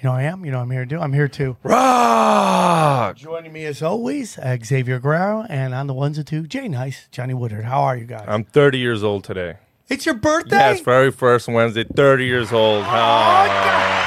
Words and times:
You 0.00 0.08
know 0.08 0.14
I 0.16 0.22
am. 0.22 0.46
You 0.46 0.50
know 0.50 0.60
I'm 0.60 0.70
here 0.70 0.80
to 0.80 0.86
do. 0.86 0.98
I'm 0.98 1.12
here 1.12 1.28
to 1.28 1.58
Rock! 1.62 3.16
joining 3.16 3.52
me 3.52 3.66
as 3.66 3.82
always, 3.82 4.38
uh, 4.38 4.56
Xavier 4.64 4.98
Guerrero, 4.98 5.44
and 5.50 5.74
on 5.74 5.88
the 5.88 5.92
ones 5.92 6.16
and 6.16 6.26
two, 6.26 6.46
Jay 6.46 6.68
Nice, 6.68 7.06
Johnny 7.10 7.34
Woodard. 7.34 7.66
How 7.66 7.82
are 7.82 7.98
you 7.98 8.06
guys? 8.06 8.24
I'm 8.26 8.44
30 8.44 8.78
years 8.78 9.04
old 9.04 9.24
today. 9.24 9.56
it's 9.90 10.06
your 10.06 10.14
birthday. 10.14 10.56
Yes, 10.56 10.80
very 10.80 11.12
first 11.12 11.48
Wednesday, 11.48 11.84
30 11.84 12.24
years 12.24 12.50
old. 12.50 12.82
Oh, 12.86 14.06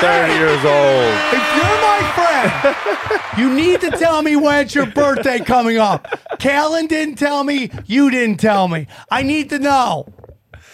30 0.00 0.32
years 0.32 0.64
old. 0.64 1.12
If 1.34 1.44
you're 1.54 1.80
my 1.82 2.00
friend, 2.14 3.38
you 3.38 3.52
need 3.54 3.82
to 3.82 3.90
tell 3.90 4.22
me 4.22 4.36
when 4.36 4.60
it's 4.64 4.74
your 4.74 4.86
birthday 4.86 5.38
coming 5.40 5.76
up. 5.76 6.08
Callan 6.38 6.86
didn't 6.86 7.16
tell 7.16 7.44
me. 7.44 7.70
You 7.84 8.10
didn't 8.10 8.38
tell 8.38 8.68
me. 8.68 8.86
I 9.10 9.22
need 9.22 9.50
to 9.50 9.58
know. 9.58 10.06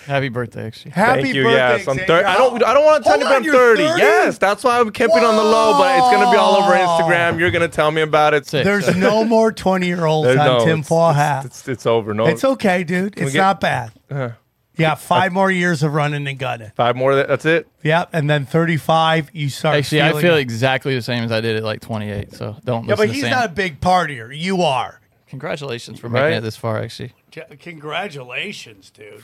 Happy 0.06 0.28
birthday, 0.28 0.66
actually. 0.66 0.92
Happy 0.92 1.22
Thank 1.24 1.34
you. 1.34 1.42
birthday, 1.44 1.56
Yes, 1.56 1.88
I'm 1.88 1.94
Xavier. 1.96 2.06
30. 2.06 2.24
I 2.24 2.34
don't. 2.36 2.64
I 2.64 2.74
don't 2.74 2.84
want 2.84 3.04
to 3.04 3.10
tell 3.10 3.18
Hold 3.20 3.44
you 3.44 3.50
on, 3.52 3.56
I'm 3.56 3.76
30. 3.76 3.86
30? 3.88 4.00
Yes, 4.00 4.38
that's 4.38 4.62
why 4.64 4.78
I'm 4.80 4.90
keeping 4.92 5.18
on 5.24 5.36
the 5.36 5.42
low. 5.42 5.78
But 5.78 5.98
it's 5.98 6.16
gonna 6.16 6.30
be 6.30 6.36
all 6.36 6.54
over 6.56 6.72
Instagram. 6.72 7.38
You're 7.40 7.50
gonna 7.50 7.68
tell 7.68 7.90
me 7.90 8.02
about 8.02 8.32
it. 8.34 8.46
Sick. 8.46 8.64
There's 8.64 8.94
no 8.96 9.24
more 9.36 9.50
20 9.52 9.86
year 9.86 10.04
olds 10.06 10.28
on 10.28 10.36
no, 10.36 10.64
tinfoil 10.64 11.10
it's, 11.10 11.16
hat. 11.18 11.44
It's, 11.46 11.58
it's, 11.60 11.68
it's 11.68 11.86
over. 11.86 12.14
No, 12.14 12.26
It's 12.26 12.44
okay, 12.44 12.84
dude. 12.84 13.18
It's 13.18 13.32
get- 13.32 13.38
not 13.38 13.60
bad. 13.60 13.92
Uh, 14.10 14.30
You 14.74 14.82
got 14.84 15.00
five 15.00 15.32
more 15.32 15.50
years 15.50 15.82
of 15.82 15.92
running 15.94 16.26
and 16.28 16.38
gunning. 16.38 16.70
five 16.76 16.94
more. 16.96 17.14
That's 17.16 17.44
it. 17.46 17.66
Yep, 17.82 18.10
and 18.12 18.28
then 18.30 18.44
35, 18.46 19.30
you 19.32 19.48
start. 19.48 19.76
Actually, 19.76 20.02
I 20.02 20.08
feeling- 20.10 20.22
feel 20.22 20.36
exactly 20.36 20.94
the 20.94 21.02
same 21.02 21.24
as 21.24 21.32
I 21.32 21.40
did 21.40 21.56
at 21.56 21.64
like 21.64 21.80
28. 21.80 22.32
So 22.34 22.56
don't 22.64 22.84
Yeah, 22.84 22.90
listen 22.90 23.06
but 23.08 23.14
he's 23.14 23.24
not 23.24 23.46
a 23.46 23.52
big 23.52 23.80
partier. 23.80 24.30
You 24.38 24.62
are. 24.62 25.00
Congratulations 25.28 25.98
for 25.98 26.08
making 26.08 26.24
Right? 26.24 26.32
it 26.34 26.42
this 26.42 26.56
far, 26.56 26.80
actually. 26.80 27.12
Congratulations, 27.60 28.90
dude. 28.90 29.22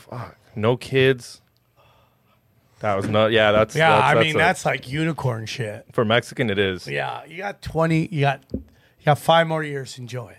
No 0.55 0.77
kids. 0.77 1.41
That 2.79 2.95
was 2.97 3.07
not. 3.07 3.31
Yeah, 3.31 3.51
that's. 3.51 3.75
Yeah, 3.75 3.89
that's, 3.91 4.03
I 4.03 4.13
that's 4.15 4.25
mean 4.25 4.35
a- 4.35 4.39
that's 4.39 4.65
like 4.65 4.91
unicorn 4.91 5.45
shit. 5.45 5.85
for 5.93 6.03
Mexican. 6.03 6.49
It 6.49 6.59
is. 6.59 6.87
Yeah, 6.87 7.23
you 7.25 7.37
got 7.37 7.61
20. 7.61 8.09
You 8.11 8.21
got 8.21 8.41
you 8.51 8.61
got 9.05 9.19
five 9.19 9.47
more 9.47 9.63
years. 9.63 9.97
Enjoy 9.97 10.29
it. 10.29 10.37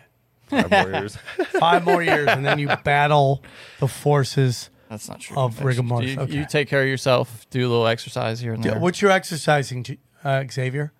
Five 0.51 0.71
more 0.71 1.01
years. 1.01 1.17
Five 1.59 1.85
more 1.85 2.03
years, 2.03 2.29
and 2.29 2.45
then 2.45 2.59
you 2.59 2.69
battle 2.85 3.43
the 3.81 3.89
forces. 3.89 4.69
That's 4.91 5.09
not 5.09 5.21
true. 5.21 5.37
Of 5.39 5.65
rigor 5.65 5.83
mortis, 5.83 6.13
You, 6.13 6.21
okay. 6.21 6.33
you 6.35 6.47
take 6.47 6.69
care 6.69 6.83
of 6.83 6.87
yourself. 6.89 7.47
Do 7.49 7.61
a 7.67 7.69
little 7.69 7.87
exercise 7.87 8.41
here 8.41 8.53
and 8.53 8.63
there. 8.63 8.79
What's 8.79 9.01
your 9.01 9.11
exercising, 9.11 9.99
uh, 10.23 10.45
Xavier? 10.51 10.93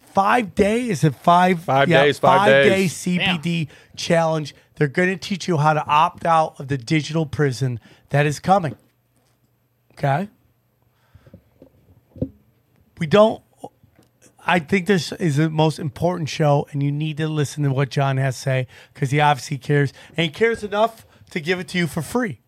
five 0.00 0.54
day 0.54 0.88
is 0.88 1.04
it 1.04 1.14
five 1.14 1.62
Five 1.62 1.88
days, 1.88 2.18
five 2.18 2.48
days. 2.48 3.04
day 3.04 3.18
CBD 3.18 3.68
challenge. 3.96 4.54
They're 4.76 4.88
going 4.88 5.08
to 5.08 5.16
teach 5.16 5.48
you 5.48 5.56
how 5.58 5.72
to 5.72 5.84
opt 5.86 6.26
out 6.26 6.58
of 6.60 6.68
the 6.68 6.78
digital 6.78 7.26
prison 7.26 7.80
that 8.10 8.26
is 8.26 8.40
coming. 8.40 8.76
Okay? 9.92 10.28
We 12.98 13.06
don't 13.06 13.42
I 14.48 14.60
think 14.60 14.86
this 14.86 15.10
is 15.12 15.36
the 15.36 15.50
most 15.50 15.80
important 15.80 16.28
show 16.28 16.68
and 16.70 16.80
you 16.82 16.92
need 16.92 17.16
to 17.16 17.26
listen 17.26 17.64
to 17.64 17.72
what 17.72 17.90
John 17.90 18.16
has 18.16 18.36
to 18.36 18.42
say 18.42 18.66
cuz 18.94 19.10
he 19.10 19.20
obviously 19.20 19.58
cares 19.58 19.92
and 20.16 20.24
he 20.24 20.30
cares 20.30 20.62
enough 20.62 21.04
to 21.30 21.40
give 21.40 21.58
it 21.58 21.68
to 21.68 21.78
you 21.78 21.86
for 21.86 22.00
free. 22.02 22.40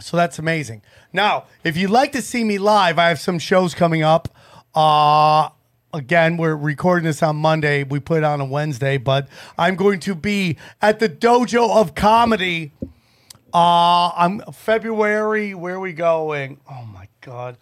So 0.00 0.16
that's 0.16 0.38
amazing. 0.38 0.82
Now, 1.12 1.44
if 1.64 1.76
you'd 1.76 1.90
like 1.90 2.12
to 2.12 2.22
see 2.22 2.44
me 2.44 2.58
live, 2.58 2.98
I 2.98 3.08
have 3.08 3.18
some 3.18 3.38
shows 3.38 3.74
coming 3.74 4.02
up. 4.02 4.28
Uh 4.74 5.48
again, 5.94 6.36
we're 6.36 6.54
recording 6.54 7.04
this 7.04 7.22
on 7.22 7.36
Monday. 7.36 7.82
We 7.82 7.98
put 8.00 8.18
it 8.18 8.24
on 8.24 8.40
a 8.42 8.44
Wednesday, 8.44 8.98
but 8.98 9.28
I'm 9.56 9.74
going 9.76 10.00
to 10.00 10.14
be 10.14 10.58
at 10.82 10.98
the 10.98 11.08
Dojo 11.08 11.74
of 11.74 11.94
Comedy. 11.94 12.72
Uh 13.52 14.10
I'm 14.10 14.40
February, 14.52 15.54
where 15.54 15.76
are 15.76 15.80
we 15.80 15.94
going? 15.94 16.60
Oh 16.70 16.84
my 16.84 17.08
god. 17.22 17.56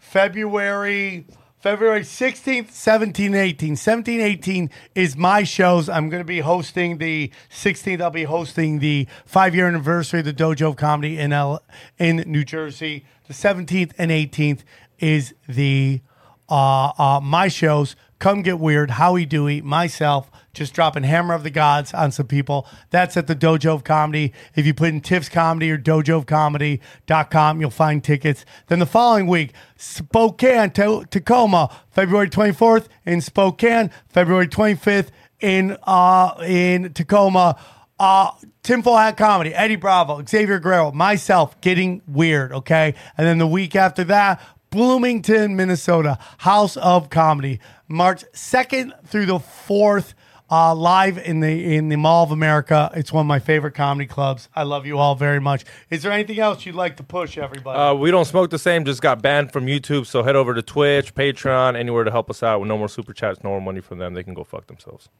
February 0.00 1.26
February 1.68 2.00
16th, 2.00 2.70
17, 2.70 3.34
18. 3.34 3.76
17, 3.76 4.20
18 4.22 4.70
is 4.94 5.18
my 5.18 5.42
shows. 5.42 5.86
I'm 5.90 6.08
going 6.08 6.22
to 6.22 6.26
be 6.26 6.40
hosting 6.40 6.96
the 6.96 7.30
16th. 7.50 8.00
I'll 8.00 8.08
be 8.08 8.24
hosting 8.24 8.78
the 8.78 9.06
five 9.26 9.54
year 9.54 9.68
anniversary 9.68 10.20
of 10.20 10.24
the 10.24 10.32
Dojo 10.32 10.70
of 10.70 10.76
Comedy 10.76 11.18
in 11.18 11.30
L- 11.34 11.62
in 11.98 12.24
New 12.26 12.42
Jersey. 12.42 13.04
The 13.26 13.34
17th 13.34 13.92
and 13.98 14.10
18th 14.10 14.60
is 14.98 15.34
the 15.46 16.00
uh, 16.48 16.92
uh, 16.96 17.20
my 17.22 17.48
shows. 17.48 17.96
Come 18.18 18.42
get 18.42 18.58
weird. 18.58 18.90
Howie 18.92 19.26
Dewey, 19.26 19.60
myself, 19.60 20.30
just 20.52 20.74
dropping 20.74 21.04
Hammer 21.04 21.34
of 21.34 21.44
the 21.44 21.50
Gods 21.50 21.94
on 21.94 22.10
some 22.10 22.26
people. 22.26 22.66
That's 22.90 23.16
at 23.16 23.28
the 23.28 23.36
Dojo 23.36 23.74
of 23.74 23.84
Comedy. 23.84 24.32
If 24.56 24.66
you 24.66 24.74
put 24.74 24.88
in 24.88 25.00
Tiff's 25.00 25.28
Comedy 25.28 25.70
or 25.70 25.78
Dojo 25.78 26.18
of 26.18 26.26
dojoofcomedy.com, 26.26 27.60
you'll 27.60 27.70
find 27.70 28.02
tickets. 28.02 28.44
Then 28.66 28.80
the 28.80 28.86
following 28.86 29.28
week, 29.28 29.52
Spokane, 29.76 30.70
Ta- 30.70 31.04
Tacoma, 31.04 31.70
February 31.90 32.28
24th 32.28 32.88
in 33.06 33.20
Spokane, 33.20 33.90
February 34.08 34.48
25th 34.48 35.10
in 35.40 35.76
uh, 35.84 36.34
in 36.44 36.92
Tacoma. 36.92 37.58
Uh, 38.00 38.30
Tinfoil 38.62 38.96
Hat 38.96 39.16
Comedy, 39.16 39.52
Eddie 39.54 39.74
Bravo, 39.74 40.24
Xavier 40.24 40.60
Guerrero, 40.60 40.92
myself, 40.92 41.60
getting 41.60 42.00
weird, 42.06 42.52
okay? 42.52 42.94
And 43.16 43.26
then 43.26 43.38
the 43.38 43.46
week 43.46 43.74
after 43.74 44.04
that, 44.04 44.40
Bloomington, 44.70 45.56
Minnesota, 45.56 46.18
House 46.38 46.76
of 46.76 47.10
Comedy, 47.10 47.60
March 47.88 48.24
2nd 48.32 49.06
through 49.06 49.26
the 49.26 49.38
4th, 49.38 50.14
uh, 50.50 50.74
live 50.74 51.18
in 51.18 51.40
the 51.40 51.76
in 51.76 51.88
the 51.88 51.96
Mall 51.96 52.24
of 52.24 52.30
America. 52.30 52.90
It's 52.94 53.12
one 53.12 53.20
of 53.22 53.26
my 53.26 53.38
favorite 53.38 53.74
comedy 53.74 54.06
clubs. 54.06 54.48
I 54.54 54.62
love 54.62 54.86
you 54.86 54.98
all 54.98 55.14
very 55.14 55.40
much. 55.40 55.64
Is 55.90 56.02
there 56.02 56.12
anything 56.12 56.38
else 56.38 56.64
you'd 56.64 56.74
like 56.74 56.96
to 56.96 57.02
push, 57.02 57.36
everybody? 57.36 57.78
Uh, 57.78 57.94
we 57.94 58.10
don't 58.10 58.24
smoke 58.24 58.50
the 58.50 58.58
same. 58.58 58.84
Just 58.84 59.02
got 59.02 59.20
banned 59.20 59.52
from 59.52 59.66
YouTube. 59.66 60.06
So 60.06 60.22
head 60.22 60.36
over 60.36 60.54
to 60.54 60.62
Twitch, 60.62 61.14
Patreon, 61.14 61.76
anywhere 61.76 62.04
to 62.04 62.10
help 62.10 62.30
us 62.30 62.42
out. 62.42 62.60
With 62.60 62.68
no 62.68 62.78
more 62.78 62.88
super 62.88 63.12
chats, 63.12 63.44
no 63.44 63.50
more 63.50 63.60
money 63.60 63.80
from 63.80 63.98
them. 63.98 64.14
They 64.14 64.22
can 64.22 64.32
go 64.32 64.42
fuck 64.44 64.66
themselves. 64.68 65.10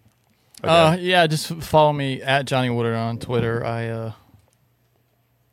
Uh, 0.64 0.96
yeah, 0.98 1.26
just 1.26 1.48
follow 1.62 1.92
me 1.92 2.22
at 2.22 2.46
Johnny 2.46 2.70
Woodard 2.70 2.96
on 2.96 3.18
Twitter. 3.18 3.64
I 3.64 3.88
uh, 3.88 4.12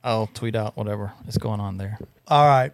I'll 0.04 0.28
tweet 0.28 0.56
out 0.56 0.78
whatever 0.78 1.12
is 1.28 1.38
going 1.38 1.60
on 1.60 1.78
there. 1.78 2.00
All 2.28 2.48
right. 2.48 2.72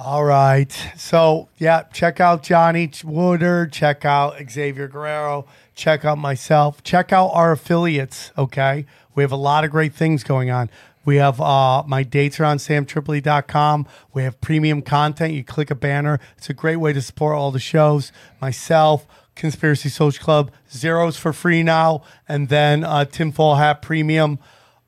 All 0.00 0.24
right. 0.24 0.70
So, 0.96 1.48
yeah, 1.58 1.82
check 1.92 2.20
out 2.20 2.44
Johnny 2.44 2.88
Woodard. 3.02 3.72
Check 3.72 4.04
out 4.04 4.36
Xavier 4.48 4.86
Guerrero. 4.86 5.44
Check 5.74 6.04
out 6.04 6.18
myself. 6.18 6.84
Check 6.84 7.12
out 7.12 7.30
our 7.30 7.50
affiliates, 7.50 8.30
okay? 8.38 8.86
We 9.16 9.24
have 9.24 9.32
a 9.32 9.36
lot 9.36 9.64
of 9.64 9.72
great 9.72 9.92
things 9.92 10.22
going 10.22 10.52
on. 10.52 10.70
We 11.04 11.16
have 11.16 11.40
uh, 11.40 11.82
my 11.82 12.04
dates 12.04 12.38
are 12.38 12.44
on 12.44 12.58
samtripoli.com. 12.58 13.88
We 14.14 14.22
have 14.22 14.40
premium 14.40 14.82
content. 14.82 15.34
You 15.34 15.42
click 15.42 15.68
a 15.68 15.74
banner. 15.74 16.20
It's 16.36 16.48
a 16.48 16.54
great 16.54 16.76
way 16.76 16.92
to 16.92 17.02
support 17.02 17.34
all 17.34 17.50
the 17.50 17.58
shows. 17.58 18.12
Myself, 18.40 19.04
Conspiracy 19.34 19.88
Social 19.88 20.22
Club, 20.22 20.52
zeros 20.70 21.16
for 21.16 21.32
free 21.32 21.64
now. 21.64 22.04
And 22.28 22.50
then 22.50 22.84
uh, 22.84 23.04
Tinfoil 23.04 23.56
Hat 23.56 23.82
Premium. 23.82 24.38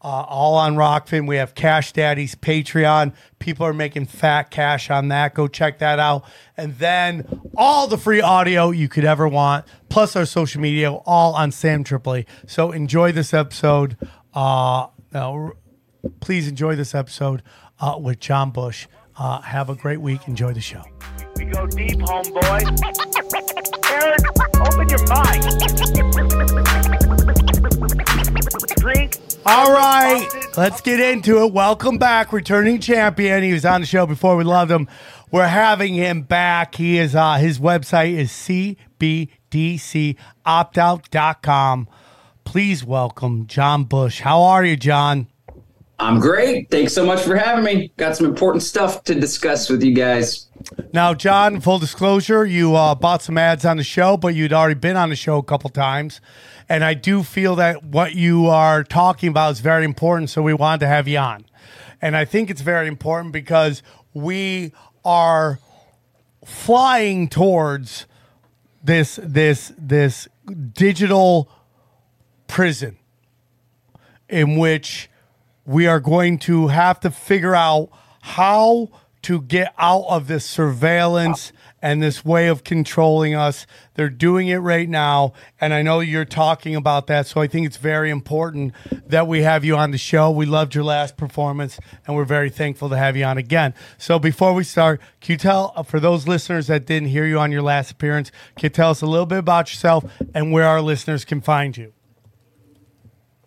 Uh, 0.03 0.25
all 0.29 0.55
on 0.55 0.77
Rokfin. 0.77 1.29
We 1.29 1.37
have 1.37 1.55
Cash 1.55 1.93
Daddy's 1.93 2.35
Patreon. 2.35 3.13
People 3.39 3.67
are 3.67 3.75
making 3.75 4.07
fat 4.07 4.45
cash 4.51 4.91
on 4.91 5.09
that. 5.09 5.35
Go 5.35 5.47
check 5.47 5.79
that 5.81 5.99
out. 5.99 6.25
And 6.57 6.79
then 6.79 7.43
all 7.55 7.87
the 7.87 7.99
free 7.99 8.23
audio 8.23 8.71
you 8.71 8.89
could 8.89 9.05
ever 9.05 9.29
want, 9.29 9.67
plus 9.91 10.17
our 10.17 10.25
social 10.25 10.61
media, 10.63 10.91
all 10.91 11.35
on 11.35 11.53
Sam 11.53 11.85
Tripoli. 11.85 12.27
So 12.47 12.73
enjoy 12.73 13.13
this 13.13 13.35
episode. 13.35 13.99
Uh, 14.33 14.87
now, 15.13 15.53
please 16.21 16.49
enjoy 16.49 16.77
this 16.77 16.95
episode 16.95 17.43
uh, 17.79 17.97
with 18.01 18.21
John 18.21 18.53
Bush. 18.53 18.87
Uh, 19.19 19.43
have 19.43 19.69
a 19.69 19.75
great 19.75 20.01
week. 20.01 20.27
Enjoy 20.27 20.55
the 20.55 20.63
show. 20.63 20.83
We 21.37 21.45
go 21.45 21.67
deep, 21.67 21.99
homeboy. 21.99 22.63
Aaron, 23.91 24.21
open 24.67 24.89
your 24.89 25.01
mic. 26.65 26.77
Drink. 28.81 29.19
All 29.45 29.73
right, 29.73 30.27
let's 30.57 30.81
get 30.81 31.01
into 31.01 31.45
it. 31.45 31.53
Welcome 31.53 31.99
back, 31.99 32.33
returning 32.33 32.81
champion. 32.81 33.43
He 33.43 33.53
was 33.53 33.67
on 33.67 33.83
the 33.83 33.87
show 33.87 34.07
before. 34.07 34.37
We 34.37 34.45
loved 34.45 34.71
him. 34.71 34.89
We're 35.31 35.49
having 35.49 35.93
him 35.95 36.23
back. 36.23 36.77
He 36.77 36.97
is 36.99 37.15
uh, 37.15 37.35
his 37.35 37.59
website 37.59 38.17
is 38.17 38.31
cbdcoptout.com. 39.01 41.89
Please 42.45 42.85
welcome 42.85 43.47
John 43.47 43.85
Bush. 43.85 44.21
How 44.21 44.43
are 44.43 44.65
you, 44.65 44.77
John? 44.77 45.27
I'm 45.99 46.19
great. 46.19 46.71
Thanks 46.71 46.95
so 46.95 47.05
much 47.05 47.21
for 47.21 47.37
having 47.37 47.63
me. 47.63 47.93
Got 47.99 48.17
some 48.17 48.25
important 48.25 48.63
stuff 48.63 49.05
to 49.05 49.15
discuss 49.15 49.69
with 49.69 49.83
you 49.83 49.95
guys. 49.95 50.47
Now, 50.95 51.13
John, 51.13 51.61
full 51.61 51.79
disclosure, 51.79 52.47
you 52.47 52.75
uh, 52.75 52.95
bought 52.95 53.21
some 53.23 53.37
ads 53.37 53.67
on 53.67 53.77
the 53.77 53.85
show, 53.85 54.17
but 54.17 54.35
you'd 54.35 54.55
already 54.55 54.75
been 54.75 54.97
on 54.97 55.11
the 55.11 55.17
show 55.17 55.37
a 55.37 55.43
couple 55.43 55.69
times. 55.69 56.23
And 56.71 56.85
I 56.85 56.95
do 56.95 57.25
feel 57.25 57.57
that 57.57 57.83
what 57.83 58.15
you 58.15 58.47
are 58.47 58.85
talking 58.85 59.29
about 59.29 59.51
is 59.51 59.61
very 59.61 59.85
important. 59.85 60.31
So 60.31 60.41
we 60.41 60.55
wanted 60.55 60.79
to 60.81 60.87
have 60.87 61.09
you 61.09 61.19
on. 61.19 61.45
And 62.01 62.17
I 62.17 62.25
think 62.25 62.49
it's 62.49 62.61
very 62.61 62.87
important 62.87 63.33
because 63.33 63.83
we 64.15 64.73
are 65.05 65.59
flying 66.45 67.29
towards 67.29 68.07
this 68.85 69.19
this 69.21 69.73
this 69.77 70.29
digital 70.73 71.51
prison 72.47 72.97
in 74.29 74.57
which 74.57 75.11
we 75.67 75.89
are 75.89 76.01
going 76.01 76.39
to 76.39 76.69
have 76.69 77.01
to 77.01 77.11
figure 77.11 77.55
out 77.55 77.91
how 78.21 78.89
to 79.23 79.43
get 79.43 79.75
out 79.77 80.05
of 80.09 80.29
this 80.29 80.45
surveillance 80.47 81.53
and 81.83 82.03
this 82.03 82.25
way 82.25 82.49
of 82.49 82.65
controlling 82.65 83.35
us. 83.35 83.67
They're 83.95 84.11
doing 84.11 84.49
it 84.49 84.59
right 84.59 84.89
now. 84.89 85.33
And 85.61 85.73
I 85.73 85.83
know 85.83 86.01
you're 86.01 86.25
talking 86.25 86.77
about 86.77 87.07
that. 87.07 87.27
So 87.27 87.41
I 87.41 87.47
think 87.47 87.67
it's 87.67 87.77
very 87.77 88.11
important 88.11 88.75
that 89.07 89.27
we 89.27 89.43
have 89.43 89.65
you 89.65 89.77
on 89.77 89.91
the 89.91 89.99
show. 89.99 90.31
We 90.31 90.47
loved 90.47 90.75
your 90.75 90.85
last 90.85 91.17
performance 91.17 91.79
and 92.07 92.17
we're 92.17 92.25
very 92.25 92.51
thankful 92.51 92.89
to 92.91 92.97
have 92.97 93.17
you 93.17 93.25
on 93.25 93.39
again. 93.39 93.75
So 93.99 94.19
before 94.19 94.53
we 94.53 94.65
start, 94.65 95.01
can 95.21 95.33
you 95.33 95.39
tell, 95.39 95.73
uh, 95.77 95.83
for 95.83 96.01
those 96.01 96.29
listeners 96.29 96.67
that 96.67 96.87
didn't 96.87 97.09
hear 97.09 97.27
you 97.27 97.39
on 97.39 97.53
your 97.53 97.63
last 97.63 97.91
appearance, 97.91 98.31
can 98.57 98.67
you 98.67 98.71
tell 98.71 98.91
us 98.91 99.03
a 99.03 99.07
little 99.07 99.27
bit 99.27 99.39
about 99.39 99.71
yourself 99.71 100.05
and 100.35 100.53
where 100.53 100.67
our 100.67 100.81
listeners 100.81 101.25
can 101.25 101.41
find 101.41 101.77
you? 101.77 101.93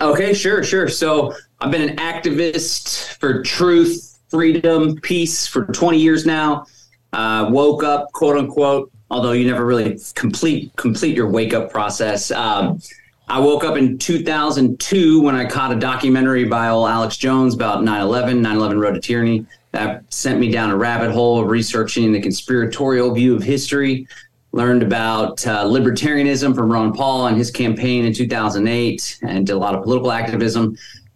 Okay, 0.01 0.33
sure, 0.33 0.63
sure. 0.63 0.89
So 0.89 1.33
I've 1.62 1.71
been 1.71 1.89
an 1.89 1.95
activist 1.95 3.13
for 3.19 3.41
truth, 3.41 4.19
freedom, 4.27 4.97
peace 4.97 5.47
for 5.47 5.65
20 5.68 5.97
years 5.97 6.25
now. 6.25 6.65
Uh, 7.13 7.48
woke 7.51 7.83
up, 7.83 8.12
quote 8.12 8.38
unquote, 8.38 8.92
although 9.12 9.33
you 9.33 9.45
never 9.45 9.65
really 9.65 10.00
complete 10.15 10.75
complete 10.75 11.15
your 11.15 11.30
wake 11.30 11.54
up 11.54 11.71
process. 11.71 12.31
Um, 12.31 12.81
I 13.27 13.39
woke 13.39 13.63
up 13.63 13.77
in 13.77 14.00
2002 14.00 15.21
when 15.21 15.36
I 15.36 15.45
caught 15.45 15.71
a 15.71 15.75
documentary 15.75 16.44
by 16.45 16.69
old 16.69 16.89
Alex 16.89 17.15
Jones 17.18 17.54
about 17.54 17.83
9/11, 17.83 18.42
9/11 18.42 18.80
Road 18.80 18.95
to 18.95 19.00
Tyranny. 19.00 19.45
That 19.71 20.04
sent 20.10 20.39
me 20.39 20.51
down 20.51 20.71
a 20.71 20.75
rabbit 20.75 21.12
hole 21.12 21.39
of 21.39 21.50
researching 21.50 22.12
the 22.12 22.19
conspiratorial 22.19 23.13
view 23.13 23.36
of 23.36 23.44
history. 23.44 24.07
Learned 24.51 24.83
about 24.83 25.45
uh, 25.48 25.65
libertarianism 25.65 26.56
from 26.56 26.71
Ron 26.71 26.94
Paul 26.94 27.27
and 27.27 27.38
his 27.38 27.50
campaign 27.50 28.06
in 28.06 28.13
2008, 28.13 29.19
and 29.21 29.48
did 29.48 29.54
a 29.54 29.57
lot 29.57 29.75
of 29.75 29.83
political 29.83 30.12
activism 30.12 30.75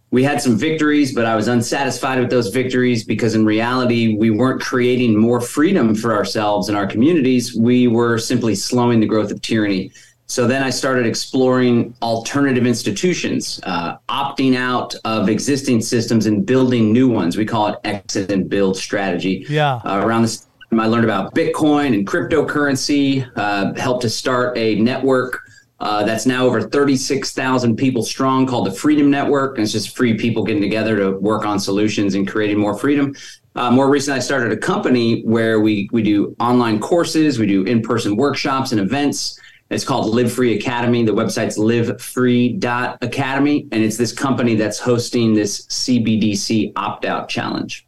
we 0.09 0.23
had 0.23 0.41
some 0.41 0.57
victories, 0.57 1.13
but 1.13 1.25
I 1.25 1.35
was 1.35 1.47
unsatisfied 1.47 2.19
with 2.19 2.29
those 2.29 2.47
victories 2.47 3.03
because 3.03 3.35
in 3.35 3.45
reality, 3.45 4.15
we 4.15 4.29
weren't 4.29 4.61
creating 4.61 5.17
more 5.17 5.41
freedom 5.41 5.93
for 5.93 6.15
ourselves 6.15 6.69
and 6.69 6.77
our 6.77 6.87
communities. 6.87 7.55
We 7.55 7.87
were 7.87 8.17
simply 8.17 8.55
slowing 8.55 9.01
the 9.01 9.05
growth 9.05 9.31
of 9.31 9.41
tyranny. 9.41 9.91
So 10.29 10.45
then 10.45 10.61
I 10.61 10.69
started 10.69 11.05
exploring 11.05 11.93
alternative 12.01 12.65
institutions, 12.65 13.61
uh, 13.63 13.97
opting 14.09 14.55
out 14.55 14.93
of 15.05 15.29
existing 15.29 15.81
systems 15.81 16.25
and 16.25 16.45
building 16.45 16.91
new 16.91 17.09
ones. 17.09 17.37
We 17.37 17.45
call 17.45 17.67
it 17.67 17.79
exit 17.83 18.31
and 18.31 18.49
build 18.49 18.77
strategy. 18.77 19.45
Yeah. 19.49 19.75
Uh, 19.85 20.01
around 20.03 20.23
this 20.23 20.47
time, 20.69 20.81
I 20.81 20.87
learned 20.87 21.05
about 21.05 21.33
Bitcoin 21.33 21.93
and 21.93 22.05
cryptocurrency, 22.05 23.29
uh, 23.37 23.73
helped 23.75 24.01
to 24.01 24.09
start 24.09 24.57
a 24.57 24.75
network 24.75 25.46
uh, 25.79 26.03
that's 26.03 26.25
now 26.25 26.45
over 26.45 26.61
36,000 26.61 27.75
people 27.75 28.03
strong 28.03 28.47
called 28.47 28.65
the 28.65 28.71
Freedom 28.71 29.11
Network. 29.11 29.57
And 29.57 29.63
it's 29.63 29.71
just 29.71 29.95
free 29.95 30.17
people 30.17 30.43
getting 30.43 30.61
together 30.61 30.97
to 30.97 31.11
work 31.19 31.45
on 31.45 31.59
solutions 31.59 32.15
and 32.15 32.27
creating 32.27 32.57
more 32.57 32.77
freedom. 32.77 33.15
Uh, 33.55 33.71
more 33.71 33.89
recently, 33.89 34.17
I 34.17 34.21
started 34.21 34.51
a 34.51 34.57
company 34.57 35.21
where 35.21 35.59
we, 35.59 35.89
we 35.91 36.03
do 36.03 36.35
online 36.39 36.79
courses, 36.79 37.39
we 37.39 37.47
do 37.47 37.63
in 37.63 37.81
person 37.81 38.15
workshops 38.15 38.71
and 38.71 38.81
events. 38.81 39.39
It's 39.69 39.83
called 39.83 40.13
Live 40.13 40.31
Free 40.31 40.57
Academy. 40.57 41.03
The 41.03 41.11
website's 41.11 41.57
livefree.academy. 41.57 43.67
And 43.71 43.83
it's 43.83 43.97
this 43.97 44.13
company 44.13 44.55
that's 44.55 44.79
hosting 44.79 45.33
this 45.33 45.65
CBDC 45.67 46.73
opt 46.75 47.05
out 47.05 47.29
challenge. 47.29 47.85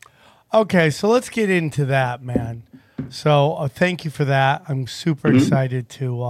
Okay, 0.54 0.90
so 0.90 1.08
let's 1.08 1.30
get 1.30 1.50
into 1.50 1.86
that, 1.86 2.22
man. 2.22 2.64
So 3.10 3.54
uh, 3.54 3.68
thank 3.68 4.04
you 4.04 4.12
for 4.12 4.26
that. 4.26 4.64
I'm 4.68 4.88
super 4.88 5.34
excited 5.34 5.90
to. 5.90 6.22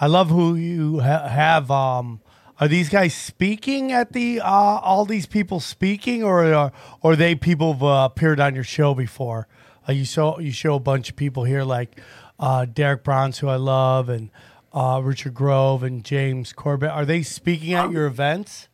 Uh, 0.00 0.04
I 0.04 0.06
love 0.06 0.30
who 0.30 0.54
you 0.54 1.00
ha- 1.00 1.28
have. 1.28 1.70
Um, 1.70 2.20
are 2.58 2.68
these 2.68 2.88
guys 2.88 3.14
speaking 3.14 3.92
at 3.92 4.12
the? 4.12 4.40
Uh, 4.40 4.44
all 4.46 5.04
these 5.04 5.26
people 5.26 5.60
speaking, 5.60 6.22
or 6.22 6.44
are, 6.44 6.72
or 7.02 7.12
are 7.12 7.16
they 7.16 7.34
people 7.34 7.72
who've 7.74 7.84
uh, 7.84 8.08
appeared 8.10 8.40
on 8.40 8.54
your 8.54 8.64
show 8.64 8.94
before? 8.94 9.48
Uh, 9.88 9.92
you 9.92 10.04
show 10.04 10.38
you 10.38 10.52
show 10.52 10.74
a 10.74 10.80
bunch 10.80 11.10
of 11.10 11.16
people 11.16 11.44
here 11.44 11.64
like 11.64 12.00
uh, 12.38 12.64
Derrick 12.64 13.04
Broze, 13.04 13.38
who 13.38 13.48
I 13.48 13.56
love, 13.56 14.08
and 14.08 14.30
uh, 14.72 15.00
Richard 15.02 15.34
Grove 15.34 15.82
and 15.82 16.04
James 16.04 16.52
Corbett. 16.52 16.90
Are 16.90 17.04
they 17.04 17.22
speaking 17.22 17.74
at 17.74 17.90
your 17.90 18.06
events? 18.06 18.68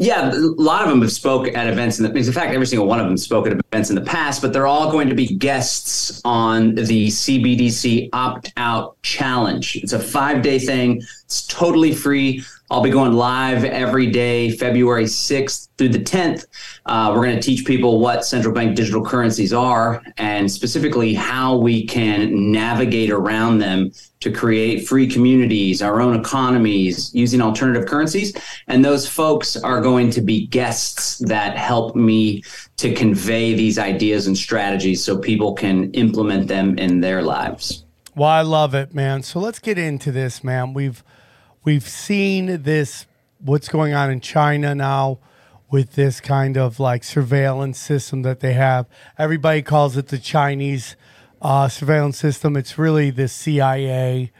Yeah, 0.00 0.30
a 0.32 0.36
lot 0.36 0.84
of 0.84 0.90
them 0.90 1.02
have 1.02 1.10
spoke 1.10 1.48
at 1.48 1.66
events. 1.66 1.98
In, 1.98 2.04
the, 2.04 2.16
in 2.16 2.32
fact, 2.32 2.54
every 2.54 2.66
single 2.66 2.86
one 2.86 3.00
of 3.00 3.06
them 3.06 3.16
spoke 3.16 3.48
at 3.48 3.52
events 3.52 3.90
in 3.90 3.96
the 3.96 4.02
past. 4.02 4.40
But 4.40 4.52
they're 4.52 4.66
all 4.66 4.92
going 4.92 5.08
to 5.08 5.14
be 5.14 5.26
guests 5.26 6.22
on 6.24 6.76
the 6.76 7.08
CBDC 7.08 8.10
Opt 8.12 8.52
Out 8.56 9.00
Challenge. 9.02 9.76
It's 9.76 9.92
a 9.92 9.98
five 9.98 10.40
day 10.40 10.60
thing. 10.60 11.02
It's 11.24 11.44
totally 11.48 11.92
free. 11.92 12.44
I'll 12.70 12.82
be 12.82 12.90
going 12.90 13.14
live 13.14 13.64
every 13.64 14.10
day, 14.10 14.50
February 14.50 15.04
6th 15.04 15.68
through 15.78 15.88
the 15.88 16.00
10th. 16.00 16.44
Uh, 16.84 17.12
we're 17.14 17.24
going 17.24 17.36
to 17.36 17.42
teach 17.42 17.64
people 17.64 17.98
what 17.98 18.26
central 18.26 18.52
bank 18.52 18.76
digital 18.76 19.02
currencies 19.02 19.54
are 19.54 20.02
and 20.18 20.50
specifically 20.50 21.14
how 21.14 21.56
we 21.56 21.86
can 21.86 22.52
navigate 22.52 23.08
around 23.08 23.56
them 23.56 23.90
to 24.20 24.30
create 24.30 24.86
free 24.86 25.06
communities, 25.06 25.80
our 25.80 26.02
own 26.02 26.14
economies 26.14 27.14
using 27.14 27.40
alternative 27.40 27.88
currencies. 27.88 28.36
And 28.66 28.84
those 28.84 29.08
folks 29.08 29.56
are 29.56 29.80
going 29.80 30.10
to 30.10 30.20
be 30.20 30.46
guests 30.48 31.18
that 31.20 31.56
help 31.56 31.96
me 31.96 32.42
to 32.76 32.92
convey 32.92 33.54
these 33.54 33.78
ideas 33.78 34.26
and 34.26 34.36
strategies 34.36 35.02
so 35.02 35.16
people 35.16 35.54
can 35.54 35.90
implement 35.92 36.48
them 36.48 36.76
in 36.76 37.00
their 37.00 37.22
lives. 37.22 37.86
Well, 38.14 38.28
I 38.28 38.42
love 38.42 38.74
it, 38.74 38.92
man. 38.92 39.22
So 39.22 39.38
let's 39.38 39.58
get 39.58 39.78
into 39.78 40.12
this, 40.12 40.44
man. 40.44 40.74
We've 40.74 41.02
we've 41.64 41.88
seen 41.88 42.62
this 42.62 43.06
what's 43.40 43.68
going 43.68 43.94
on 43.94 44.10
in 44.10 44.20
China 44.20 44.74
now 44.74 45.18
with 45.70 45.92
this 45.92 46.20
kind 46.20 46.56
of 46.56 46.80
like 46.80 47.04
surveillance 47.04 47.78
system 47.78 48.22
that 48.22 48.40
they 48.40 48.54
have. 48.54 48.86
Everybody 49.18 49.62
calls 49.62 49.96
it 49.96 50.08
the 50.08 50.18
Chinese 50.18 50.96
uh, 51.42 51.68
surveillance 51.68 52.18
system. 52.18 52.56
It's 52.56 52.78
really 52.78 53.10
the 53.10 53.28
CIA, 53.28 54.32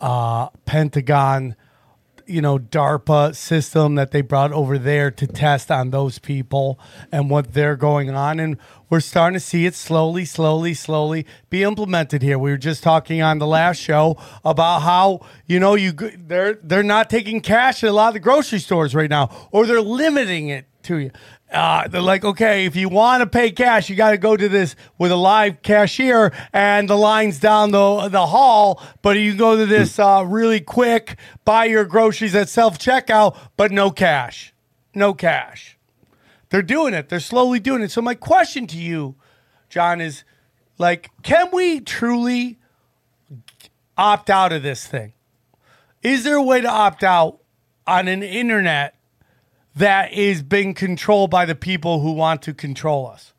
uh, 0.00 0.48
Pentagon, 0.64 1.56
you 2.26 2.40
know, 2.40 2.58
DARPA 2.58 3.34
system 3.34 3.94
that 3.94 4.10
they 4.10 4.20
brought 4.20 4.52
over 4.52 4.78
there 4.78 5.10
to 5.12 5.26
test 5.26 5.70
on 5.70 5.90
those 5.90 6.18
people 6.18 6.78
and 7.12 7.30
what 7.30 7.54
they're 7.54 7.76
going 7.76 8.10
on. 8.10 8.40
And 8.40 8.56
we're 8.90 9.00
starting 9.00 9.34
to 9.34 9.40
see 9.40 9.66
it 9.66 9.74
slowly, 9.74 10.24
slowly, 10.24 10.74
slowly 10.74 11.26
be 11.50 11.62
implemented 11.62 12.22
here. 12.22 12.38
We 12.38 12.50
were 12.50 12.56
just 12.56 12.82
talking 12.82 13.22
on 13.22 13.38
the 13.38 13.46
last 13.46 13.78
show 13.78 14.16
about 14.44 14.80
how 14.80 15.20
you 15.46 15.58
know 15.58 15.74
you 15.74 15.92
they're 15.92 16.54
they're 16.62 16.82
not 16.82 17.10
taking 17.10 17.40
cash 17.40 17.82
at 17.82 17.90
a 17.90 17.92
lot 17.92 18.08
of 18.08 18.14
the 18.14 18.20
grocery 18.20 18.58
stores 18.58 18.94
right 18.94 19.10
now, 19.10 19.48
or 19.50 19.66
they're 19.66 19.80
limiting 19.80 20.48
it 20.48 20.66
to 20.84 20.98
you. 20.98 21.10
Uh, 21.52 21.86
they're 21.88 22.00
like, 22.02 22.24
okay, 22.24 22.66
if 22.66 22.74
you 22.74 22.88
want 22.88 23.20
to 23.22 23.26
pay 23.26 23.52
cash, 23.52 23.88
you 23.88 23.94
got 23.96 24.10
to 24.10 24.18
go 24.18 24.36
to 24.36 24.48
this 24.48 24.74
with 24.98 25.12
a 25.12 25.16
live 25.16 25.62
cashier, 25.62 26.32
and 26.52 26.90
the 26.90 26.96
line's 26.96 27.38
down 27.38 27.70
the 27.70 28.08
the 28.08 28.26
hall. 28.26 28.82
But 29.00 29.16
you 29.16 29.30
can 29.30 29.38
go 29.38 29.56
to 29.56 29.64
this 29.64 29.98
uh, 29.98 30.24
really 30.26 30.60
quick, 30.60 31.16
buy 31.44 31.66
your 31.66 31.84
groceries 31.84 32.34
at 32.34 32.48
self 32.48 32.78
checkout, 32.78 33.36
but 33.56 33.70
no 33.70 33.90
cash. 33.92 34.52
no 34.94 35.14
cash. 35.14 35.78
They're 36.50 36.62
doing 36.62 36.94
it. 36.94 37.08
They're 37.08 37.20
slowly 37.20 37.60
doing 37.60 37.82
it. 37.82 37.90
So 37.92 38.02
my 38.02 38.14
question 38.14 38.66
to 38.68 38.78
you, 38.78 39.14
John, 39.68 40.00
is 40.00 40.24
like, 40.78 41.10
can 41.22 41.50
we 41.52 41.80
truly 41.80 42.58
opt 43.96 44.30
out 44.30 44.52
of 44.52 44.62
this 44.64 44.86
thing? 44.86 45.12
Is 46.02 46.24
there 46.24 46.36
a 46.36 46.42
way 46.42 46.60
to 46.60 46.68
opt 46.68 47.04
out 47.04 47.38
on 47.86 48.08
an 48.08 48.22
internet 48.22 48.95
that 49.76 50.12
is 50.12 50.42
being 50.42 50.74
controlled 50.74 51.30
by 51.30 51.44
the 51.44 51.54
people 51.54 52.00
who 52.00 52.12
want 52.12 52.42
to 52.42 52.54
control 52.54 53.06
us? 53.06 53.32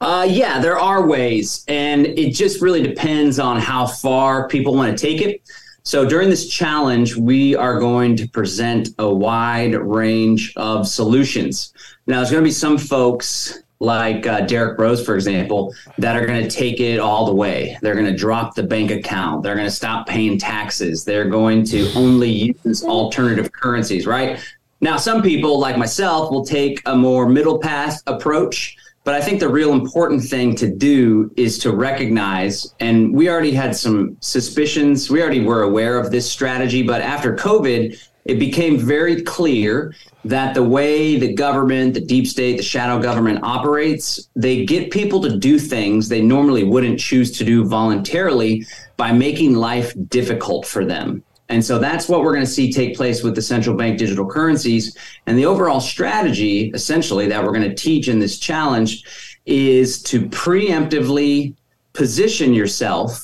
Uh, 0.00 0.26
yeah, 0.28 0.60
there 0.60 0.78
are 0.78 1.06
ways, 1.06 1.64
and 1.66 2.06
it 2.06 2.34
just 2.34 2.60
really 2.60 2.82
depends 2.82 3.38
on 3.38 3.58
how 3.58 3.86
far 3.86 4.46
people 4.48 4.74
want 4.74 4.96
to 4.96 5.02
take 5.02 5.22
it. 5.22 5.40
So 5.82 6.06
during 6.06 6.28
this 6.30 6.48
challenge, 6.48 7.16
we 7.16 7.56
are 7.56 7.78
going 7.78 8.16
to 8.16 8.28
present 8.28 8.90
a 8.98 9.12
wide 9.12 9.74
range 9.74 10.52
of 10.56 10.86
solutions. 10.86 11.72
Now, 12.06 12.16
there's 12.16 12.30
going 12.30 12.42
to 12.42 12.48
be 12.48 12.52
some 12.52 12.76
folks 12.76 13.62
like 13.80 14.26
uh, 14.26 14.40
Derrick 14.42 14.78
Broze, 14.78 15.04
for 15.04 15.14
example, 15.14 15.74
that 15.98 16.16
are 16.16 16.26
going 16.26 16.42
to 16.42 16.50
take 16.50 16.80
it 16.80 16.98
all 16.98 17.26
the 17.26 17.34
way. 17.34 17.76
They're 17.82 17.94
going 17.94 18.06
to 18.06 18.16
drop 18.16 18.54
the 18.54 18.62
bank 18.62 18.90
account. 18.90 19.42
They're 19.42 19.56
going 19.56 19.66
to 19.66 19.74
stop 19.74 20.06
paying 20.06 20.38
taxes. 20.38 21.04
They're 21.04 21.28
going 21.28 21.64
to 21.66 21.92
only 21.94 22.54
use 22.64 22.84
alternative 22.84 23.52
currencies, 23.52 24.06
right? 24.06 24.38
Now, 24.80 24.96
some 24.96 25.22
people, 25.22 25.58
like 25.58 25.76
myself, 25.76 26.30
will 26.30 26.44
take 26.44 26.82
a 26.86 26.96
more 26.96 27.28
middle 27.28 27.58
path 27.58 28.02
approach. 28.06 28.76
But 29.04 29.14
I 29.14 29.20
think 29.20 29.38
the 29.38 29.48
real 29.50 29.74
important 29.74 30.22
thing 30.22 30.54
to 30.56 30.66
do 30.66 31.30
is 31.36 31.58
to 31.58 31.72
recognize, 31.76 32.74
and 32.80 33.14
we 33.14 33.28
already 33.28 33.52
had 33.52 33.76
some 33.76 34.16
suspicions. 34.20 35.10
We 35.10 35.20
already 35.20 35.44
were 35.44 35.62
aware 35.62 35.98
of 35.98 36.10
this 36.10 36.30
strategy, 36.30 36.82
but 36.82 37.02
after 37.02 37.36
COVID, 37.36 38.00
it 38.24 38.38
became 38.38 38.78
very 38.78 39.22
clear 39.22 39.94
that 40.24 40.54
the 40.54 40.62
way 40.62 41.18
the 41.18 41.34
government, 41.34 41.94
the 41.94 42.00
deep 42.00 42.26
state, 42.26 42.56
the 42.56 42.62
shadow 42.62 43.00
government 43.00 43.40
operates, 43.42 44.28
they 44.34 44.64
get 44.64 44.90
people 44.90 45.20
to 45.20 45.36
do 45.36 45.58
things 45.58 46.08
they 46.08 46.22
normally 46.22 46.64
wouldn't 46.64 46.98
choose 46.98 47.36
to 47.36 47.44
do 47.44 47.64
voluntarily 47.64 48.66
by 48.96 49.12
making 49.12 49.54
life 49.54 49.92
difficult 50.08 50.66
for 50.66 50.84
them. 50.84 51.22
And 51.50 51.62
so 51.62 51.78
that's 51.78 52.08
what 52.08 52.22
we're 52.22 52.32
going 52.32 52.46
to 52.46 52.50
see 52.50 52.72
take 52.72 52.96
place 52.96 53.22
with 53.22 53.34
the 53.34 53.42
central 53.42 53.76
bank 53.76 53.98
digital 53.98 54.26
currencies. 54.26 54.96
And 55.26 55.36
the 55.36 55.44
overall 55.44 55.80
strategy, 55.80 56.70
essentially, 56.72 57.26
that 57.28 57.44
we're 57.44 57.52
going 57.52 57.68
to 57.68 57.74
teach 57.74 58.08
in 58.08 58.18
this 58.18 58.38
challenge 58.38 59.04
is 59.44 60.02
to 60.04 60.26
preemptively 60.28 61.54
position 61.92 62.54
yourself 62.54 63.23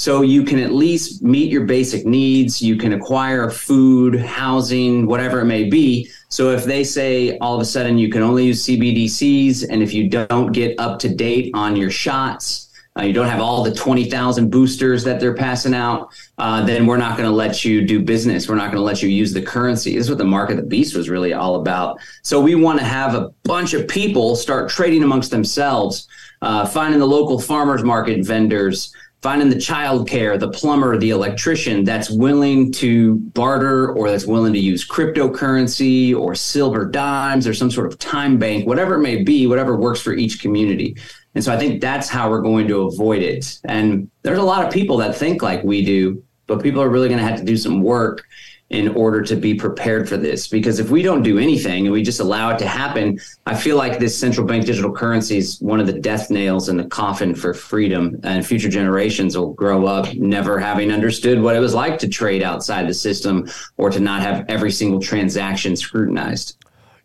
so 0.00 0.22
you 0.22 0.44
can 0.44 0.58
at 0.58 0.72
least 0.72 1.22
meet 1.22 1.52
your 1.52 1.66
basic 1.66 2.06
needs. 2.06 2.62
You 2.62 2.76
can 2.76 2.94
acquire 2.94 3.50
food, 3.50 4.18
housing, 4.18 5.04
whatever 5.04 5.40
it 5.40 5.44
may 5.44 5.64
be. 5.64 6.08
So 6.30 6.52
if 6.52 6.64
they 6.64 6.84
say 6.84 7.36
all 7.36 7.54
of 7.54 7.60
a 7.60 7.66
sudden 7.66 7.98
you 7.98 8.08
can 8.08 8.22
only 8.22 8.46
use 8.46 8.64
CBDCs, 8.64 9.66
and 9.68 9.82
if 9.82 9.92
you 9.92 10.08
don't 10.08 10.52
get 10.52 10.80
up 10.80 11.00
to 11.00 11.14
date 11.14 11.50
on 11.52 11.76
your 11.76 11.90
shots, 11.90 12.70
uh, 12.98 13.02
you 13.02 13.12
don't 13.12 13.26
have 13.26 13.42
all 13.42 13.62
the 13.62 13.74
20,000 13.74 14.48
boosters 14.48 15.04
that 15.04 15.20
they're 15.20 15.34
passing 15.34 15.74
out, 15.74 16.08
uh, 16.38 16.64
then 16.64 16.86
we're 16.86 16.96
not 16.96 17.18
going 17.18 17.28
to 17.28 17.34
let 17.34 17.62
you 17.62 17.86
do 17.86 18.00
business. 18.00 18.48
We're 18.48 18.54
not 18.54 18.72
going 18.72 18.78
to 18.78 18.82
let 18.82 19.02
you 19.02 19.10
use 19.10 19.34
the 19.34 19.42
currency. 19.42 19.96
This 19.96 20.04
is 20.04 20.08
what 20.08 20.16
the 20.16 20.24
mark 20.24 20.48
of 20.48 20.56
the 20.56 20.62
beast 20.62 20.96
was 20.96 21.10
really 21.10 21.34
all 21.34 21.56
about. 21.56 21.98
So 22.22 22.40
we 22.40 22.54
want 22.54 22.78
to 22.78 22.86
have 22.86 23.14
a 23.14 23.34
bunch 23.42 23.74
of 23.74 23.86
people 23.86 24.34
start 24.34 24.70
trading 24.70 25.02
amongst 25.02 25.30
themselves, 25.30 26.08
uh, 26.40 26.64
finding 26.64 27.00
the 27.00 27.06
local 27.06 27.38
farmers 27.38 27.84
market 27.84 28.24
vendors, 28.24 28.94
finding 29.22 29.50
the 29.50 29.56
childcare, 29.56 30.38
the 30.38 30.50
plumber, 30.50 30.96
the 30.96 31.10
electrician 31.10 31.84
that's 31.84 32.10
willing 32.10 32.72
to 32.72 33.16
barter 33.34 33.92
or 33.92 34.10
that's 34.10 34.26
willing 34.26 34.52
to 34.52 34.58
use 34.58 34.86
cryptocurrency 34.86 36.16
or 36.16 36.34
silver 36.34 36.86
dimes 36.86 37.46
or 37.46 37.52
some 37.52 37.70
sort 37.70 37.86
of 37.86 37.98
time 37.98 38.38
bank, 38.38 38.66
whatever 38.66 38.94
it 38.94 39.00
may 39.00 39.22
be, 39.22 39.46
whatever 39.46 39.76
works 39.76 40.00
for 40.00 40.14
each 40.14 40.40
community. 40.40 40.96
And 41.34 41.44
so 41.44 41.54
I 41.54 41.58
think 41.58 41.80
that's 41.80 42.08
how 42.08 42.30
we're 42.30 42.40
going 42.40 42.66
to 42.68 42.86
avoid 42.86 43.22
it. 43.22 43.60
And 43.64 44.10
there's 44.22 44.38
a 44.38 44.42
lot 44.42 44.64
of 44.64 44.72
people 44.72 44.96
that 44.98 45.14
think 45.14 45.42
like 45.42 45.62
we 45.62 45.84
do, 45.84 46.24
but 46.46 46.62
people 46.62 46.82
are 46.82 46.88
really 46.88 47.08
going 47.08 47.20
to 47.20 47.26
have 47.26 47.38
to 47.38 47.44
do 47.44 47.56
some 47.56 47.82
work 47.82 48.24
in 48.70 48.88
order 48.94 49.20
to 49.20 49.34
be 49.34 49.52
prepared 49.52 50.08
for 50.08 50.16
this. 50.16 50.46
Because 50.46 50.78
if 50.78 50.90
we 50.90 51.02
don't 51.02 51.22
do 51.22 51.38
anything 51.38 51.86
and 51.86 51.92
we 51.92 52.02
just 52.02 52.20
allow 52.20 52.50
it 52.50 52.58
to 52.60 52.68
happen, 52.68 53.18
I 53.44 53.54
feel 53.54 53.76
like 53.76 53.98
this 53.98 54.18
central 54.18 54.46
bank 54.46 54.64
digital 54.64 54.92
currency 54.92 55.38
is 55.38 55.60
one 55.60 55.80
of 55.80 55.88
the 55.88 55.92
death 55.92 56.30
nails 56.30 56.68
in 56.68 56.76
the 56.76 56.84
coffin 56.84 57.34
for 57.34 57.52
freedom. 57.52 58.20
And 58.22 58.46
future 58.46 58.68
generations 58.68 59.36
will 59.36 59.52
grow 59.54 59.86
up 59.86 60.14
never 60.14 60.60
having 60.60 60.92
understood 60.92 61.42
what 61.42 61.56
it 61.56 61.58
was 61.58 61.74
like 61.74 61.98
to 61.98 62.08
trade 62.08 62.44
outside 62.44 62.88
the 62.88 62.94
system 62.94 63.48
or 63.76 63.90
to 63.90 63.98
not 63.98 64.22
have 64.22 64.44
every 64.48 64.70
single 64.70 65.00
transaction 65.00 65.74
scrutinized. 65.74 66.56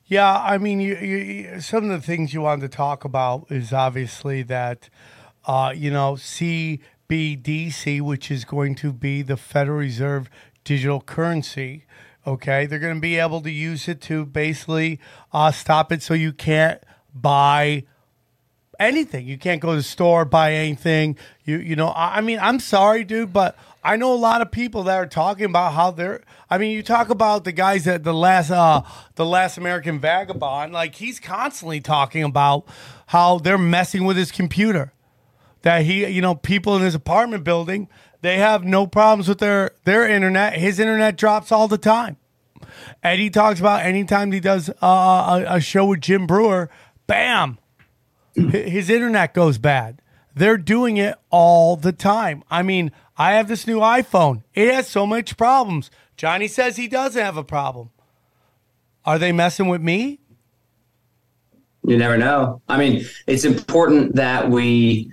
Yeah, 0.05 0.39
I 0.39 0.60
mean, 0.60 0.79
you, 0.79 0.95
you, 0.98 1.62
some 1.62 1.89
of 1.89 1.89
the 1.89 2.05
things 2.05 2.31
you 2.31 2.41
wanted 2.41 2.69
to 2.69 2.77
talk 2.77 3.05
about 3.05 3.48
is 3.50 3.74
obviously 3.74 4.43
that, 4.43 4.88
uh, 5.48 5.74
you 5.75 5.89
know, 5.89 6.13
CBDC, 6.13 8.01
which 8.01 8.29
is 8.29 8.45
going 8.45 8.75
to 8.75 8.93
be 8.93 9.24
the 9.24 9.36
Federal 9.36 9.79
Reserve 9.79 10.29
digital 10.65 11.00
currency. 11.00 11.86
Okay, 12.27 12.65
they're 12.65 12.79
going 12.79 12.95
to 12.95 13.01
be 13.01 13.17
able 13.17 13.39
to 13.41 13.51
use 13.51 13.88
it 13.88 14.01
to 14.01 14.25
basically 14.25 15.00
uh, 15.31 15.51
stop 15.51 15.91
it 15.91 16.01
so 16.01 16.13
you 16.13 16.34
can't 16.34 16.81
buy 17.13 17.86
anything. 18.79 19.27
You 19.27 19.38
can't 19.38 19.62
go 19.62 19.72
to 19.72 19.77
the 19.77 19.84
store 19.84 20.25
buy 20.25 20.53
anything. 20.53 21.17
You 21.43 21.57
you 21.57 21.75
know, 21.75 21.88
I, 21.89 22.17
I 22.17 22.22
mean, 22.22 22.39
I'm 22.41 22.60
sorry, 22.60 23.03
dude, 23.03 23.31
but 23.31 23.57
I 23.84 23.98
know 23.98 24.13
a 24.13 24.15
lot 24.15 24.41
of 24.41 24.51
people 24.51 24.84
that 24.84 24.95
are 24.95 25.05
talking 25.05 25.45
about 25.45 25.74
how 25.74 25.91
they're. 25.91 26.24
I 26.50 26.57
mean, 26.57 26.72
you 26.72 26.84
talk 26.84 27.10
about 27.10 27.43
the 27.43 27.51
guys 27.51 27.86
that 27.86 28.03
the 28.03 28.13
last 28.13 28.51
uh 28.51 28.81
the 29.15 29.25
last 29.25 29.57
American 29.57 30.00
vagabond, 30.00 30.74
like 30.74 30.95
he's 30.95 31.19
constantly 31.19 31.81
talking 31.81 32.24
about 32.24 32.65
how 33.07 33.39
they're 33.39 33.57
messing 33.57 34.05
with 34.05 34.17
his 34.17 34.31
computer. 34.31 34.91
That 35.62 35.84
he, 35.84 36.05
you 36.05 36.22
know, 36.22 36.36
people 36.36 36.75
in 36.75 36.84
his 36.84 36.93
apartment 36.93 37.43
building, 37.43 37.88
they 38.25 38.39
have 38.39 38.63
no 38.63 38.88
problems 38.88 39.27
with 39.29 39.38
their 39.38 39.72
their 39.84 40.10
internet. 40.10 40.58
His 40.58 40.79
internet 40.79 41.15
drops 41.15 41.51
all 41.51 41.67
the 41.67 41.77
time. 41.77 42.17
Eddie 43.03 43.29
talks 43.29 43.60
about 43.60 43.86
anytime 43.86 44.32
he 44.32 44.39
does 44.39 44.70
uh, 44.82 45.46
a, 45.48 45.55
a 45.58 45.62
show 45.62 45.86
with 45.86 46.01
Jim 46.01 46.25
Breuer, 46.25 46.70
bam, 47.05 47.60
his 48.34 48.89
internet 48.89 49.36
goes 49.36 49.60
bad. 49.60 50.01
They're 50.34 50.58
doing 50.58 50.98
it 50.98 51.15
all 51.29 51.75
the 51.75 51.91
time. 51.91 52.44
I 52.50 52.63
mean, 52.63 52.91
I 53.15 53.34
have 53.34 53.48
this 53.48 53.67
new 53.67 53.79
iPhone. 53.79 54.41
It 54.55 54.74
has 54.74 54.88
so 54.88 55.05
much 55.05 55.38
problems. 55.38 55.91
Johnny 56.17 56.48
says 56.48 56.77
he 56.77 56.88
doesn't 56.88 57.22
have 57.22 57.38
a 57.38 57.44
problem. 57.44 57.91
Are 59.05 59.20
they 59.20 59.34
messing 59.34 59.67
with 59.67 59.82
me? 59.82 60.20
You 61.88 61.96
never 61.96 62.17
know. 62.17 62.63
I 62.67 62.77
mean, 62.77 63.05
it's 63.27 63.46
important 63.46 64.15
that 64.15 64.50
we 64.50 65.12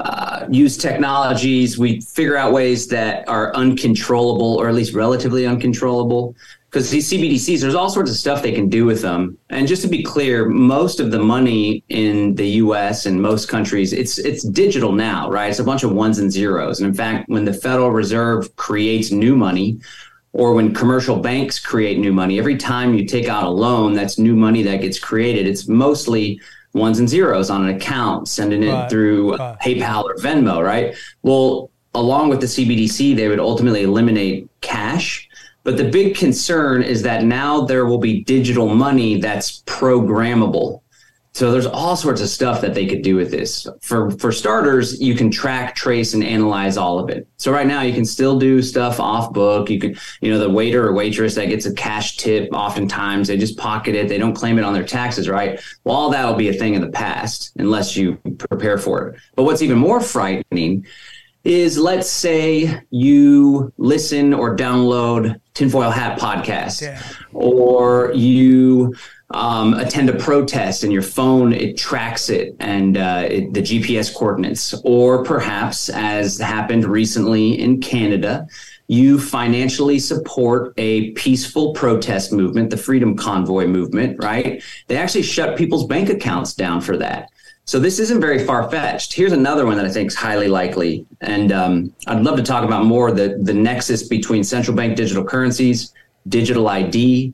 uh, 0.00 0.46
use 0.50 0.76
technologies, 0.76 1.78
we 1.78 2.00
figure 2.00 2.36
out 2.36 2.52
ways 2.52 2.86
that 2.88 3.28
are 3.28 3.54
uncontrollable 3.54 4.54
or 4.56 4.68
at 4.68 4.74
least 4.74 4.94
relatively 4.94 5.46
uncontrollable. 5.46 6.34
Because 6.70 6.88
these 6.88 7.10
CBDCs, 7.10 7.60
there's 7.60 7.74
all 7.74 7.90
sorts 7.90 8.10
of 8.10 8.16
stuff 8.16 8.42
they 8.42 8.52
can 8.52 8.68
do 8.68 8.86
with 8.86 9.02
them. 9.02 9.36
And 9.50 9.66
just 9.66 9.82
to 9.82 9.88
be 9.88 10.04
clear, 10.04 10.48
most 10.48 11.00
of 11.00 11.10
the 11.10 11.18
money 11.18 11.82
in 11.88 12.36
the 12.36 12.46
U.S. 12.64 13.06
and 13.06 13.20
most 13.20 13.48
countries, 13.48 13.92
it's 13.92 14.18
it's 14.18 14.44
digital 14.44 14.92
now, 14.92 15.28
right? 15.28 15.50
It's 15.50 15.58
a 15.58 15.64
bunch 15.64 15.82
of 15.82 15.90
ones 15.90 16.20
and 16.20 16.30
zeros. 16.30 16.78
And 16.78 16.88
in 16.88 16.94
fact, 16.94 17.28
when 17.28 17.44
the 17.44 17.52
Federal 17.52 17.90
Reserve 17.90 18.54
creates 18.54 19.10
new 19.10 19.34
money, 19.34 19.80
or 20.32 20.54
when 20.54 20.72
commercial 20.72 21.16
banks 21.16 21.58
create 21.58 21.98
new 21.98 22.12
money, 22.12 22.38
every 22.38 22.56
time 22.56 22.94
you 22.94 23.04
take 23.04 23.28
out 23.28 23.42
a 23.42 23.50
loan, 23.50 23.92
that's 23.94 24.16
new 24.16 24.36
money 24.36 24.62
that 24.62 24.80
gets 24.80 24.98
created. 24.98 25.48
It's 25.48 25.66
mostly 25.66 26.40
ones 26.72 26.98
and 26.98 27.08
zeros 27.08 27.50
on 27.50 27.68
an 27.68 27.74
account, 27.76 28.28
sending 28.28 28.62
it 28.62 28.72
Right, 28.72 28.90
through 28.90 29.36
right. 29.36 29.58
PayPal 29.58 30.04
or 30.04 30.14
Venmo, 30.16 30.64
right? 30.64 30.94
Well, 31.22 31.70
along 31.94 32.28
with 32.28 32.40
the 32.40 32.46
CBDC, 32.46 33.16
they 33.16 33.28
would 33.28 33.40
ultimately 33.40 33.82
eliminate 33.82 34.48
cash. 34.60 35.28
But 35.62 35.76
the 35.76 35.90
big 35.90 36.16
concern 36.16 36.82
is 36.82 37.02
that 37.02 37.24
now 37.24 37.62
there 37.62 37.84
will 37.84 37.98
be 37.98 38.22
digital 38.24 38.68
money 38.68 39.20
that's 39.20 39.62
programmable. 39.62 40.80
So 41.32 41.52
there's 41.52 41.66
all 41.66 41.94
sorts 41.94 42.20
of 42.20 42.28
stuff 42.28 42.60
that 42.60 42.74
they 42.74 42.86
could 42.86 43.02
do 43.02 43.14
with 43.14 43.30
this. 43.30 43.66
For 43.82 44.10
for 44.10 44.32
starters, 44.32 45.00
you 45.00 45.14
can 45.14 45.30
track, 45.30 45.76
trace, 45.76 46.12
and 46.12 46.24
analyze 46.24 46.76
all 46.76 46.98
of 46.98 47.08
it. 47.08 47.28
So 47.36 47.52
right 47.52 47.68
now 47.68 47.82
you 47.82 47.94
can 47.94 48.04
still 48.04 48.36
do 48.38 48.60
stuff 48.60 48.98
off 48.98 49.32
book. 49.32 49.70
You 49.70 49.78
can, 49.78 49.96
you 50.20 50.32
know, 50.32 50.40
the 50.40 50.50
waiter 50.50 50.84
or 50.88 50.92
waitress 50.92 51.36
that 51.36 51.46
gets 51.48 51.66
a 51.66 51.74
cash 51.74 52.16
tip, 52.16 52.48
oftentimes 52.52 53.28
they 53.28 53.36
just 53.36 53.56
pocket 53.56 53.94
it. 53.94 54.08
They 54.08 54.18
don't 54.18 54.34
claim 54.34 54.58
it 54.58 54.64
on 54.64 54.74
their 54.74 54.84
taxes, 54.84 55.28
right? 55.28 55.60
Well, 55.84 55.94
all 55.94 56.10
that 56.10 56.26
will 56.26 56.34
be 56.34 56.48
a 56.48 56.52
thing 56.52 56.74
in 56.74 56.80
the 56.82 56.90
past 56.90 57.52
unless 57.58 57.96
you 57.96 58.16
prepare 58.38 58.76
for 58.76 59.08
it. 59.08 59.20
But 59.36 59.44
what's 59.44 59.62
even 59.62 59.78
more 59.78 60.00
frightening 60.00 60.84
is 61.44 61.78
let's 61.78 62.10
say 62.10 62.82
you 62.90 63.72
listen 63.78 64.34
or 64.34 64.54
download 64.56 65.40
Tinfoil 65.54 65.90
Hat 65.90 66.18
podcast, 66.18 66.82
Yeah. 66.82 67.00
or 67.32 68.12
you 68.14 68.94
um, 69.32 69.74
attend 69.74 70.08
a 70.08 70.16
protest 70.16 70.82
and 70.82 70.92
your 70.92 71.02
phone 71.02 71.52
it 71.52 71.76
tracks 71.76 72.28
it 72.28 72.56
and 72.58 72.96
uh, 72.96 73.26
it, 73.28 73.54
the 73.54 73.62
GPS 73.62 74.14
coordinates, 74.14 74.74
or 74.84 75.22
perhaps 75.24 75.88
as 75.88 76.38
happened 76.38 76.84
recently 76.84 77.58
in 77.60 77.80
Canada. 77.80 78.46
you 78.88 79.20
financially 79.20 80.00
support 80.00 80.74
a 80.76 81.12
peaceful 81.12 81.72
protest 81.74 82.32
movement, 82.32 82.70
the 82.70 82.76
Freedom 82.76 83.16
Convoy 83.16 83.66
movement, 83.66 84.16
right? 84.20 84.60
They 84.88 84.96
actually 84.96 85.22
shut 85.22 85.56
people's 85.56 85.86
bank 85.86 86.08
accounts 86.08 86.54
down 86.54 86.80
for 86.80 86.96
that. 86.96 87.30
So 87.66 87.78
this 87.78 88.00
isn't 88.00 88.20
very 88.20 88.44
far 88.44 88.68
fetched. 88.68 89.12
Here's 89.12 89.30
another 89.30 89.64
one 89.64 89.76
that 89.76 89.86
I 89.86 89.90
think 89.90 90.08
is 90.08 90.16
highly 90.16 90.48
likely, 90.48 91.06
and 91.20 91.52
um, 91.52 91.94
I'd 92.08 92.24
love 92.24 92.36
to 92.36 92.42
talk 92.42 92.64
about 92.64 92.84
more 92.84 93.12
the 93.12 93.38
the 93.40 93.54
nexus 93.54 94.02
between 94.08 94.42
central 94.42 94.76
bank 94.76 94.96
digital 94.96 95.22
currencies, 95.22 95.94
digital 96.26 96.66
ID, 96.66 97.32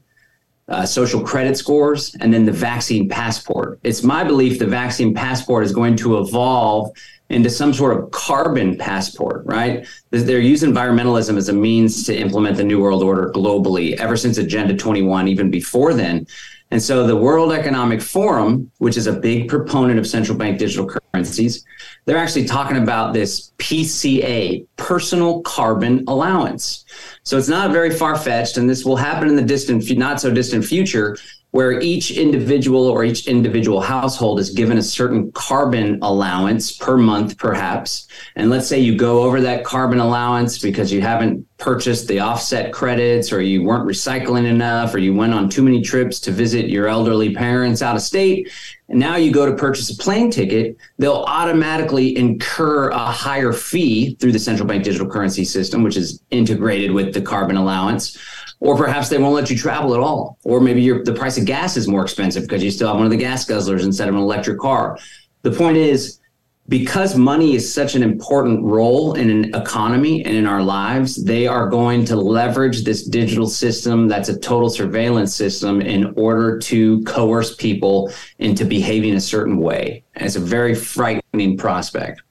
uh, 0.69 0.85
social 0.85 1.21
credit 1.21 1.57
scores, 1.57 2.15
and 2.21 2.33
then 2.33 2.45
the 2.45 2.53
vaccine 2.53 3.09
passport. 3.09 3.79
It's 3.85 4.03
my 4.03 4.25
belief 4.25 4.59
the 4.59 4.67
vaccine 4.67 5.15
passport 5.15 5.65
is 5.65 5.73
going 5.73 5.97
to 5.97 6.19
evolve 6.19 6.91
into 7.29 7.51
some 7.51 7.73
sort 7.73 7.97
of 7.97 8.11
carbon 8.13 8.77
passport, 8.77 9.45
right? 9.47 9.87
They're 10.11 10.39
using 10.39 10.73
environmentalism 10.73 11.37
as 11.37 11.49
a 11.49 11.53
means 11.53 12.05
to 12.05 12.17
implement 12.17 12.57
the 12.57 12.65
New 12.65 12.81
World 12.81 13.03
Order 13.03 13.33
globally 13.33 13.95
ever 13.97 14.17
since 14.17 14.39
Agenda 14.39 14.77
21, 14.77 15.27
even 15.29 15.51
before 15.51 15.93
then. 15.93 16.27
And 16.71 16.83
so 16.83 17.07
the 17.07 17.17
World 17.17 17.53
Economic 17.53 18.03
Forum, 18.03 18.71
which 18.79 18.97
is 18.97 19.07
a 19.07 19.13
big 19.13 19.49
proponent 19.49 20.01
of 20.01 20.07
central 20.07 20.37
bank 20.37 20.59
digital 20.59 20.87
currencies, 20.87 21.65
they're 22.05 22.17
actually 22.17 22.45
talking 22.45 22.77
about 22.79 23.15
this 23.15 23.53
PCA, 23.59 24.67
personal 24.77 25.43
carbon 25.43 26.05
allowance. 26.09 26.85
So 27.23 27.39
it's 27.39 27.49
not 27.49 27.71
very 27.71 27.91
far 27.91 28.19
fetched, 28.19 28.57
and 28.57 28.69
this 28.69 28.85
will 28.85 28.97
happen 28.97 29.29
in 29.29 29.37
the 29.37 29.43
distant, 29.43 29.89
not 29.97 30.21
so 30.21 30.33
distant 30.33 30.65
future 30.65 31.17
where 31.57 31.81
each 31.81 32.11
individual 32.11 32.87
or 32.87 33.03
each 33.03 33.27
individual 33.27 33.81
household 33.81 34.39
is 34.39 34.51
given 34.51 34.77
a 34.77 34.83
certain 34.83 35.33
carbon 35.33 35.99
allowance 36.03 36.77
per 36.77 36.99
month, 36.99 37.39
perhaps. 37.39 38.09
And 38.37 38.51
let's 38.51 38.69
say 38.69 38.79
you 38.79 38.95
go 38.95 39.23
over 39.23 39.41
that 39.41 39.65
carbon 39.65 39.99
allowance 39.99 40.59
because 40.59 40.93
you 40.93 41.01
haven't 41.01 41.47
purchased 41.57 42.09
the 42.09 42.21
offset 42.21 42.75
credits 42.75 43.33
or 43.33 43.41
you 43.41 43.63
weren't 43.63 43.89
recycling 43.89 44.45
enough 44.45 44.95
or 44.95 44.99
you 44.99 45.15
went 45.15 45.33
on 45.33 45.49
too 45.49 45.63
many 45.63 45.81
trips 45.81 46.21
to 46.21 46.31
visit 46.31 46.69
your 46.69 46.89
elderly 46.89 47.35
parents 47.35 47.81
out 47.81 47.97
of 47.97 48.03
state. 48.03 48.53
And 48.91 49.01
now 49.01 49.17
you 49.17 49.33
go 49.33 49.47
to 49.47 49.57
purchase 49.57 49.89
a 49.89 49.97
plane 49.97 50.31
ticket, 50.31 50.77
they'll 50.99 51.25
automatically 51.27 52.19
incur 52.19 52.91
a 52.91 52.99
higher 52.99 53.55
fee 53.55 54.15
through 54.17 54.33
the 54.33 54.39
central 54.39 54.69
bank 54.69 54.85
digital 54.85 55.09
currency 55.09 55.47
system, 55.47 55.83
which 55.83 55.97
is 55.97 56.21
integrated 56.31 56.91
with 56.91 57.15
the 57.15 57.23
carbon 57.23 57.57
allowance 57.57 58.19
or 58.61 58.77
perhaps 58.77 59.09
they 59.09 59.19
won't 59.19 59.35
let 59.35 59.51
you 59.51 59.57
travel 59.57 59.95
at 59.95 60.01
all. 60.01 60.39
Or 60.45 60.61
maybe 60.61 60.91
the 61.03 61.15
price 61.15 61.39
of 61.39 61.45
gas 61.45 61.77
is 61.77 61.89
more 61.89 62.03
expensive 62.03 62.45
because 62.45 62.63
you 62.63 62.71
still 62.71 62.89
have 62.89 62.97
one 62.97 63.07
of 63.07 63.11
the 63.11 63.17
gas 63.17 63.45
guzzlers 63.45 63.85
instead 63.85 64.09
of 64.09 64.15
an 64.15 64.21
electric 64.21 64.59
car. 64.59 64.99
The 65.43 65.51
point 65.51 65.77
is, 65.77 66.21
because 66.69 67.17
money 67.17 67.55
is 67.55 67.73
such 67.73 67.95
an 67.95 68.03
important 68.03 68.65
role 68.65 69.15
in 69.15 69.31
an 69.31 69.55
economy 69.55 70.25
and 70.25 70.35
in 70.35 70.47
our 70.47 70.63
lives, 70.63 71.23
they 71.23 71.47
are 71.47 71.69
going 71.69 72.05
to 72.07 72.17
leverage 72.17 72.83
this 72.83 73.05
digital 73.05 73.47
system 73.47 74.09
that's 74.09 74.29
a 74.29 74.37
total 74.37 74.69
surveillance 74.69 75.33
system 75.33 75.81
in 75.81 76.13
order 76.17 76.59
to 76.59 77.05
coerce 77.05 77.55
people 77.55 78.11
into 78.41 78.65
behaving 78.65 79.15
a 79.15 79.21
certain 79.21 79.59
way. 79.59 80.03
And 80.15 80.27
it's 80.27 80.35
a 80.35 80.41
very 80.41 80.75
frightening 80.75 81.57
prospect. 81.57 82.23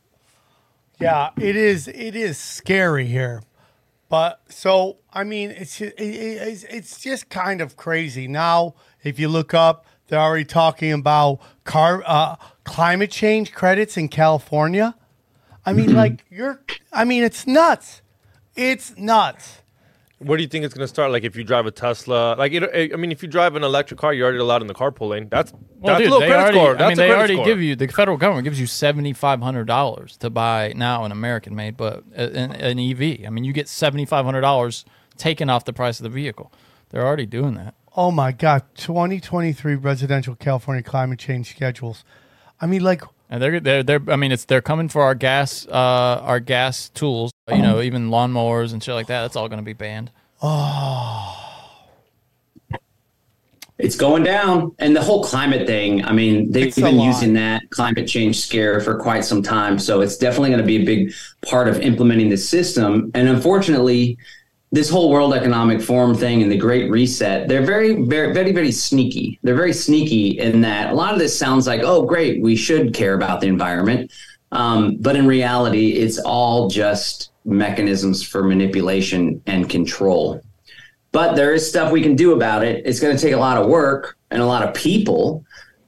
Yeah, 1.00 1.30
it 1.38 1.56
is. 1.56 1.88
It 1.88 2.16
is 2.16 2.38
scary 2.38 3.06
here. 3.06 3.42
But 4.10 4.42
so 4.50 4.98
I 5.12 5.24
mean, 5.24 5.52
it's 5.52 5.82
it, 5.82 5.94
it's 5.98 6.64
it's 6.66 7.00
just 7.00 7.30
kind 7.30 7.62
of 7.62 7.76
crazy 7.76 8.28
now. 8.28 8.76
If 9.04 9.20
you 9.20 9.28
look 9.28 9.54
up, 9.54 9.86
they're 10.08 10.20
already 10.20 10.46
talking 10.46 10.92
about 10.92 11.40
car 11.64 12.04
uh, 12.06 12.36
climate 12.64 13.12
change 13.12 13.52
credits 13.52 13.98
in 13.98 14.10
California. 14.10 14.96
I 15.66 15.74
mean, 15.74 15.94
like 15.94 16.26
you're. 16.30 16.62
I 16.94 17.06
mean, 17.06 17.24
it's 17.24 17.48
nuts. 17.48 18.02
It's 18.56 18.96
nuts. 18.98 19.62
Where 20.20 20.38
do 20.38 20.44
you 20.44 20.48
think 20.48 20.64
it's 20.64 20.74
going 20.74 20.84
to 20.84 20.88
start? 20.88 21.12
Like 21.12 21.24
if 21.24 21.36
you 21.36 21.44
drive 21.44 21.66
a 21.66 21.72
Tesla, 21.72 22.36
like 22.38 22.54
it, 22.54 22.94
I 22.94 22.96
mean, 22.96 23.12
if 23.12 23.22
you 23.22 23.28
drive 23.28 23.56
an 23.56 23.64
electric 23.64 24.00
car, 24.00 24.14
you're 24.14 24.24
already 24.26 24.40
allowed 24.40 24.62
in 24.62 24.68
the 24.68 24.74
carpool 24.74 25.10
lane. 25.10 25.28
That's 25.30 25.52
Well, 25.52 25.62
that's 25.84 26.00
dude, 26.00 26.08
a 26.08 26.14
low 26.14 26.20
they 26.22 26.28
credit 26.28 26.42
already, 26.42 26.58
score. 26.58 26.70
I 26.72 26.78
That's 26.78 26.88
mean, 26.90 26.98
they 27.08 27.14
already 27.14 27.34
score. 27.36 27.46
give 27.46 27.62
you 27.62 27.76
the 27.76 27.88
federal 27.88 28.16
government 28.18 28.46
gives 28.46 28.60
you 28.60 28.66
seventy 28.66 29.12
five 29.12 29.42
hundred 29.42 29.66
dollars 29.66 30.16
to 30.18 30.30
buy 30.30 30.72
now 30.76 31.04
an 31.04 31.12
American 31.12 31.54
made, 31.54 31.76
but 31.76 32.04
an, 32.16 32.52
an 32.54 32.80
EV. 32.80 33.26
I 33.26 33.30
mean, 33.30 33.44
you 33.44 33.52
get 33.52 33.68
seventy 33.68 34.06
five 34.06 34.24
hundred 34.24 34.42
dollars 34.42 34.86
taken 35.18 35.50
off 35.50 35.66
the 35.66 35.74
price 35.74 36.00
of 36.00 36.04
the 36.06 36.10
vehicle. 36.10 36.52
They're 36.90 37.06
already 37.06 37.26
doing 37.26 37.56
that. 37.56 37.76
Oh 37.98 38.12
my 38.12 38.32
God, 38.32 38.64
2023 38.76 39.76
residential 39.76 40.36
California 40.36 40.84
climate 40.84 41.18
change 41.20 41.50
schedules. 41.50 42.04
I 42.60 42.66
mean, 42.68 42.84
like, 42.84 43.04
And 43.30 43.42
they're 43.42 43.60
they're 43.60 43.84
they're. 43.84 44.02
I 44.08 44.16
mean, 44.16 44.32
it's 44.32 44.46
they're 44.46 44.62
coming 44.62 44.90
for 44.90 45.02
our 45.02 45.16
gas 45.16 45.68
uh 45.68 45.72
our 45.72 46.40
gas 46.40 46.90
tools. 46.90 47.32
You 47.50 47.62
know, 47.62 47.82
even 47.82 48.10
lawnmowers 48.10 48.74
and 48.74 48.84
shit 48.84 48.96
like 48.96 49.08
that. 49.08 49.22
That's 49.22 49.36
all 49.36 49.48
going 49.48 49.60
to 49.60 49.66
be 49.66 49.74
banned. 49.74 50.12
Oh. 50.42 51.42
It's 53.78 53.96
going 53.98 54.24
down. 54.24 54.74
And 54.80 54.96
the 54.96 55.04
whole 55.04 55.24
climate 55.24 55.68
thing, 55.68 56.04
I 56.06 56.14
mean, 56.14 56.50
they've 56.50 56.68
It's 56.68 56.78
a 56.78 56.82
been 56.82 57.00
using 57.00 57.34
that 57.34 57.70
climate 57.72 58.08
change 58.08 58.40
scare 58.40 58.80
for 58.80 58.98
quite 58.98 59.26
some 59.26 59.44
time. 59.44 59.78
So 59.80 60.02
it's 60.02 60.18
definitely 60.18 60.50
going 60.50 60.62
to 60.62 60.66
be 60.66 60.78
a 60.78 60.86
big 60.86 61.14
part 61.46 61.68
of 61.68 61.82
implementing 61.82 62.30
the 62.30 62.38
system. 62.38 63.12
And 63.14 63.28
unfortunately, 63.28 64.18
this 64.72 64.90
whole 64.90 65.10
World 65.10 65.34
Economic 65.34 65.82
Forum 65.82 66.16
thing 66.16 66.42
and 66.42 66.52
the 66.52 66.58
Great 66.58 66.90
Reset, 66.92 67.48
they're 67.48 67.66
very, 67.66 68.04
very, 68.04 68.34
very, 68.34 68.52
very 68.52 68.72
sneaky. 68.72 69.40
They're 69.44 69.56
very 69.56 69.74
sneaky 69.74 70.40
in 70.40 70.62
that 70.62 70.92
a 70.92 70.96
lot 70.96 71.14
of 71.14 71.20
this 71.20 71.38
sounds 71.38 71.66
like, 71.68 71.82
oh, 71.84 72.02
great, 72.02 72.42
we 72.42 72.56
should 72.56 72.94
care 72.94 73.14
about 73.14 73.40
the 73.42 73.48
environment. 73.48 74.12
Um, 74.52 74.98
but 74.98 75.16
in 75.16 75.28
reality, 75.28 75.92
it's 75.94 76.18
all 76.20 76.70
just 76.70 77.32
mechanisms 77.46 78.24
for 78.24 78.44
manipulation 78.44 79.42
and 79.46 79.70
control 79.70 80.42
but 81.12 81.38
there 81.38 81.54
is 81.54 81.66
stuff 81.66 81.94
we 81.94 82.02
can 82.02 82.14
do 82.14 82.34
about 82.34 82.62
it. 82.62 82.86
It's 82.86 83.00
going 83.00 83.16
to 83.16 83.22
take 83.22 83.32
a 83.34 83.38
lot 83.38 83.56
of 83.58 83.70
work 83.70 84.18
and 84.32 84.42
a 84.42 84.46
lot 84.46 84.68
of 84.68 84.74
people, 84.76 85.46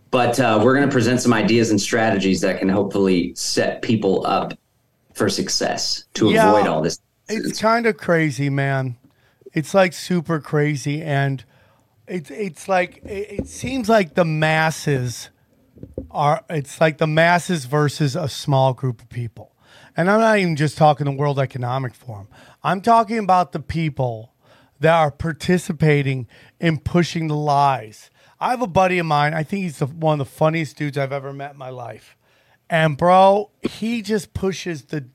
but 0.10 0.40
uh, 0.40 0.62
we're 0.64 0.74
going 0.74 0.88
to 0.88 0.92
present 0.94 1.20
some 1.20 1.34
ideas 1.34 1.70
and 1.70 1.82
strategies 1.82 2.40
that 2.40 2.60
can 2.60 2.70
hopefully 2.70 3.34
set 3.36 3.82
people 3.82 4.26
up 4.26 4.54
for 5.16 5.28
success 5.28 6.06
to 6.14 6.30
Yeah. 6.32 6.48
avoid 6.48 6.66
all 6.68 6.82
this. 6.82 7.00
It's 7.30 7.62
kind 7.62 7.86
of 7.86 7.98
crazy, 7.98 8.50
man. 8.50 8.98
It's 9.54 9.74
like 9.74 9.94
super 9.94 10.40
crazy, 10.40 11.02
and 11.02 11.44
it's 12.08 12.30
it's 12.32 12.68
like 12.68 12.98
it, 13.04 13.40
it 13.40 13.48
seems 13.48 13.90
like 13.90 14.16
the 14.16 14.26
masses 14.26 15.30
are. 16.12 16.44
It's 16.50 16.80
like 16.80 16.98
the 16.98 17.08
masses 17.08 17.66
versus 17.66 18.16
a 18.16 18.30
small 18.30 18.74
group 18.74 19.02
of 19.02 19.10
people, 19.10 19.54
and 19.96 20.10
I'm 20.10 20.20
not 20.20 20.38
even 20.40 20.56
just 20.56 20.78
talking 20.78 21.06
the 21.06 21.12
World 21.12 21.40
Economic 21.40 21.94
Forum. 21.94 22.28
I'm 22.64 22.82
talking 22.82 23.18
about 23.18 23.52
the 23.52 23.60
people 23.60 24.34
that 24.80 24.94
are 24.94 25.12
participating 25.12 26.28
in 26.60 26.78
pushing 26.78 27.28
the 27.28 27.36
lies. 27.36 28.10
I 28.40 28.52
have 28.52 28.62
a 28.62 28.68
buddy 28.68 29.00
of 29.00 29.06
mine. 29.06 29.34
I 29.34 29.44
think 29.44 29.64
he's 29.64 29.80
the, 29.80 29.88
one 29.88 30.20
of 30.20 30.28
the 30.28 30.32
funniest 30.32 30.78
dudes 30.78 30.98
I've 30.98 31.12
ever 31.12 31.34
met 31.34 31.54
in 31.54 31.58
my 31.58 31.70
life. 31.70 32.17
And 32.70 32.98
bro, 32.98 33.50
he 33.62 34.02
just 34.02 34.34
pushes 34.34 34.84
the, 34.84 35.06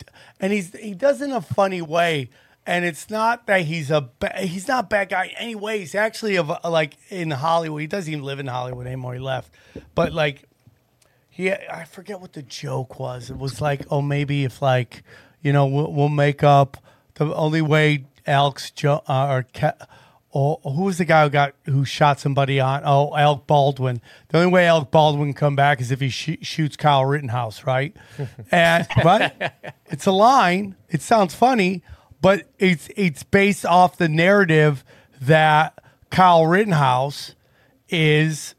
and 0.41 0.53
he's 0.53 0.75
he 0.79 0.95
does 0.95 1.21
it 1.21 1.27
in 1.27 1.33
a 1.33 1.41
funny 1.43 1.83
way. 1.83 2.31
And 2.65 2.85
it's 2.85 3.11
not 3.11 3.47
that 3.49 3.63
he's 3.63 3.91
a 3.91 4.09
ba- 4.19 4.39
he's 4.41 4.69
not 4.69 4.85
a 4.85 4.87
bad 4.87 5.09
guy 5.09 5.35
anyway. 5.37 5.81
He's 5.81 5.95
actually 5.95 6.37
of 6.37 6.51
like 6.65 6.97
in 7.11 7.31
Hollywood. 7.33 7.81
He 7.81 7.87
doesn't 7.89 8.11
even 8.11 8.25
live 8.25 8.39
in 8.39 8.47
Hollywood 8.47 8.87
anymore. 8.87 9.15
He 9.15 9.19
left, 9.21 9.53
but 9.95 10.13
like 10.13 10.45
he 11.29 11.51
I 11.53 11.85
forget 11.85 12.21
what 12.21 12.35
the 12.35 12.43
joke 12.43 13.01
was. 13.01 13.31
It 13.31 13.37
was 13.37 13.61
like, 13.61 13.85
oh, 13.91 14.01
maybe 14.01 14.45
if 14.45 14.63
like 14.63 15.03
you 15.43 15.53
know 15.53 15.67
we'll, 15.67 15.93
we'll 15.93 16.09
make 16.09 16.43
up 16.45 16.77
the 17.15 17.35
only 17.35 17.63
way 17.63 18.05
Alex 18.27 18.71
jo- 18.71 19.03
uh, 19.09 19.27
or 19.29 19.43
Ke- 19.53 19.83
or 20.33 20.59
who 20.65 20.85
was 20.85 20.97
the 20.99 21.05
guy 21.05 21.25
who 21.25 21.31
got 21.31 21.55
who 21.67 21.85
shot 21.85 22.19
somebody 22.19 22.59
on? 22.59 22.83
Oh, 22.85 23.15
Alec 23.17 23.47
Baldwin. 23.47 24.01
The 24.29 24.39
only 24.39 24.51
way 24.51 24.67
Alec 24.67 24.91
Baldwin 24.91 25.29
can 25.29 25.35
come 25.35 25.57
back 25.57 25.81
is 25.81 25.91
if 25.91 26.01
he 26.01 26.09
sh- 26.09 26.39
shoots 26.41 26.77
Kyle 26.77 27.05
Rittenhouse, 27.05 27.65
right? 27.65 27.95
and 28.51 28.87
right, 29.05 29.53
it's 29.87 30.07
a 30.07 30.13
line. 30.13 30.75
It 30.89 31.03
sounds 31.03 31.35
funny, 31.35 31.83
but 32.23 32.49
it's 32.59 32.89
it's 32.97 33.23
based 33.23 33.67
off 33.67 33.99
the 33.99 34.09
narrative 34.09 34.85
that 35.21 35.79
Kyle 36.11 36.47
Rittenhouse 36.47 37.35
is 37.91 38.55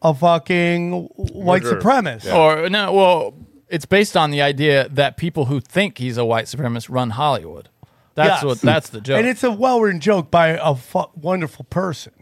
a 0.00 0.14
fucking 0.14 0.92
white 1.16 1.64
Murderer. 1.64 1.80
supremacist. 1.82 2.32
Or 2.32 2.68
no, 2.70 2.92
well, 2.92 3.34
it's 3.68 3.84
based 3.84 4.16
on 4.16 4.30
the 4.30 4.42
idea 4.42 4.88
that 4.90 5.16
people 5.16 5.46
who 5.46 5.60
think 5.60 5.98
he's 5.98 6.16
a 6.16 6.24
white 6.24 6.44
supremacist 6.44 6.88
run 6.88 7.10
Hollywood. 7.10 7.68
That's 8.18 8.42
Yes. 8.42 8.44
what. 8.44 8.60
That's 8.60 8.90
the 8.90 9.00
joke. 9.00 9.18
And 9.18 9.26
it's 9.26 9.42
a 9.44 9.50
well 9.50 9.80
written 9.80 10.00
joke 10.00 10.30
by 10.30 10.48
a 10.48 10.74
fu- 10.74 11.10
wonderful 11.14 11.64
person. 11.70 12.12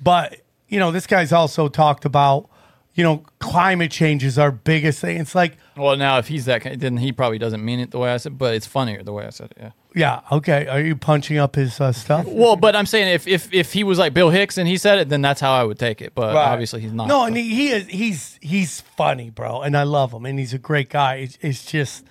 But, 0.00 0.36
you 0.68 0.78
know, 0.78 0.90
this 0.92 1.06
guy's 1.06 1.32
also 1.32 1.68
talked 1.68 2.04
about, 2.04 2.48
you 2.94 3.02
know, 3.04 3.24
climate 3.38 3.90
change 3.90 4.24
is 4.24 4.38
our 4.38 4.50
biggest 4.52 5.00
thing. 5.00 5.18
It's 5.18 5.34
like, 5.34 5.56
well, 5.76 5.96
now 5.96 6.18
if 6.18 6.28
he's 6.28 6.44
that, 6.46 6.78
then 6.80 6.96
he 6.98 7.12
probably 7.12 7.38
doesn't 7.38 7.64
mean 7.64 7.80
it 7.80 7.90
the 7.90 7.98
way 7.98 8.10
I 8.12 8.16
said. 8.18 8.38
But 8.38 8.54
it's 8.54 8.66
funnier 8.66 9.02
the 9.02 9.12
way 9.12 9.24
I 9.26 9.30
said 9.30 9.52
it. 9.52 9.56
Yeah. 9.60 9.70
yeah, 9.94 10.20
okay. 10.36 10.66
Are 10.66 10.80
you 10.80 10.96
punching 10.96 11.38
up 11.38 11.54
his 11.56 11.80
uh, 11.80 11.92
stuff? 11.92 12.26
Well, 12.28 12.56
but 12.56 12.74
I'm 12.76 12.86
saying 12.86 13.08
if 13.14 13.26
if 13.26 13.52
if 13.54 13.72
he 13.72 13.84
was 13.84 13.98
like 13.98 14.14
Bill 14.14 14.30
Hicks 14.30 14.58
and 14.58 14.68
he 14.68 14.76
said 14.76 14.98
it, 14.98 15.08
then 15.08 15.22
that's 15.22 15.40
how 15.40 15.52
I 15.52 15.64
would 15.64 15.78
take 15.78 16.00
it. 16.02 16.14
But 16.14 16.34
Right. 16.34 16.48
obviously 16.52 16.80
he's 16.80 16.92
not. 16.92 17.08
No, 17.08 17.24
and 17.24 17.36
he, 17.36 17.54
he 17.54 17.68
is 17.70 17.86
he's 17.86 18.38
he's 18.42 18.80
funny, 18.80 19.30
bro, 19.30 19.62
and 19.62 19.76
I 19.76 19.84
love 19.84 20.12
him, 20.12 20.26
and 20.26 20.38
he's 20.38 20.52
a 20.52 20.58
great 20.58 20.90
guy. 20.90 21.16
It's, 21.16 21.38
it's 21.40 21.64
just 21.64 22.04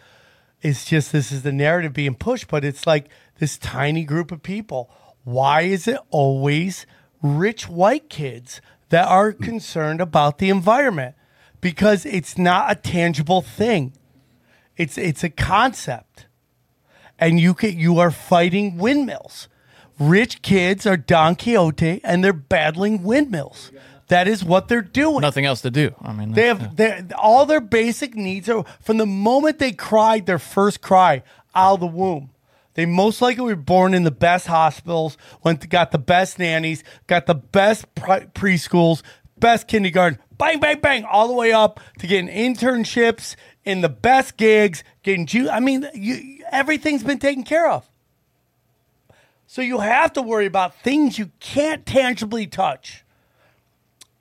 it's 0.61 0.85
just 0.85 1.11
this 1.11 1.31
is 1.31 1.43
the 1.43 1.51
narrative 1.51 1.93
being 1.93 2.15
pushed, 2.15 2.47
but 2.47 2.63
it's 2.65 2.87
like 2.87 3.05
this 3.39 3.57
tiny 3.57 4.03
group 4.03 4.31
of 4.31 4.43
people. 4.43 4.89
Why 5.23 5.61
is 5.61 5.87
it 5.87 5.99
always 6.09 6.85
rich 7.21 7.67
white 7.67 8.09
kids 8.09 8.61
that 8.89 9.07
are 9.07 9.33
concerned 9.33 10.01
about 10.01 10.37
the 10.37 10.49
environment? 10.49 11.15
Because 11.59 12.05
it's 12.05 12.37
not 12.37 12.71
a 12.71 12.75
tangible 12.75 13.41
thing. 13.41 13.93
It's 14.77 14.97
it's 14.97 15.23
a 15.23 15.29
concept. 15.29 16.27
And 17.19 17.39
you 17.39 17.55
can, 17.55 17.77
you 17.77 17.97
are 17.97 18.11
fighting 18.11 18.77
windmills. 18.77 19.49
Rich 19.99 20.43
kids 20.43 20.85
are 20.85 20.97
Don 20.97 21.35
Quixote 21.35 21.99
and 22.03 22.23
they're 22.23 22.31
battling 22.31 23.01
windmills. 23.01 23.71
That 24.07 24.27
is 24.27 24.43
what 24.43 24.67
they're 24.67 24.81
doing. 24.81 25.21
Nothing 25.21 25.45
else 25.45 25.61
to 25.61 25.71
do. 25.71 25.93
I 26.01 26.13
mean, 26.13 26.31
They 26.31 26.45
have 26.47 26.75
their 26.77 27.05
all 27.17 27.45
their 27.45 27.59
basic 27.59 28.15
needs 28.15 28.47
are 28.47 28.63
from 28.79 28.97
the 28.97 29.05
moment 29.05 29.59
they 29.59 29.71
cried 29.71 30.25
their 30.27 30.39
first 30.39 30.81
cry 30.81 31.23
out 31.53 31.75
of 31.75 31.79
the 31.81 31.87
womb. 31.87 32.29
They 32.77 32.85
most 32.85 33.23
likely 33.23 33.43
were 33.43 33.55
born 33.55 33.95
in 33.95 34.03
the 34.03 34.11
best 34.11 34.45
hospitals, 34.45 35.17
went 35.43 35.67
got 35.67 35.89
the 35.89 35.97
best 35.97 36.37
nannies, 36.37 36.83
got 37.07 37.25
the 37.25 37.33
best 37.33 37.93
pre- 37.95 38.27
preschools, 38.27 39.01
best 39.39 39.67
kindergarten, 39.67 40.19
bang 40.37 40.59
bang 40.59 40.79
bang, 40.79 41.03
all 41.03 41.27
the 41.27 41.33
way 41.33 41.51
up 41.51 41.79
to 41.97 42.05
getting 42.05 42.29
internships 42.29 43.35
in 43.65 43.81
the 43.81 43.89
best 43.89 44.37
gigs, 44.37 44.83
getting 45.01 45.27
I 45.49 45.59
mean, 45.59 45.87
you, 45.95 46.43
everything's 46.51 47.03
been 47.03 47.17
taken 47.17 47.41
care 47.41 47.67
of. 47.67 47.89
So 49.47 49.63
you 49.63 49.79
have 49.79 50.13
to 50.13 50.21
worry 50.21 50.45
about 50.45 50.75
things 50.83 51.17
you 51.17 51.31
can't 51.39 51.83
tangibly 51.83 52.45
touch 52.45 53.03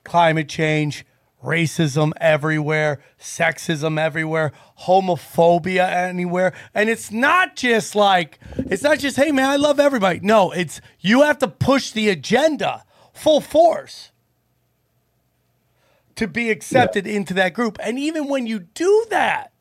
climate 0.03 0.49
change, 0.49 1.05
racism 1.47 2.11
everywhere, 2.19 2.99
sexism 3.19 3.97
everywhere, 3.99 4.51
homophobia 4.81 5.89
anywhere. 5.89 6.53
And 6.73 6.89
it's 6.89 7.11
not 7.11 7.55
just 7.55 7.95
like, 7.95 8.39
it's 8.57 8.83
not 8.83 8.99
just, 8.99 9.15
hey 9.15 9.31
man, 9.31 9.49
I 9.49 9.55
love 9.55 9.79
everybody. 9.79 10.19
No, 10.21 10.51
it's 10.51 10.81
you 10.99 11.21
have 11.21 11.39
to 11.39 11.47
push 11.47 11.91
the 11.91 12.09
agenda 12.09 12.83
full 13.13 13.41
force 13.41 14.11
to 16.15 16.27
be 16.27 16.49
accepted 16.49 17.07
into 17.07 17.33
that 17.35 17.53
group. 17.53 17.77
And 17.81 17.97
even 17.97 18.27
when 18.27 18.45
you 18.45 18.59
do 18.59 19.05
that, 19.09 19.53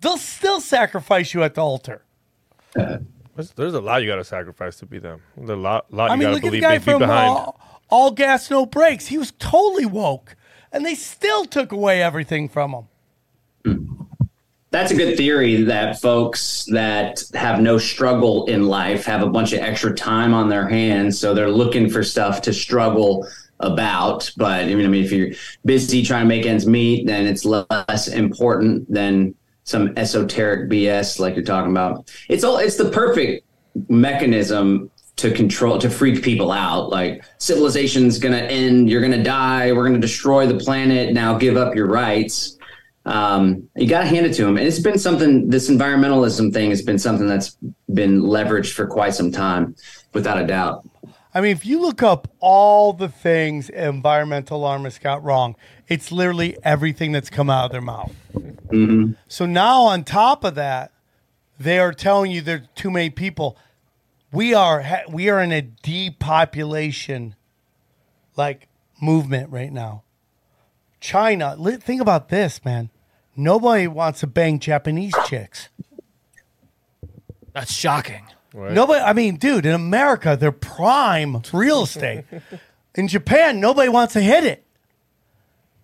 they'll 0.00 0.16
still 0.16 0.60
sacrifice 0.60 1.34
you 1.34 1.42
at 1.42 1.54
the 1.54 1.62
altar. 1.62 2.04
There's, 3.36 3.52
there's 3.52 3.74
a 3.74 3.80
lot 3.80 4.02
you 4.02 4.08
got 4.08 4.16
to 4.16 4.24
sacrifice 4.24 4.76
to 4.80 4.86
be 4.86 4.98
them. 4.98 5.22
There's 5.34 5.48
a 5.48 5.56
lot, 5.56 5.90
lot 5.94 6.10
I 6.10 6.14
you 6.14 6.18
mean, 6.18 6.28
got 6.28 6.28
to 6.28 6.34
look 6.34 6.44
at 6.44 6.50
the 6.52 6.60
believe 6.60 6.62
guy 6.62 6.78
be 6.78 6.84
from 6.84 6.98
behind. 6.98 7.30
all, 7.30 7.60
all 7.88 8.10
Gas 8.10 8.50
No 8.50 8.66
Brakes. 8.66 9.06
He 9.06 9.16
was 9.16 9.32
totally 9.38 9.86
woke, 9.86 10.36
and 10.72 10.84
they 10.84 10.94
still 10.94 11.44
took 11.44 11.72
away 11.72 12.02
everything 12.02 12.48
from 12.48 12.72
them. 12.72 12.88
Hmm. 13.64 13.94
That's 14.70 14.92
a 14.92 14.94
good 14.94 15.16
theory 15.16 15.64
that 15.64 16.00
folks 16.00 16.64
that 16.66 17.24
have 17.34 17.60
no 17.60 17.76
struggle 17.76 18.46
in 18.46 18.68
life 18.68 19.04
have 19.04 19.22
a 19.22 19.28
bunch 19.28 19.52
of 19.52 19.58
extra 19.60 19.92
time 19.92 20.32
on 20.32 20.48
their 20.48 20.68
hands. 20.68 21.18
So 21.18 21.34
they're 21.34 21.50
looking 21.50 21.90
for 21.90 22.04
stuff 22.04 22.40
to 22.42 22.52
struggle 22.52 23.26
about. 23.58 24.30
But 24.36 24.62
I 24.62 24.74
mean, 24.74 24.86
I 24.86 24.88
mean, 24.88 25.04
if 25.04 25.10
you're 25.10 25.30
busy 25.64 26.04
trying 26.04 26.22
to 26.22 26.28
make 26.28 26.46
ends 26.46 26.66
meet, 26.66 27.06
then 27.06 27.26
it's 27.26 27.44
less 27.44 28.06
important 28.06 28.88
than 28.92 29.34
some 29.64 29.92
esoteric 29.96 30.70
BS 30.70 31.18
like 31.18 31.34
you're 31.34 31.44
talking 31.44 31.72
about. 31.72 32.08
It's 32.28 32.44
all 32.44 32.58
it's 32.58 32.76
the 32.76 32.90
perfect 32.90 33.44
mechanism 33.88 34.90
to 35.20 35.30
control 35.30 35.78
to 35.78 35.88
freak 35.88 36.22
people 36.22 36.50
out. 36.52 36.90
Like 36.90 37.24
civilization's 37.38 38.18
gonna 38.18 38.38
end, 38.38 38.90
you're 38.90 39.02
gonna 39.02 39.22
die, 39.22 39.72
we're 39.72 39.86
gonna 39.86 39.98
destroy 39.98 40.46
the 40.46 40.58
planet. 40.58 41.12
Now 41.12 41.38
give 41.38 41.56
up 41.56 41.74
your 41.74 41.86
rights 41.86 42.58
um, 43.06 43.68
you 43.76 43.88
got 43.88 44.00
to 44.00 44.06
hand 44.06 44.26
it 44.26 44.34
to 44.34 44.44
them 44.44 44.56
And 44.56 44.66
it's 44.66 44.78
been 44.78 44.98
something, 44.98 45.48
this 45.48 45.70
environmentalism 45.70 46.52
thing 46.52 46.70
has 46.70 46.82
been 46.82 46.98
something 46.98 47.26
that's 47.26 47.56
been 47.92 48.22
leveraged 48.22 48.72
for 48.72 48.86
quite 48.86 49.14
some 49.14 49.32
time, 49.32 49.74
without 50.12 50.38
a 50.40 50.46
doubt. 50.46 50.88
I 51.32 51.40
mean, 51.40 51.52
if 51.52 51.64
you 51.64 51.80
look 51.80 52.02
up 52.02 52.28
all 52.40 52.92
the 52.92 53.08
things 53.08 53.70
environmental 53.70 54.58
alarmists 54.58 54.98
got 54.98 55.22
wrong, 55.22 55.56
it's 55.88 56.12
literally 56.12 56.56
everything 56.62 57.12
that's 57.12 57.30
come 57.30 57.48
out 57.48 57.66
of 57.66 57.72
their 57.72 57.80
mouth. 57.80 58.12
So 59.28 59.46
now, 59.46 59.82
on 59.82 60.04
top 60.04 60.44
of 60.44 60.56
that, 60.56 60.92
they 61.58 61.78
are 61.78 61.92
telling 61.92 62.30
you 62.32 62.40
there's 62.40 62.66
too 62.74 62.90
many 62.90 63.10
people. 63.10 63.56
We 64.32 64.54
are 64.54 65.02
we 65.08 65.28
are 65.28 65.40
in 65.40 65.52
a 65.52 65.62
depopulation 65.62 67.34
like 68.36 68.68
movement 69.00 69.50
right 69.50 69.72
now. 69.72 70.04
China, 71.00 71.56
think 71.78 72.00
about 72.00 72.28
this, 72.28 72.64
man. 72.64 72.90
Nobody 73.34 73.86
wants 73.86 74.20
to 74.20 74.26
bang 74.26 74.58
Japanese 74.58 75.14
chicks. 75.26 75.68
That's 77.54 77.72
shocking. 77.72 78.26
Nobody, 78.52 79.00
I 79.00 79.12
mean, 79.12 79.36
dude, 79.36 79.64
in 79.64 79.72
America, 79.72 80.36
they're 80.38 80.52
prime 80.52 81.42
real 81.52 81.84
estate. 81.84 82.24
in 82.94 83.08
Japan, 83.08 83.60
nobody 83.60 83.88
wants 83.88 84.14
to 84.14 84.20
hit 84.20 84.44
it. 84.44 84.66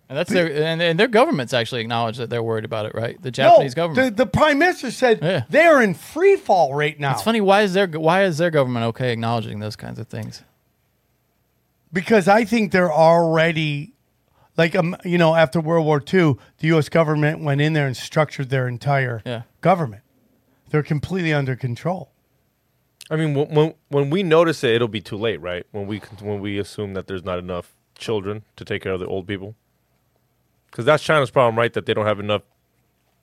And 0.09 0.17
that's 0.17 0.29
their 0.31 0.47
and, 0.63 0.81
and 0.81 0.97
their 0.99 1.07
government's 1.09 1.53
actually 1.53 1.81
acknowledge 1.81 2.17
that 2.17 2.29
they're 2.29 2.41
worried 2.43 2.63
about 2.63 2.85
it, 2.85 2.95
right? 2.95 3.21
The 3.21 3.29
Japanese 3.31 3.75
no, 3.75 3.83
government. 3.83 4.15
The, 4.17 4.23
the 4.25 4.29
prime 4.29 4.57
minister 4.59 4.89
said 4.91 5.19
Yeah. 5.21 5.43
they 5.49 5.65
are 5.65 5.81
in 5.83 5.93
free 5.93 6.37
fall 6.37 6.73
right 6.73 6.97
now. 6.99 7.11
it's 7.11 7.23
funny. 7.23 7.41
Why 7.41 7.63
is 7.63 7.73
their 7.73 7.87
why 7.87 8.23
is 8.23 8.37
their 8.37 8.49
government 8.51 8.85
okay 8.87 9.11
acknowledging 9.11 9.59
those 9.59 9.75
kinds 9.75 9.99
of 9.99 10.07
things? 10.07 10.43
because 11.93 12.27
I 12.27 12.43
think 12.43 12.71
they're 12.71 12.91
already 12.91 13.93
like 14.57 14.75
um, 14.75 14.95
you 15.03 15.17
know 15.17 15.35
after 15.35 15.59
World 15.59 15.85
War 15.85 15.97
II, 16.01 16.35
the 16.59 16.67
U.S. 16.67 16.89
government 16.89 17.41
went 17.43 17.61
in 17.61 17.73
there 17.73 17.87
and 17.87 17.95
structured 17.95 18.49
their 18.49 18.67
entire 18.67 19.21
Yeah. 19.25 19.43
government. 19.61 20.03
They're 20.69 20.83
completely 20.83 21.33
under 21.33 21.55
control. 21.55 22.11
I 23.09 23.15
mean, 23.15 23.33
when, 23.33 23.47
when 23.53 23.73
when 23.89 24.09
we 24.09 24.23
notice 24.23 24.63
it, 24.63 24.71
it'll 24.75 24.87
be 24.89 25.01
too 25.01 25.17
late, 25.17 25.39
right? 25.41 25.65
When 25.71 25.87
we 25.87 25.99
when 26.21 26.39
we 26.41 26.57
assume 26.59 26.93
that 26.93 27.07
there's 27.07 27.23
not 27.23 27.39
enough 27.39 27.73
children 27.97 28.43
to 28.57 28.65
take 28.65 28.81
care 28.83 28.91
of 28.93 28.99
the 28.99 29.07
old 29.07 29.27
people, 29.27 29.55
because 30.71 30.85
that's 30.85 31.03
China's 31.03 31.31
problem, 31.31 31.57
right? 31.57 31.73
That 31.73 31.85
they 31.85 31.93
don't 31.93 32.05
have 32.05 32.19
enough 32.19 32.43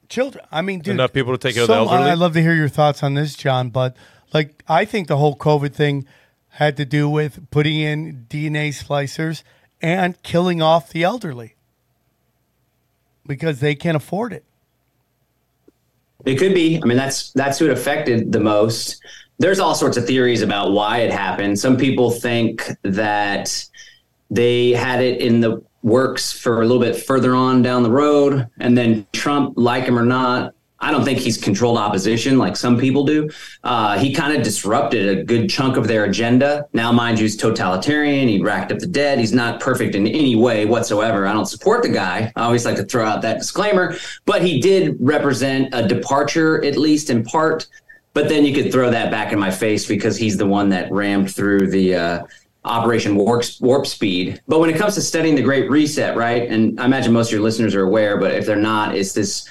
Children, 0.08 0.44
I 0.52 0.62
mean, 0.62 0.80
dude, 0.80 0.94
enough 0.94 1.12
people 1.12 1.32
to 1.32 1.38
take 1.38 1.54
care 1.54 1.62
of 1.62 1.68
the 1.68 1.74
some- 1.74 1.88
elderly. 1.88 2.10
I'd 2.10 2.18
love 2.18 2.34
to 2.34 2.42
hear 2.42 2.54
your 2.54 2.68
thoughts 2.68 3.02
on 3.02 3.14
this, 3.14 3.34
John. 3.34 3.70
But 3.70 3.96
like, 4.32 4.62
I 4.68 4.84
think 4.84 5.08
the 5.08 5.16
whole 5.16 5.36
COVID 5.36 5.72
thing 5.72 6.06
had 6.50 6.76
to 6.76 6.84
do 6.84 7.08
with 7.08 7.50
putting 7.50 7.80
in 7.80 8.26
DNA 8.28 8.68
splicers 8.68 9.42
and 9.80 10.20
killing 10.22 10.62
off 10.62 10.90
the 10.90 11.02
elderly 11.02 11.56
because 13.26 13.60
they 13.60 13.74
can't 13.74 13.96
afford 13.96 14.32
it. 14.32 14.44
It 16.24 16.36
could 16.36 16.54
be. 16.54 16.80
I 16.82 16.86
mean, 16.86 16.96
that's 16.96 17.32
that's 17.32 17.58
who 17.58 17.66
it 17.66 17.72
affected 17.72 18.32
the 18.32 18.40
most. 18.40 19.02
There's 19.38 19.58
all 19.58 19.74
sorts 19.74 19.96
of 19.96 20.06
theories 20.06 20.42
about 20.42 20.72
why 20.72 20.98
it 20.98 21.10
happened. 21.10 21.58
Some 21.58 21.76
people 21.76 22.10
think 22.10 22.70
that 22.82 23.64
they 24.30 24.70
had 24.70 25.02
it 25.02 25.20
in 25.20 25.40
the 25.40 25.62
works 25.84 26.32
for 26.32 26.62
a 26.62 26.66
little 26.66 26.82
bit 26.82 26.96
further 26.96 27.34
on 27.34 27.60
down 27.62 27.82
the 27.82 27.90
road, 27.90 28.48
and 28.58 28.76
then 28.76 29.06
Trump, 29.12 29.52
like 29.56 29.84
him 29.84 29.98
or 29.98 30.04
not, 30.04 30.54
I 30.80 30.90
don't 30.90 31.04
think 31.04 31.18
he's 31.18 31.36
controlled 31.38 31.78
opposition 31.78 32.36
like 32.36 32.56
some 32.56 32.78
people 32.78 33.04
do. 33.04 33.30
Uh, 33.62 33.98
he 33.98 34.12
kind 34.12 34.36
of 34.36 34.42
disrupted 34.42 35.18
a 35.18 35.22
good 35.22 35.48
chunk 35.48 35.76
of 35.76 35.86
their 35.86 36.04
agenda. 36.04 36.66
Now, 36.72 36.90
mind 36.90 37.18
you, 37.18 37.24
he's 37.24 37.36
totalitarian. 37.36 38.28
He 38.28 38.42
racked 38.42 38.72
up 38.72 38.78
the 38.80 38.86
dead. 38.86 39.18
He's 39.18 39.32
not 39.32 39.60
perfect 39.60 39.94
in 39.94 40.06
any 40.06 40.36
way 40.36 40.66
whatsoever. 40.66 41.26
I 41.26 41.32
don't 41.32 41.46
support 41.46 41.82
the 41.82 41.88
guy. 41.90 42.32
I 42.34 42.42
always 42.42 42.66
like 42.66 42.76
to 42.76 42.84
throw 42.84 43.04
out 43.06 43.22
that 43.22 43.38
disclaimer, 43.38 43.96
but 44.24 44.42
he 44.42 44.60
did 44.60 44.96
represent 45.00 45.72
a 45.72 45.86
departure, 45.86 46.62
at 46.64 46.76
least 46.76 47.08
in 47.08 47.24
part. 47.24 47.66
But 48.12 48.28
then 48.28 48.44
you 48.44 48.54
could 48.54 48.70
throw 48.70 48.90
that 48.90 49.10
back 49.10 49.32
in 49.32 49.38
my 49.38 49.50
face 49.50 49.86
because 49.86 50.16
he's 50.16 50.36
the 50.36 50.46
one 50.46 50.68
that 50.70 50.90
rammed 50.92 51.34
through 51.34 51.68
the 51.68 51.94
uh, 51.94 52.26
Operation 52.64 53.16
Warp, 53.16 53.44
Warp 53.60 53.86
Speed. 53.86 54.40
But 54.48 54.60
when 54.60 54.70
it 54.70 54.76
comes 54.76 54.94
to 54.94 55.02
studying 55.02 55.34
the 55.34 55.42
Great 55.42 55.70
Reset, 55.70 56.16
right? 56.16 56.48
And 56.48 56.80
I 56.80 56.86
imagine 56.86 57.12
most 57.12 57.28
of 57.28 57.32
your 57.32 57.42
listeners 57.42 57.74
are 57.74 57.84
aware, 57.84 58.16
but 58.18 58.32
if 58.32 58.46
they're 58.46 58.56
not, 58.56 58.96
it's 58.96 59.12
this 59.12 59.48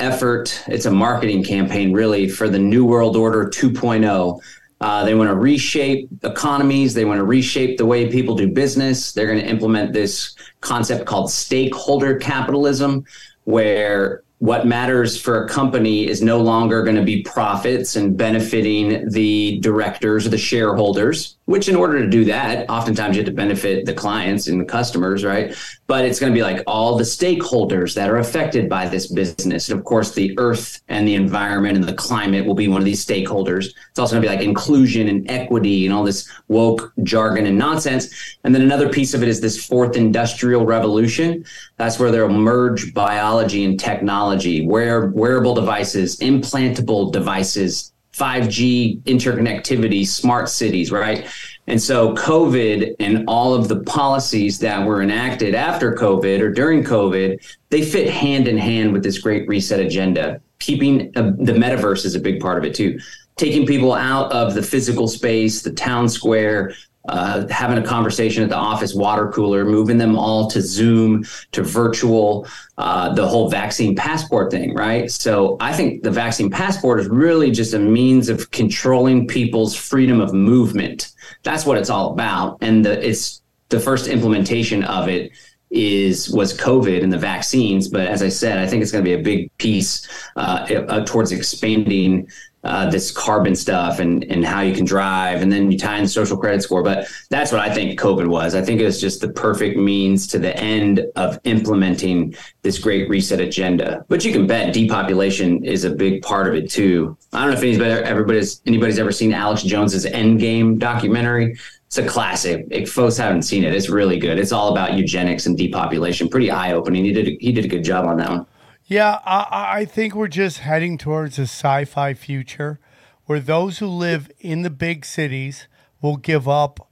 effort. 0.00 0.62
It's 0.66 0.86
a 0.86 0.90
marketing 0.90 1.44
campaign, 1.44 1.92
really, 1.92 2.28
for 2.28 2.48
the 2.48 2.58
New 2.58 2.84
World 2.84 3.16
Order 3.16 3.44
2.0. 3.46 4.40
Uh, 4.80 5.04
they 5.04 5.14
want 5.14 5.30
to 5.30 5.34
reshape 5.34 6.08
economies. 6.22 6.92
They 6.92 7.04
want 7.04 7.18
to 7.18 7.24
reshape 7.24 7.78
the 7.78 7.86
way 7.86 8.10
people 8.10 8.34
do 8.34 8.48
business. 8.48 9.12
They're 9.12 9.26
going 9.26 9.40
to 9.40 9.48
implement 9.48 9.92
this 9.92 10.34
concept 10.60 11.06
called 11.06 11.30
stakeholder 11.30 12.16
capitalism, 12.16 13.06
where 13.44 14.22
what 14.38 14.66
matters 14.66 15.18
for 15.18 15.44
a 15.44 15.48
company 15.48 16.06
is 16.06 16.20
no 16.20 16.40
longer 16.40 16.82
going 16.82 16.96
to 16.96 17.02
be 17.02 17.22
profits 17.22 17.96
and 17.96 18.16
benefiting 18.18 19.08
the 19.08 19.58
directors 19.60 20.26
or 20.26 20.28
the 20.28 20.38
shareholders, 20.38 21.35
which 21.46 21.68
in 21.68 21.76
order 21.76 22.00
to 22.00 22.08
do 22.08 22.24
that, 22.24 22.68
oftentimes 22.68 23.16
you 23.16 23.22
have 23.22 23.30
to 23.30 23.34
benefit 23.34 23.86
the 23.86 23.94
clients 23.94 24.48
and 24.48 24.60
the 24.60 24.64
customers, 24.64 25.24
right? 25.24 25.56
But 25.86 26.04
it's 26.04 26.18
going 26.18 26.32
to 26.32 26.36
be 26.36 26.42
like 26.42 26.62
all 26.66 26.96
the 26.96 27.04
stakeholders 27.04 27.94
that 27.94 28.10
are 28.10 28.18
affected 28.18 28.68
by 28.68 28.88
this 28.88 29.06
business. 29.06 29.68
And 29.68 29.78
of 29.78 29.84
course, 29.84 30.12
the 30.12 30.36
earth 30.38 30.82
and 30.88 31.06
the 31.06 31.14
environment 31.14 31.76
and 31.76 31.84
the 31.84 31.94
climate 31.94 32.44
will 32.44 32.54
be 32.54 32.66
one 32.66 32.80
of 32.80 32.84
these 32.84 33.04
stakeholders. 33.04 33.68
It's 33.90 33.98
also 33.98 34.16
going 34.16 34.22
to 34.22 34.28
be 34.28 34.34
like 34.34 34.44
inclusion 34.44 35.08
and 35.08 35.30
equity 35.30 35.86
and 35.86 35.94
all 35.94 36.02
this 36.02 36.28
woke 36.48 36.92
jargon 37.04 37.46
and 37.46 37.56
nonsense. 37.56 38.36
And 38.42 38.52
then 38.52 38.62
another 38.62 38.88
piece 38.88 39.14
of 39.14 39.22
it 39.22 39.28
is 39.28 39.40
this 39.40 39.64
fourth 39.64 39.96
industrial 39.96 40.66
revolution. 40.66 41.44
That's 41.76 42.00
where 42.00 42.10
they'll 42.10 42.28
merge 42.28 42.92
biology 42.92 43.64
and 43.64 43.78
technology, 43.78 44.66
wear, 44.66 45.06
wearable 45.10 45.54
devices, 45.54 46.18
implantable 46.18 47.12
devices, 47.12 47.92
5G 48.16 49.02
interconnectivity, 49.02 50.06
smart 50.06 50.48
cities, 50.48 50.90
right? 50.90 51.26
And 51.66 51.82
so 51.82 52.14
COVID 52.14 52.94
and 52.98 53.24
all 53.26 53.54
of 53.54 53.68
the 53.68 53.80
policies 53.80 54.58
that 54.60 54.86
were 54.86 55.02
enacted 55.02 55.54
after 55.54 55.94
COVID 55.94 56.40
or 56.40 56.50
during 56.50 56.82
COVID, 56.82 57.56
they 57.70 57.82
fit 57.82 58.08
hand 58.08 58.48
in 58.48 58.56
hand 58.56 58.92
with 58.92 59.02
this 59.02 59.18
great 59.18 59.46
reset 59.48 59.80
agenda. 59.80 60.40
Keeping 60.60 61.12
uh, 61.16 61.32
the 61.38 61.52
metaverse 61.52 62.04
is 62.04 62.14
a 62.14 62.20
big 62.20 62.40
part 62.40 62.56
of 62.56 62.64
it 62.64 62.74
too. 62.74 62.98
Taking 63.36 63.66
people 63.66 63.92
out 63.92 64.32
of 64.32 64.54
the 64.54 64.62
physical 64.62 65.08
space, 65.08 65.60
the 65.60 65.72
town 65.72 66.08
square, 66.08 66.74
uh, 67.08 67.46
having 67.48 67.78
a 67.78 67.86
conversation 67.86 68.42
at 68.42 68.48
the 68.48 68.56
office 68.56 68.94
water 68.94 69.28
cooler, 69.28 69.64
moving 69.64 69.98
them 69.98 70.16
all 70.16 70.48
to 70.50 70.60
Zoom, 70.60 71.24
to 71.52 71.62
virtual, 71.62 72.46
uh, 72.78 73.14
the 73.14 73.26
whole 73.26 73.48
vaccine 73.48 73.94
passport 73.94 74.50
thing, 74.50 74.74
right? 74.74 75.10
So 75.10 75.56
I 75.60 75.72
think 75.72 76.02
the 76.02 76.10
vaccine 76.10 76.50
passport 76.50 77.00
is 77.00 77.08
really 77.08 77.50
just 77.50 77.74
a 77.74 77.78
means 77.78 78.28
of 78.28 78.50
controlling 78.50 79.26
people's 79.26 79.74
freedom 79.74 80.20
of 80.20 80.32
movement. 80.32 81.12
That's 81.42 81.64
what 81.66 81.78
it's 81.78 81.90
all 81.90 82.12
about, 82.12 82.58
and 82.60 82.84
the, 82.84 83.06
it's 83.06 83.42
the 83.68 83.80
first 83.80 84.06
implementation 84.06 84.84
of 84.84 85.08
it 85.08 85.32
is 85.70 86.30
was 86.30 86.56
COVID 86.56 87.02
and 87.02 87.12
the 87.12 87.18
vaccines. 87.18 87.88
But 87.88 88.06
as 88.06 88.22
I 88.22 88.28
said, 88.28 88.58
I 88.58 88.66
think 88.66 88.82
it's 88.82 88.92
going 88.92 89.04
to 89.04 89.08
be 89.08 89.14
a 89.14 89.22
big 89.22 89.56
piece 89.58 90.08
uh, 90.36 90.84
uh, 90.88 91.04
towards 91.04 91.32
expanding 91.32 92.28
uh, 92.66 92.90
this 92.90 93.10
carbon 93.10 93.54
stuff 93.54 93.98
and 93.98 94.24
and 94.24 94.44
how 94.44 94.60
you 94.60 94.74
can 94.74 94.84
drive, 94.84 95.42
and 95.42 95.52
then 95.52 95.70
you 95.70 95.78
tie 95.78 95.98
in 95.98 96.08
social 96.08 96.36
credit 96.36 96.62
score. 96.62 96.82
But 96.82 97.08
that's 97.30 97.52
what 97.52 97.60
I 97.60 97.72
think 97.72 97.98
COVID 97.98 98.26
was. 98.26 98.54
I 98.54 98.62
think 98.62 98.80
it 98.80 98.84
was 98.84 99.00
just 99.00 99.20
the 99.20 99.28
perfect 99.28 99.78
means 99.78 100.26
to 100.28 100.38
the 100.38 100.56
end 100.56 101.06
of 101.16 101.38
implementing 101.44 102.34
this 102.62 102.78
great 102.78 103.08
reset 103.08 103.40
agenda. 103.40 104.04
But 104.08 104.24
you 104.24 104.32
can 104.32 104.46
bet 104.46 104.74
depopulation 104.74 105.64
is 105.64 105.84
a 105.84 105.90
big 105.90 106.22
part 106.22 106.48
of 106.48 106.54
it 106.54 106.70
too. 106.70 107.16
I 107.32 107.40
don't 107.42 107.50
know 107.50 107.56
if 107.56 107.62
anybody 107.62 107.90
everybody's 107.90 108.60
anybody's 108.66 108.98
ever 108.98 109.12
seen 109.12 109.32
Alex 109.32 109.62
Jones's 109.62 110.06
Endgame 110.06 110.78
documentary. 110.78 111.56
It's 111.86 111.98
a 111.98 112.06
classic. 112.06 112.66
If 112.70 112.92
folks 112.92 113.16
haven't 113.16 113.42
seen 113.42 113.62
it, 113.62 113.72
it's 113.72 113.88
really 113.88 114.18
good. 114.18 114.38
It's 114.38 114.50
all 114.50 114.72
about 114.72 114.94
eugenics 114.94 115.46
and 115.46 115.56
depopulation. 115.56 116.28
Pretty 116.28 116.50
eye 116.50 116.72
opening. 116.72 117.04
He 117.04 117.12
did 117.12 117.36
he 117.40 117.52
did 117.52 117.64
a 117.64 117.68
good 117.68 117.84
job 117.84 118.06
on 118.06 118.16
that 118.16 118.28
one. 118.28 118.46
Yeah, 118.88 119.18
I, 119.24 119.80
I 119.80 119.84
think 119.84 120.14
we're 120.14 120.28
just 120.28 120.60
heading 120.60 120.96
towards 120.96 121.40
a 121.40 121.42
sci 121.42 121.84
fi 121.86 122.14
future 122.14 122.78
where 123.24 123.40
those 123.40 123.78
who 123.78 123.88
live 123.88 124.30
in 124.38 124.62
the 124.62 124.70
big 124.70 125.04
cities 125.04 125.66
will 126.00 126.16
give 126.16 126.48
up 126.48 126.88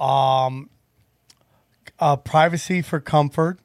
um, 0.00 0.68
uh, 2.00 2.16
privacy 2.16 2.82
for 2.82 2.98
comfort, 2.98 3.60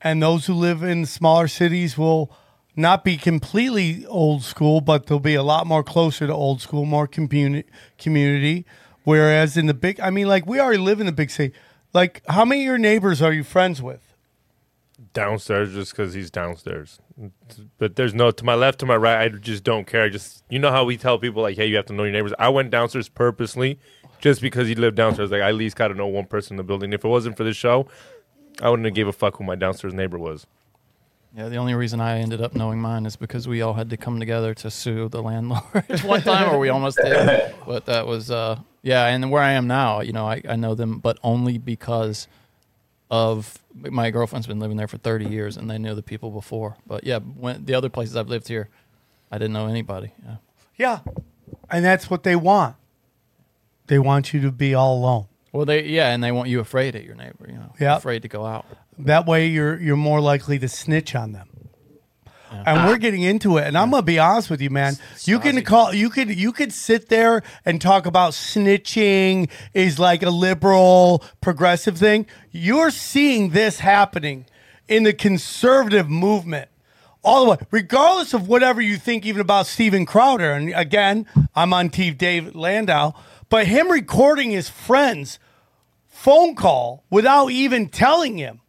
and 0.00 0.22
those 0.22 0.46
who 0.46 0.54
live 0.54 0.82
in 0.82 1.04
smaller 1.04 1.46
cities 1.46 1.98
will 1.98 2.34
not 2.74 3.04
be 3.04 3.18
completely 3.18 4.06
old 4.06 4.42
school, 4.42 4.80
but 4.80 5.06
they'll 5.06 5.18
be 5.18 5.34
a 5.34 5.42
lot 5.42 5.66
more 5.66 5.84
closer 5.84 6.26
to 6.26 6.32
old 6.32 6.62
school, 6.62 6.86
more 6.86 7.06
community. 7.06 7.68
community. 7.98 8.64
Whereas 9.04 9.58
in 9.58 9.66
the 9.66 9.74
big, 9.74 10.00
I 10.00 10.08
mean, 10.08 10.26
like 10.26 10.46
we 10.46 10.58
already 10.58 10.78
live 10.78 11.00
in 11.00 11.06
the 11.06 11.12
big 11.12 11.30
city. 11.30 11.52
Like, 11.92 12.22
how 12.28 12.46
many 12.46 12.62
of 12.62 12.64
your 12.64 12.78
neighbors 12.78 13.20
are 13.20 13.32
you 13.32 13.44
friends 13.44 13.82
with? 13.82 14.11
Downstairs 15.12 15.72
just 15.72 15.92
because 15.92 16.14
he's 16.14 16.30
downstairs. 16.30 16.98
But 17.78 17.96
there's 17.96 18.14
no 18.14 18.30
to 18.30 18.44
my 18.44 18.54
left, 18.54 18.80
to 18.80 18.86
my 18.86 18.96
right. 18.96 19.22
I 19.22 19.28
just 19.28 19.64
don't 19.64 19.86
care. 19.86 20.04
I 20.04 20.08
just 20.08 20.44
you 20.48 20.58
know 20.58 20.70
how 20.70 20.84
we 20.84 20.96
tell 20.96 21.18
people 21.18 21.42
like, 21.42 21.56
hey, 21.56 21.66
you 21.66 21.76
have 21.76 21.86
to 21.86 21.92
know 21.92 22.04
your 22.04 22.12
neighbors. 22.12 22.32
I 22.38 22.48
went 22.48 22.70
downstairs 22.70 23.08
purposely 23.08 23.78
just 24.20 24.40
because 24.40 24.68
he 24.68 24.74
lived 24.74 24.96
downstairs. 24.96 25.30
Like 25.30 25.42
I 25.42 25.48
at 25.48 25.54
least 25.54 25.76
got 25.76 25.88
to 25.88 25.94
know 25.94 26.06
one 26.06 26.26
person 26.26 26.54
in 26.54 26.56
the 26.56 26.64
building. 26.64 26.92
If 26.92 27.04
it 27.04 27.08
wasn't 27.08 27.36
for 27.36 27.44
this 27.44 27.56
show, 27.56 27.86
I 28.60 28.70
wouldn't 28.70 28.86
have 28.86 28.94
gave 28.94 29.08
a 29.08 29.12
fuck 29.12 29.36
who 29.36 29.44
my 29.44 29.54
downstairs 29.56 29.94
neighbor 29.94 30.18
was. 30.18 30.46
Yeah, 31.34 31.48
the 31.48 31.56
only 31.56 31.72
reason 31.74 31.98
I 31.98 32.18
ended 32.18 32.42
up 32.42 32.54
knowing 32.54 32.78
mine 32.78 33.06
is 33.06 33.16
because 33.16 33.48
we 33.48 33.62
all 33.62 33.72
had 33.72 33.88
to 33.90 33.96
come 33.96 34.20
together 34.20 34.52
to 34.54 34.70
sue 34.70 35.08
the 35.08 35.22
landlord 35.22 35.62
one 36.04 36.20
time, 36.20 36.54
or 36.54 36.58
we 36.58 36.68
almost 36.68 36.98
did. 37.02 37.54
But 37.66 37.86
that 37.86 38.06
was, 38.06 38.30
uh, 38.30 38.58
yeah, 38.82 39.06
and 39.06 39.30
where 39.30 39.42
I 39.42 39.52
am 39.52 39.66
now, 39.66 40.00
you 40.00 40.12
know, 40.12 40.26
I, 40.26 40.42
I 40.46 40.56
know 40.56 40.74
them, 40.74 40.98
but 40.98 41.18
only 41.22 41.56
because 41.56 42.28
of 43.12 43.58
my 43.74 44.10
girlfriend's 44.10 44.46
been 44.46 44.58
living 44.58 44.78
there 44.78 44.88
for 44.88 44.96
30 44.96 45.26
years 45.26 45.58
and 45.58 45.70
they 45.70 45.76
knew 45.76 45.94
the 45.94 46.02
people 46.02 46.30
before. 46.30 46.78
But 46.86 47.04
yeah, 47.04 47.18
when 47.18 47.66
the 47.66 47.74
other 47.74 47.90
places 47.90 48.16
I've 48.16 48.28
lived 48.30 48.48
here, 48.48 48.70
I 49.30 49.36
didn't 49.36 49.52
know 49.52 49.66
anybody. 49.66 50.12
Yeah. 50.24 50.36
Yeah. 50.76 50.98
And 51.70 51.84
that's 51.84 52.08
what 52.08 52.22
they 52.22 52.34
want. 52.36 52.74
They 53.88 53.98
want 53.98 54.32
you 54.32 54.40
to 54.40 54.50
be 54.50 54.74
all 54.74 54.96
alone. 54.96 55.26
Well, 55.52 55.66
they 55.66 55.84
yeah, 55.84 56.08
and 56.14 56.24
they 56.24 56.32
want 56.32 56.48
you 56.48 56.60
afraid 56.60 56.94
of 56.96 57.04
your 57.04 57.14
neighbor. 57.14 57.46
You 57.46 57.56
know, 57.56 57.74
Yeah. 57.78 57.96
afraid 57.96 58.22
to 58.22 58.28
go 58.28 58.46
out. 58.46 58.64
That 58.98 59.26
way 59.26 59.46
you're 59.48 59.78
you're 59.78 59.96
more 59.96 60.22
likely 60.22 60.58
to 60.60 60.68
snitch 60.68 61.14
on 61.14 61.32
them. 61.32 61.48
And 62.66 62.88
we're 62.88 62.94
ah. 62.94 62.98
getting 62.98 63.22
into 63.22 63.58
it, 63.58 63.66
and 63.66 63.76
I'm 63.76 63.90
gonna 63.90 64.02
be 64.02 64.18
honest 64.18 64.50
with 64.50 64.60
you, 64.60 64.70
man. 64.70 64.96
You 65.24 65.38
can 65.38 65.62
call, 65.62 65.94
you 65.94 66.10
could, 66.10 66.28
you 66.34 66.52
could 66.52 66.72
sit 66.72 67.08
there 67.08 67.42
and 67.64 67.80
talk 67.80 68.06
about 68.06 68.32
snitching 68.32 69.50
is 69.74 69.98
like 69.98 70.22
a 70.22 70.30
liberal, 70.30 71.24
progressive 71.40 71.98
thing. 71.98 72.26
You're 72.50 72.90
seeing 72.90 73.50
this 73.50 73.80
happening 73.80 74.46
in 74.88 75.04
the 75.04 75.12
conservative 75.12 76.08
movement, 76.08 76.68
all 77.22 77.44
the 77.44 77.50
way, 77.52 77.56
regardless 77.70 78.34
of 78.34 78.48
whatever 78.48 78.80
you 78.80 78.96
think, 78.96 79.24
even 79.24 79.40
about 79.40 79.66
Steven 79.66 80.04
Crowder. 80.04 80.52
And 80.52 80.72
again, 80.74 81.26
I'm 81.54 81.72
on 81.72 81.90
Team 81.90 82.14
David 82.14 82.54
Landau, 82.54 83.12
but 83.48 83.66
him 83.66 83.90
recording 83.90 84.50
his 84.50 84.68
friend's 84.68 85.38
phone 86.08 86.54
call 86.54 87.04
without 87.10 87.50
even 87.50 87.88
telling 87.88 88.38
him. 88.38 88.60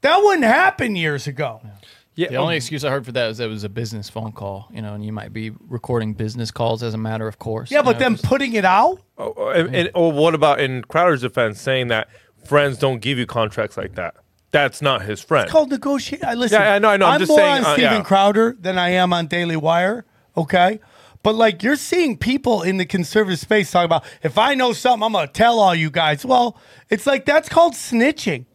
That 0.00 0.22
wouldn't 0.22 0.44
happen 0.44 0.94
years 0.94 1.26
ago. 1.26 1.60
Yeah, 1.64 1.70
The 2.16 2.36
only 2.36 2.56
excuse 2.56 2.84
I 2.84 2.90
heard 2.90 3.04
for 3.04 3.12
that 3.12 3.30
is 3.30 3.38
that 3.38 3.44
it 3.44 3.48
was 3.48 3.64
a 3.64 3.68
business 3.68 4.08
phone 4.08 4.32
call, 4.32 4.68
you 4.72 4.80
know, 4.82 4.94
and 4.94 5.04
you 5.04 5.12
might 5.12 5.32
be 5.32 5.50
recording 5.68 6.14
business 6.14 6.50
calls 6.50 6.82
as 6.82 6.94
a 6.94 6.98
matter 6.98 7.28
of 7.28 7.38
course. 7.38 7.70
Yeah, 7.70 7.82
but 7.82 7.92
know, 7.92 7.98
then 7.98 8.12
'cause- 8.16 8.22
putting 8.22 8.54
it 8.54 8.64
out. 8.64 9.00
Oh, 9.18 9.34
oh, 9.36 9.48
and, 9.50 9.74
and 9.74 9.90
oh, 9.94 10.08
what 10.08 10.34
about 10.34 10.60
in 10.60 10.82
Crowder's 10.82 11.20
defense 11.22 11.60
saying 11.60 11.88
that 11.88 12.08
friends 12.44 12.78
don't 12.78 13.00
give 13.00 13.18
you 13.18 13.26
contracts 13.26 13.76
like 13.76 13.94
that? 13.94 14.14
That's 14.50 14.80
not 14.80 15.02
his 15.02 15.20
friend. 15.20 15.44
It's 15.44 15.52
called 15.52 15.70
negotiate. 15.70 16.24
I 16.24 16.34
listen. 16.34 16.60
Yeah, 16.60 16.74
I 16.74 16.78
know, 16.78 16.88
I 16.88 16.96
know. 16.96 17.06
I'm 17.06 17.18
just 17.18 17.28
more 17.28 17.38
saying, 17.38 17.64
on 17.64 17.64
uh, 17.64 17.74
Steven 17.74 17.92
yeah. 17.92 18.02
Crowder 18.02 18.56
than 18.58 18.78
I 18.78 18.90
am 18.90 19.12
on 19.12 19.26
Daily 19.26 19.56
Wire. 19.56 20.06
Okay. 20.36 20.80
But 21.22 21.34
like 21.34 21.62
you're 21.62 21.76
seeing 21.76 22.16
people 22.16 22.62
in 22.62 22.76
the 22.76 22.86
conservative 22.86 23.40
space 23.40 23.70
talk 23.70 23.84
about 23.84 24.04
if 24.22 24.38
I 24.38 24.54
know 24.54 24.72
something, 24.72 25.02
I'm 25.04 25.12
gonna 25.12 25.26
tell 25.26 25.58
all 25.58 25.74
you 25.74 25.90
guys. 25.90 26.24
Well, 26.24 26.56
it's 26.88 27.06
like 27.06 27.24
that's 27.26 27.48
called 27.48 27.74
snitching. 27.74 28.46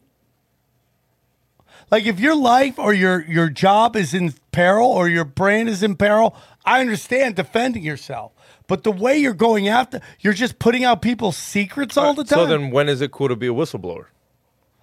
Like 1.92 2.06
if 2.06 2.20
your 2.20 2.36
life 2.36 2.80
or 2.80 2.94
your 2.94 3.24
your 3.26 3.50
job 3.50 3.96
is 3.98 4.14
in 4.14 4.34
peril 4.52 4.88
or 4.88 5.10
your 5.10 5.26
brand 5.26 5.68
is 5.70 5.84
in 5.84 5.96
peril, 5.96 6.36
I 6.66 6.80
understand 6.80 7.36
defending 7.36 7.84
yourself. 7.84 8.32
But 8.68 8.84
the 8.84 8.92
way 8.92 9.18
you're 9.18 9.34
going 9.34 9.68
after, 9.68 10.00
you're 10.22 10.32
just 10.34 10.58
putting 10.58 10.86
out 10.86 11.02
people's 11.02 11.36
secrets 11.36 11.98
all 11.98 12.14
the 12.14 12.24
time. 12.24 12.40
So 12.40 12.46
then, 12.46 12.72
when 12.72 12.88
is 12.88 13.02
it 13.02 13.12
cool 13.12 13.28
to 13.28 13.36
be 13.36 13.48
a 13.48 13.52
whistleblower? 13.54 14.06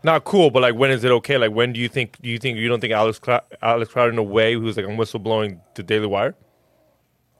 Not 0.05 0.25
cool, 0.25 0.51
but 0.51 0.61
like 0.61 0.75
when 0.75 0.91
is 0.91 1.03
it 1.03 1.11
okay? 1.11 1.39
Like 1.39 1.53
when 1.53 1.73
do 1.73 1.81
you 1.81 1.89
think? 1.89 2.21
Do 2.21 2.29
you 2.29 2.39
think 2.39 2.59
you 2.59 2.69
don't 2.69 2.81
think 2.81 2.93
Alex 2.93 3.19
Cla- 3.19 3.43
Alex 3.63 3.91
Crowder 3.91 4.13
in 4.13 4.19
a 4.19 4.23
way 4.23 4.53
who's 4.55 4.77
like 4.77 4.85
I'm 4.87 4.97
whistleblowing 4.99 5.61
to 5.75 5.83
Daily 5.83 6.07
Wire? 6.07 6.35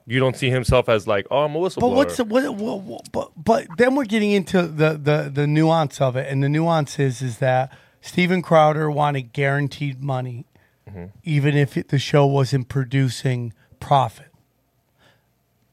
You 0.07 0.19
don't 0.19 0.35
see 0.35 0.49
himself 0.49 0.89
as 0.89 1.05
like 1.07 1.27
oh 1.29 1.43
I'm 1.43 1.55
a 1.55 1.59
whistleblower. 1.59 1.79
But 1.81 1.89
what's 1.91 2.17
the, 2.17 2.23
what, 2.23 2.55
what, 2.55 2.79
what- 2.81 3.11
but 3.11 3.31
but 3.37 3.67
then 3.77 3.93
we're 3.95 4.05
getting 4.05 4.31
into 4.31 4.63
the, 4.63 4.99
the 5.01 5.29
the 5.31 5.45
nuance 5.47 6.01
of 6.01 6.15
it, 6.15 6.27
and 6.31 6.41
the 6.43 6.49
nuance 6.49 6.97
is 6.97 7.21
is 7.21 7.37
that 7.37 7.71
Steven 8.01 8.41
Crowder 8.41 8.89
wanted 8.89 9.33
guaranteed 9.33 10.01
money, 10.03 10.45
Mm-hmm. 10.89 11.05
even 11.23 11.55
if 11.55 11.77
it, 11.77 11.89
the 11.89 11.99
show 11.99 12.25
wasn't 12.25 12.67
producing 12.67 13.53
profit. 13.79 14.25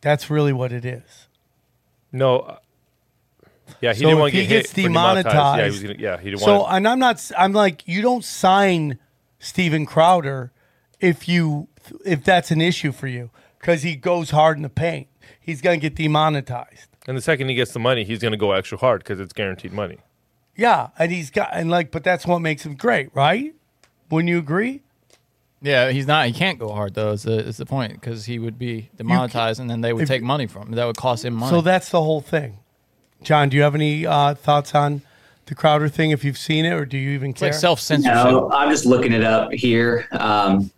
That's 0.02 0.28
really 0.28 0.52
what 0.52 0.72
it 0.72 0.84
is. 0.84 1.28
no? 2.12 2.40
uh, 2.40 2.56
yeah, 3.80 3.94
he 3.94 4.00
so 4.00 4.04
didn't 4.06 4.18
want 4.20 4.32
to 4.32 4.40
get 4.42 4.48
gets 4.48 4.70
for 4.72 4.82
demonetized, 4.82 5.58
Yeah, 5.58 5.64
he 5.64 5.70
was 5.70 5.82
gonna, 5.82 5.94
yeah, 5.98 6.18
he 6.18 6.30
didn't 6.30 6.42
so 6.42 6.60
want. 6.60 6.72
and 6.74 6.86
I'm 6.88 6.98
not. 6.98 7.30
I'm 7.36 7.52
like 7.52 7.88
you 7.88 8.00
don't 8.02 8.24
sign 8.24 8.98
Steven 9.40 9.86
Crowder 9.86 10.52
if 11.00 11.26
you 11.28 11.66
if 12.04 12.22
that's 12.22 12.50
an 12.50 12.60
issue 12.60 12.92
for 12.92 13.06
you 13.08 13.30
because 13.58 13.82
he 13.82 13.96
goes 13.96 14.30
hard 14.30 14.56
in 14.58 14.62
the 14.62 14.68
paint. 14.68 15.08
He's 15.40 15.60
gonna 15.62 15.78
get 15.78 15.96
demonetized. 15.96 16.88
and 17.08 17.16
the 17.16 17.22
second 17.22 17.48
he 17.48 17.54
gets 17.56 17.72
the 17.72 17.80
money, 17.80 18.04
he's 18.04 18.20
gonna 18.20 18.36
go 18.36 18.52
extra 18.52 18.78
hard 18.78 19.00
because 19.02 19.18
it's 19.18 19.32
guaranteed 19.32 19.72
money. 19.72 19.98
Yeah, 20.56 20.88
and 20.98 21.12
he's 21.12 21.30
got 21.30 21.50
and 21.52 21.70
like, 21.70 21.90
but 21.90 22.02
that's 22.02 22.26
what 22.26 22.40
makes 22.40 22.64
him 22.64 22.74
great, 22.74 23.14
right? 23.14 23.54
Wouldn't 24.10 24.28
you 24.28 24.38
agree? 24.38 24.82
yeah, 25.62 25.90
he's 25.90 26.06
not. 26.06 26.26
He 26.26 26.32
can't 26.32 26.58
go 26.58 26.72
hard 26.72 26.94
though. 26.94 27.12
Is 27.12 27.24
the 27.24 27.38
is 27.38 27.56
the 27.56 27.66
point 27.66 27.92
because 27.94 28.24
he 28.24 28.38
would 28.38 28.58
be 28.58 28.90
demonetized, 28.96 29.60
and 29.60 29.68
then 29.68 29.80
they 29.80 29.92
would 29.92 30.02
if- 30.02 30.08
take 30.08 30.22
money 30.22 30.46
from 30.46 30.68
him. 30.68 30.72
That 30.72 30.86
would 30.86 30.96
cost 30.96 31.24
him 31.24 31.34
money. 31.34 31.50
So 31.50 31.60
that's 31.60 31.90
the 31.90 32.02
whole 32.02 32.20
thing. 32.20 32.58
John, 33.22 33.48
do 33.48 33.56
you 33.56 33.62
have 33.62 33.74
any 33.74 34.06
uh, 34.06 34.34
thoughts 34.34 34.74
on 34.74 35.02
the 35.46 35.54
Crowder 35.54 35.88
thing? 35.88 36.10
If 36.10 36.24
you've 36.24 36.38
seen 36.38 36.64
it, 36.64 36.72
or 36.72 36.84
do 36.84 36.98
you 36.98 37.10
even 37.10 37.30
it's 37.30 37.40
care? 37.40 37.48
like 37.48 37.58
self 37.58 37.80
censorship. 37.80 38.14
No, 38.14 38.50
I'm 38.52 38.70
just 38.70 38.86
looking 38.86 39.12
it 39.12 39.24
up 39.24 39.52
here. 39.52 40.06
Um, 40.12 40.70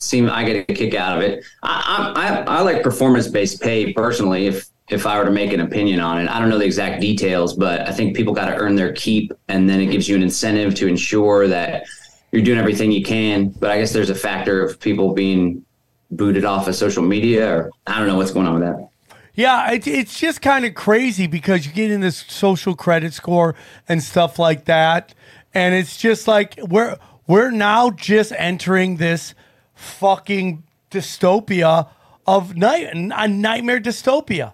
seem 0.00 0.28
I 0.28 0.44
get 0.44 0.68
a 0.68 0.74
kick 0.74 0.94
out 0.94 1.16
of 1.16 1.22
it. 1.22 1.44
I, 1.62 2.12
I, 2.16 2.56
I, 2.56 2.58
I 2.58 2.60
like 2.60 2.82
performance 2.82 3.28
based 3.28 3.62
pay 3.62 3.92
personally. 3.92 4.46
If 4.46 4.66
if 4.88 5.06
I 5.06 5.18
were 5.18 5.24
to 5.24 5.30
make 5.30 5.52
an 5.52 5.60
opinion 5.60 6.00
on 6.00 6.20
it, 6.20 6.28
I 6.28 6.38
don't 6.38 6.50
know 6.50 6.58
the 6.58 6.66
exact 6.66 7.00
details, 7.00 7.54
but 7.54 7.88
I 7.88 7.92
think 7.92 8.14
people 8.14 8.34
got 8.34 8.46
to 8.46 8.56
earn 8.56 8.74
their 8.74 8.92
keep, 8.92 9.32
and 9.48 9.68
then 9.68 9.80
it 9.80 9.86
gives 9.86 10.08
you 10.08 10.16
an 10.16 10.22
incentive 10.22 10.74
to 10.76 10.86
ensure 10.86 11.48
that 11.48 11.86
you're 12.32 12.42
doing 12.42 12.58
everything 12.58 12.92
you 12.92 13.02
can. 13.02 13.48
But 13.48 13.70
I 13.70 13.78
guess 13.78 13.92
there's 13.92 14.10
a 14.10 14.14
factor 14.14 14.62
of 14.62 14.78
people 14.78 15.14
being 15.14 15.64
booted 16.10 16.44
off 16.44 16.68
of 16.68 16.74
social 16.74 17.02
media, 17.02 17.50
or 17.50 17.70
I 17.86 17.98
don't 17.98 18.08
know 18.08 18.16
what's 18.16 18.30
going 18.30 18.46
on 18.46 18.60
with 18.60 18.62
that. 18.62 18.88
Yeah, 19.34 19.72
it, 19.72 19.86
it's 19.86 20.18
just 20.18 20.42
kind 20.42 20.64
of 20.64 20.74
crazy 20.74 21.26
because 21.26 21.66
you 21.66 21.72
get 21.72 21.90
in 21.90 22.00
this 22.00 22.18
social 22.28 22.76
credit 22.76 23.14
score 23.14 23.54
and 23.88 24.02
stuff 24.02 24.38
like 24.38 24.66
that, 24.66 25.14
and 25.54 25.74
it's 25.74 25.96
just 25.96 26.28
like 26.28 26.58
we're 26.58 26.98
we're 27.26 27.50
now 27.50 27.90
just 27.90 28.32
entering 28.36 28.98
this 28.98 29.34
fucking 29.74 30.62
dystopia 30.90 31.88
of 32.26 32.54
night 32.54 32.90
a 32.92 33.28
nightmare 33.28 33.80
dystopia. 33.80 34.52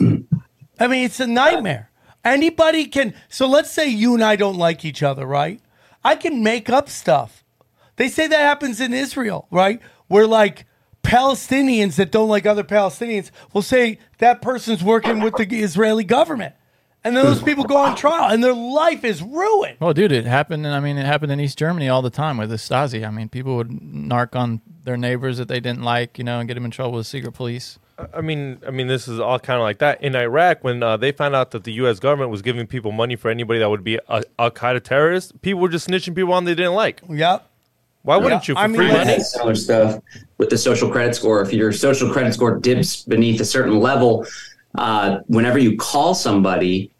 I 0.00 0.86
mean, 0.86 1.04
it's 1.04 1.20
a 1.20 1.26
nightmare. 1.26 1.90
Anybody 2.24 2.86
can. 2.86 3.14
So 3.28 3.46
let's 3.46 3.70
say 3.70 3.88
you 3.88 4.14
and 4.14 4.22
I 4.22 4.36
don't 4.36 4.56
like 4.56 4.84
each 4.84 5.02
other, 5.02 5.26
right? 5.26 5.60
I 6.04 6.16
can 6.16 6.42
make 6.42 6.70
up 6.70 6.88
stuff. 6.88 7.44
They 7.96 8.08
say 8.08 8.26
that 8.26 8.40
happens 8.40 8.80
in 8.80 8.94
Israel, 8.94 9.46
right? 9.50 9.80
Where 10.08 10.26
like 10.26 10.66
Palestinians 11.02 11.96
that 11.96 12.10
don't 12.10 12.28
like 12.28 12.46
other 12.46 12.64
Palestinians 12.64 13.30
will 13.52 13.62
say 13.62 13.98
that 14.18 14.42
person's 14.42 14.82
working 14.82 15.20
with 15.20 15.36
the 15.36 15.44
Israeli 15.60 16.04
government. 16.04 16.54
And 17.02 17.16
then 17.16 17.24
those 17.24 17.42
people 17.42 17.64
go 17.64 17.78
on 17.78 17.96
trial 17.96 18.30
and 18.30 18.44
their 18.44 18.54
life 18.54 19.04
is 19.04 19.22
ruined. 19.22 19.78
Well, 19.80 19.94
dude, 19.94 20.12
it 20.12 20.26
happened. 20.26 20.66
And 20.66 20.74
I 20.74 20.80
mean, 20.80 20.98
it 20.98 21.06
happened 21.06 21.32
in 21.32 21.40
East 21.40 21.56
Germany 21.56 21.88
all 21.88 22.02
the 22.02 22.10
time 22.10 22.36
with 22.36 22.50
the 22.50 22.56
Stasi. 22.56 23.06
I 23.06 23.10
mean, 23.10 23.30
people 23.30 23.56
would 23.56 23.68
narc 23.70 24.36
on 24.36 24.60
their 24.84 24.98
neighbors 24.98 25.38
that 25.38 25.48
they 25.48 25.60
didn't 25.60 25.82
like, 25.82 26.18
you 26.18 26.24
know, 26.24 26.40
and 26.40 26.48
get 26.48 26.54
them 26.54 26.66
in 26.66 26.70
trouble 26.70 26.92
with 26.92 27.06
the 27.06 27.10
secret 27.10 27.32
police. 27.32 27.78
I 28.14 28.20
mean, 28.20 28.58
I 28.66 28.70
mean, 28.70 28.86
this 28.86 29.08
is 29.08 29.20
all 29.20 29.38
kind 29.38 29.58
of 29.58 29.62
like 29.62 29.78
that 29.78 30.02
in 30.02 30.14
Iraq 30.16 30.62
when 30.64 30.82
uh, 30.82 30.96
they 30.96 31.12
found 31.12 31.34
out 31.34 31.50
that 31.52 31.64
the 31.64 31.72
U.S. 31.74 31.98
government 31.98 32.30
was 32.30 32.42
giving 32.42 32.66
people 32.66 32.92
money 32.92 33.16
for 33.16 33.30
anybody 33.30 33.58
that 33.60 33.68
would 33.70 33.84
be 33.84 33.96
a 34.08 34.22
Al 34.38 34.50
Qaeda 34.50 34.82
terrorist. 34.82 35.40
People 35.42 35.60
were 35.60 35.68
just 35.68 35.88
snitching 35.88 36.14
people 36.14 36.32
on 36.32 36.44
they 36.44 36.54
didn't 36.54 36.74
like. 36.74 37.02
Yep. 37.08 37.46
Why 38.02 38.16
wouldn't 38.16 38.48
you 38.48 38.54
for 38.54 38.60
I 38.60 38.66
mean, 38.66 38.76
free 38.76 38.86
that's- 38.88 39.06
money? 39.06 39.20
Similar 39.22 39.54
stuff 39.54 40.02
with 40.38 40.48
the 40.50 40.56
social 40.58 40.90
credit 40.90 41.14
score. 41.14 41.42
If 41.42 41.52
your 41.52 41.72
social 41.72 42.10
credit 42.10 42.32
score 42.32 42.58
dips 42.58 43.04
beneath 43.04 43.40
a 43.40 43.44
certain 43.44 43.78
level, 43.78 44.26
uh, 44.76 45.18
whenever 45.26 45.58
you 45.58 45.76
call 45.76 46.14
somebody, 46.14 46.90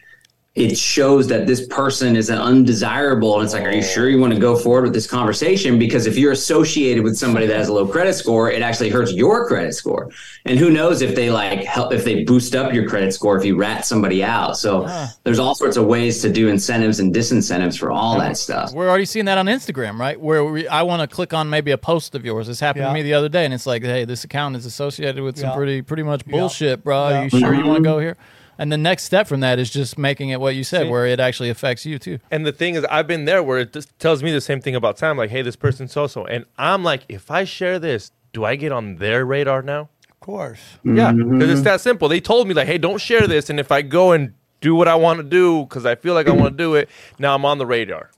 it 0.57 0.77
shows 0.77 1.29
that 1.29 1.47
this 1.47 1.65
person 1.69 2.17
is 2.17 2.29
an 2.29 2.39
undesirable. 2.39 3.37
And 3.37 3.45
it's 3.45 3.55
like, 3.55 3.65
are 3.65 3.71
you 3.71 3.83
sure 3.83 4.09
you 4.09 4.19
want 4.19 4.35
to 4.35 4.41
go 4.41 4.57
forward 4.57 4.83
with 4.83 4.93
this 4.93 5.07
conversation? 5.07 5.79
Because 5.79 6.07
if 6.07 6.19
you're 6.19 6.33
associated 6.33 7.05
with 7.05 7.17
somebody 7.17 7.47
that 7.47 7.57
has 7.57 7.69
a 7.69 7.73
low 7.73 7.87
credit 7.87 8.15
score, 8.15 8.51
it 8.51 8.61
actually 8.61 8.91
hurts 8.91 9.13
your 9.13 9.47
credit 9.47 9.75
score. 9.75 10.11
And 10.47 10.59
who 10.59 10.69
knows 10.69 11.03
if 11.03 11.15
they 11.15 11.31
like 11.31 11.63
help, 11.63 11.93
if 11.93 12.05
they 12.05 12.25
boost 12.25 12.57
up 12.57 12.73
your 12.75 12.89
credit 12.89 13.15
score, 13.15 13.37
if 13.37 13.45
you 13.45 13.57
rat 13.57 13.87
somebody 13.87 14.25
out. 14.25 14.57
So 14.57 14.89
there's 15.23 15.39
all 15.39 15.55
sorts 15.55 15.77
of 15.77 15.87
ways 15.87 16.21
to 16.23 16.33
do 16.33 16.49
incentives 16.49 16.99
and 16.99 17.15
disincentives 17.15 17.79
for 17.79 17.93
all 17.93 18.19
that 18.19 18.37
stuff. 18.37 18.73
We're 18.73 18.89
already 18.89 19.05
seeing 19.05 19.27
that 19.27 19.39
on 19.39 19.47
Instagram, 19.47 20.01
right? 20.01 20.21
Where 20.21 20.45
we, 20.45 20.67
I 20.67 20.83
want 20.83 21.09
to 21.09 21.15
click 21.15 21.33
on 21.33 21.49
maybe 21.49 21.71
a 21.71 21.79
post 21.79 22.17
of 22.17 22.25
yours. 22.25 22.49
This 22.49 22.59
happened 22.59 22.83
Yeah. 22.83 22.89
to 22.89 22.95
me 22.95 23.03
the 23.03 23.15
other 23.15 23.29
day, 23.29 23.45
and 23.45 23.55
it's 23.55 23.67
like, 23.67 23.85
hey, 23.85 24.05
this 24.05 24.25
account 24.25 24.57
is 24.57 24.67
associated 24.67 25.23
with 25.23 25.39
some 25.39 25.51
Yeah. 25.51 25.55
pretty 25.55 25.83
pretty 25.83 26.03
much 26.03 26.25
bullshit, 26.27 26.83
bro. 26.83 27.09
Yeah. 27.09 27.21
Are 27.21 27.25
you 27.25 27.31
sure 27.31 27.55
you 27.55 27.65
want 27.65 27.65
to 27.65 27.71
mm-hmm. 27.75 27.83
go 27.85 27.99
here? 28.01 28.17
And 28.61 28.71
the 28.71 28.77
next 28.77 29.05
step 29.05 29.27
from 29.27 29.41
that 29.41 29.59
is 29.59 29.71
just 29.71 29.97
making 29.97 30.29
it 30.29 30.39
what 30.39 30.55
you 30.55 30.65
said, 30.65 30.83
See? 30.83 30.89
where 30.91 31.07
it 31.07 31.19
actually 31.19 31.49
affects 31.49 31.87
you 31.87 31.99
too. 31.99 32.19
And 32.31 32.45
the 32.45 32.53
thing 32.53 32.75
is, 32.75 32.85
I've 32.85 33.07
been 33.07 33.25
there 33.25 33.43
where 33.43 33.61
it 33.61 33.73
just 33.73 33.99
tells 33.99 34.23
me 34.23 34.33
the 34.33 34.41
same 34.43 34.61
thing 34.61 34.77
about 34.77 34.99
Sam. 34.99 35.17
Like, 35.17 35.31
hey, 35.31 35.41
this 35.41 35.57
person's 35.57 35.93
so 35.93 36.07
so, 36.07 36.27
and 36.27 36.45
I'm 36.59 36.85
like, 36.85 37.05
if 37.09 37.31
I 37.31 37.45
share 37.45 37.79
this, 37.79 38.13
do 38.35 38.45
I 38.45 38.57
get 38.57 38.71
on 38.71 38.97
their 38.97 39.25
radar 39.25 39.63
now? 39.63 39.89
Of 40.11 40.21
course. 40.21 40.61
Yeah, 40.85 41.11
because 41.11 41.27
mm-hmm. 41.27 41.51
it's 41.51 41.63
that 41.63 41.81
simple. 41.81 42.09
They 42.09 42.21
told 42.21 42.47
me 42.49 42.53
like, 42.53 42.67
hey, 42.67 42.77
don't 42.77 43.01
share 43.01 43.27
this, 43.27 43.49
and 43.49 43.59
if 43.59 43.73
I 43.73 43.81
go 43.81 44.13
and 44.13 44.35
do 44.61 44.75
what 44.75 44.89
I 44.89 44.95
want 44.95 45.21
to 45.21 45.25
do 45.25 45.63
because 45.63 45.87
I 45.87 45.95
feel 45.95 46.13
like 46.13 46.29
I 46.29 46.33
want 46.33 46.57
to 46.57 46.63
do 46.63 46.75
it, 46.75 46.91
now 47.19 47.35
I'm 47.35 47.47
on 47.47 47.57
the 47.57 47.65
radar. 47.65 48.11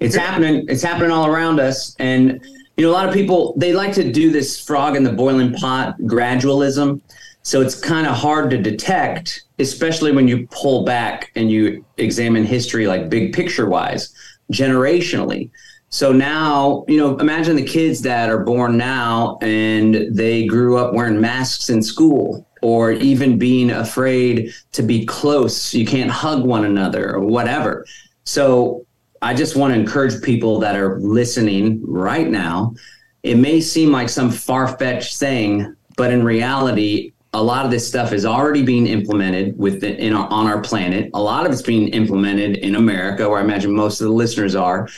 It's 0.00 0.16
happening. 0.16 0.66
It's 0.68 0.82
happening 0.82 1.12
all 1.12 1.26
around 1.26 1.60
us. 1.60 1.94
And, 2.00 2.44
you 2.76 2.84
know, 2.84 2.90
a 2.90 2.92
lot 2.92 3.08
of 3.08 3.14
people, 3.14 3.54
they 3.56 3.72
like 3.72 3.92
to 3.94 4.10
do 4.12 4.30
this 4.30 4.60
frog 4.62 4.96
in 4.96 5.04
the 5.04 5.12
boiling 5.12 5.54
pot 5.54 5.96
gradualism. 6.00 7.00
So 7.46 7.60
it's 7.60 7.76
kind 7.76 8.08
of 8.08 8.16
hard 8.16 8.50
to 8.50 8.58
detect, 8.58 9.44
especially 9.60 10.10
when 10.10 10.26
you 10.26 10.48
pull 10.50 10.82
back 10.84 11.30
and 11.36 11.48
you 11.48 11.84
examine 11.96 12.44
history 12.44 12.88
like 12.88 13.08
big 13.08 13.32
picture 13.32 13.68
wise, 13.68 14.12
generationally. 14.52 15.50
So 15.88 16.10
now, 16.10 16.84
you 16.88 16.96
know, 16.96 17.16
imagine 17.18 17.54
the 17.54 17.62
kids 17.62 18.02
that 18.02 18.30
are 18.30 18.42
born 18.42 18.76
now 18.76 19.38
and 19.42 20.08
they 20.10 20.44
grew 20.44 20.76
up 20.76 20.92
wearing 20.92 21.20
masks 21.20 21.68
in 21.68 21.84
school 21.84 22.44
or 22.62 22.90
even 22.90 23.38
being 23.38 23.70
afraid 23.70 24.52
to 24.72 24.82
be 24.82 25.06
close. 25.06 25.72
You 25.72 25.86
can't 25.86 26.10
hug 26.10 26.44
one 26.44 26.64
another 26.64 27.14
or 27.14 27.20
whatever. 27.20 27.86
So 28.24 28.84
I 29.22 29.34
just 29.34 29.54
want 29.54 29.72
to 29.72 29.78
encourage 29.78 30.20
people 30.20 30.58
that 30.58 30.74
are 30.74 30.98
listening 30.98 31.80
right 31.86 32.28
now. 32.28 32.74
It 33.22 33.36
may 33.36 33.60
seem 33.60 33.92
like 33.92 34.08
some 34.08 34.32
far 34.32 34.76
fetched 34.78 35.18
thing, 35.18 35.76
but 35.96 36.10
in 36.10 36.24
reality, 36.24 37.12
a 37.36 37.42
lot 37.42 37.66
of 37.66 37.70
this 37.70 37.86
stuff 37.86 38.12
is 38.12 38.24
already 38.24 38.62
being 38.62 38.86
implemented 38.86 39.58
with 39.58 39.82
the, 39.82 39.94
in 40.02 40.14
our, 40.14 40.26
on 40.28 40.46
our 40.46 40.60
planet. 40.62 41.10
A 41.12 41.20
lot 41.20 41.44
of 41.44 41.52
it's 41.52 41.60
being 41.60 41.88
implemented 41.88 42.56
in 42.58 42.76
America, 42.76 43.28
where 43.28 43.38
I 43.38 43.44
imagine 43.44 43.74
most 43.74 44.00
of 44.00 44.06
the 44.06 44.12
listeners 44.12 44.54
are. 44.54 44.88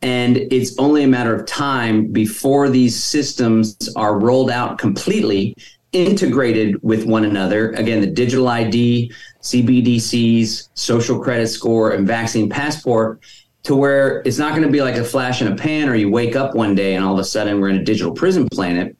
And 0.00 0.36
it's 0.36 0.78
only 0.78 1.02
a 1.02 1.08
matter 1.08 1.34
of 1.34 1.46
time 1.46 2.06
before 2.06 2.68
these 2.68 3.02
systems 3.02 3.76
are 3.96 4.18
rolled 4.18 4.50
out 4.50 4.78
completely, 4.78 5.56
integrated 5.92 6.80
with 6.82 7.06
one 7.06 7.24
another. 7.24 7.72
Again, 7.72 8.00
the 8.00 8.06
digital 8.06 8.46
ID, 8.46 9.12
CBDCs, 9.42 10.68
social 10.74 11.18
credit 11.18 11.48
score, 11.48 11.90
and 11.90 12.06
vaccine 12.06 12.48
passport 12.48 13.20
to 13.64 13.74
where 13.74 14.22
it's 14.24 14.38
not 14.38 14.50
going 14.50 14.62
to 14.62 14.70
be 14.70 14.80
like 14.80 14.94
a 14.94 15.04
flash 15.04 15.42
in 15.42 15.52
a 15.52 15.56
pan 15.56 15.88
or 15.88 15.96
you 15.96 16.08
wake 16.08 16.36
up 16.36 16.54
one 16.54 16.74
day 16.74 16.94
and 16.94 17.04
all 17.04 17.14
of 17.14 17.18
a 17.18 17.24
sudden 17.24 17.60
we're 17.60 17.68
in 17.68 17.76
a 17.76 17.84
digital 17.84 18.12
prison 18.12 18.48
planet 18.48 18.96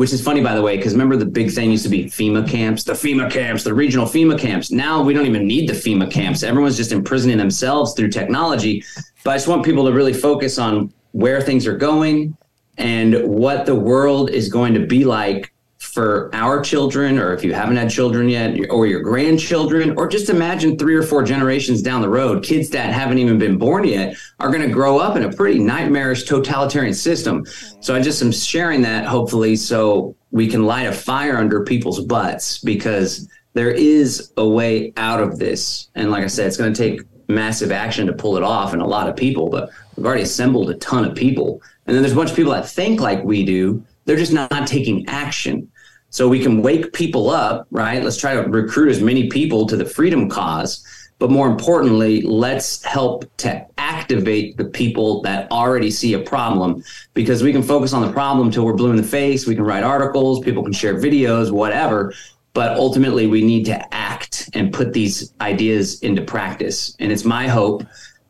which 0.00 0.14
is 0.14 0.22
funny 0.22 0.40
by 0.40 0.54
the 0.54 0.62
way 0.62 0.78
because 0.78 0.94
remember 0.94 1.14
the 1.14 1.26
big 1.26 1.50
thing 1.50 1.70
used 1.70 1.82
to 1.82 1.90
be 1.90 2.06
fema 2.06 2.48
camps? 2.48 2.84
The 2.84 2.94
fema 2.94 3.30
camps 3.30 3.64
the 3.64 3.74
regional 3.74 4.06
fema 4.06 4.38
camps. 4.38 4.70
Now 4.70 5.02
we 5.02 5.12
don't 5.12 5.26
even 5.26 5.46
need 5.46 5.68
the 5.68 5.74
fema 5.74 6.10
camps. 6.10 6.42
Everyone's 6.42 6.78
just 6.78 6.90
imprisoning 6.90 7.36
themselves 7.36 7.92
through 7.92 8.08
technology. 8.08 8.82
But 9.24 9.32
i 9.32 9.34
just 9.34 9.46
want 9.46 9.62
people 9.62 9.84
to 9.84 9.92
really 9.92 10.14
focus 10.14 10.58
on 10.58 10.90
where 11.12 11.42
things 11.42 11.66
are 11.66 11.76
going 11.76 12.34
and 12.78 13.28
what 13.28 13.66
the 13.66 13.74
world 13.74 14.30
is 14.30 14.48
going 14.48 14.72
to 14.72 14.86
be 14.86 15.04
like 15.04 15.52
for 15.92 16.30
our 16.34 16.60
children, 16.62 17.18
or 17.18 17.32
if 17.34 17.42
you 17.42 17.52
haven't 17.52 17.76
had 17.76 17.90
children 17.90 18.28
yet, 18.28 18.56
or 18.70 18.86
your 18.86 19.00
grandchildren, 19.00 19.94
or 19.96 20.06
just 20.06 20.30
imagine 20.30 20.78
three 20.78 20.94
or 20.94 21.02
four 21.02 21.22
generations 21.22 21.82
down 21.82 22.00
the 22.00 22.08
road, 22.08 22.44
kids 22.44 22.70
that 22.70 22.92
haven't 22.92 23.18
even 23.18 23.38
been 23.38 23.58
born 23.58 23.84
yet 23.84 24.16
are 24.38 24.50
going 24.50 24.62
to 24.62 24.72
grow 24.72 24.98
up 24.98 25.16
in 25.16 25.24
a 25.24 25.32
pretty 25.32 25.58
nightmarish 25.58 26.24
totalitarian 26.24 26.94
system. 26.94 27.44
So 27.80 27.94
I 27.94 28.00
just 28.00 28.22
am 28.22 28.32
sharing 28.32 28.82
that 28.82 29.04
hopefully 29.04 29.56
so 29.56 30.14
we 30.30 30.46
can 30.46 30.64
light 30.64 30.86
a 30.86 30.92
fire 30.92 31.36
under 31.36 31.64
people's 31.64 32.04
butts 32.04 32.58
because 32.58 33.28
there 33.52 33.70
is 33.70 34.32
a 34.36 34.48
way 34.48 34.92
out 34.96 35.20
of 35.20 35.38
this. 35.38 35.90
And 35.96 36.10
like 36.10 36.22
I 36.22 36.28
said, 36.28 36.46
it's 36.46 36.56
going 36.56 36.72
to 36.72 36.78
take 36.78 37.00
massive 37.28 37.72
action 37.72 38.06
to 38.06 38.12
pull 38.12 38.36
it 38.36 38.42
off 38.42 38.72
and 38.72 38.82
a 38.82 38.86
lot 38.86 39.08
of 39.08 39.16
people, 39.16 39.48
but 39.48 39.70
we've 39.96 40.06
already 40.06 40.22
assembled 40.22 40.70
a 40.70 40.74
ton 40.74 41.04
of 41.04 41.16
people. 41.16 41.62
And 41.86 41.94
then 41.94 42.02
there's 42.02 42.12
a 42.12 42.16
bunch 42.16 42.30
of 42.30 42.36
people 42.36 42.52
that 42.52 42.68
think 42.68 43.00
like 43.00 43.24
we 43.24 43.44
do. 43.44 43.84
They're 44.04 44.16
just 44.16 44.32
not, 44.32 44.50
not 44.50 44.66
taking 44.66 45.06
action. 45.08 45.70
So 46.10 46.28
we 46.28 46.40
can 46.40 46.60
wake 46.60 46.92
people 46.92 47.30
up, 47.30 47.66
right? 47.70 48.02
Let's 48.02 48.16
try 48.16 48.34
to 48.34 48.42
recruit 48.42 48.90
as 48.90 49.00
many 49.00 49.28
people 49.28 49.66
to 49.66 49.76
the 49.76 49.84
freedom 49.84 50.28
cause. 50.28 50.84
But 51.20 51.30
more 51.30 51.46
importantly, 51.48 52.22
let's 52.22 52.82
help 52.82 53.24
to 53.38 53.66
activate 53.78 54.56
the 54.56 54.64
people 54.64 55.20
that 55.22 55.50
already 55.52 55.90
see 55.90 56.14
a 56.14 56.18
problem 56.18 56.82
because 57.12 57.42
we 57.42 57.52
can 57.52 57.62
focus 57.62 57.92
on 57.92 58.02
the 58.02 58.12
problem 58.12 58.50
till 58.50 58.64
we're 58.64 58.74
blue 58.74 58.90
in 58.90 58.96
the 58.96 59.02
face. 59.02 59.46
We 59.46 59.54
can 59.54 59.64
write 59.64 59.82
articles, 59.82 60.40
people 60.40 60.62
can 60.62 60.72
share 60.72 60.94
videos, 60.94 61.50
whatever. 61.50 62.14
But 62.54 62.76
ultimately, 62.76 63.26
we 63.26 63.44
need 63.44 63.64
to 63.66 63.94
act 63.94 64.50
and 64.54 64.72
put 64.72 64.92
these 64.92 65.32
ideas 65.40 66.00
into 66.00 66.22
practice. 66.22 66.96
And 66.98 67.12
it's 67.12 67.24
my 67.24 67.46
hope 67.46 67.84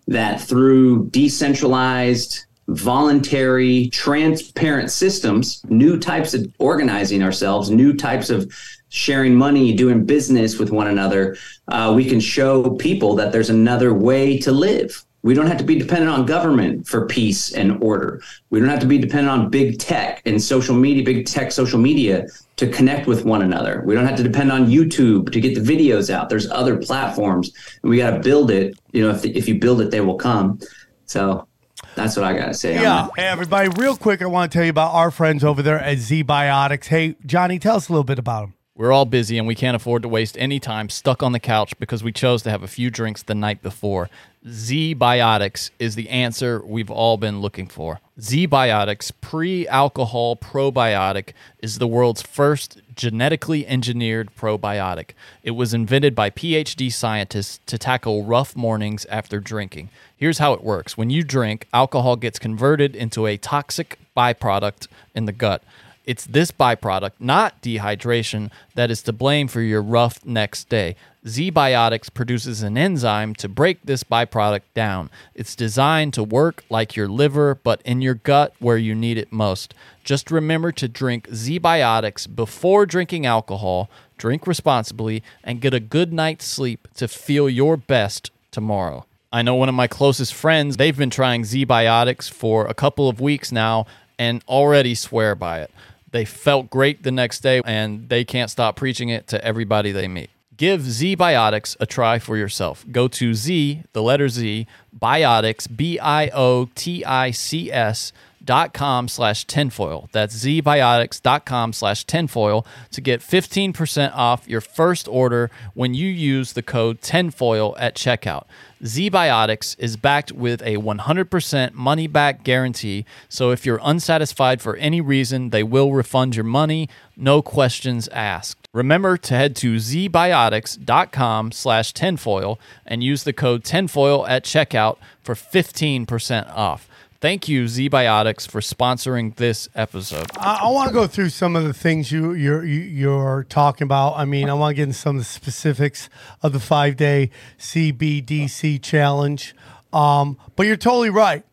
that 0.09 0.41
through 0.41 1.09
decentralized, 1.11 2.45
voluntary, 2.71 3.89
transparent 3.89 4.91
systems, 4.91 5.63
new 5.69 5.99
types 5.99 6.35
of 6.35 6.47
organizing 6.59 7.23
ourselves, 7.23 7.71
new 7.71 7.93
types 7.95 8.31
of 8.31 8.53
sharing 8.89 9.35
money, 9.35 9.75
doing 9.75 10.05
business 10.05 10.59
with 10.59 10.71
one 10.71 10.89
another, 10.89 11.37
uh, 11.69 11.93
we 11.95 12.05
can 12.05 12.21
show 12.21 12.71
people 12.77 13.15
that 13.15 13.33
there's 13.33 13.51
another 13.51 13.95
way 13.95 14.39
to 14.39 14.53
live. 14.53 15.05
We 15.23 15.35
don't 15.35 15.47
have 15.47 15.59
to 15.59 15.65
be 15.65 15.79
dependent 15.79 16.11
on 16.11 16.25
government 16.25 16.89
for 16.89 17.07
peace 17.07 17.53
and 17.53 17.83
order. 17.83 18.23
We 18.49 18.59
don't 18.59 18.71
have 18.71 18.81
to 18.81 18.87
be 18.87 18.99
dependent 18.99 19.29
on 19.29 19.51
big 19.51 19.79
tech 19.79 20.23
and 20.25 20.43
social 20.43 20.75
media, 20.75 21.05
big 21.05 21.27
tech 21.27 21.53
social 21.53 21.79
media 21.79 22.27
to 22.57 22.67
connect 22.67 23.07
with 23.07 23.25
one 23.25 23.43
another. 23.43 23.83
We 23.85 23.95
don't 23.95 24.07
have 24.07 24.17
to 24.17 24.23
depend 24.23 24.51
on 24.51 24.67
YouTube 24.67 25.31
to 25.33 25.41
get 25.41 25.55
the 25.55 25.61
videos 25.61 26.09
out. 26.09 26.31
There's 26.31 26.51
other 26.51 26.79
platforms, 26.79 27.53
and 27.83 27.91
we 27.91 27.99
got 27.99 28.11
to 28.13 28.21
build 28.21 28.51
it. 28.51 28.79
You 28.93 29.03
know, 29.03 29.11
if, 29.11 29.25
if 29.25 29.47
you 29.47 29.61
build 29.61 29.83
it, 29.83 29.91
they 29.91 30.01
will 30.01 30.17
come. 30.17 30.59
So 31.05 31.47
that's 31.95 32.17
what 32.17 32.25
I 32.25 32.33
got 32.37 32.47
to 32.47 32.55
say. 32.55 32.75
Yeah. 32.75 33.09
Hey, 33.17 33.27
everybody, 33.27 33.69
real 33.77 33.97
quick, 33.97 34.23
I 34.23 34.27
want 34.27 34.51
to 34.51 34.57
tell 34.57 34.65
you 34.65 34.71
about 34.71 34.95
our 34.95 35.11
friends 35.11 35.45
over 35.45 35.63
there 35.63 35.79
at 35.79 35.99
Z 35.99 36.25
Biotics. 36.25 36.87
Hey, 36.87 37.17
Johnny, 37.27 37.59
tell 37.59 37.77
us 37.77 37.89
a 37.89 37.93
little 37.93 38.05
bit 38.05 38.19
about 38.19 38.43
them. 38.43 38.55
We're 38.77 38.93
all 38.93 39.05
busy 39.05 39.37
and 39.37 39.47
we 39.47 39.55
can't 39.55 39.77
afford 39.77 40.03
to 40.03 40.09
waste 40.09 40.39
any 40.39 40.59
time 40.59 40.89
stuck 40.89 41.23
on 41.23 41.33
the 41.33 41.41
couch 41.41 41.79
because 41.79 42.03
we 42.03 42.13
chose 42.13 42.43
to 42.45 42.51
have 42.51 42.63
a 42.63 42.69
few 42.69 42.89
drinks 42.91 43.23
the 43.23 43.35
night 43.35 43.61
before. 43.61 44.09
Z 44.49 44.95
Biotics 44.95 45.71
is 45.79 45.97
the 45.97 46.09
answer 46.09 46.63
we've 46.65 46.91
all 46.91 47.19
been 47.19 47.43
looking 47.43 47.67
for. 47.67 48.01
Z 48.21 48.49
Biotics 48.49 49.13
pre 49.23 49.67
alcohol 49.69 50.37
probiotic 50.37 51.33
is 51.61 51.79
the 51.79 51.87
world's 51.87 52.21
first 52.21 52.79
genetically 52.95 53.67
engineered 53.67 54.29
probiotic. 54.37 55.13
It 55.43 55.53
was 55.53 55.73
invented 55.73 56.15
by 56.15 56.29
PhD 56.29 56.93
scientists 56.93 57.61
to 57.65 57.79
tackle 57.79 58.25
rough 58.25 58.55
mornings 58.55 59.07
after 59.07 59.41
drinking. 59.41 59.89
Here's 60.15 60.37
how 60.37 60.53
it 60.53 60.63
works 60.63 60.99
when 60.99 61.09
you 61.09 61.23
drink, 61.23 61.67
alcohol 61.73 62.17
gets 62.17 62.39
converted 62.39 62.95
into 62.95 63.27
a 63.27 63.39
toxic 63.39 63.99
byproduct 64.15 64.87
in 65.15 65.25
the 65.25 65.33
gut. 65.33 65.63
It's 66.05 66.27
this 66.27 66.51
byproduct, 66.51 67.13
not 67.21 67.63
dehydration, 67.63 68.51
that 68.75 68.91
is 68.91 69.01
to 69.03 69.13
blame 69.13 69.49
for 69.49 69.63
your 69.63 69.81
rough 69.81 70.27
next 70.27 70.69
day. 70.69 70.97
Z 71.29 71.53
Biotics 71.53 72.13
produces 72.13 72.63
an 72.63 72.79
enzyme 72.79 73.35
to 73.35 73.49
break 73.49 73.83
this 73.85 74.03
byproduct 74.03 74.63
down. 74.73 75.11
It's 75.35 75.55
designed 75.55 76.15
to 76.15 76.25
work 76.25 76.65
like 76.71 76.97
your 76.97 77.09
liver, 77.09 77.57
but 77.57 77.83
in 77.83 78.01
your 78.01 78.15
gut 78.15 78.55
where 78.59 78.79
you 78.79 78.95
need 78.95 79.19
it 79.19 79.31
most. 79.31 79.75
Just 80.03 80.31
remember 80.31 80.73
to 80.73 80.89
drink 80.89 81.29
Z 81.35 81.61
Biotics 81.61 82.27
before 82.35 82.87
drinking 82.87 83.27
alcohol, 83.27 83.91
drink 84.17 84.47
responsibly, 84.47 85.23
and 85.45 85.61
get 85.61 85.75
a 85.75 85.81
good 85.81 86.11
night's 86.11 86.47
sleep 86.47 86.89
to 86.95 87.07
feel 87.07 87.51
your 87.51 87.77
best 87.77 88.31
tomorrow. 88.51 89.05
I 89.31 89.43
know 89.43 89.55
one 89.55 89.69
of 89.69 89.75
my 89.75 89.87
closest 89.87 90.33
friends, 90.33 90.79
they've 90.79 90.97
been 90.97 91.11
trying 91.11 91.45
Z 91.45 91.67
Biotics 91.67 92.31
for 92.31 92.67
a 92.67 92.75
couple 92.75 93.11
of 93.11 93.21
weeks 93.21 93.53
now 93.53 93.87
and 94.19 94.43
already 94.49 94.95
swear 94.95 95.35
by 95.35 95.61
it. 95.61 95.71
They 96.13 96.25
felt 96.25 96.71
great 96.71 97.03
the 97.03 97.13
next 97.13 97.41
day 97.41 97.61
and 97.67 98.09
they 98.09 98.25
can't 98.25 98.51
stop 98.51 98.75
preaching 98.75 99.11
it 99.11 99.27
to 99.29 99.45
everybody 99.45 99.93
they 99.93 100.09
meet. 100.09 100.31
Give 100.61 100.83
Z 100.83 101.17
Biotics 101.17 101.75
a 101.81 101.87
try 101.87 102.19
for 102.19 102.37
yourself. 102.37 102.85
Go 102.93 103.09
to 103.09 103.33
Z, 103.33 103.83
the 103.95 104.03
letter 104.03 104.29
Z, 104.29 104.67
Biotics, 104.95 105.67
B 105.75 105.99
I 105.99 106.29
O 106.35 106.69
T 106.75 107.03
I 107.03 107.31
C 107.31 107.73
S 107.73 108.13
dot 108.51 108.75
com 108.75 109.07
slash 109.07 109.45
tinfoil. 109.45 110.09
That's 110.11 110.35
zbiotics.com 110.45 111.73
slash 111.73 112.03
tinfoil 112.03 112.67
to 112.91 113.01
get 113.01 113.21
15% 113.21 114.13
off 114.13 114.49
your 114.49 114.61
first 114.61 115.07
order 115.07 115.53
when 115.75 115.95
you 115.95 116.09
use 116.09 116.55
the 116.55 116.63
code 116.63 117.01
tinfoil 117.01 117.77
at 117.79 117.95
checkout. 117.95 118.47
ZBiotics 118.83 119.77
is 119.79 119.97
backed 119.97 120.33
with 120.33 120.63
a 120.63 120.79
100% 120.79 121.75
money 121.75 122.09
back 122.09 122.43
guarantee, 122.43 123.05
so 123.29 123.53
if 123.53 123.65
you're 123.65 123.79
unsatisfied 123.85 124.61
for 124.61 124.75
any 124.77 125.01
reason, 125.01 125.51
they 125.51 125.63
will 125.63 125.93
refund 125.93 126.35
your 126.35 126.45
money, 126.45 126.89
no 127.17 127.43
questions 127.43 128.09
asked. 128.09 128.67
Remember 128.73 129.17
to 129.17 129.35
head 129.35 129.55
to 129.57 129.77
zbiotics.com 129.77 131.53
slash 131.53 131.93
tinfoil 131.93 132.59
and 132.85 133.05
use 133.05 133.23
the 133.23 133.33
code 133.33 133.63
tinfoil 133.63 134.27
at 134.27 134.43
checkout 134.43 134.97
for 135.23 135.37
15% 135.37 136.49
off. 136.57 136.89
Thank 137.21 137.49
you, 137.49 137.65
ZBiotics, 137.65 138.49
for 138.49 138.63
sponsoring 138.63 139.37
this 139.37 139.69
episode. 139.75 140.25
I, 140.39 140.61
I 140.63 140.71
want 140.71 140.89
to 140.89 140.95
go 140.95 141.07
through 141.07 141.29
some 141.29 141.55
of 141.55 141.65
the 141.65 141.75
things 141.75 142.11
you 142.11 142.33
you're 142.33 142.65
you, 142.65 142.81
you're 142.81 143.45
talking 143.51 143.85
about. 143.85 144.17
I 144.17 144.25
mean, 144.25 144.49
I 144.49 144.55
want 144.55 144.71
to 144.71 144.77
get 144.77 144.85
into 144.85 144.95
some 144.95 145.17
of 145.17 145.21
the 145.21 145.27
specifics 145.27 146.09
of 146.43 146.55
the 146.55 146.61
five 146.61 146.97
day 146.97 147.31
CBDC 147.59 148.81
challenge. 148.81 149.55
Um, 149.93 150.39
but 150.57 150.65
you're 150.65 150.79
totally 150.79 151.11
right. 151.11 151.45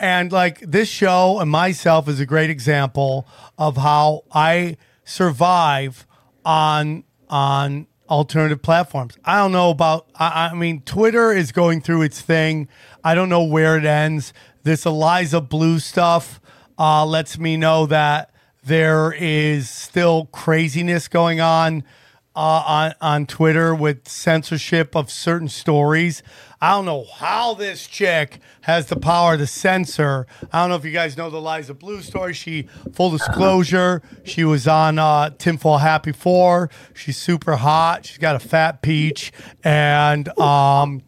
And 0.00 0.32
like 0.32 0.58
this 0.60 0.88
show 0.88 1.38
and 1.38 1.48
myself 1.48 2.08
is 2.08 2.18
a 2.18 2.26
great 2.26 2.50
example 2.50 3.28
of 3.56 3.76
how 3.76 4.24
I 4.32 4.76
survive 5.04 6.08
on 6.44 7.04
on 7.30 7.86
alternative 8.08 8.62
platforms. 8.62 9.16
I 9.24 9.38
don't 9.38 9.52
know 9.52 9.70
about 9.70 10.08
I, 10.16 10.48
I 10.50 10.54
mean 10.54 10.80
Twitter 10.80 11.32
is 11.32 11.52
going 11.52 11.82
through 11.82 12.02
its 12.02 12.20
thing. 12.20 12.68
I 13.04 13.14
don't 13.14 13.28
know 13.28 13.44
where 13.44 13.76
it 13.78 13.84
ends. 13.84 14.32
This 14.64 14.86
Eliza 14.86 15.42
Bleu 15.42 15.78
stuff 15.78 16.40
uh, 16.78 17.04
lets 17.04 17.38
me 17.38 17.58
know 17.58 17.84
that 17.84 18.30
there 18.64 19.12
is 19.12 19.68
still 19.68 20.24
craziness 20.32 21.06
going 21.06 21.38
on 21.38 21.84
uh, 22.34 22.64
on 22.66 22.94
on 23.02 23.26
Twitter 23.26 23.74
with 23.74 24.08
censorship 24.08 24.96
of 24.96 25.10
certain 25.10 25.48
stories. 25.50 26.22
I 26.62 26.70
don't 26.70 26.86
know 26.86 27.04
how 27.04 27.52
this 27.52 27.86
chick 27.86 28.38
has 28.62 28.86
the 28.86 28.96
power 28.96 29.36
to 29.36 29.46
censor. 29.46 30.26
I 30.50 30.62
don't 30.62 30.70
know 30.70 30.76
if 30.76 30.84
you 30.86 30.92
guys 30.92 31.14
know 31.18 31.28
the 31.28 31.42
Liza 31.42 31.74
Bleu 31.74 32.00
story. 32.00 32.32
She 32.32 32.62
full 32.94 33.10
disclosure, 33.10 34.00
she 34.24 34.44
was 34.44 34.66
on 34.66 34.98
uh, 34.98 35.28
Tinfoil 35.36 35.76
Happy 35.76 36.12
Four. 36.12 36.70
She's 36.94 37.18
super 37.18 37.56
hot. 37.56 38.06
She's 38.06 38.16
got 38.16 38.34
a 38.34 38.40
fat 38.40 38.80
peach, 38.80 39.30
and 39.62 40.26
um, 40.38 41.02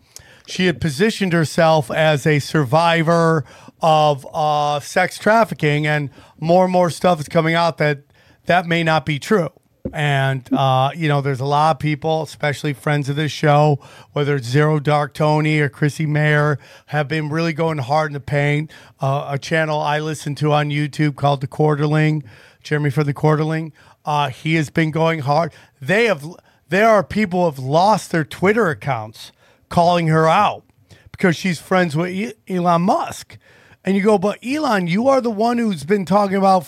she 0.47 0.67
had 0.67 0.81
positioned 0.81 1.33
herself 1.33 1.91
as 1.91 2.27
a 2.27 2.39
survivor 2.39 3.45
of 3.81 4.27
uh, 4.33 4.81
sex 4.81 5.19
trafficking, 5.19 5.87
and 5.87 6.11
more 6.41 6.65
and 6.65 6.73
more 6.73 6.91
stuff 6.91 7.21
is 7.21 7.29
coming 7.29 7.55
out 7.55 7.79
that 7.79 8.03
that 8.47 8.67
may 8.67 8.83
not 8.83 9.05
be 9.05 9.19
true. 9.19 9.51
And 9.93 10.51
uh, 10.53 10.91
you 10.97 11.09
know, 11.09 11.21
there's 11.21 11.41
a 11.41 11.45
lot 11.45 11.77
of 11.77 11.79
people, 11.79 12.23
especially 12.23 12.73
friends 12.73 13.09
of 13.09 13.17
this 13.17 13.33
show, 13.33 13.79
whether 14.13 14.37
it's 14.37 14.47
Zero 14.47 14.81
Dark 14.81 15.15
Tony 15.15 15.61
or 15.61 15.69
Chrissie 15.69 16.07
Mayr, 16.07 16.59
have 16.87 17.09
been 17.09 17.29
really 17.29 17.53
going 17.53 17.79
hard 17.79 18.11
in 18.11 18.15
the 18.15 18.21
paint. 18.21 18.71
Uh, 19.01 19.29
a 19.31 19.39
channel 19.39 19.81
I 19.81 20.01
listen 20.01 20.35
to 20.37 20.53
on 20.53 20.71
YouTube 20.71 21.17
called 21.17 21.41
The 21.41 21.47
Quartering, 21.47 22.25
Jeremy 22.63 22.91
for 22.91 23.05
The 23.05 23.15
Quartering. 23.15 23.73
Uh, 24.05 24.29
he 24.29 24.55
has 24.55 24.71
been 24.71 24.91
going 24.91 25.21
hard. 25.21 25.53
They 25.81 26.07
have. 26.07 26.25
There 26.69 26.89
are 26.89 27.05
people 27.05 27.41
who 27.41 27.47
have 27.47 27.59
lost 27.61 28.11
their 28.11 28.25
Twitter 28.25 28.71
accounts 28.71 29.31
calling 29.69 30.09
her 30.09 30.29
out 30.29 30.65
because 31.13 31.37
she's 31.37 31.59
friends 31.59 31.97
with 31.97 32.35
Elon 32.49 32.83
Musk. 32.83 33.39
And 33.85 33.97
you 33.97 34.03
go, 34.03 34.19
but 34.19 34.45
Elon, 34.45 34.89
you 34.89 35.07
are 35.07 35.21
the 35.21 35.31
one 35.31 35.59
who's 35.59 35.85
been 35.85 36.05
talking 36.05 36.37
about 36.37 36.67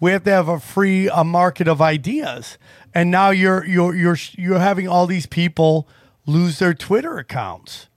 we 0.00 0.10
have 0.10 0.24
to 0.24 0.30
have 0.30 0.48
a 0.48 0.58
free 0.58 1.08
a 1.08 1.22
market 1.22 1.68
of 1.68 1.80
ideas, 1.80 2.58
and 2.92 3.12
now 3.12 3.30
you're 3.30 3.64
you're 3.64 3.94
you're 3.94 4.16
you're 4.32 4.58
having 4.58 4.88
all 4.88 5.06
these 5.06 5.26
people 5.26 5.88
lose 6.26 6.58
their 6.58 6.74
Twitter 6.74 7.16
accounts. 7.16 7.88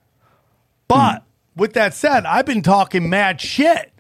But 0.87 1.23
with 1.55 1.73
that 1.73 1.95
said, 1.95 2.25
I've 2.25 2.45
been 2.45 2.61
talking 2.61 3.09
mad 3.09 3.41
shit 3.41 3.91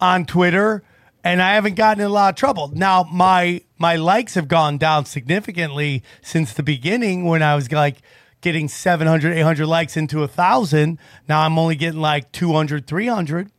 on 0.00 0.26
Twitter, 0.26 0.82
and 1.24 1.40
I 1.40 1.54
haven't 1.54 1.76
gotten 1.76 2.02
in 2.02 2.06
a 2.10 2.12
lot 2.12 2.34
of 2.34 2.36
trouble. 2.36 2.68
Now 2.68 3.04
my 3.10 3.62
my 3.78 3.96
likes 3.96 4.34
have 4.34 4.48
gone 4.48 4.76
down 4.76 5.06
significantly 5.06 6.02
since 6.20 6.52
the 6.52 6.62
beginning 6.62 7.24
when 7.24 7.42
I 7.42 7.54
was 7.54 7.72
like 7.72 8.02
getting 8.40 8.68
700 8.68 9.36
800 9.36 9.66
likes 9.66 9.96
into 9.96 10.22
a 10.22 10.28
thousand 10.28 10.98
now 11.28 11.40
i'm 11.40 11.58
only 11.58 11.76
getting 11.76 12.00
like 12.00 12.30
200 12.32 12.86
300 12.86 13.50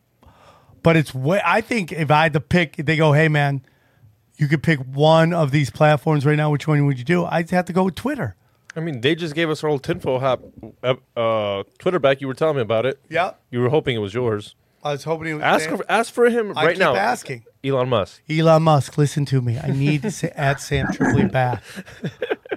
but 0.84 0.96
it's 0.98 1.14
way 1.14 1.42
i 1.46 1.62
think 1.62 1.92
if 1.92 2.10
i 2.12 2.24
had 2.24 2.34
to 2.34 2.40
pick 2.42 2.76
they 2.78 2.98
go 2.98 3.12
hey 3.14 3.28
man 3.28 3.62
you 4.38 4.48
could 4.48 4.64
pick 4.64 4.80
one 4.80 5.34
of 5.34 5.52
these 5.52 5.70
platforms 5.70 6.26
right 6.26 6.38
now 6.38 6.50
which 6.50 6.68
one 6.68 6.86
would 6.86 6.98
you 6.98 7.06
do 7.06 7.26
i'd 7.26 7.50
have 7.52 7.66
to 7.66 7.74
go 7.74 7.84
with 7.84 7.96
twitter 7.96 8.36
I 8.74 8.80
mean, 8.80 9.02
they 9.02 9.16
just 9.16 9.36
gave 9.36 9.50
us 9.50 9.66
our 9.66 9.70
old 9.70 9.84
tinfoil 9.84 10.20
hop 10.22 10.42
uh, 10.82 10.94
uh, 11.18 11.64
Twitter 11.78 12.00
back. 12.00 12.22
You 12.22 12.28
were 12.30 12.34
telling 12.34 12.56
me 12.56 12.62
about 12.62 12.86
it. 12.86 13.02
yeah 13.10 13.34
You 13.50 13.60
were 13.60 13.68
hoping 13.68 13.98
it 13.98 14.00
was 14.00 14.14
yours. 14.14 14.56
i 14.82 14.94
was 14.94 15.04
hoping 15.04 15.28
it 15.28 15.34
was 15.34 15.44
Ask 15.44 15.70
for, 15.70 15.84
ask 15.90 16.14
for 16.14 16.30
him 16.30 16.54
I 16.58 16.68
right 16.68 16.78
now. 16.78 16.96
asking 16.96 17.44
Elon 17.66 17.90
Musk. 17.90 18.22
elon 18.30 18.64
musk 18.64 18.98
listen 18.98 19.26
to 19.26 19.42
me 19.42 19.60
i 19.60 19.68
need 19.72 20.04
to 20.04 20.10
say 20.10 20.32
at 20.38 20.62
sam 20.62 20.88
tripoli 20.94 21.26
back 21.26 21.62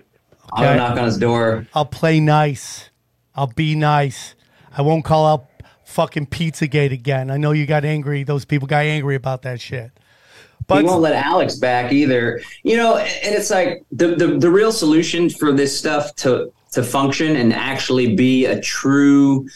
I'll 0.54 0.64
Okay. 0.64 0.76
knock 0.76 0.96
on 0.98 1.04
his 1.04 1.18
door. 1.18 1.66
I'll 1.74 1.84
play 1.84 2.20
nice. 2.20 2.90
I'll 3.34 3.48
be 3.48 3.74
nice. 3.74 4.34
I 4.76 4.82
won't 4.82 5.04
call 5.04 5.26
out 5.26 5.46
fucking 5.84 6.26
Pizzagate 6.26 6.92
again. 6.92 7.30
I 7.30 7.36
know 7.36 7.52
you 7.52 7.66
got 7.66 7.84
angry. 7.84 8.22
Those 8.22 8.44
people 8.44 8.66
got 8.68 8.84
angry 8.84 9.16
about 9.16 9.42
that 9.42 9.60
shit. 9.60 9.90
he 9.94 10.64
But 10.66 10.84
won't 10.84 11.02
let 11.02 11.14
Alex 11.14 11.56
back 11.56 11.92
either. 11.92 12.40
You 12.62 12.76
know, 12.76 12.96
and 12.96 13.34
it's 13.34 13.50
like 13.50 13.84
the, 13.92 14.14
the 14.14 14.38
the 14.38 14.50
real 14.50 14.72
solution 14.72 15.28
for 15.28 15.52
this 15.52 15.76
stuff 15.76 16.14
to 16.16 16.52
to 16.72 16.82
function 16.82 17.36
and 17.36 17.52
actually 17.52 18.14
be 18.16 18.46
a 18.46 18.60
true 18.60 19.46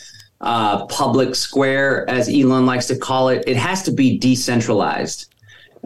uh, 0.40 0.86
public 0.86 1.34
square, 1.34 2.08
as 2.08 2.28
Elon 2.28 2.64
likes 2.64 2.86
to 2.86 2.96
call 2.96 3.28
it, 3.28 3.42
it 3.46 3.56
has 3.56 3.82
to 3.84 3.90
be 3.90 4.16
decentralized. 4.18 5.27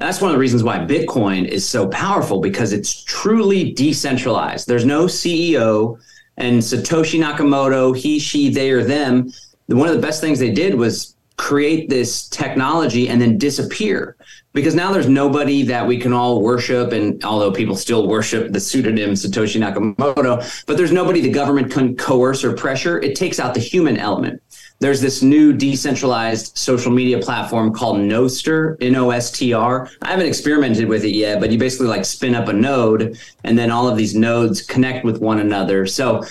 That's 0.02 0.20
one 0.20 0.30
of 0.30 0.34
the 0.34 0.40
reasons 0.40 0.64
why 0.64 0.78
Bitcoin 0.78 1.46
is 1.46 1.68
so 1.68 1.86
powerful 1.88 2.40
because 2.40 2.72
it's 2.72 3.04
truly 3.04 3.72
decentralized. 3.72 4.66
There's 4.66 4.84
no 4.84 5.04
CEO 5.04 5.96
and 6.36 6.60
Satoshi 6.60 7.22
Nakamoto, 7.22 7.96
he, 7.96 8.18
she, 8.18 8.50
they, 8.50 8.70
or 8.72 8.82
them. 8.82 9.32
One 9.66 9.88
of 9.88 9.94
the 9.94 10.02
best 10.02 10.20
things 10.20 10.40
they 10.40 10.50
did 10.50 10.74
was 10.74 11.14
create 11.36 11.88
this 11.88 12.28
technology 12.28 13.08
and 13.08 13.20
then 13.20 13.38
disappear 13.38 14.16
because 14.52 14.74
now 14.74 14.92
there's 14.92 15.08
nobody 15.08 15.62
that 15.62 15.86
we 15.86 15.98
can 15.98 16.12
all 16.12 16.42
worship. 16.42 16.92
And 16.92 17.22
although 17.24 17.52
people 17.52 17.76
still 17.76 18.08
worship 18.08 18.52
the 18.52 18.60
pseudonym 18.60 19.10
Satoshi 19.10 19.60
Nakamoto, 19.60 20.64
but 20.66 20.76
there's 20.76 20.92
nobody 20.92 21.20
the 21.20 21.30
government 21.30 21.70
can 21.70 21.96
coerce 21.96 22.42
or 22.42 22.54
pressure. 22.54 23.00
It 23.00 23.14
takes 23.14 23.38
out 23.38 23.54
the 23.54 23.60
human 23.60 23.98
element. 23.98 24.42
There's 24.82 25.00
this 25.00 25.22
new 25.22 25.52
decentralized 25.52 26.56
social 26.56 26.90
media 26.90 27.18
platform 27.18 27.72
called 27.72 27.98
Nostr, 27.98 28.76
N 28.80 28.96
O 28.96 29.10
S 29.10 29.30
T 29.30 29.52
R. 29.52 29.88
I 30.02 30.10
haven't 30.10 30.26
experimented 30.26 30.88
with 30.88 31.04
it 31.04 31.14
yet, 31.14 31.40
but 31.40 31.50
you 31.50 31.58
basically 31.58 31.86
like 31.86 32.04
spin 32.04 32.34
up 32.34 32.48
a 32.48 32.52
node 32.52 33.18
and 33.44 33.56
then 33.56 33.70
all 33.70 33.88
of 33.88 33.96
these 33.96 34.14
nodes 34.14 34.62
connect 34.62 35.04
with 35.04 35.20
one 35.20 35.38
another. 35.38 35.86
So 35.86 36.24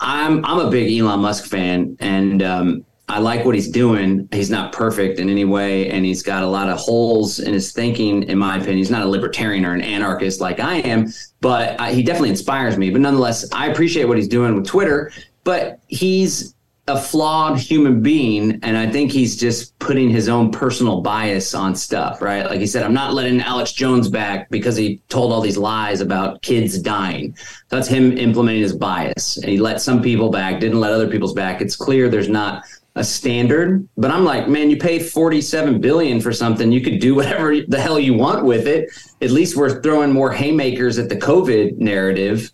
I'm 0.00 0.44
I'm 0.44 0.58
a 0.58 0.70
big 0.70 0.98
Elon 0.98 1.20
Musk 1.20 1.44
fan 1.44 1.96
and 2.00 2.42
um, 2.42 2.84
I 3.10 3.18
like 3.18 3.44
what 3.44 3.54
he's 3.56 3.68
doing. 3.68 4.28
He's 4.32 4.50
not 4.50 4.72
perfect 4.72 5.18
in 5.18 5.28
any 5.28 5.44
way, 5.44 5.90
and 5.90 6.04
he's 6.04 6.22
got 6.22 6.44
a 6.44 6.46
lot 6.46 6.68
of 6.68 6.78
holes 6.78 7.40
in 7.40 7.52
his 7.52 7.72
thinking. 7.72 8.22
In 8.22 8.38
my 8.38 8.56
opinion, 8.56 8.78
he's 8.78 8.90
not 8.90 9.02
a 9.02 9.08
libertarian 9.08 9.66
or 9.66 9.74
an 9.74 9.80
anarchist 9.80 10.40
like 10.40 10.60
I 10.60 10.76
am, 10.76 11.12
but 11.40 11.78
I, 11.80 11.92
he 11.92 12.04
definitely 12.04 12.30
inspires 12.30 12.78
me. 12.78 12.88
But 12.90 13.00
nonetheless, 13.00 13.50
I 13.52 13.66
appreciate 13.66 14.04
what 14.04 14.16
he's 14.16 14.28
doing 14.28 14.54
with 14.54 14.64
Twitter. 14.64 15.10
But 15.42 15.80
he's 15.88 16.54
a 16.90 17.00
flawed 17.00 17.58
human 17.58 18.02
being 18.02 18.58
and 18.62 18.76
i 18.76 18.90
think 18.90 19.10
he's 19.10 19.36
just 19.36 19.78
putting 19.78 20.10
his 20.10 20.28
own 20.28 20.50
personal 20.50 21.00
bias 21.00 21.54
on 21.54 21.74
stuff 21.74 22.20
right? 22.20 22.46
Like 22.46 22.60
he 22.60 22.66
said 22.66 22.82
i'm 22.82 22.92
not 22.92 23.14
letting 23.14 23.40
alex 23.40 23.72
jones 23.72 24.08
back 24.08 24.50
because 24.50 24.76
he 24.76 25.00
told 25.08 25.32
all 25.32 25.40
these 25.40 25.56
lies 25.56 26.00
about 26.00 26.42
kids 26.42 26.78
dying. 26.78 27.36
That's 27.68 27.88
him 27.88 28.18
implementing 28.18 28.62
his 28.62 28.74
bias. 28.74 29.36
And 29.36 29.48
he 29.48 29.58
let 29.58 29.80
some 29.80 30.02
people 30.02 30.30
back 30.30 30.60
didn't 30.60 30.80
let 30.80 30.92
other 30.92 31.08
people's 31.08 31.32
back. 31.32 31.60
It's 31.60 31.76
clear 31.76 32.08
there's 32.08 32.28
not 32.28 32.64
a 32.96 33.04
standard 33.04 33.88
but 33.96 34.10
i'm 34.10 34.24
like 34.24 34.48
man 34.48 34.68
you 34.68 34.76
pay 34.76 34.98
47 34.98 35.80
billion 35.80 36.20
for 36.20 36.32
something. 36.32 36.72
You 36.72 36.80
could 36.80 36.98
do 36.98 37.14
whatever 37.14 37.54
the 37.60 37.80
hell 37.80 38.00
you 38.00 38.14
want 38.14 38.44
with 38.44 38.66
it. 38.66 38.90
At 39.22 39.30
least 39.30 39.56
we're 39.56 39.80
throwing 39.80 40.12
more 40.12 40.32
haymakers 40.32 40.98
at 40.98 41.08
the 41.08 41.16
covid 41.16 41.78
narrative. 41.78 42.50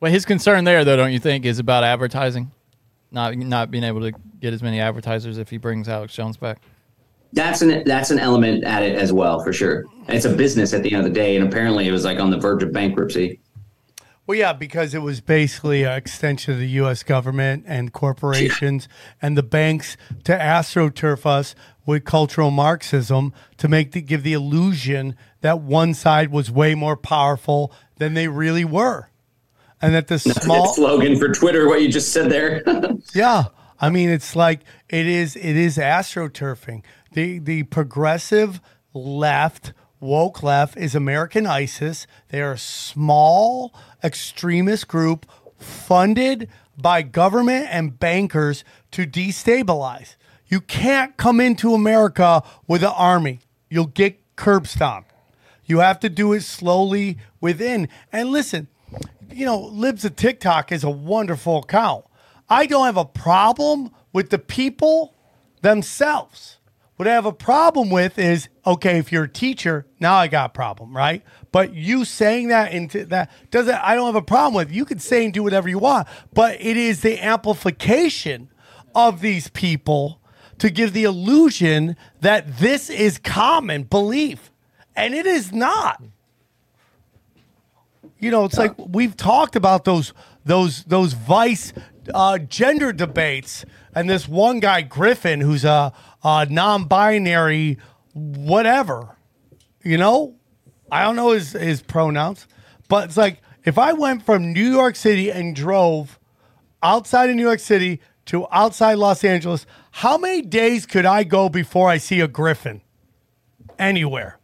Well, 0.00 0.10
his 0.10 0.24
concern 0.24 0.64
there, 0.64 0.82
though, 0.82 0.96
don't 0.96 1.12
you 1.12 1.18
think, 1.18 1.44
is 1.44 1.58
about 1.58 1.84
advertising, 1.84 2.50
not 3.10 3.36
not 3.36 3.70
being 3.70 3.84
able 3.84 4.00
to 4.00 4.12
get 4.40 4.52
as 4.52 4.62
many 4.62 4.80
advertisers 4.80 5.38
if 5.38 5.50
he 5.50 5.56
brings 5.56 5.88
Alex 5.88 6.14
Jones 6.14 6.36
back. 6.36 6.58
that's 7.32 7.62
an 7.62 7.82
that's 7.84 8.10
an 8.10 8.18
element 8.18 8.64
at 8.64 8.82
it 8.82 8.96
as 8.96 9.12
well 9.12 9.40
for 9.42 9.52
sure 9.52 9.84
it's 10.08 10.24
a 10.24 10.34
business 10.34 10.72
at 10.72 10.82
the 10.82 10.92
end 10.92 11.06
of 11.06 11.12
the 11.12 11.14
day 11.14 11.36
and 11.36 11.46
apparently 11.46 11.86
it 11.86 11.92
was 11.92 12.04
like 12.04 12.18
on 12.18 12.30
the 12.30 12.38
verge 12.38 12.62
of 12.62 12.72
bankruptcy 12.72 13.38
Well, 14.26 14.38
yeah, 14.38 14.52
because 14.52 14.94
it 14.94 15.02
was 15.02 15.20
basically 15.20 15.82
an 15.82 15.92
extension 15.96 16.54
of 16.54 16.60
the 16.60 16.68
U.S. 16.82 17.02
government 17.02 17.64
and 17.66 17.92
corporations 17.92 18.86
and 19.20 19.36
the 19.36 19.42
banks 19.42 19.96
to 20.24 20.32
astroturf 20.38 21.26
us 21.26 21.54
with 21.84 22.04
cultural 22.04 22.52
Marxism 22.52 23.32
to 23.56 23.66
make 23.66 23.90
the, 23.90 24.00
give 24.00 24.22
the 24.22 24.32
illusion 24.34 25.16
that 25.40 25.60
one 25.60 25.94
side 25.94 26.30
was 26.30 26.48
way 26.48 26.76
more 26.76 26.96
powerful 26.96 27.72
than 27.96 28.14
they 28.14 28.28
really 28.28 28.64
were, 28.64 29.09
and 29.82 29.94
that 29.94 30.08
the 30.08 30.18
small 30.18 30.72
slogan 30.74 31.18
for 31.18 31.28
twitter 31.28 31.66
what 31.68 31.82
you 31.82 31.88
just 31.90 32.12
said 32.12 32.30
there 32.30 32.62
Yeah. 33.14 33.44
I 33.80 33.88
mean, 33.88 34.10
it's 34.10 34.36
like 34.36 34.60
it 34.88 35.06
is. 35.06 35.36
It 35.36 35.56
is 35.56 35.78
astroturfing. 35.78 36.82
The 37.12 37.38
the 37.38 37.62
progressive 37.64 38.60
left, 38.92 39.72
woke 40.00 40.42
left, 40.42 40.76
is 40.76 40.94
American 40.94 41.46
ISIS. 41.46 42.06
They 42.28 42.42
are 42.42 42.52
a 42.52 42.58
small 42.58 43.74
extremist 44.04 44.86
group 44.86 45.26
funded 45.56 46.48
by 46.76 47.02
government 47.02 47.68
and 47.70 47.98
bankers 47.98 48.64
to 48.90 49.06
destabilize. 49.06 50.16
You 50.46 50.60
can't 50.60 51.16
come 51.16 51.40
into 51.40 51.72
America 51.74 52.42
with 52.66 52.82
an 52.82 52.92
army. 52.94 53.40
You'll 53.70 53.86
get 53.86 54.20
curb 54.36 54.66
stomped. 54.66 55.10
You 55.64 55.78
have 55.78 56.00
to 56.00 56.08
do 56.08 56.32
it 56.32 56.42
slowly 56.42 57.18
within. 57.40 57.88
And 58.12 58.30
listen, 58.30 58.68
you 59.32 59.46
know, 59.46 59.60
Libs 59.60 60.04
of 60.04 60.16
TikTok 60.16 60.72
is 60.72 60.84
a 60.84 60.90
wonderful 60.90 61.58
account. 61.58 62.04
I 62.48 62.66
don't 62.66 62.86
have 62.86 62.96
a 62.96 63.04
problem 63.04 63.90
with 64.12 64.30
the 64.30 64.38
people 64.38 65.14
themselves. 65.62 66.58
What 66.96 67.08
I 67.08 67.12
have 67.12 67.24
a 67.24 67.32
problem 67.32 67.88
with 67.88 68.18
is 68.18 68.48
okay, 68.66 68.98
if 68.98 69.10
you're 69.10 69.24
a 69.24 69.28
teacher, 69.28 69.86
now 70.00 70.16
I 70.16 70.28
got 70.28 70.50
a 70.50 70.52
problem, 70.52 70.94
right? 70.94 71.22
But 71.50 71.72
you 71.72 72.04
saying 72.04 72.48
that 72.48 72.72
into 72.72 73.06
that 73.06 73.30
doesn't 73.50 73.74
I 73.74 73.94
don't 73.94 74.06
have 74.06 74.16
a 74.16 74.22
problem 74.22 74.54
with. 74.54 74.70
You 74.70 74.84
can 74.84 74.98
say 74.98 75.24
and 75.24 75.32
do 75.32 75.42
whatever 75.42 75.68
you 75.68 75.78
want, 75.78 76.08
but 76.34 76.60
it 76.60 76.76
is 76.76 77.00
the 77.00 77.18
amplification 77.18 78.50
of 78.94 79.20
these 79.22 79.48
people 79.48 80.20
to 80.58 80.68
give 80.68 80.92
the 80.92 81.04
illusion 81.04 81.96
that 82.20 82.58
this 82.58 82.90
is 82.90 83.18
common 83.18 83.84
belief. 83.84 84.52
And 84.94 85.14
it 85.14 85.24
is 85.24 85.52
not. 85.52 86.02
You 88.20 88.30
know, 88.30 88.44
it's 88.44 88.58
like 88.58 88.74
we've 88.78 89.16
talked 89.16 89.56
about 89.56 89.84
those 89.84 90.12
those 90.44 90.84
those 90.84 91.14
vice 91.14 91.72
uh, 92.12 92.38
gender 92.38 92.92
debates, 92.92 93.64
and 93.94 94.08
this 94.08 94.28
one 94.28 94.60
guy 94.60 94.82
Griffin, 94.82 95.40
who's 95.40 95.64
a, 95.64 95.92
a 96.22 96.46
non-binary, 96.48 97.78
whatever. 98.12 99.16
You 99.82 99.96
know, 99.96 100.36
I 100.92 101.02
don't 101.04 101.16
know 101.16 101.30
his 101.30 101.52
his 101.52 101.80
pronouns, 101.80 102.46
but 102.88 103.06
it's 103.06 103.16
like 103.16 103.40
if 103.64 103.78
I 103.78 103.94
went 103.94 104.24
from 104.24 104.52
New 104.52 104.70
York 104.70 104.96
City 104.96 105.30
and 105.30 105.56
drove 105.56 106.18
outside 106.82 107.30
of 107.30 107.36
New 107.36 107.42
York 107.42 107.60
City 107.60 108.00
to 108.26 108.46
outside 108.52 108.94
Los 108.94 109.24
Angeles, 109.24 109.64
how 109.92 110.18
many 110.18 110.42
days 110.42 110.84
could 110.84 111.06
I 111.06 111.24
go 111.24 111.48
before 111.48 111.88
I 111.88 111.96
see 111.96 112.20
a 112.20 112.28
Griffin 112.28 112.82
anywhere? 113.78 114.38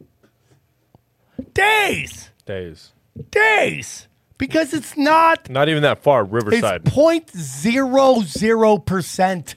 Days 1.53 2.31
Days. 2.47 2.93
Days 3.31 4.07
because 4.37 4.73
it's 4.73 4.95
not 4.97 5.49
Not 5.49 5.69
even 5.69 5.83
that 5.83 6.03
far. 6.03 6.23
Riverside. 6.23 6.81
it's 6.85 6.95
Riverside. 6.95 8.25
0.00 8.25 8.85
percent 8.85 9.55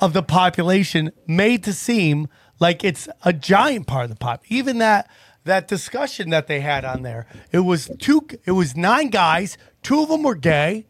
of 0.00 0.12
the 0.12 0.22
population 0.22 1.12
made 1.26 1.62
to 1.64 1.72
seem 1.72 2.28
like 2.58 2.82
it's 2.84 3.08
a 3.24 3.32
giant 3.32 3.86
part 3.86 4.04
of 4.04 4.10
the 4.10 4.16
pop. 4.16 4.42
Even 4.48 4.78
that 4.78 5.08
that 5.44 5.66
discussion 5.68 6.30
that 6.30 6.46
they 6.46 6.60
had 6.60 6.84
on 6.84 7.02
there, 7.02 7.26
it 7.50 7.60
was 7.60 7.90
two. 7.98 8.26
It 8.44 8.52
was 8.52 8.76
nine 8.76 9.08
guys. 9.08 9.56
Two 9.82 10.02
of 10.02 10.08
them 10.08 10.22
were 10.22 10.34
gay. 10.36 10.86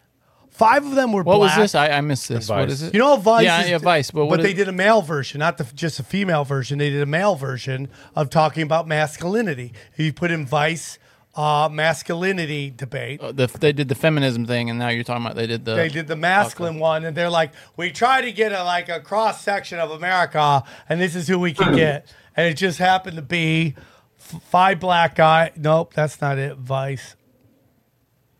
Five 0.50 0.84
of 0.84 0.94
them 0.94 1.12
were 1.14 1.22
What 1.22 1.36
black. 1.38 1.56
was 1.56 1.64
this? 1.64 1.74
I, 1.74 1.88
I 1.88 2.00
missed 2.02 2.28
this. 2.28 2.46
What 2.50 2.56
Vice. 2.68 2.70
is 2.72 2.82
it? 2.82 2.92
You 2.94 3.00
know, 3.00 3.16
Vice. 3.16 3.44
Yeah, 3.44 3.62
is- 3.62 3.70
yeah, 3.70 3.78
Vice. 3.78 4.10
But, 4.10 4.26
what 4.26 4.42
they 4.42 4.50
is- 4.50 4.54
did 4.56 4.68
a 4.68 4.72
male 4.72 5.00
version, 5.00 5.38
not 5.38 5.56
the, 5.56 5.64
just 5.74 5.98
a 5.98 6.02
female 6.02 6.44
version. 6.44 6.76
They 6.78 6.90
did 6.90 7.00
a 7.00 7.06
male 7.06 7.36
version 7.36 7.88
of 8.14 8.28
talking 8.28 8.62
about 8.62 8.86
masculinity. 8.86 9.72
You 9.96 10.12
put 10.12 10.30
in 10.30 10.44
Vice 10.44 10.98
uh, 11.34 11.68
masculinity 11.72 12.70
debate. 12.70 13.20
Uh, 13.20 13.32
the, 13.32 13.46
they 13.46 13.72
did 13.72 13.88
the 13.88 13.94
feminism 13.94 14.44
thing, 14.46 14.68
and 14.70 14.78
now 14.78 14.88
you're 14.88 15.04
talking 15.04 15.24
about 15.24 15.36
they 15.36 15.46
did 15.46 15.64
the. 15.64 15.74
they 15.74 15.88
did 15.88 16.06
the 16.06 16.16
masculine 16.16 16.78
one, 16.78 17.04
and 17.04 17.16
they're 17.16 17.30
like, 17.30 17.52
we 17.76 17.90
try 17.90 18.20
to 18.20 18.32
get 18.32 18.52
a 18.52 18.62
like 18.64 18.88
a 18.88 19.00
cross 19.00 19.42
section 19.42 19.78
of 19.78 19.90
America, 19.90 20.62
and 20.88 21.00
this 21.00 21.14
is 21.14 21.28
who 21.28 21.38
we 21.38 21.52
can 21.54 21.74
get, 21.74 22.06
and 22.36 22.46
it 22.48 22.54
just 22.54 22.78
happened 22.78 23.16
to 23.16 23.22
be 23.22 23.74
f- 24.18 24.42
five 24.42 24.78
black 24.80 25.14
guy. 25.14 25.52
Nope, 25.56 25.94
that's 25.94 26.20
not 26.20 26.38
it. 26.38 26.56
Vice. 26.58 27.16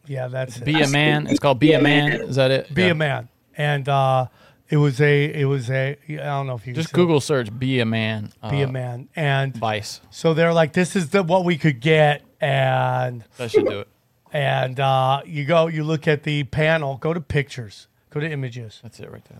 Yeah, 0.06 0.28
that's 0.28 0.56
it. 0.58 0.64
Be 0.64 0.82
a 0.82 0.88
man. 0.88 1.26
It's 1.28 1.38
called 1.38 1.58
Be 1.60 1.72
a 1.74 1.80
Man. 1.80 2.12
Is 2.12 2.36
that 2.36 2.50
it? 2.50 2.74
Be 2.74 2.82
Yeah. 2.82 2.88
a 2.90 2.94
man, 2.94 3.28
and 3.56 3.88
uh, 3.88 4.26
it 4.72 4.76
was 4.78 5.00
a 5.00 5.24
it 5.40 5.44
was 5.44 5.70
a 5.70 5.96
I 6.08 6.16
don't 6.16 6.46
know 6.48 6.54
if 6.56 6.66
you 6.66 6.72
Just 6.72 6.88
say- 6.90 6.94
Google 6.96 7.20
search 7.20 7.56
Be 7.56 7.78
a 7.80 7.84
Man. 7.84 8.32
be 8.50 8.62
uh, 8.64 8.68
a 8.68 8.72
man, 8.72 9.08
and 9.14 9.54
Vice. 9.56 10.00
so 10.10 10.34
they're 10.34 10.52
like, 10.54 10.72
this 10.72 10.96
is 10.96 11.10
the 11.10 11.22
what 11.22 11.44
we 11.44 11.56
could 11.58 11.78
get, 11.80 12.22
and 12.40 13.22
That 13.36 13.50
should 13.50 13.66
do 13.66 13.80
it. 13.80 13.88
and 14.32 14.80
uh, 14.80 15.20
you 15.26 15.44
go, 15.44 15.66
you 15.68 15.84
look 15.84 16.08
at 16.08 16.22
the 16.24 16.44
panel, 16.44 16.96
go 16.96 17.12
to 17.12 17.20
pictures, 17.20 17.86
go 18.10 18.18
to 18.20 18.28
images. 18.30 18.80
That's 18.82 18.98
it 18.98 19.10
right 19.12 19.24
there. 19.26 19.38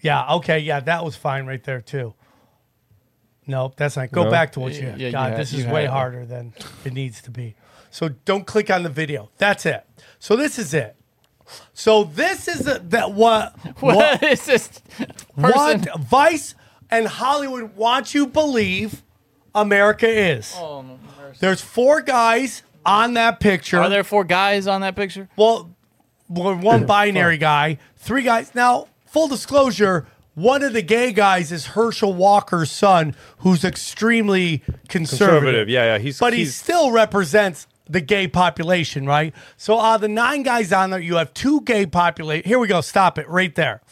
Yeah. 0.00 0.34
Okay. 0.34 0.58
Yeah, 0.58 0.80
that 0.80 1.04
was 1.04 1.14
fine 1.16 1.46
right 1.46 1.62
there 1.62 1.80
too. 1.80 2.14
Nope, 3.46 3.74
that's 3.76 3.96
not. 3.96 4.10
Go 4.12 4.24
No? 4.24 4.30
back 4.30 4.52
to 4.52 4.60
what 4.60 4.72
you. 4.74 4.82
Yeah, 4.82 4.96
yeah, 4.96 5.06
you 5.06 5.12
God, 5.12 5.30
had- 5.30 5.40
this 5.40 5.52
is 5.52 5.64
had 5.64 5.72
way 5.74 5.84
it. 5.84 5.90
harder 5.90 6.24
than 6.26 6.52
it 6.84 6.92
needs 6.92 7.22
to 7.22 7.30
be. 7.30 7.54
So 7.90 8.08
don't 8.24 8.46
click 8.46 8.70
on 8.70 8.82
the 8.84 8.88
video. 8.88 9.30
That's 9.38 9.66
it. 9.66 9.84
So 10.18 10.34
this 10.36 10.58
is 10.58 10.72
it. 10.74 10.96
So 11.74 12.04
this 12.04 12.48
is 12.48 12.66
a, 12.66 12.78
that 12.90 13.12
what 13.14 13.56
What 13.80 14.22
is 14.22 14.44
this 14.46 14.68
person? 15.36 15.82
what 15.84 16.00
Vice 16.00 16.54
and 16.90 17.06
Hollywood 17.06 17.74
want 17.76 18.14
you 18.14 18.26
believe 18.26 19.02
America 19.54 20.08
is. 20.08 20.54
Oh, 20.56 20.82
mercy. 20.82 21.38
There's 21.40 21.60
four 21.60 22.00
guys 22.02 22.62
on 22.84 23.14
that 23.14 23.40
picture. 23.40 23.78
Are 23.78 23.88
there 23.88 24.04
four 24.04 24.24
guys 24.24 24.66
on 24.66 24.80
that 24.82 24.96
picture? 24.96 25.28
Well, 25.36 25.74
one 26.28 26.60
one 26.60 26.86
binary 26.86 27.38
guy, 27.38 27.78
three 27.96 28.22
guys. 28.22 28.54
Now, 28.54 28.88
full 29.06 29.28
disclosure, 29.28 30.06
one 30.34 30.62
of 30.62 30.72
the 30.72 30.82
gay 30.82 31.12
guys 31.12 31.52
is 31.52 31.66
Herschel 31.66 32.14
Walker's 32.14 32.70
son, 32.70 33.14
who's 33.38 33.64
extremely 33.64 34.62
conservative. 34.88 35.08
Conservative. 35.40 35.68
Yeah, 35.68 35.84
yeah. 35.84 35.98
He's 35.98 36.18
But 36.18 36.32
he 36.32 36.40
he's, 36.40 36.54
still 36.54 36.90
represents 36.90 37.66
the 37.92 38.00
gay 38.00 38.26
population, 38.26 39.06
right? 39.06 39.34
So, 39.56 39.78
out 39.78 39.96
of 39.96 40.00
the 40.00 40.08
nine 40.08 40.42
guys 40.42 40.72
on 40.72 40.90
there, 40.90 41.00
you 41.00 41.16
have 41.16 41.32
two 41.34 41.60
gay 41.60 41.86
population. 41.86 42.48
Here 42.48 42.58
we 42.58 42.68
go. 42.68 42.80
Stop 42.80 43.18
it 43.18 43.28
right 43.28 43.54
there. 43.54 43.82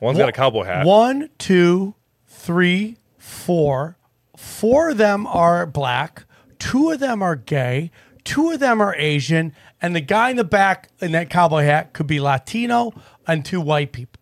one's 0.00 0.18
got 0.18 0.28
a 0.28 0.32
cowboy 0.32 0.64
hat. 0.64 0.86
One, 0.86 1.30
two, 1.38 1.94
three, 2.26 2.96
four. 3.18 3.96
Four 4.36 4.90
of 4.90 4.98
them 4.98 5.26
are 5.26 5.66
black. 5.66 6.24
Two 6.58 6.90
of 6.90 7.00
them 7.00 7.22
are 7.22 7.36
gay. 7.36 7.90
two 8.24 8.52
of 8.52 8.60
them 8.60 8.80
are 8.80 8.94
Asian, 8.96 9.52
and 9.82 9.94
the 9.94 10.00
guy 10.00 10.30
in 10.30 10.36
the 10.36 10.44
back 10.44 10.88
in 11.00 11.12
that 11.12 11.28
cowboy 11.28 11.64
hat 11.64 11.92
could 11.92 12.06
be 12.06 12.20
Latino 12.20 12.92
and 13.26 13.44
two 13.44 13.60
white 13.60 13.92
people. 13.92 14.20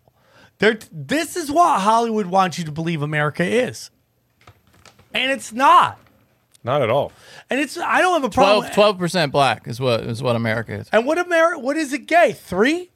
They're, 0.59 0.79
this 0.91 1.37
is 1.37 1.51
what 1.51 1.81
Hollywood 1.81 2.27
wants 2.27 2.59
you 2.59 2.65
to 2.65 2.73
believe 2.73 3.03
America 3.03 3.45
is. 3.45 3.91
And 5.15 5.31
it's 5.31 5.53
not. 5.53 5.99
Not 6.65 6.81
at 6.83 6.91
all. 6.91 7.11
And 7.51 7.59
it's 7.61 7.77
I 7.77 8.01
don't 8.01 8.15
have 8.15 8.25
a 8.31 8.33
problem. 8.33 8.71
12 8.73 8.99
percent 8.99 9.33
black 9.33 9.67
is 9.67 9.81
what 9.81 10.01
is 10.01 10.23
what 10.23 10.37
America 10.37 10.75
is. 10.75 10.89
And 10.93 11.05
what 11.07 11.19
America? 11.19 11.59
What 11.59 11.77
is 11.77 11.93
it? 11.93 12.07
Gay 12.07 12.33
three? 12.33 12.91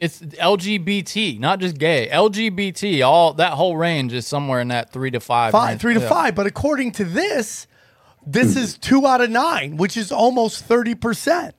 It's 0.00 0.20
LGBT, 0.20 1.38
not 1.38 1.60
just 1.60 1.78
gay. 1.78 2.08
LGBT, 2.12 3.06
all 3.06 3.34
that 3.34 3.52
whole 3.52 3.76
range 3.76 4.12
is 4.12 4.26
somewhere 4.26 4.60
in 4.60 4.66
that 4.68 4.90
three 4.90 5.12
to 5.12 5.20
five. 5.20 5.52
Five, 5.52 5.68
range. 5.68 5.80
three 5.80 5.94
to 5.94 6.00
Yeah. 6.00 6.08
five. 6.08 6.34
But 6.34 6.46
according 6.48 6.90
to 6.92 7.04
this, 7.04 7.68
this 8.26 8.56
is 8.56 8.76
two 8.76 9.06
out 9.06 9.20
of 9.20 9.30
nine, 9.30 9.76
which 9.76 9.96
is 9.96 10.10
almost 10.10 10.64
thirty 10.64 10.96
percent. 10.96 11.54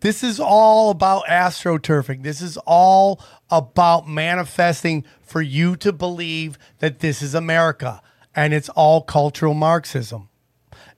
This 0.00 0.22
is 0.24 0.40
all 0.40 0.90
about 0.90 1.24
astroturfing. 1.26 2.22
This 2.24 2.40
is 2.42 2.56
all 2.66 3.20
about 3.50 4.08
manifesting 4.08 5.04
for 5.20 5.40
you 5.40 5.76
to 5.76 5.92
believe 5.92 6.58
that 6.80 6.98
this 7.00 7.22
is 7.22 7.34
America, 7.34 8.02
and 8.34 8.52
it's 8.54 8.68
all 8.70 9.02
cultural 9.02 9.54
Marxism. 9.54 10.28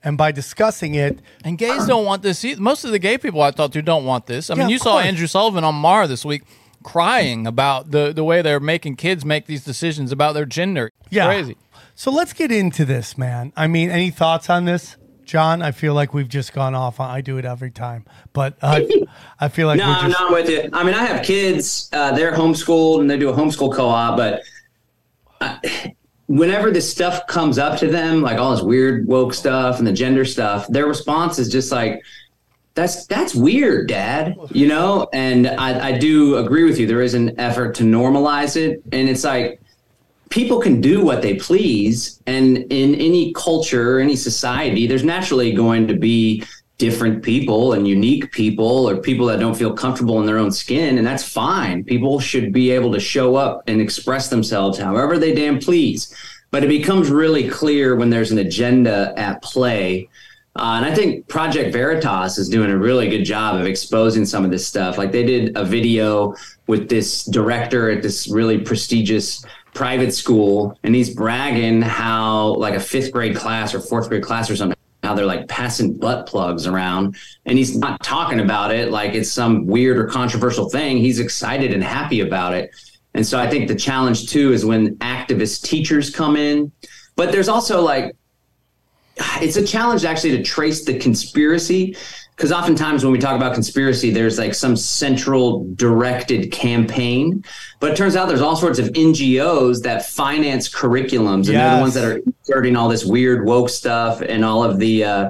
And 0.03 0.17
by 0.19 0.31
discussing 0.31 0.93
it, 0.93 1.19
And 1.43 1.57
gays 1.57 1.87
don't 1.87 2.05
want 2.05 2.21
this. 2.21 2.45
Either. 2.45 2.61
Most 2.61 2.83
of 2.85 2.91
the 2.91 2.99
gay 2.99 3.17
people 3.17 3.41
I 3.41 3.49
talked 3.51 3.73
to 3.73 3.81
don't 3.81 4.05
want 4.05 4.27
this. 4.27 4.49
I 4.49 4.53
Yeah, 4.55 4.59
mean, 4.61 4.69
you 4.69 4.77
saw 4.77 4.93
course. 4.93 5.05
Andrew 5.05 5.25
Sullivan 5.25 5.63
on 5.63 5.73
Maher 5.75 6.05
this 6.07 6.23
week 6.23 6.43
crying 6.83 7.47
about 7.47 7.89
the, 7.89 8.13
the 8.13 8.23
way 8.23 8.43
they're 8.43 8.59
making 8.59 8.95
kids 8.97 9.25
make 9.25 9.47
these 9.47 9.63
decisions 9.63 10.11
about 10.11 10.33
their 10.35 10.45
gender. 10.45 10.91
It's 11.01 11.11
Yeah. 11.11 11.25
Crazy. 11.25 11.57
So 11.95 12.11
let's 12.11 12.33
get 12.33 12.51
into 12.51 12.85
this, 12.85 13.17
man. 13.17 13.51
I 13.57 13.65
mean, 13.65 13.89
any 13.89 14.11
thoughts 14.11 14.47
on 14.49 14.65
this, 14.65 14.95
John? 15.23 15.63
I 15.63 15.71
feel 15.71 15.95
like 15.95 16.13
we've 16.13 16.29
just 16.29 16.53
gone 16.53 16.75
off. 16.75 16.99
I 16.99 17.21
do 17.21 17.37
it 17.39 17.45
every 17.45 17.71
time, 17.71 18.05
but 18.33 18.57
uh, 18.61 18.81
I 19.39 19.47
feel 19.47 19.65
like 19.65 19.79
No, 19.79 19.87
we're 19.87 19.93
I'm 19.93 20.11
not 20.11 20.31
with 20.31 20.49
you. 20.49 20.69
I 20.71 20.83
mean, 20.83 20.93
I 20.93 21.03
have 21.05 21.25
kids. 21.25 21.89
Uh, 21.91 22.11
they're 22.11 22.33
homeschooled 22.33 22.99
and 22.99 23.09
they 23.09 23.17
do 23.17 23.29
a 23.29 23.33
homeschool 23.33 23.73
co-op. 23.73 24.17
But 24.17 24.41
uh, 25.41 25.57
whenever 26.27 26.71
this 26.71 26.89
stuff 26.89 27.27
comes 27.27 27.57
up 27.57 27.79
to 27.79 27.87
them, 27.87 28.21
like 28.21 28.37
all 28.37 28.51
this 28.51 28.63
weird 28.63 29.07
woke 29.07 29.33
stuff 29.33 29.77
and 29.77 29.87
the 29.87 29.93
gender 29.93 30.25
stuff, 30.25 30.67
their 30.67 30.87
response 30.87 31.39
is 31.39 31.49
just 31.49 31.71
like, 31.71 32.03
"That's 32.73 33.05
that's 33.05 33.35
weird, 33.35 33.87
Dad." 33.87 34.35
You 34.51 34.67
know. 34.67 35.07
And 35.13 35.47
I, 35.47 35.89
I 35.89 35.97
do 35.97 36.37
agree 36.37 36.63
with 36.63 36.79
you. 36.79 36.87
There 36.87 37.01
is 37.01 37.13
an 37.13 37.39
effort 37.39 37.75
to 37.75 37.83
normalize 37.83 38.57
it, 38.57 38.81
and 38.91 39.09
it's 39.09 39.23
like 39.23 39.61
people 40.29 40.59
can 40.59 40.81
do 40.81 41.03
what 41.03 41.21
they 41.21 41.35
please 41.35 42.21
and 42.25 42.57
in 42.57 42.95
any 42.95 43.31
culture 43.33 43.99
any 43.99 44.15
society 44.15 44.87
there's 44.87 45.03
naturally 45.03 45.53
going 45.53 45.87
to 45.87 45.93
be 45.93 46.43
different 46.77 47.23
people 47.23 47.73
and 47.73 47.87
unique 47.87 48.31
people 48.31 48.89
or 48.89 48.97
people 48.97 49.25
that 49.27 49.39
don't 49.39 49.55
feel 49.55 49.73
comfortable 49.73 50.19
in 50.19 50.25
their 50.25 50.37
own 50.37 50.51
skin 50.51 50.97
and 50.97 51.07
that's 51.07 51.23
fine. 51.23 51.83
People 51.83 52.19
should 52.19 52.51
be 52.51 52.71
able 52.71 52.91
to 52.91 52.99
show 52.99 53.35
up 53.35 53.63
and 53.67 53.79
express 53.79 54.29
themselves 54.29 54.77
however 54.77 55.17
they 55.17 55.33
damn 55.33 55.59
please. 55.59 56.13
But 56.51 56.63
it 56.63 56.67
becomes 56.67 57.09
really 57.09 57.49
clear 57.49 57.95
when 57.95 58.09
there's 58.09 58.31
an 58.31 58.37
agenda 58.37 59.13
at 59.17 59.41
play. 59.41 60.09
Uh, 60.55 60.75
and 60.77 60.85
I 60.85 60.95
think 60.95 61.27
Project 61.27 61.73
Veritas 61.73 62.37
is 62.37 62.47
doing 62.47 62.71
a 62.71 62.77
really 62.77 63.09
good 63.09 63.23
job 63.23 63.59
of 63.59 63.65
exposing 63.65 64.25
some 64.25 64.45
of 64.45 64.51
this 64.51 64.65
stuff. 64.65 64.97
Like 64.97 65.11
they 65.11 65.23
did 65.23 65.57
a 65.57 65.65
video 65.65 66.35
with 66.67 66.87
this 66.87 67.25
director 67.25 67.89
at 67.89 68.01
this 68.01 68.29
really 68.29 68.57
prestigious 68.57 69.45
private 69.75 70.13
school, 70.13 70.79
and 70.83 70.95
he's 70.95 71.13
bragging 71.13 71.81
how, 71.81 72.55
like, 72.55 72.73
a 72.73 72.79
fifth 72.79 73.11
grade 73.11 73.35
class 73.35 73.75
or 73.75 73.81
fourth 73.81 74.07
grade 74.09 74.23
class 74.23 74.49
or 74.49 74.55
something, 74.55 74.74
how 75.05 75.13
they're 75.13 75.25
like 75.25 75.47
passing 75.47 75.93
butt 75.93 76.25
plugs 76.25 76.67
around. 76.67 77.15
And 77.45 77.57
he's 77.57 77.77
not 77.77 78.01
talking 78.03 78.39
about 78.39 78.71
it 78.71 78.91
like 78.91 79.13
it's 79.13 79.31
some 79.31 79.65
weird 79.65 79.97
or 79.97 80.05
controversial 80.05 80.69
thing. 80.69 80.97
He's 80.97 81.19
excited 81.19 81.73
and 81.73 81.83
happy 81.83 82.21
about 82.21 82.53
it. 82.53 82.71
And 83.13 83.25
so 83.25 83.39
I 83.39 83.49
think 83.49 83.67
the 83.67 83.75
challenge 83.75 84.29
too 84.29 84.51
is 84.51 84.65
when 84.65 84.95
activist 84.97 85.63
teachers 85.63 86.09
come 86.09 86.35
in. 86.35 86.71
But 87.15 87.31
there's 87.31 87.47
also 87.47 87.81
like, 87.81 88.15
it's 89.41 89.55
a 89.55 89.65
challenge 89.65 90.03
actually 90.03 90.35
to 90.35 90.43
trace 90.43 90.83
the 90.83 90.99
conspiracy 90.99 91.95
because 92.35 92.51
oftentimes 92.51 93.03
when 93.03 93.11
we 93.13 93.19
talk 93.19 93.35
about 93.35 93.53
conspiracy 93.53 94.11
there's 94.11 94.37
like 94.37 94.53
some 94.53 94.75
central 94.75 95.65
directed 95.75 96.51
campaign 96.51 97.43
but 97.79 97.91
it 97.91 97.97
turns 97.97 98.15
out 98.15 98.27
there's 98.27 98.41
all 98.41 98.55
sorts 98.55 98.77
of 98.77 98.87
ngos 98.89 99.81
that 99.81 100.05
finance 100.05 100.69
curriculums 100.69 101.47
and 101.47 101.55
they're 101.55 101.75
the 101.75 101.81
ones 101.81 101.93
that 101.93 102.03
are 102.03 102.17
inserting 102.17 102.75
all 102.75 102.89
this 102.89 103.05
weird 103.05 103.45
woke 103.45 103.69
stuff 103.69 104.21
and 104.21 104.43
all 104.43 104.63
of 104.63 104.79
the 104.79 105.03
uh, 105.03 105.29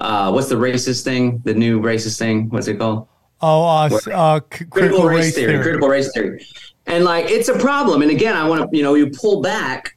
uh, 0.00 0.32
what's 0.32 0.48
the 0.48 0.54
racist 0.54 1.04
thing? 1.04 1.40
The 1.44 1.54
new 1.54 1.80
racist 1.80 2.18
thing? 2.18 2.48
What's 2.48 2.68
it 2.68 2.78
called? 2.78 3.06
Oh, 3.42 3.64
uh, 3.64 3.98
uh, 4.12 4.40
c- 4.52 4.64
critical, 4.64 5.04
race, 5.04 5.34
theory, 5.34 5.62
critical 5.62 5.88
race 5.88 6.10
theory. 6.12 6.46
And 6.86 7.04
like 7.04 7.26
it's 7.28 7.48
a 7.48 7.58
problem 7.58 8.02
and 8.02 8.10
again 8.10 8.36
i 8.36 8.48
want 8.48 8.68
to 8.68 8.76
you 8.76 8.82
know 8.82 8.94
you 8.94 9.08
pull 9.10 9.40
back 9.40 9.96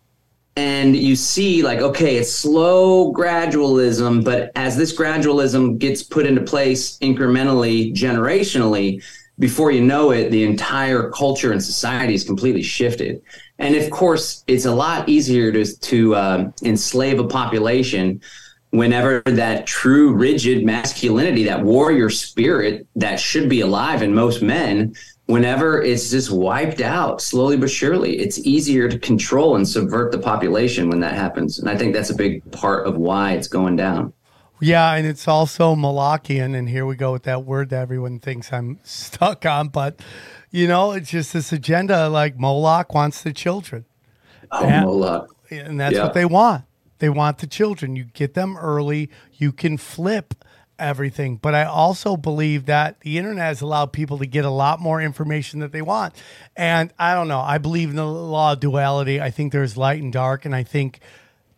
and 0.55 0.95
you 0.95 1.15
see 1.15 1.63
like 1.63 1.79
okay 1.79 2.17
it's 2.17 2.31
slow 2.31 3.11
gradualism 3.11 4.23
but 4.23 4.51
as 4.55 4.77
this 4.77 4.95
gradualism 4.95 5.79
gets 5.79 6.03
put 6.03 6.25
into 6.27 6.41
place 6.41 6.97
incrementally 6.99 7.91
generationally 7.93 9.01
before 9.39 9.71
you 9.71 9.81
know 9.81 10.11
it 10.11 10.29
the 10.29 10.43
entire 10.43 11.09
culture 11.09 11.51
and 11.51 11.63
society 11.63 12.13
is 12.13 12.23
completely 12.23 12.61
shifted. 12.61 13.21
And 13.59 13.75
of 13.75 13.89
course 13.89 14.43
it's 14.47 14.65
a 14.65 14.73
lot 14.73 15.09
easier 15.09 15.51
to, 15.51 15.79
to 15.79 16.15
um, 16.15 16.53
enslave 16.63 17.19
a 17.19 17.27
population 17.27 18.21
whenever 18.69 19.21
that 19.25 19.67
true 19.67 20.13
rigid 20.13 20.65
masculinity 20.65 21.43
that 21.43 21.61
warrior 21.61 22.09
spirit 22.09 22.87
that 22.95 23.19
should 23.19 23.47
be 23.47 23.61
alive 23.61 24.01
in 24.01 24.13
most 24.13 24.41
men 24.41 24.95
whenever 25.33 25.81
it's 25.81 26.09
just 26.11 26.29
wiped 26.31 26.81
out 26.81 27.21
slowly 27.21 27.57
but 27.57 27.69
surely 27.69 28.11
it's 28.19 28.37
easier 28.39 28.87
to 28.87 28.97
control 28.99 29.55
and 29.57 29.67
subvert 29.67 30.11
the 30.11 30.17
population 30.31 30.89
when 30.89 30.99
that 30.99 31.15
happens 31.15 31.59
and 31.59 31.67
i 31.69 31.75
think 31.77 31.93
that's 31.93 32.09
a 32.11 32.15
big 32.15 32.33
part 32.51 32.85
of 32.87 32.95
why 32.97 33.31
it's 33.37 33.47
going 33.47 33.75
down 33.75 34.13
Yeah, 34.61 34.93
and 34.95 35.05
it's 35.05 35.27
also 35.27 35.75
Molochian, 35.75 36.55
and 36.57 36.69
here 36.69 36.85
we 36.85 36.95
go 36.95 37.11
with 37.11 37.23
that 37.23 37.43
word 37.43 37.67
that 37.71 37.81
everyone 37.81 38.19
thinks 38.19 38.53
I'm 38.53 38.79
stuck 38.83 39.45
on. 39.45 39.67
But 39.79 39.99
you 40.51 40.67
know, 40.71 40.93
it's 40.93 41.09
just 41.09 41.33
this 41.33 41.51
agenda. 41.51 42.07
Like 42.07 42.37
Moloch 42.39 42.93
wants 42.93 43.23
the 43.23 43.33
children, 43.33 43.83
oh 44.51 44.63
Yeah. 44.63 44.83
Moloch. 44.85 45.27
and 45.49 45.77
that's 45.81 45.95
Yeah. 45.95 46.03
what 46.05 46.13
they 46.13 46.23
want. 46.39 46.63
They 46.99 47.09
want 47.09 47.39
the 47.39 47.47
children. 47.47 47.97
You 47.97 48.05
get 48.21 48.35
them 48.35 48.55
early. 48.55 49.09
You 49.33 49.51
can 49.51 49.75
flip 49.77 50.33
everything. 50.83 51.37
But 51.37 51.55
I 51.55 51.63
also 51.63 52.17
believe 52.17 52.65
that 52.67 52.99
the 52.99 53.17
internet 53.17 53.45
has 53.45 53.61
allowed 53.61 53.93
people 53.93 54.17
to 54.19 54.25
get 54.25 54.45
a 54.45 54.49
lot 54.49 54.79
more 54.79 55.01
information 55.01 55.59
that 55.61 55.71
they 55.71 55.81
want. 55.81 56.15
And 56.55 56.93
I 56.99 57.15
don't 57.15 57.27
know. 57.27 57.39
I 57.39 57.57
believe 57.57 57.89
in 57.89 57.95
the 57.95 58.05
law 58.05 58.53
of 58.53 58.59
duality. 58.59 59.19
I 59.21 59.31
think 59.31 59.51
there's 59.51 59.77
light 59.77 60.01
and 60.01 60.13
dark, 60.13 60.45
and 60.45 60.53
I 60.53 60.63
think 60.63 60.99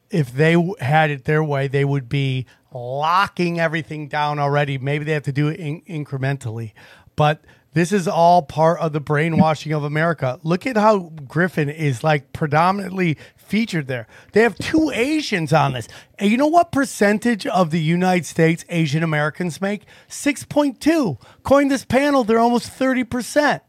if 0.09 0.31
they 0.31 0.55
had 0.79 1.09
it 1.09 1.25
their 1.25 1.43
way, 1.43 1.67
they 1.67 1.83
would 1.83 2.07
be 2.07 2.45
locking 2.73 3.59
everything 3.59 4.07
down 4.07 4.39
already. 4.39 4.77
Maybe 4.77 5.03
they 5.05 5.13
have 5.13 5.23
to 5.23 5.31
do 5.31 5.47
it 5.47 5.59
in- 5.59 5.81
incrementally, 5.81 6.73
but 7.15 7.43
this 7.75 7.91
is 7.91 8.07
all 8.07 8.41
part 8.41 8.79
of 8.79 8.93
the 8.93 9.01
brainwashing 9.01 9.73
of 9.73 9.83
America. 9.83 10.39
Look 10.43 10.65
at 10.65 10.77
how 10.77 11.11
Griffin 11.27 11.69
is 11.69 12.05
like 12.05 12.31
predominantly 12.31 13.17
featured 13.35 13.87
there. 13.87 14.07
They 14.31 14.43
have 14.43 14.57
two 14.57 14.91
Asians 14.91 15.51
on 15.51 15.73
this. 15.73 15.89
And 16.17 16.31
you 16.31 16.37
know 16.37 16.47
what 16.47 16.71
percentage 16.71 17.45
of 17.45 17.71
the 17.71 17.81
United 17.81 18.25
States 18.25 18.63
Asian 18.69 19.03
Americans 19.03 19.59
make? 19.59 19.83
6.2. 20.07 21.21
According 21.39 21.67
this 21.67 21.83
panel, 21.83 22.23
they're 22.23 22.39
almost 22.39 22.69
30%. 22.69 23.59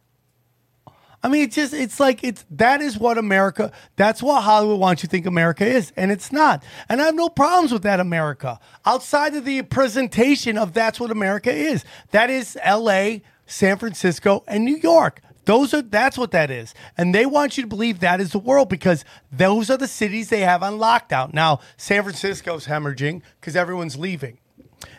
I 1.20 1.28
mean, 1.28 1.42
it's 1.42 1.56
just, 1.56 1.74
it's 1.74 1.98
like, 1.98 2.22
it's, 2.22 2.44
that 2.52 2.80
is 2.80 2.98
what 2.98 3.18
America, 3.18 3.72
that's 3.96 4.22
what 4.22 4.44
Hollywood 4.44 4.78
wants 4.78 5.02
you 5.02 5.08
to 5.08 5.10
think 5.10 5.26
America 5.26 5.66
is. 5.66 5.92
And 5.96 6.12
it's 6.12 6.30
not. 6.30 6.62
And 6.88 7.02
I 7.02 7.06
have 7.06 7.16
no 7.16 7.28
problems 7.28 7.72
with 7.72 7.82
that 7.82 7.98
America 7.98 8.60
outside 8.84 9.34
of 9.34 9.44
the 9.44 9.62
presentation 9.62 10.56
of 10.56 10.74
that's 10.74 11.00
what 11.00 11.10
America 11.10 11.52
is. 11.52 11.84
That 12.12 12.30
is 12.30 12.56
LA, 12.64 13.16
San 13.46 13.78
Francisco, 13.78 14.44
and 14.46 14.64
New 14.64 14.76
York. 14.76 15.20
Those 15.44 15.72
are, 15.72 15.82
that's 15.82 16.18
what 16.18 16.32
that 16.32 16.50
is. 16.50 16.74
And 16.98 17.14
they 17.14 17.24
want 17.24 17.56
you 17.56 17.62
to 17.62 17.68
believe 17.68 18.00
that 18.00 18.20
is 18.20 18.32
the 18.32 18.38
world 18.38 18.68
because 18.68 19.04
those 19.30 19.70
are 19.70 19.76
the 19.76 19.86
cities 19.86 20.28
they 20.28 20.40
have 20.40 20.62
on 20.62 20.78
lockdown. 20.78 21.32
Now, 21.32 21.60
San 21.76 22.02
Francisco's 22.02 22.66
hemorrhaging 22.66 23.22
because 23.40 23.54
everyone's 23.54 23.96
leaving 23.96 24.38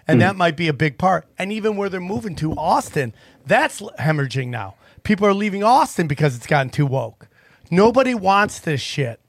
and 0.07 0.17
hmm. 0.17 0.19
that 0.21 0.35
might 0.35 0.55
be 0.55 0.67
a 0.67 0.73
big 0.73 0.97
part. 0.97 1.27
And 1.37 1.51
even 1.51 1.75
where 1.75 1.89
they're 1.89 1.99
moving 1.99 2.35
to, 2.37 2.53
Austin, 2.53 3.13
that's 3.45 3.81
hemorrhaging 3.99 4.47
now. 4.47 4.75
People 5.03 5.27
are 5.27 5.33
leaving 5.33 5.63
Austin 5.63 6.07
because 6.07 6.35
it's 6.35 6.47
gotten 6.47 6.69
too 6.69 6.85
woke. 6.85 7.27
Nobody 7.69 8.15
wants 8.15 8.59
this 8.59 8.81
shit. 8.81 9.19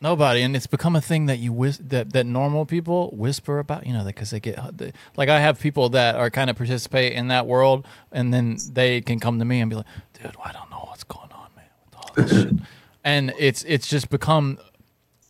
Nobody, 0.00 0.42
and 0.42 0.54
it's 0.54 0.66
become 0.66 0.94
a 0.94 1.00
thing 1.00 1.24
that 1.26 1.38
you 1.38 1.52
whis- 1.52 1.78
that 1.78 2.12
that 2.12 2.26
normal 2.26 2.66
people 2.66 3.10
whisper 3.12 3.58
about. 3.58 3.86
You 3.86 3.94
know, 3.94 4.04
because 4.04 4.30
they 4.30 4.40
get 4.40 4.58
uh, 4.58 4.70
they, 4.74 4.92
like 5.16 5.30
I 5.30 5.40
have 5.40 5.58
people 5.58 5.88
that 5.90 6.16
are 6.16 6.28
kind 6.28 6.50
of 6.50 6.56
participate 6.56 7.14
in 7.14 7.28
that 7.28 7.46
world, 7.46 7.86
and 8.12 8.32
then 8.32 8.58
they 8.72 9.00
can 9.00 9.20
come 9.20 9.38
to 9.38 9.44
me 9.46 9.60
and 9.60 9.70
be 9.70 9.76
like, 9.76 9.86
"Dude, 10.12 10.36
I 10.44 10.52
don't 10.52 10.70
know 10.70 10.84
what's 10.88 11.04
going 11.04 11.32
on, 11.32 11.48
man, 11.56 11.64
with 11.86 11.96
all 11.96 12.10
this 12.14 12.30
shit." 12.30 12.54
And 13.04 13.32
it's 13.38 13.62
it's 13.62 13.86
just 13.86 14.10
become 14.10 14.58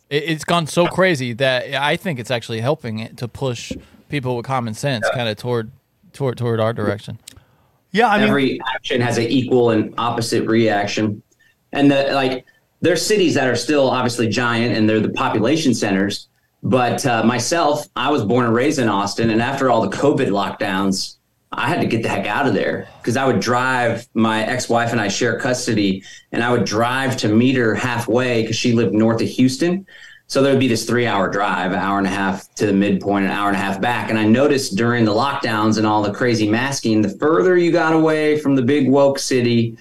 It, 0.09 0.23
it's 0.23 0.43
gone 0.43 0.65
so 0.65 0.87
crazy 0.87 1.31
that 1.33 1.75
I 1.75 1.95
think 1.95 2.17
it's 2.19 2.31
actually 2.31 2.59
helping 2.59 2.97
it 2.97 3.17
to 3.17 3.27
push 3.27 3.71
people 4.09 4.35
with 4.35 4.47
common 4.47 4.73
sense 4.73 5.07
kind 5.13 5.29
of 5.29 5.37
toward 5.37 5.71
toward 6.11 6.37
toward 6.39 6.59
our 6.59 6.73
direction. 6.73 7.19
Yeah, 7.91 8.09
I 8.09 8.17
mean, 8.17 8.27
every 8.27 8.59
action 8.75 8.99
has 8.99 9.17
an 9.19 9.25
equal 9.25 9.69
and 9.69 9.93
opposite 9.97 10.47
reaction 10.47 11.21
and 11.71 11.91
the 11.91 12.09
like 12.13 12.45
there's 12.81 13.05
cities 13.05 13.33
that 13.33 13.47
are 13.47 13.55
still 13.55 13.89
obviously 13.89 14.27
giant 14.27 14.75
and 14.75 14.89
they're 14.89 14.99
the 14.99 15.09
population 15.09 15.73
centers 15.73 16.29
but 16.63 17.05
uh, 17.05 17.23
myself 17.23 17.87
i 17.95 18.09
was 18.09 18.23
born 18.23 18.45
and 18.45 18.53
raised 18.53 18.79
in 18.79 18.87
austin 18.87 19.29
and 19.29 19.41
after 19.41 19.69
all 19.69 19.81
the 19.81 19.95
covid 19.95 20.27
lockdowns 20.27 21.17
i 21.51 21.67
had 21.67 21.81
to 21.81 21.87
get 21.87 22.03
the 22.03 22.09
heck 22.09 22.25
out 22.25 22.47
of 22.47 22.53
there 22.53 22.87
because 22.99 23.17
i 23.17 23.25
would 23.25 23.39
drive 23.39 24.07
my 24.13 24.43
ex-wife 24.45 24.91
and 24.91 25.01
i 25.01 25.07
share 25.07 25.39
custody 25.39 26.03
and 26.31 26.43
i 26.43 26.51
would 26.51 26.65
drive 26.65 27.15
to 27.17 27.27
meet 27.27 27.55
her 27.55 27.75
halfway 27.75 28.41
because 28.41 28.55
she 28.55 28.73
lived 28.73 28.93
north 28.93 29.21
of 29.21 29.27
houston 29.27 29.85
so 30.29 30.41
there 30.41 30.51
would 30.51 30.59
be 30.59 30.67
this 30.67 30.85
three 30.85 31.07
hour 31.07 31.29
drive, 31.29 31.71
an 31.71 31.79
hour 31.79 31.97
and 31.97 32.05
a 32.05 32.09
half 32.09 32.53
to 32.55 32.65
the 32.65 32.73
midpoint, 32.73 33.23
an 33.23 33.31
hour 33.31 33.47
and 33.47 33.55
a 33.55 33.59
half 33.59 33.79
back. 33.79 34.09
And 34.09 34.19
I 34.19 34.25
noticed 34.25 34.75
during 34.75 35.05
the 35.05 35.13
lockdowns 35.13 35.77
and 35.77 35.87
all 35.87 36.01
the 36.03 36.13
crazy 36.13 36.49
masking, 36.49 37.01
the 37.01 37.17
further 37.17 37.55
you 37.55 37.71
got 37.71 37.93
away 37.93 38.37
from 38.37 38.53
the 38.53 38.61
big 38.61 38.89
woke 38.89 39.19
city, 39.19 39.77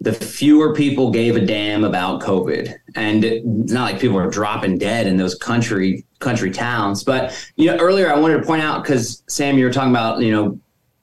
the 0.00 0.12
fewer 0.12 0.74
people 0.74 1.10
gave 1.10 1.36
a 1.36 1.40
damn 1.40 1.84
about 1.84 2.22
COVID. 2.22 2.74
And 2.94 3.24
it's 3.24 3.72
not 3.72 3.92
like 3.92 4.00
people 4.00 4.18
are 4.18 4.30
dropping 4.30 4.78
dead 4.78 5.06
in 5.06 5.16
those 5.16 5.34
country 5.34 6.04
country 6.20 6.50
towns. 6.50 7.04
But 7.04 7.36
you 7.56 7.66
know, 7.66 7.76
earlier 7.76 8.12
I 8.12 8.18
wanted 8.18 8.38
to 8.38 8.46
point 8.46 8.62
out 8.62 8.82
because 8.82 9.22
Sam, 9.28 9.58
you 9.58 9.64
were 9.64 9.72
talking 9.72 9.90
about, 9.90 10.20
you 10.20 10.32
know, 10.32 10.58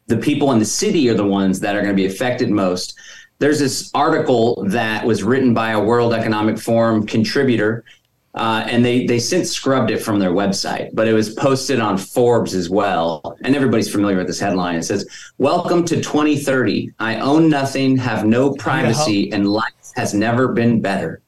the 0.08 0.18
people 0.18 0.52
in 0.52 0.60
the 0.60 0.66
city 0.66 1.10
are 1.10 1.14
the 1.14 1.26
ones 1.26 1.60
that 1.60 1.76
are 1.76 1.82
going 1.82 1.96
to 1.96 2.02
be 2.02 2.08
affected 2.08 2.50
most. 2.50 2.98
There's 3.40 3.60
this 3.60 3.92
article 3.94 4.64
that 4.70 5.06
was 5.06 5.24
written 5.24 5.54
by 5.54 5.72
a 5.72 5.80
World 5.80 6.14
Economic 6.14 6.58
Forum 6.58 7.06
contributor 7.06 7.84
uh, 8.34 8.64
and 8.68 8.86
they 8.86 9.06
they 9.06 9.20
since 9.20 9.52
scrubbed 9.52 9.92
it 9.92 10.02
from 10.02 10.20
their 10.20 10.32
website, 10.32 10.90
but 10.94 11.08
it 11.08 11.14
was 11.14 11.34
posted 11.34 11.80
on 11.80 11.98
Forbes 11.98 12.54
as 12.54 12.70
well. 12.70 13.38
And 13.44 13.56
everybody's 13.56 13.92
familiar 13.92 14.18
with 14.18 14.28
this 14.28 14.40
headline. 14.40 14.76
It 14.76 14.84
says, 14.84 15.08
"Welcome 15.38 15.86
to 15.86 16.02
2030. 16.02 16.92
I 17.00 17.20
own 17.20 17.50
nothing, 17.50 17.98
have 17.98 18.26
no 18.26 18.54
privacy, 18.54 19.32
and 19.32 19.48
life 19.48 19.74
has 19.96 20.14
never 20.14 20.50
been 20.50 20.82
better." 20.82 21.22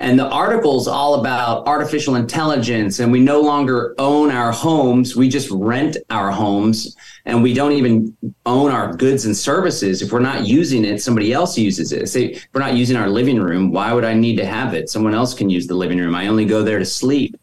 And 0.00 0.18
the 0.18 0.28
article's 0.30 0.88
all 0.88 1.20
about 1.20 1.66
artificial 1.66 2.14
intelligence, 2.14 3.00
and 3.00 3.12
we 3.12 3.20
no 3.20 3.42
longer 3.42 3.94
own 3.98 4.30
our 4.30 4.50
homes. 4.50 5.14
We 5.14 5.28
just 5.28 5.50
rent 5.50 5.98
our 6.08 6.30
homes, 6.30 6.96
and 7.26 7.42
we 7.42 7.52
don't 7.52 7.72
even 7.72 8.16
own 8.46 8.72
our 8.72 8.94
goods 8.94 9.26
and 9.26 9.36
services. 9.36 10.00
If 10.00 10.10
we're 10.10 10.20
not 10.20 10.46
using 10.46 10.86
it, 10.86 11.02
somebody 11.02 11.34
else 11.34 11.58
uses 11.58 11.92
it. 11.92 12.08
Say, 12.08 12.28
if 12.28 12.48
we're 12.54 12.62
not 12.62 12.74
using 12.74 12.96
our 12.96 13.10
living 13.10 13.38
room, 13.38 13.72
why 13.72 13.92
would 13.92 14.04
I 14.04 14.14
need 14.14 14.36
to 14.36 14.46
have 14.46 14.72
it? 14.72 14.88
Someone 14.88 15.14
else 15.14 15.34
can 15.34 15.50
use 15.50 15.66
the 15.66 15.74
living 15.74 15.98
room. 15.98 16.14
I 16.14 16.28
only 16.28 16.46
go 16.46 16.62
there 16.62 16.78
to 16.78 16.86
sleep. 16.86 17.36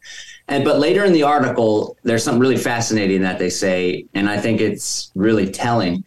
And 0.47 0.63
but 0.63 0.79
later 0.79 1.03
in 1.03 1.13
the 1.13 1.23
article, 1.23 1.95
there's 2.01 2.23
something 2.23 2.41
really 2.41 2.57
fascinating 2.57 3.21
that 3.21 3.37
they 3.37 3.51
say, 3.51 4.05
and 4.15 4.27
I 4.27 4.37
think 4.39 4.61
it's 4.61 5.11
really 5.13 5.51
telling. 5.51 6.03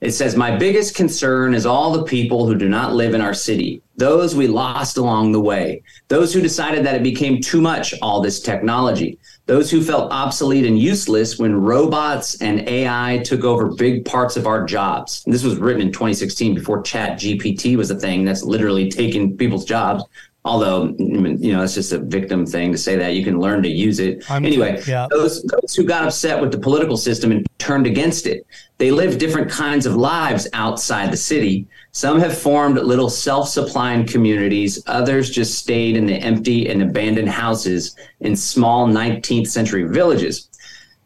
It 0.00 0.12
says, 0.12 0.34
My 0.34 0.56
biggest 0.56 0.94
concern 0.94 1.52
is 1.52 1.66
all 1.66 1.92
the 1.92 2.04
people 2.04 2.46
who 2.46 2.54
do 2.54 2.68
not 2.68 2.94
live 2.94 3.12
in 3.12 3.20
our 3.20 3.34
city, 3.34 3.82
those 4.00 4.34
we 4.34 4.48
lost 4.48 4.96
along 4.96 5.30
the 5.30 5.40
way, 5.40 5.82
those 6.08 6.32
who 6.32 6.40
decided 6.40 6.86
that 6.86 6.96
it 6.96 7.02
became 7.02 7.38
too 7.38 7.60
much, 7.60 7.94
all 8.00 8.22
this 8.22 8.40
technology, 8.40 9.18
those 9.44 9.70
who 9.70 9.82
felt 9.82 10.10
obsolete 10.10 10.64
and 10.64 10.78
useless 10.78 11.38
when 11.38 11.54
robots 11.54 12.40
and 12.40 12.66
AI 12.66 13.20
took 13.26 13.44
over 13.44 13.74
big 13.74 14.06
parts 14.06 14.38
of 14.38 14.46
our 14.46 14.64
jobs. 14.64 15.22
And 15.26 15.34
this 15.34 15.44
was 15.44 15.56
written 15.56 15.82
in 15.82 15.92
2016 15.92 16.54
before 16.54 16.80
Chat 16.80 17.18
GPT 17.18 17.76
was 17.76 17.90
a 17.90 17.98
thing 17.98 18.24
that's 18.24 18.42
literally 18.42 18.90
taking 18.90 19.36
people's 19.36 19.66
jobs. 19.66 20.02
Although, 20.42 20.94
you 20.98 21.52
know, 21.52 21.62
it's 21.62 21.74
just 21.74 21.92
a 21.92 21.98
victim 21.98 22.46
thing 22.46 22.72
to 22.72 22.78
say 22.78 22.96
that 22.96 23.14
you 23.14 23.22
can 23.22 23.40
learn 23.40 23.62
to 23.62 23.68
use 23.68 23.98
it. 23.98 24.28
I'm- 24.30 24.46
anyway, 24.46 24.82
yeah. 24.86 25.06
those, 25.10 25.42
those 25.42 25.74
who 25.74 25.84
got 25.84 26.04
upset 26.04 26.40
with 26.40 26.50
the 26.50 26.58
political 26.58 26.96
system 26.96 27.30
and 27.30 27.46
turned 27.58 27.86
against 27.86 28.26
it. 28.26 28.46
They 28.78 28.90
live 28.90 29.18
different 29.18 29.50
kinds 29.50 29.84
of 29.84 29.96
lives 29.96 30.48
outside 30.54 31.12
the 31.12 31.16
city. 31.16 31.66
Some 31.92 32.18
have 32.20 32.36
formed 32.36 32.76
little 32.76 33.10
self 33.10 33.50
supplying 33.50 34.06
communities, 34.06 34.82
others 34.86 35.28
just 35.28 35.58
stayed 35.58 35.96
in 35.96 36.06
the 36.06 36.14
empty 36.14 36.70
and 36.70 36.82
abandoned 36.82 37.28
houses 37.28 37.94
in 38.20 38.34
small 38.34 38.86
19th 38.86 39.48
century 39.48 39.84
villages. 39.84 40.48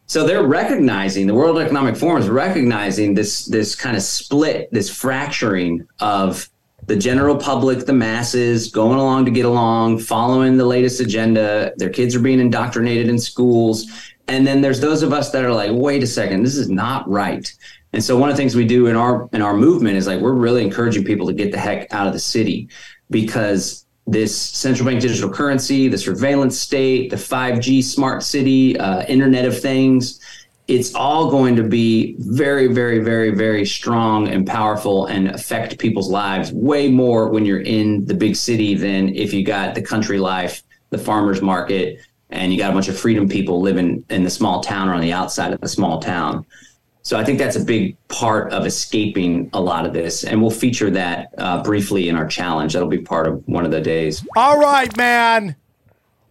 So 0.07 0.25
they're 0.25 0.43
recognizing 0.43 1.27
the 1.27 1.33
World 1.33 1.57
Economic 1.57 1.97
Forum 1.97 2.21
is 2.21 2.29
recognizing 2.29 3.15
this 3.15 3.45
this 3.45 3.75
kind 3.75 3.97
of 3.97 4.03
split, 4.03 4.71
this 4.71 4.89
fracturing 4.89 5.85
of 5.99 6.47
the 6.87 6.95
general 6.95 7.35
public, 7.35 7.85
the 7.85 7.93
masses 7.93 8.71
going 8.71 8.99
along 8.99 9.25
to 9.25 9.31
get 9.31 9.45
along, 9.45 9.99
following 9.99 10.57
the 10.57 10.65
latest 10.65 10.99
agenda. 10.99 11.73
Their 11.77 11.89
kids 11.89 12.15
are 12.15 12.19
being 12.19 12.39
indoctrinated 12.39 13.07
in 13.07 13.17
schools. 13.17 13.87
And 14.27 14.45
then 14.45 14.61
there's 14.61 14.79
those 14.79 15.03
of 15.03 15.13
us 15.13 15.31
that 15.31 15.43
are 15.43 15.53
like, 15.53 15.71
wait 15.73 16.03
a 16.03 16.07
second, 16.07 16.43
this 16.43 16.55
is 16.55 16.69
not 16.69 17.07
right. 17.09 17.51
And 17.93 18.03
so 18.03 18.17
one 18.17 18.29
of 18.29 18.35
the 18.35 18.41
things 18.41 18.55
we 18.55 18.65
do 18.65 18.87
in 18.87 18.95
our 18.95 19.29
in 19.31 19.41
our 19.41 19.55
movement 19.55 19.95
is 19.95 20.05
like 20.05 20.19
we're 20.19 20.33
really 20.33 20.63
encouraging 20.63 21.05
people 21.05 21.27
to 21.27 21.33
get 21.33 21.51
the 21.51 21.57
heck 21.57 21.91
out 21.93 22.07
of 22.07 22.13
the 22.13 22.19
city 22.19 22.67
because 23.09 23.85
this 24.07 24.35
central 24.39 24.87
bank 24.87 25.01
digital 25.01 25.29
currency, 25.29 25.87
the 25.87 25.97
surveillance 25.97 26.59
state, 26.59 27.09
the 27.09 27.15
5G 27.15 27.83
smart 27.83 28.21
city, 28.21 28.77
uh, 28.77 29.03
Internet 29.05 29.45
of 29.45 29.59
Things, 29.59 30.19
it's 30.67 30.95
all 30.95 31.29
going 31.29 31.55
to 31.55 31.63
be 31.63 32.15
very, 32.19 32.67
very, 32.67 32.99
very, 32.99 33.31
very 33.31 33.65
strong 33.65 34.27
and 34.27 34.47
powerful 34.47 35.05
and 35.05 35.29
affect 35.29 35.77
people's 35.77 36.09
lives 36.09 36.51
way 36.51 36.89
more 36.89 37.29
when 37.29 37.45
you're 37.45 37.61
in 37.61 38.03
the 38.05 38.13
big 38.13 38.35
city 38.35 38.73
than 38.73 39.13
if 39.15 39.33
you 39.33 39.45
got 39.45 39.75
the 39.75 39.81
country 39.81 40.17
life, 40.17 40.63
the 40.89 40.97
farmer's 40.97 41.41
market, 41.41 41.99
and 42.31 42.51
you 42.51 42.57
got 42.57 42.71
a 42.71 42.73
bunch 42.73 42.87
of 42.87 42.97
freedom 42.97 43.29
people 43.29 43.61
living 43.61 44.03
in 44.09 44.23
the 44.23 44.29
small 44.29 44.61
town 44.61 44.89
or 44.89 44.93
on 44.93 45.01
the 45.01 45.13
outside 45.13 45.53
of 45.53 45.61
the 45.61 45.67
small 45.67 45.99
town. 45.99 46.43
So 47.03 47.19
I 47.19 47.23
think 47.23 47.37
that's 47.37 47.55
a 47.55 47.63
big 47.63 47.95
part 48.07 48.51
of 48.51 48.65
escaping 48.65 49.51
a 49.53 49.61
lot 49.61 49.85
of 49.85 49.93
this, 49.93 50.23
and 50.23 50.41
we'll 50.41 50.49
feature 50.49 50.89
that 50.89 51.29
uh, 51.37 51.61
briefly 51.61 52.09
in 52.09 52.15
our 52.15 52.25
challenge. 52.25 52.73
That'll 52.73 52.89
be 52.89 52.97
part 52.97 53.27
of 53.27 53.47
one 53.47 53.65
of 53.65 53.69
the 53.69 53.81
days. 53.81 54.25
All 54.35 54.59
right, 54.59 54.95
man. 54.97 55.55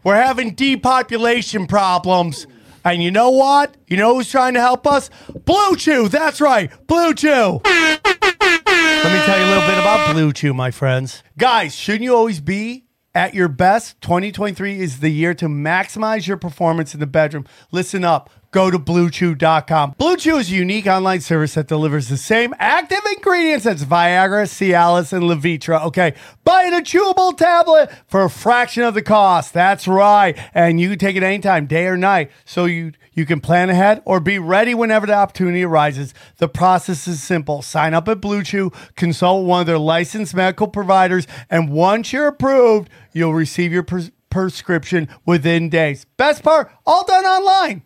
We're 0.03 0.17
having 0.17 0.55
depopulation 0.55 1.69
problems. 1.69 2.49
And 2.85 3.03
you 3.03 3.11
know 3.11 3.31
what? 3.31 3.77
You 3.87 3.97
know 3.97 4.15
who's 4.15 4.31
trying 4.31 4.55
to 4.55 4.61
help 4.61 4.87
us? 4.87 5.09
Blue 5.45 5.77
Chew. 5.77 6.09
That's 6.09 6.41
right. 6.41 6.71
Blue 6.87 7.15
Chew. 7.15 7.61
Let 7.65 8.03
me 8.05 9.21
tell 9.25 9.39
you 9.39 9.45
a 9.45 9.51
little 9.51 9.67
bit 9.69 9.79
about 9.79 10.13
Blue 10.13 10.33
Chew, 10.33 10.53
my 10.53 10.71
friends. 10.71 11.23
Guys, 11.39 11.75
shouldn't 11.75 12.05
you 12.05 12.15
always 12.15 12.41
be 12.41 12.85
at 13.15 13.35
your 13.35 13.49
best? 13.49 14.01
2023 14.03 14.81
is 14.81 15.01
the 15.01 15.09
year 15.09 15.33
to 15.35 15.47
maximize 15.47 16.27
your 16.27 16.37
performance 16.37 16.93
in 16.93 17.01
the 17.01 17.07
bedroom. 17.07 17.47
Listen 17.73 18.05
up. 18.05 18.29
Go 18.55 18.71
to 18.71 18.79
bluechew.com. 18.79 19.97
Blue 19.99 20.17
Chew 20.17 20.37
is 20.37 20.49
a 20.49 20.55
unique 20.55 20.87
online 20.87 21.21
service 21.21 21.55
that 21.55 21.67
delivers 21.67 22.09
the 22.09 22.17
same 22.17 22.55
active 22.61 23.01
ingredients 23.17 23.67
as 23.67 23.85
Viagra, 23.85 24.47
Cialis, 24.47 25.13
and 25.13 25.25
Levitra. 25.25 25.85
Okay, 25.87 26.15
buy 26.45 26.63
a 26.63 26.81
chewable 26.81 27.37
tablet 27.37 27.91
for 28.07 28.23
a 28.23 28.31
fraction 28.31 28.85
of 28.85 28.95
the 28.95 29.03
cost. 29.03 29.53
That's 29.53 29.89
right. 29.89 30.39
And 30.55 30.81
you 30.81 30.91
can 30.91 31.01
take 31.01 31.17
it 31.17 31.25
anytime, 31.25 31.67
day 31.67 31.89
or 31.89 31.97
night. 31.97 32.31
So 32.45 32.67
you 32.67 32.93
you 33.13 33.27
can 33.27 33.41
plan 33.41 33.71
ahead 33.71 34.03
or 34.05 34.21
be 34.21 34.39
ready 34.39 34.73
whenever 34.73 35.09
the 35.09 35.15
opportunity 35.15 35.65
arises. 35.65 36.15
The 36.37 36.49
process 36.49 37.09
is 37.09 37.21
simple. 37.21 37.61
Sign 37.61 37.93
up 37.93 38.07
at 38.07 38.21
Blue 38.21 38.45
Chew, 38.45 38.71
consult 38.95 39.47
one 39.47 39.63
of 39.63 39.67
their 39.67 39.79
licensed 39.81 40.33
medical 40.33 40.69
providers, 40.69 41.27
and 41.51 41.73
once 41.73 42.13
you're 42.13 42.29
approved, 42.29 42.89
you'll 43.13 43.35
receive 43.35 43.73
your 43.73 43.83
pres- 43.83 44.13
prescription 44.31 45.09
within 45.27 45.69
days. 45.69 46.07
Best 46.17 46.45
part, 46.45 46.71
all 46.87 47.05
done 47.05 47.25
online. 47.25 47.83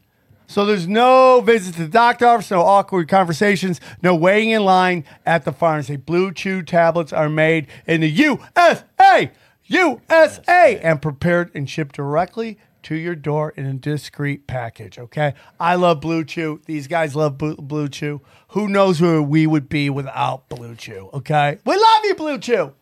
So 0.51 0.65
there's 0.65 0.89
no 0.89 1.43
visit 1.43 1.75
to 1.75 1.83
the 1.83 1.89
doctor 1.89 2.27
office, 2.27 2.51
no 2.51 2.63
awkward 2.63 3.07
conversations, 3.07 3.83
no 4.03 4.15
waiting 4.15 4.51
in 4.51 4.65
line 4.65 5.05
at 5.27 5.45
the 5.45 5.53
pharmacy. 5.53 5.97
Blue 5.97 6.33
Chew 6.33 6.63
tablets 6.63 7.13
are 7.13 7.29
made 7.29 7.67
in 7.87 8.01
the 8.01 8.09
USA, 8.09 9.31
USA, 9.65 10.79
and 10.81 11.03
prepared 11.03 11.51
and 11.55 11.69
shipped 11.69 11.97
directly 11.97 12.59
to 12.85 12.95
your 12.95 13.15
door 13.15 13.53
in 13.59 13.67
a 13.67 13.75
discreet 13.75 14.47
package. 14.47 14.99
Okay, 14.99 15.35
I 15.61 15.75
love 15.75 16.01
Blue 16.01 16.25
Chew. 16.25 16.63
These 16.65 16.89
guys 16.89 17.15
love 17.15 17.37
Blue, 17.37 17.57
Blue 17.57 17.89
Chew. 17.91 18.23
Who 18.49 18.69
knows 18.69 19.03
where 19.03 19.21
we 19.21 19.47
would 19.47 19.69
be 19.69 19.91
without 19.91 20.49
Blue 20.49 20.75
Chew? 20.75 21.11
Okay, 21.13 21.59
we 21.67 21.77
love 21.77 22.05
you, 22.05 22.15
Blue 22.15 22.39
Chew. 22.39 22.73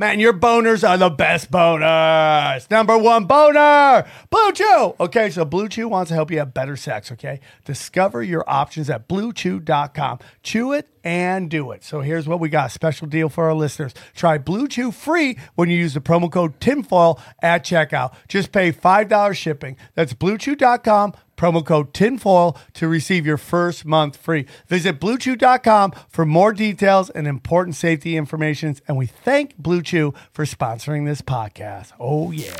Man, 0.00 0.20
your 0.20 0.32
boners 0.32 0.88
are 0.88 0.96
the 0.96 1.10
best 1.10 1.50
boners. 1.50 2.70
Number 2.70 2.96
one 2.96 3.24
boner, 3.24 4.08
Blue 4.30 4.52
Chew. 4.52 4.94
Okay, 5.00 5.28
so 5.28 5.44
Blue 5.44 5.68
Chew 5.68 5.88
wants 5.88 6.10
to 6.10 6.14
help 6.14 6.30
you 6.30 6.38
have 6.38 6.54
better 6.54 6.76
sex, 6.76 7.10
okay? 7.10 7.40
Discover 7.64 8.22
your 8.22 8.44
options 8.46 8.88
at 8.90 9.08
bluechew.com. 9.08 10.20
Chew 10.44 10.72
it 10.72 10.88
and 11.02 11.50
do 11.50 11.72
it. 11.72 11.82
So 11.82 12.00
here's 12.00 12.28
what 12.28 12.38
we 12.38 12.48
got. 12.48 12.70
Special 12.70 13.08
deal 13.08 13.28
for 13.28 13.46
our 13.46 13.54
listeners. 13.54 13.92
Try 14.14 14.38
Blue 14.38 14.68
Chew 14.68 14.92
free 14.92 15.36
when 15.56 15.68
you 15.68 15.76
use 15.76 15.94
the 15.94 16.00
promo 16.00 16.30
code 16.30 16.60
TINFOIL 16.60 17.20
at 17.42 17.64
checkout. 17.64 18.14
Just 18.28 18.52
pay 18.52 18.70
$5 18.70 19.34
shipping. 19.34 19.76
That's 19.96 20.14
bluechew.com 20.14 21.14
promo 21.38 21.64
code 21.64 21.94
TINFOIL 21.94 22.58
to 22.74 22.88
receive 22.88 23.24
your 23.24 23.38
first 23.38 23.86
month 23.86 24.16
free. 24.16 24.44
Visit 24.66 25.00
BlueChew.com 25.00 25.92
for 26.10 26.26
more 26.26 26.52
details 26.52 27.08
and 27.08 27.26
important 27.26 27.76
safety 27.76 28.16
information. 28.16 28.76
And 28.86 28.96
we 28.98 29.06
thank 29.06 29.56
Blue 29.56 29.80
Chew 29.80 30.12
for 30.32 30.44
sponsoring 30.44 31.06
this 31.06 31.22
podcast. 31.22 31.92
Oh, 31.98 32.32
yeah. 32.32 32.54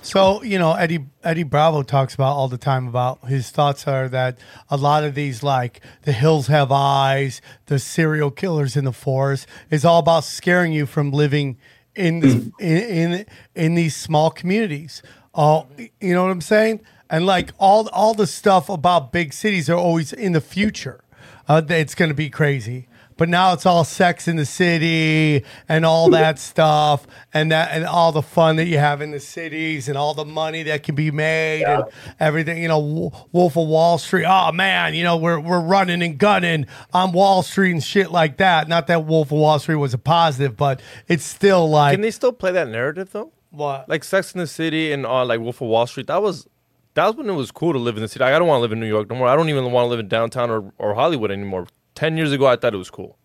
So, 0.00 0.42
you 0.42 0.58
know, 0.58 0.72
Eddie 0.72 1.06
Eddie 1.22 1.44
Bravo 1.44 1.82
talks 1.82 2.14
about 2.14 2.32
all 2.32 2.48
the 2.48 2.58
time 2.58 2.88
about 2.88 3.28
his 3.28 3.50
thoughts 3.50 3.86
are 3.86 4.08
that 4.08 4.38
a 4.68 4.76
lot 4.76 5.04
of 5.04 5.14
these, 5.14 5.42
like 5.42 5.80
the 6.02 6.12
hills 6.12 6.48
have 6.48 6.72
eyes, 6.72 7.40
the 7.66 7.78
serial 7.78 8.30
killers 8.30 8.76
in 8.76 8.84
the 8.84 8.92
forest, 8.92 9.46
is 9.70 9.84
all 9.84 10.00
about 10.00 10.24
scaring 10.24 10.72
you 10.72 10.86
from 10.86 11.12
living 11.12 11.58
in 11.94 12.20
the, 12.20 12.52
in, 12.58 12.78
in 12.78 13.26
in 13.54 13.74
these 13.74 13.94
small 13.94 14.30
communities. 14.30 15.02
Uh, 15.34 15.62
you 16.00 16.14
know 16.14 16.22
what 16.22 16.30
I'm 16.30 16.40
saying? 16.40 16.80
And 17.12 17.26
like 17.26 17.52
all 17.58 17.88
all 17.90 18.14
the 18.14 18.26
stuff 18.26 18.68
about 18.68 19.12
big 19.12 19.32
cities 19.34 19.68
are 19.70 19.76
always 19.76 20.12
in 20.12 20.32
the 20.32 20.40
future. 20.40 21.04
Uh, 21.46 21.60
it's 21.68 21.94
going 21.94 22.08
to 22.08 22.14
be 22.14 22.30
crazy. 22.30 22.88
But 23.18 23.28
now 23.28 23.52
it's 23.52 23.66
all 23.66 23.84
sex 23.84 24.26
in 24.26 24.36
the 24.36 24.46
city 24.46 25.44
and 25.68 25.84
all 25.84 26.08
that 26.10 26.38
stuff 26.38 27.06
and 27.34 27.52
that 27.52 27.70
and 27.72 27.84
all 27.84 28.10
the 28.10 28.22
fun 28.22 28.56
that 28.56 28.64
you 28.64 28.78
have 28.78 29.02
in 29.02 29.10
the 29.10 29.20
cities 29.20 29.86
and 29.88 29.98
all 29.98 30.14
the 30.14 30.24
money 30.24 30.62
that 30.64 30.82
can 30.82 30.94
be 30.94 31.10
made 31.10 31.64
and 31.64 31.84
everything. 32.18 32.62
You 32.62 32.68
know, 32.68 33.12
Wolf 33.30 33.56
of 33.56 33.68
Wall 33.68 33.98
Street. 33.98 34.24
Oh 34.26 34.50
man, 34.50 34.94
you 34.94 35.04
know 35.04 35.18
we're 35.18 35.38
we're 35.38 35.60
running 35.60 36.02
and 36.02 36.16
gunning 36.16 36.66
on 36.94 37.12
Wall 37.12 37.42
Street 37.42 37.72
and 37.72 37.84
shit 37.84 38.10
like 38.10 38.38
that. 38.38 38.66
Not 38.66 38.86
that 38.86 39.04
Wolf 39.04 39.28
of 39.28 39.38
Wall 39.38 39.58
Street 39.58 39.76
was 39.76 39.92
a 39.92 39.98
positive, 39.98 40.56
but 40.56 40.80
it's 41.06 41.24
still 41.24 41.68
like 41.68 41.92
Can 41.92 42.00
they 42.00 42.10
still 42.10 42.32
play 42.32 42.52
that 42.52 42.68
narrative 42.68 43.10
though? 43.12 43.32
what? 43.52 43.88
Like 43.88 44.02
Sex 44.02 44.32
in 44.32 44.40
the 44.40 44.46
City 44.46 44.92
and 44.92 45.04
uh, 45.06 45.24
like 45.24 45.38
Wolf 45.38 45.60
of 45.60 45.68
Wall 45.68 45.86
Street. 45.86 46.06
That 46.06 46.22
was 46.22 46.48
that 46.94 47.06
was 47.06 47.16
when 47.16 47.28
it 47.28 47.32
was 47.32 47.50
cool 47.50 47.72
to 47.72 47.78
live 47.78 47.96
in 47.96 48.02
the 48.02 48.08
city. 48.08 48.22
Like, 48.24 48.34
I 48.34 48.38
don't 48.38 48.48
want 48.48 48.58
to 48.58 48.62
live 48.62 48.72
in 48.72 48.80
New 48.80 48.86
York 48.86 49.08
no 49.10 49.16
more. 49.16 49.28
I 49.28 49.36
don't 49.36 49.48
even 49.48 49.70
want 49.72 49.86
to 49.86 49.88
live 49.88 50.00
in 50.00 50.08
downtown 50.08 50.50
or, 50.50 50.72
or 50.78 50.94
Hollywood 50.94 51.30
anymore. 51.30 51.66
Ten 51.94 52.16
years 52.16 52.32
ago, 52.32 52.46
I 52.46 52.56
thought 52.56 52.74
it 52.74 52.78
was 52.78 52.90
cool. 52.90 53.16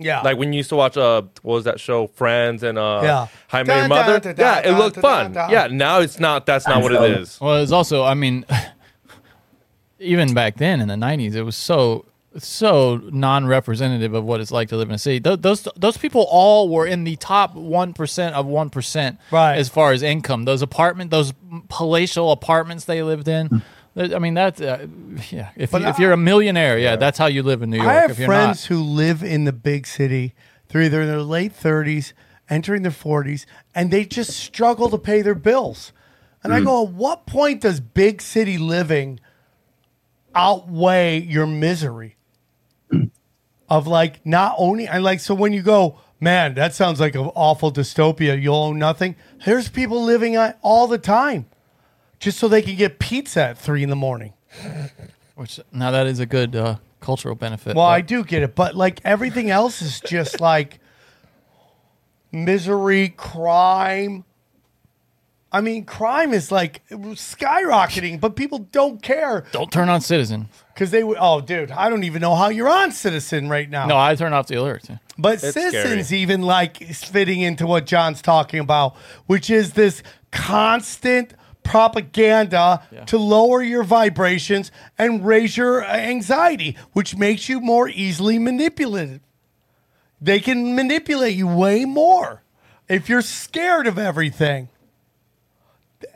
yeah, 0.00 0.20
Like 0.22 0.36
when 0.36 0.52
you 0.52 0.58
used 0.58 0.70
to 0.70 0.76
watch 0.76 0.96
uh, 0.96 1.22
what 1.42 1.54
was 1.54 1.64
that 1.64 1.78
show, 1.80 2.06
Friends 2.08 2.62
and 2.62 2.76
uh, 2.78 3.00
Yeah. 3.02 3.26
How 3.48 3.58
I 3.58 3.62
Met 3.62 3.76
Your 3.76 3.88
Dun, 3.88 3.88
dun, 3.90 4.06
Mother. 4.06 4.20
dun, 4.20 4.34
yeah, 4.38 4.62
dun, 4.62 4.74
it 4.74 4.78
looked 4.78 4.94
dun, 4.96 5.02
fun. 5.02 5.32
dun, 5.32 5.32
dun. 5.32 5.50
Yeah, 5.50 5.66
now 5.76 6.00
it's 6.00 6.18
not. 6.18 6.46
That's 6.46 6.66
not 6.66 6.82
what 6.82 6.92
it 6.92 7.18
is. 7.18 7.40
Well, 7.40 7.62
it's 7.62 7.72
also, 7.72 8.02
I 8.04 8.14
mean, 8.14 8.44
even 9.98 10.34
back 10.34 10.56
then 10.56 10.80
in 10.80 10.88
the 10.88 10.94
'90s, 10.94 11.34
it 11.34 11.42
was 11.42 11.56
so 11.56 12.04
so 12.38 12.96
non-representative 13.12 14.14
of 14.14 14.24
what 14.24 14.40
it's 14.40 14.50
like 14.50 14.68
to 14.70 14.76
live 14.76 14.88
in 14.88 14.94
a 14.94 14.98
city. 14.98 15.18
Those 15.18 15.38
those, 15.38 15.68
those 15.76 15.96
people 15.96 16.26
all 16.28 16.68
were 16.68 16.86
in 16.86 17.04
the 17.04 17.16
top 17.16 17.54
one 17.54 17.92
percent 17.92 18.34
of 18.34 18.46
one 18.46 18.70
percent, 18.70 19.18
Right. 19.30 19.56
As 19.56 19.68
far 19.68 19.92
as 19.92 20.02
income, 20.02 20.44
those 20.44 20.62
apartment, 20.62 21.10
those 21.10 21.32
palatial 21.68 22.32
apartments 22.32 22.84
they 22.84 23.02
lived 23.02 23.28
in. 23.28 23.62
I 23.96 24.18
mean, 24.18 24.34
that's 24.34 24.60
uh, 24.60 24.86
yeah. 25.30 25.50
If 25.54 25.72
you, 25.72 25.86
if 25.86 25.98
you're 26.00 26.12
a 26.12 26.16
millionaire, 26.16 26.78
yeah, 26.78 26.96
that's 26.96 27.16
how 27.16 27.26
you 27.26 27.44
live 27.44 27.62
in 27.62 27.70
New 27.70 27.76
York. 27.76 27.88
I 27.88 27.94
have 27.94 28.10
if 28.10 28.18
you're 28.18 28.26
friends 28.26 28.68
not, 28.68 28.76
who 28.76 28.82
live 28.82 29.22
in 29.22 29.44
the 29.44 29.52
big 29.52 29.86
city. 29.86 30.34
They're 30.68 30.82
either 30.82 31.02
in 31.02 31.06
their 31.06 31.22
late 31.22 31.52
30s, 31.52 32.12
entering 32.50 32.82
their 32.82 32.90
40s, 32.90 33.46
and 33.74 33.92
they 33.92 34.04
just 34.04 34.30
struggle 34.30 34.88
to 34.88 34.98
pay 34.98 35.22
their 35.22 35.36
bills. 35.36 35.92
And 36.42 36.52
I 36.52 36.60
go, 36.60 36.84
at 36.84 36.90
what 36.92 37.26
point 37.26 37.62
does 37.62 37.80
big 37.80 38.20
city 38.20 38.58
living 38.58 39.18
outweigh 40.34 41.20
your 41.20 41.46
misery? 41.46 42.16
Of 43.68 43.86
like 43.86 44.24
not 44.26 44.54
owning, 44.58 44.88
I 44.88 44.98
like, 44.98 45.20
so 45.20 45.34
when 45.34 45.52
you 45.52 45.62
go, 45.62 45.98
man, 46.20 46.54
that 46.54 46.74
sounds 46.74 47.00
like 47.00 47.14
an 47.14 47.30
awful 47.34 47.72
dystopia, 47.72 48.40
you'll 48.40 48.54
own 48.56 48.78
nothing. 48.78 49.16
There's 49.44 49.68
people 49.68 50.02
living 50.02 50.36
on 50.36 50.54
all 50.62 50.86
the 50.86 50.98
time 50.98 51.46
just 52.20 52.38
so 52.38 52.48
they 52.48 52.62
can 52.62 52.76
get 52.76 52.98
pizza 52.98 53.42
at 53.42 53.58
three 53.58 53.82
in 53.82 53.90
the 53.90 53.96
morning. 53.96 54.32
which 55.34 55.60
now 55.72 55.90
that 55.90 56.06
is 56.06 56.20
a 56.20 56.26
good 56.26 56.54
uh, 56.54 56.76
cultural 57.00 57.34
benefit. 57.34 57.74
Well, 57.76 57.86
but- 57.86 57.90
I 57.90 58.00
do 58.00 58.24
get 58.24 58.42
it, 58.42 58.54
but 58.54 58.74
like 58.74 59.00
everything 59.04 59.50
else 59.50 59.82
is 59.82 60.00
just 60.00 60.40
like 60.40 60.78
misery, 62.32 63.10
crime. 63.10 64.24
I 65.52 65.60
mean, 65.60 65.84
crime 65.84 66.32
is 66.32 66.50
like 66.50 66.82
skyrocketing, 66.90 68.20
but 68.20 68.34
people 68.36 68.58
don't 68.58 69.00
care 69.02 69.44
don't 69.52 69.70
turn 69.70 69.88
on 69.88 70.00
Citizen. 70.00 70.48
Because 70.74 70.90
they. 70.90 71.02
would- 71.04 71.18
Oh, 71.20 71.40
dude, 71.40 71.70
I 71.70 71.88
don't 71.88 72.04
even 72.04 72.20
know 72.20 72.34
how 72.34 72.48
you're 72.48 72.68
on 72.68 72.92
Citizen 72.92 73.48
right 73.48 73.68
now. 73.70 73.86
No, 73.86 73.96
I 73.96 74.14
turn 74.16 74.32
off 74.32 74.46
the 74.48 74.56
alerts. 74.56 74.88
yeah. 74.90 74.98
But 75.16 75.34
It's 75.34 75.52
Citizens 75.54 76.06
scary. 76.08 76.20
even 76.22 76.42
like 76.42 76.82
is 76.82 77.02
fitting 77.04 77.40
into 77.40 77.66
what 77.66 77.86
John's 77.86 78.20
talking 78.20 78.60
about, 78.60 78.96
which 79.26 79.48
is 79.50 79.72
this 79.74 80.02
constant 80.32 81.34
propaganda 81.62 82.82
to 83.06 83.16
lower 83.16 83.62
your 83.62 83.84
vibrations 83.84 84.70
and 84.98 85.24
raise 85.24 85.56
your 85.56 85.82
uh, 85.84 85.88
anxiety, 85.96 86.76
which 86.92 87.16
makes 87.16 87.48
you 87.48 87.60
more 87.60 87.88
easily 87.88 88.38
manipulated. 88.38 89.20
They 90.20 90.40
can 90.40 90.74
manipulate 90.74 91.34
you 91.36 91.46
way 91.48 91.84
more 91.84 92.42
if 92.88 93.08
you're 93.08 93.22
scared 93.22 93.86
of 93.86 93.98
everything. 93.98 94.68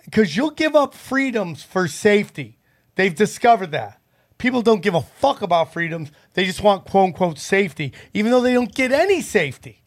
Because 0.04 0.36
you'll 0.36 0.50
give 0.50 0.74
up 0.74 0.94
freedoms 0.94 1.62
for 1.62 1.86
safety. 1.88 2.58
They've 2.96 3.14
discovered 3.14 3.70
that. 3.72 3.97
People 4.38 4.62
don't 4.62 4.82
give 4.82 4.94
a 4.94 5.02
fuck 5.02 5.42
about 5.42 5.72
freedoms. 5.72 6.10
They 6.34 6.44
just 6.44 6.62
want 6.62 6.84
quote 6.84 7.06
unquote 7.06 7.38
safety, 7.38 7.92
even 8.14 8.30
though 8.30 8.40
they 8.40 8.54
don't 8.54 8.72
get 8.72 8.92
any 8.92 9.20
safety. 9.20 9.82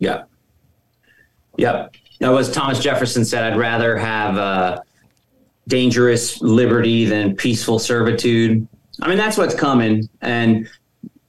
Yep. 0.00 0.28
Yep. 1.56 1.94
That 2.20 2.30
was 2.30 2.50
Thomas 2.50 2.80
Jefferson 2.80 3.24
said, 3.24 3.52
I'd 3.52 3.58
rather 3.58 3.96
have 3.96 4.36
uh, 4.36 4.80
dangerous 5.68 6.40
liberty 6.42 7.04
than 7.04 7.36
peaceful 7.36 7.78
servitude. 7.78 8.66
I 9.02 9.08
mean, 9.08 9.18
that's 9.18 9.38
what's 9.38 9.54
coming. 9.54 10.08
And 10.20 10.68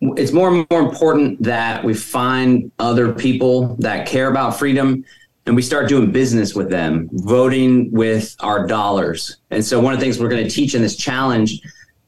it's 0.01 0.31
more 0.31 0.53
and 0.53 0.67
more 0.69 0.81
important 0.81 1.41
that 1.43 1.83
we 1.83 1.93
find 1.93 2.71
other 2.79 3.13
people 3.13 3.75
that 3.77 4.07
care 4.07 4.29
about 4.29 4.57
freedom 4.57 5.05
and 5.45 5.55
we 5.55 5.61
start 5.61 5.87
doing 5.87 6.11
business 6.11 6.55
with 6.55 6.69
them, 6.69 7.07
voting 7.13 7.91
with 7.91 8.35
our 8.39 8.65
dollars. 8.65 9.37
And 9.51 9.63
so, 9.63 9.79
one 9.79 9.93
of 9.93 9.99
the 9.99 10.03
things 10.03 10.19
we're 10.19 10.29
going 10.29 10.43
to 10.43 10.49
teach 10.49 10.73
in 10.73 10.81
this 10.81 10.95
challenge, 10.95 11.61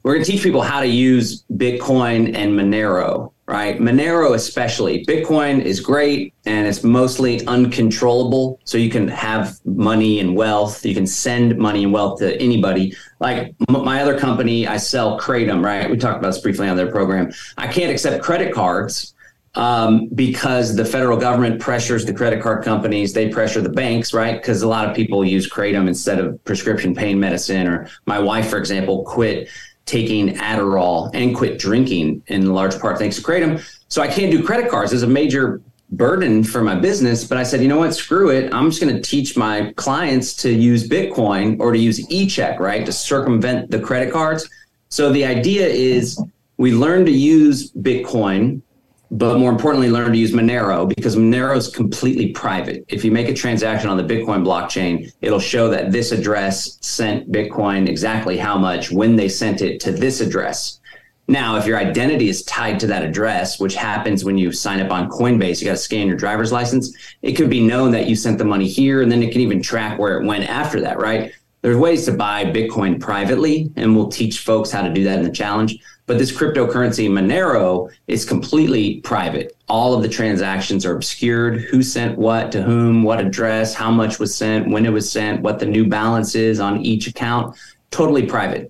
we're 0.07 0.13
going 0.13 0.23
to 0.23 0.31
teach 0.31 0.41
people 0.41 0.61
how 0.61 0.79
to 0.79 0.87
use 0.87 1.43
Bitcoin 1.57 2.33
and 2.33 2.53
Monero, 2.53 3.33
right? 3.45 3.77
Monero, 3.77 4.35
especially. 4.35 5.05
Bitcoin 5.05 5.61
is 5.61 5.81
great 5.81 6.33
and 6.45 6.65
it's 6.65 6.81
mostly 6.81 7.45
uncontrollable. 7.45 8.57
So, 8.63 8.77
you 8.77 8.89
can 8.89 9.09
have 9.09 9.59
money 9.65 10.21
and 10.21 10.33
wealth, 10.33 10.85
you 10.85 10.95
can 10.95 11.05
send 11.05 11.57
money 11.57 11.83
and 11.83 11.91
wealth 11.91 12.19
to 12.19 12.41
anybody. 12.41 12.95
Like 13.19 13.53
m- 13.67 13.83
my 13.83 14.01
other 14.01 14.17
company, 14.17 14.65
I 14.65 14.77
sell 14.77 15.19
Kratom, 15.19 15.61
right? 15.61 15.89
We 15.89 15.97
talked 15.97 16.19
about 16.19 16.31
this 16.31 16.41
briefly 16.41 16.69
on 16.69 16.77
their 16.77 16.89
program. 16.89 17.33
I 17.57 17.67
can't 17.67 17.91
accept 17.91 18.23
credit 18.23 18.53
cards 18.53 19.13
um, 19.55 20.07
because 20.15 20.73
the 20.73 20.85
federal 20.85 21.17
government 21.17 21.59
pressures 21.59 22.05
the 22.05 22.13
credit 22.13 22.41
card 22.41 22.63
companies, 22.63 23.11
they 23.11 23.27
pressure 23.27 23.59
the 23.59 23.67
banks, 23.67 24.13
right? 24.13 24.39
Because 24.39 24.61
a 24.61 24.69
lot 24.69 24.87
of 24.87 24.95
people 24.95 25.25
use 25.25 25.49
kratom 25.49 25.89
instead 25.89 26.19
of 26.19 26.41
prescription 26.45 26.95
pain 26.95 27.19
medicine. 27.19 27.67
Or 27.67 27.89
my 28.05 28.19
wife, 28.19 28.49
for 28.49 28.57
example, 28.57 29.03
quit 29.03 29.49
taking 29.87 30.35
Adderall 30.35 31.09
and 31.13 31.35
quit 31.35 31.57
drinking 31.57 32.21
in 32.27 32.53
large 32.53 32.79
part 32.79 32.99
thanks 32.99 33.15
to 33.15 33.23
kratom. 33.23 33.59
So 33.87 34.01
I 34.01 34.07
can't 34.07 34.31
do 34.31 34.43
credit 34.43 34.69
cards. 34.69 34.93
It's 34.93 35.01
a 35.01 35.07
major 35.07 35.61
burden 35.91 36.43
for 36.43 36.61
my 36.61 36.75
business. 36.75 37.23
But 37.23 37.37
I 37.37 37.43
said, 37.43 37.61
you 37.61 37.67
know 37.67 37.79
what? 37.79 37.95
Screw 37.95 38.29
it. 38.29 38.53
I'm 38.53 38.69
just 38.69 38.81
going 38.81 38.93
to 38.93 39.01
teach 39.01 39.37
my 39.37 39.73
clients 39.77 40.35
to 40.35 40.51
use 40.51 40.87
Bitcoin 40.87 41.59
or 41.59 41.71
to 41.71 41.79
use 41.79 42.11
e-check, 42.11 42.59
right? 42.59 42.85
To 42.85 42.91
circumvent 42.91 43.71
the 43.71 43.79
credit 43.79 44.11
cards. 44.11 44.49
So 44.89 45.11
the 45.11 45.25
idea 45.25 45.65
is 45.65 46.21
we 46.57 46.73
learn 46.73 47.05
to 47.05 47.11
use 47.11 47.71
Bitcoin 47.71 48.61
but 49.11 49.37
more 49.37 49.51
importantly, 49.51 49.89
learn 49.89 50.11
to 50.11 50.17
use 50.17 50.31
Monero 50.31 50.87
because 50.95 51.15
Monero 51.15 51.55
is 51.55 51.69
completely 51.69 52.31
private. 52.33 52.83
If 52.87 53.05
you 53.05 53.11
make 53.11 53.29
a 53.29 53.33
transaction 53.33 53.89
on 53.89 53.97
the 53.97 54.03
Bitcoin 54.03 54.43
blockchain, 54.43 55.11
it'll 55.21 55.39
show 55.39 55.69
that 55.69 55.91
this 55.91 56.11
address 56.11 56.77
sent 56.81 57.31
Bitcoin 57.31 57.87
exactly 57.87 58.37
how 58.37 58.57
much 58.57 58.91
when 58.91 59.15
they 59.15 59.29
sent 59.29 59.61
it 59.61 59.79
to 59.81 59.91
this 59.91 60.19
address. 60.19 60.79
Now, 61.29 61.57
if 61.57 61.65
your 61.65 61.77
identity 61.77 62.29
is 62.29 62.43
tied 62.43 62.79
to 62.79 62.87
that 62.87 63.03
address, 63.03 63.59
which 63.59 63.75
happens 63.75 64.23
when 64.23 64.37
you 64.37 64.51
sign 64.53 64.79
up 64.79 64.91
on 64.91 65.09
Coinbase, 65.09 65.59
you 65.59 65.65
got 65.65 65.73
to 65.73 65.77
scan 65.77 66.07
your 66.07 66.15
driver's 66.15 66.53
license. 66.53 66.95
It 67.21 67.33
could 67.33 67.49
be 67.49 67.65
known 67.65 67.91
that 67.91 68.07
you 68.07 68.15
sent 68.15 68.37
the 68.37 68.45
money 68.45 68.67
here, 68.67 69.01
and 69.01 69.11
then 69.11 69.21
it 69.21 69.33
can 69.33 69.41
even 69.41 69.61
track 69.61 69.99
where 69.99 70.21
it 70.21 70.25
went 70.25 70.49
after 70.49 70.79
that, 70.81 70.99
right? 70.99 71.33
There's 71.61 71.75
ways 71.75 72.05
to 72.05 72.13
buy 72.13 72.45
Bitcoin 72.45 72.99
privately, 72.99 73.69
and 73.75 73.93
we'll 73.93 74.07
teach 74.07 74.39
folks 74.39 74.71
how 74.71 74.81
to 74.81 74.93
do 74.93 75.03
that 75.03 75.17
in 75.17 75.25
the 75.25 75.31
challenge. 75.31 75.79
But 76.07 76.17
this 76.17 76.31
cryptocurrency 76.31 77.09
Monero 77.09 77.91
is 78.07 78.23
completely 78.25 79.01
private. 79.01 79.55
All 79.67 79.93
of 79.93 80.01
the 80.01 80.09
transactions 80.09 80.85
are 80.85 80.95
obscured. 80.95 81.61
Who 81.61 81.83
sent 81.83 82.17
what 82.17 82.51
to 82.53 82.63
whom, 82.63 83.03
what 83.03 83.19
address, 83.19 83.73
how 83.73 83.91
much 83.91 84.17
was 84.17 84.33
sent, 84.33 84.69
when 84.69 84.85
it 84.85 84.91
was 84.91 85.11
sent, 85.11 85.41
what 85.41 85.59
the 85.59 85.65
new 85.65 85.85
balance 85.85 86.33
is 86.33 86.61
on 86.61 86.81
each 86.81 87.07
account. 87.07 87.55
Totally 87.91 88.25
private. 88.25 88.69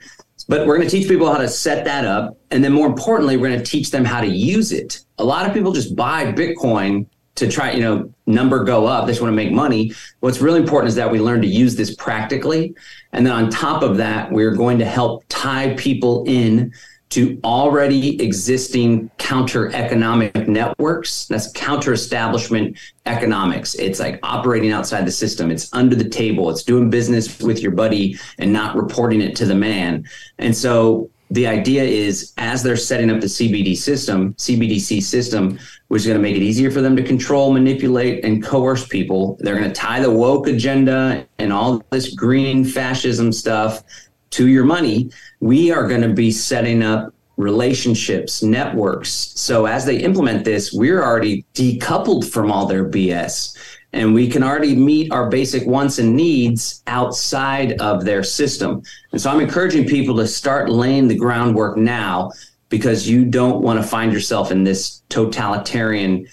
But 0.49 0.65
we're 0.65 0.77
going 0.77 0.89
to 0.89 0.97
teach 0.97 1.07
people 1.07 1.31
how 1.31 1.37
to 1.37 1.47
set 1.47 1.85
that 1.85 2.05
up. 2.05 2.35
And 2.51 2.63
then 2.63 2.73
more 2.73 2.87
importantly, 2.87 3.37
we're 3.37 3.49
going 3.49 3.63
to 3.63 3.65
teach 3.65 3.91
them 3.91 4.03
how 4.03 4.19
to 4.19 4.27
use 4.27 4.71
it. 4.71 5.05
A 5.19 5.23
lot 5.23 5.45
of 5.45 5.53
people 5.53 5.71
just 5.71 5.95
buy 5.95 6.31
Bitcoin 6.31 7.05
to 7.35 7.47
try, 7.47 7.71
you 7.71 7.81
know, 7.81 8.11
number 8.25 8.63
go 8.63 8.87
up. 8.87 9.05
They 9.05 9.11
just 9.11 9.21
want 9.21 9.31
to 9.31 9.35
make 9.35 9.51
money. 9.51 9.93
What's 10.21 10.39
really 10.39 10.59
important 10.59 10.89
is 10.89 10.95
that 10.95 11.11
we 11.11 11.19
learn 11.19 11.41
to 11.43 11.47
use 11.47 11.75
this 11.75 11.93
practically. 11.95 12.73
And 13.13 13.23
then 13.23 13.33
on 13.33 13.51
top 13.51 13.83
of 13.83 13.97
that, 13.97 14.31
we're 14.31 14.55
going 14.55 14.79
to 14.79 14.85
help 14.85 15.23
tie 15.29 15.75
people 15.75 16.23
in 16.25 16.73
to 17.09 17.39
already 17.43 18.21
existing 18.21 19.09
counter 19.17 19.73
economic 19.73 20.47
networks. 20.47 21.25
That's 21.27 21.51
counter 21.53 21.93
establishment 21.93 22.77
economics. 23.05 23.75
It's 23.75 23.99
like 23.99 24.19
operating 24.23 24.71
outside 24.71 25.05
the 25.05 25.11
system. 25.11 25.49
It's 25.49 25.73
under 25.73 25.95
the 25.95 26.09
table. 26.09 26.49
It's 26.49 26.63
doing 26.63 26.89
business 26.89 27.39
with 27.39 27.61
your 27.61 27.71
buddy 27.71 28.17
and 28.39 28.51
not 28.51 28.75
reporting 28.75 29.21
it 29.21 29.35
to 29.37 29.45
the 29.45 29.55
man. 29.55 30.05
And 30.37 30.55
so 30.55 31.09
the 31.31 31.47
idea 31.47 31.83
is 31.83 32.33
as 32.37 32.63
they're 32.63 32.77
setting 32.77 33.09
up 33.09 33.19
the 33.19 33.27
CBD 33.27 33.75
system, 33.75 34.33
CBDC 34.35 35.01
system, 35.01 35.59
which 35.89 36.01
is 36.01 36.07
going 36.07 36.17
to 36.17 36.21
make 36.21 36.35
it 36.35 36.41
easier 36.41 36.71
for 36.71 36.81
them 36.81 36.95
to 36.95 37.03
control, 37.03 37.51
manipulate, 37.51 38.23
and 38.23 38.43
coerce 38.43 38.87
people, 38.87 39.37
they're 39.39 39.57
going 39.57 39.67
to 39.67 39.73
tie 39.73 39.99
the 39.99 40.11
woke 40.11 40.47
agenda 40.47 41.25
and 41.39 41.51
all 41.51 41.83
this 41.89 42.13
green 42.13 42.63
fascism 42.63 43.31
stuff 43.31 43.83
to 44.31 44.47
your 44.47 44.65
money. 44.65 45.11
We 45.39 45.71
are 45.71 45.87
going 45.87 46.01
to 46.01 46.13
be 46.13 46.31
setting 46.31 46.83
up 46.83 47.13
relationships, 47.37 48.41
networks. 48.41 49.11
So 49.11 49.67
as 49.67 49.85
they 49.85 49.97
implement 49.97 50.43
this, 50.43 50.73
we're 50.73 51.03
already 51.03 51.45
decoupled 51.53 52.29
from 52.29 52.51
all 52.51 52.65
their 52.65 52.89
BS 52.89 53.55
and 53.93 54.13
we 54.13 54.27
can 54.27 54.43
already 54.43 54.75
meet 54.75 55.11
our 55.11 55.29
basic 55.29 55.65
wants 55.65 55.97
and 55.97 56.15
needs 56.15 56.83
outside 56.87 57.73
of 57.81 58.03
their 58.03 58.23
system. 58.23 58.81
And 59.11 59.21
so 59.21 59.29
I'm 59.29 59.39
encouraging 59.39 59.87
people 59.87 60.15
to 60.17 60.27
start 60.27 60.69
laying 60.69 61.07
the 61.07 61.17
groundwork 61.17 61.77
now 61.77 62.31
because 62.69 63.07
you 63.07 63.23
don't 63.23 63.61
want 63.61 63.81
to 63.81 63.87
find 63.87 64.11
yourself 64.11 64.51
in 64.51 64.63
this 64.63 65.01
totalitarian 65.09 66.27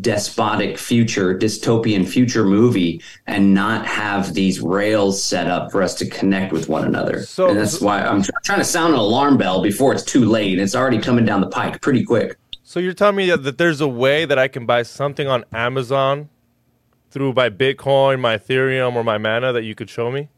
despotic 0.00 0.78
future 0.78 1.36
dystopian 1.36 2.06
future 2.06 2.44
movie 2.44 3.02
and 3.26 3.52
not 3.52 3.84
have 3.84 4.34
these 4.34 4.60
rails 4.60 5.20
set 5.20 5.48
up 5.48 5.72
for 5.72 5.82
us 5.82 5.96
to 5.96 6.08
connect 6.08 6.52
with 6.52 6.68
one 6.68 6.84
another 6.84 7.24
So- 7.24 7.48
and 7.48 7.58
that's 7.58 7.80
why 7.80 8.00
i'm 8.02 8.22
tr- 8.22 8.30
trying 8.44 8.60
to 8.60 8.64
sound 8.64 8.94
an 8.94 9.00
alarm 9.00 9.36
bell 9.36 9.60
before 9.62 9.92
it's 9.92 10.04
too 10.04 10.24
late 10.24 10.60
it's 10.60 10.76
already 10.76 10.98
coming 11.00 11.24
down 11.24 11.40
the 11.40 11.48
pike 11.48 11.80
pretty 11.80 12.04
quick 12.04 12.36
So 12.62 12.78
you're 12.78 12.92
telling 12.94 13.16
me 13.16 13.26
that, 13.30 13.42
that 13.42 13.58
there's 13.58 13.80
a 13.80 13.88
way 13.88 14.24
that 14.26 14.38
I 14.38 14.46
can 14.46 14.64
buy 14.64 14.84
something 14.84 15.26
on 15.26 15.44
Amazon 15.52 16.28
through 17.10 17.32
my 17.32 17.50
Bitcoin, 17.50 18.20
my 18.20 18.38
Ethereum, 18.38 18.94
or 18.94 19.02
my 19.02 19.18
Mana 19.18 19.52
that 19.52 19.64
you 19.64 19.74
could 19.74 19.90
show 19.90 20.08
me? 20.12 20.28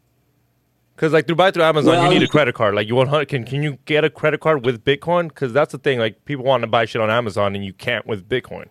Because 0.97 1.13
like 1.13 1.27
through 1.27 1.37
buy 1.37 1.51
through 1.51 1.65
Amazon, 1.65 1.93
Well- 1.99 2.05
you 2.11 2.19
need 2.19 2.23
a 2.27 2.29
credit 2.31 2.55
card. 2.55 2.75
Like 2.75 2.89
you 2.89 2.95
want 2.95 3.29
can 3.29 3.45
can 3.45 3.63
you 3.63 3.77
get 3.85 4.03
a 4.05 4.09
credit 4.09 4.41
card 4.41 4.65
with 4.65 4.83
Bitcoin? 4.83 5.29
Because 5.29 5.53
that's 5.53 5.73
the 5.73 5.79
thing. 5.79 5.99
Like 5.99 6.25
people 6.25 6.43
want 6.47 6.63
to 6.63 6.67
buy 6.69 6.87
shit 6.87 7.03
on 7.03 7.11
Amazon 7.11 7.55
and 7.55 7.67
you 7.67 7.75
can't 7.75 8.07
with 8.07 8.27
Bitcoin. 8.27 8.69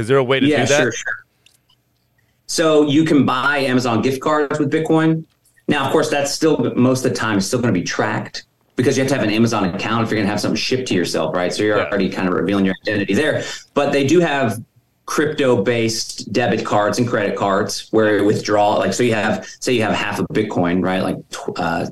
Is 0.00 0.08
there 0.08 0.18
a 0.18 0.24
way 0.24 0.40
to 0.40 0.46
yeah 0.46 0.62
do 0.62 0.66
that? 0.68 0.82
sure 0.82 0.92
sure. 0.92 1.14
So 2.46 2.86
you 2.88 3.04
can 3.04 3.24
buy 3.24 3.58
amazon 3.58 4.02
gift 4.02 4.20
cards 4.20 4.58
with 4.58 4.70
bitcoin. 4.72 5.24
Now 5.68 5.86
of 5.86 5.92
course 5.92 6.10
that's 6.10 6.32
still 6.32 6.72
most 6.74 7.04
of 7.04 7.12
the 7.12 7.16
time 7.16 7.38
it's 7.38 7.46
still 7.46 7.60
going 7.60 7.72
to 7.72 7.78
be 7.80 7.86
tracked 7.86 8.44
because 8.76 8.96
you 8.96 9.02
have 9.04 9.10
to 9.10 9.14
have 9.16 9.24
an 9.24 9.30
amazon 9.30 9.64
account 9.74 10.04
if 10.04 10.10
you're 10.10 10.16
going 10.16 10.26
to 10.26 10.30
have 10.30 10.40
something 10.40 10.56
shipped 10.56 10.88
to 10.88 10.94
yourself 10.94 11.34
right? 11.34 11.52
So 11.52 11.62
you're 11.62 11.76
Yeah. 11.78 11.84
already 11.84 12.08
kind 12.08 12.26
of 12.28 12.34
revealing 12.34 12.64
your 12.64 12.74
identity 12.86 13.14
there. 13.14 13.44
But 13.74 13.92
they 13.92 14.06
do 14.06 14.20
have 14.20 14.58
crypto 15.06 15.62
based 15.62 16.32
debit 16.32 16.64
cards 16.64 16.98
and 16.98 17.08
credit 17.08 17.36
cards 17.36 17.88
where 17.90 18.18
you 18.18 18.24
withdraw 18.24 18.76
like 18.76 18.92
so 18.94 19.02
you 19.02 19.12
have 19.14 19.44
say 19.60 19.72
you 19.72 19.82
have 19.82 19.92
half 19.94 20.18
a 20.20 20.24
bitcoin 20.28 20.82
right? 20.84 21.02
Like 21.02 21.16
uh, 21.56 21.86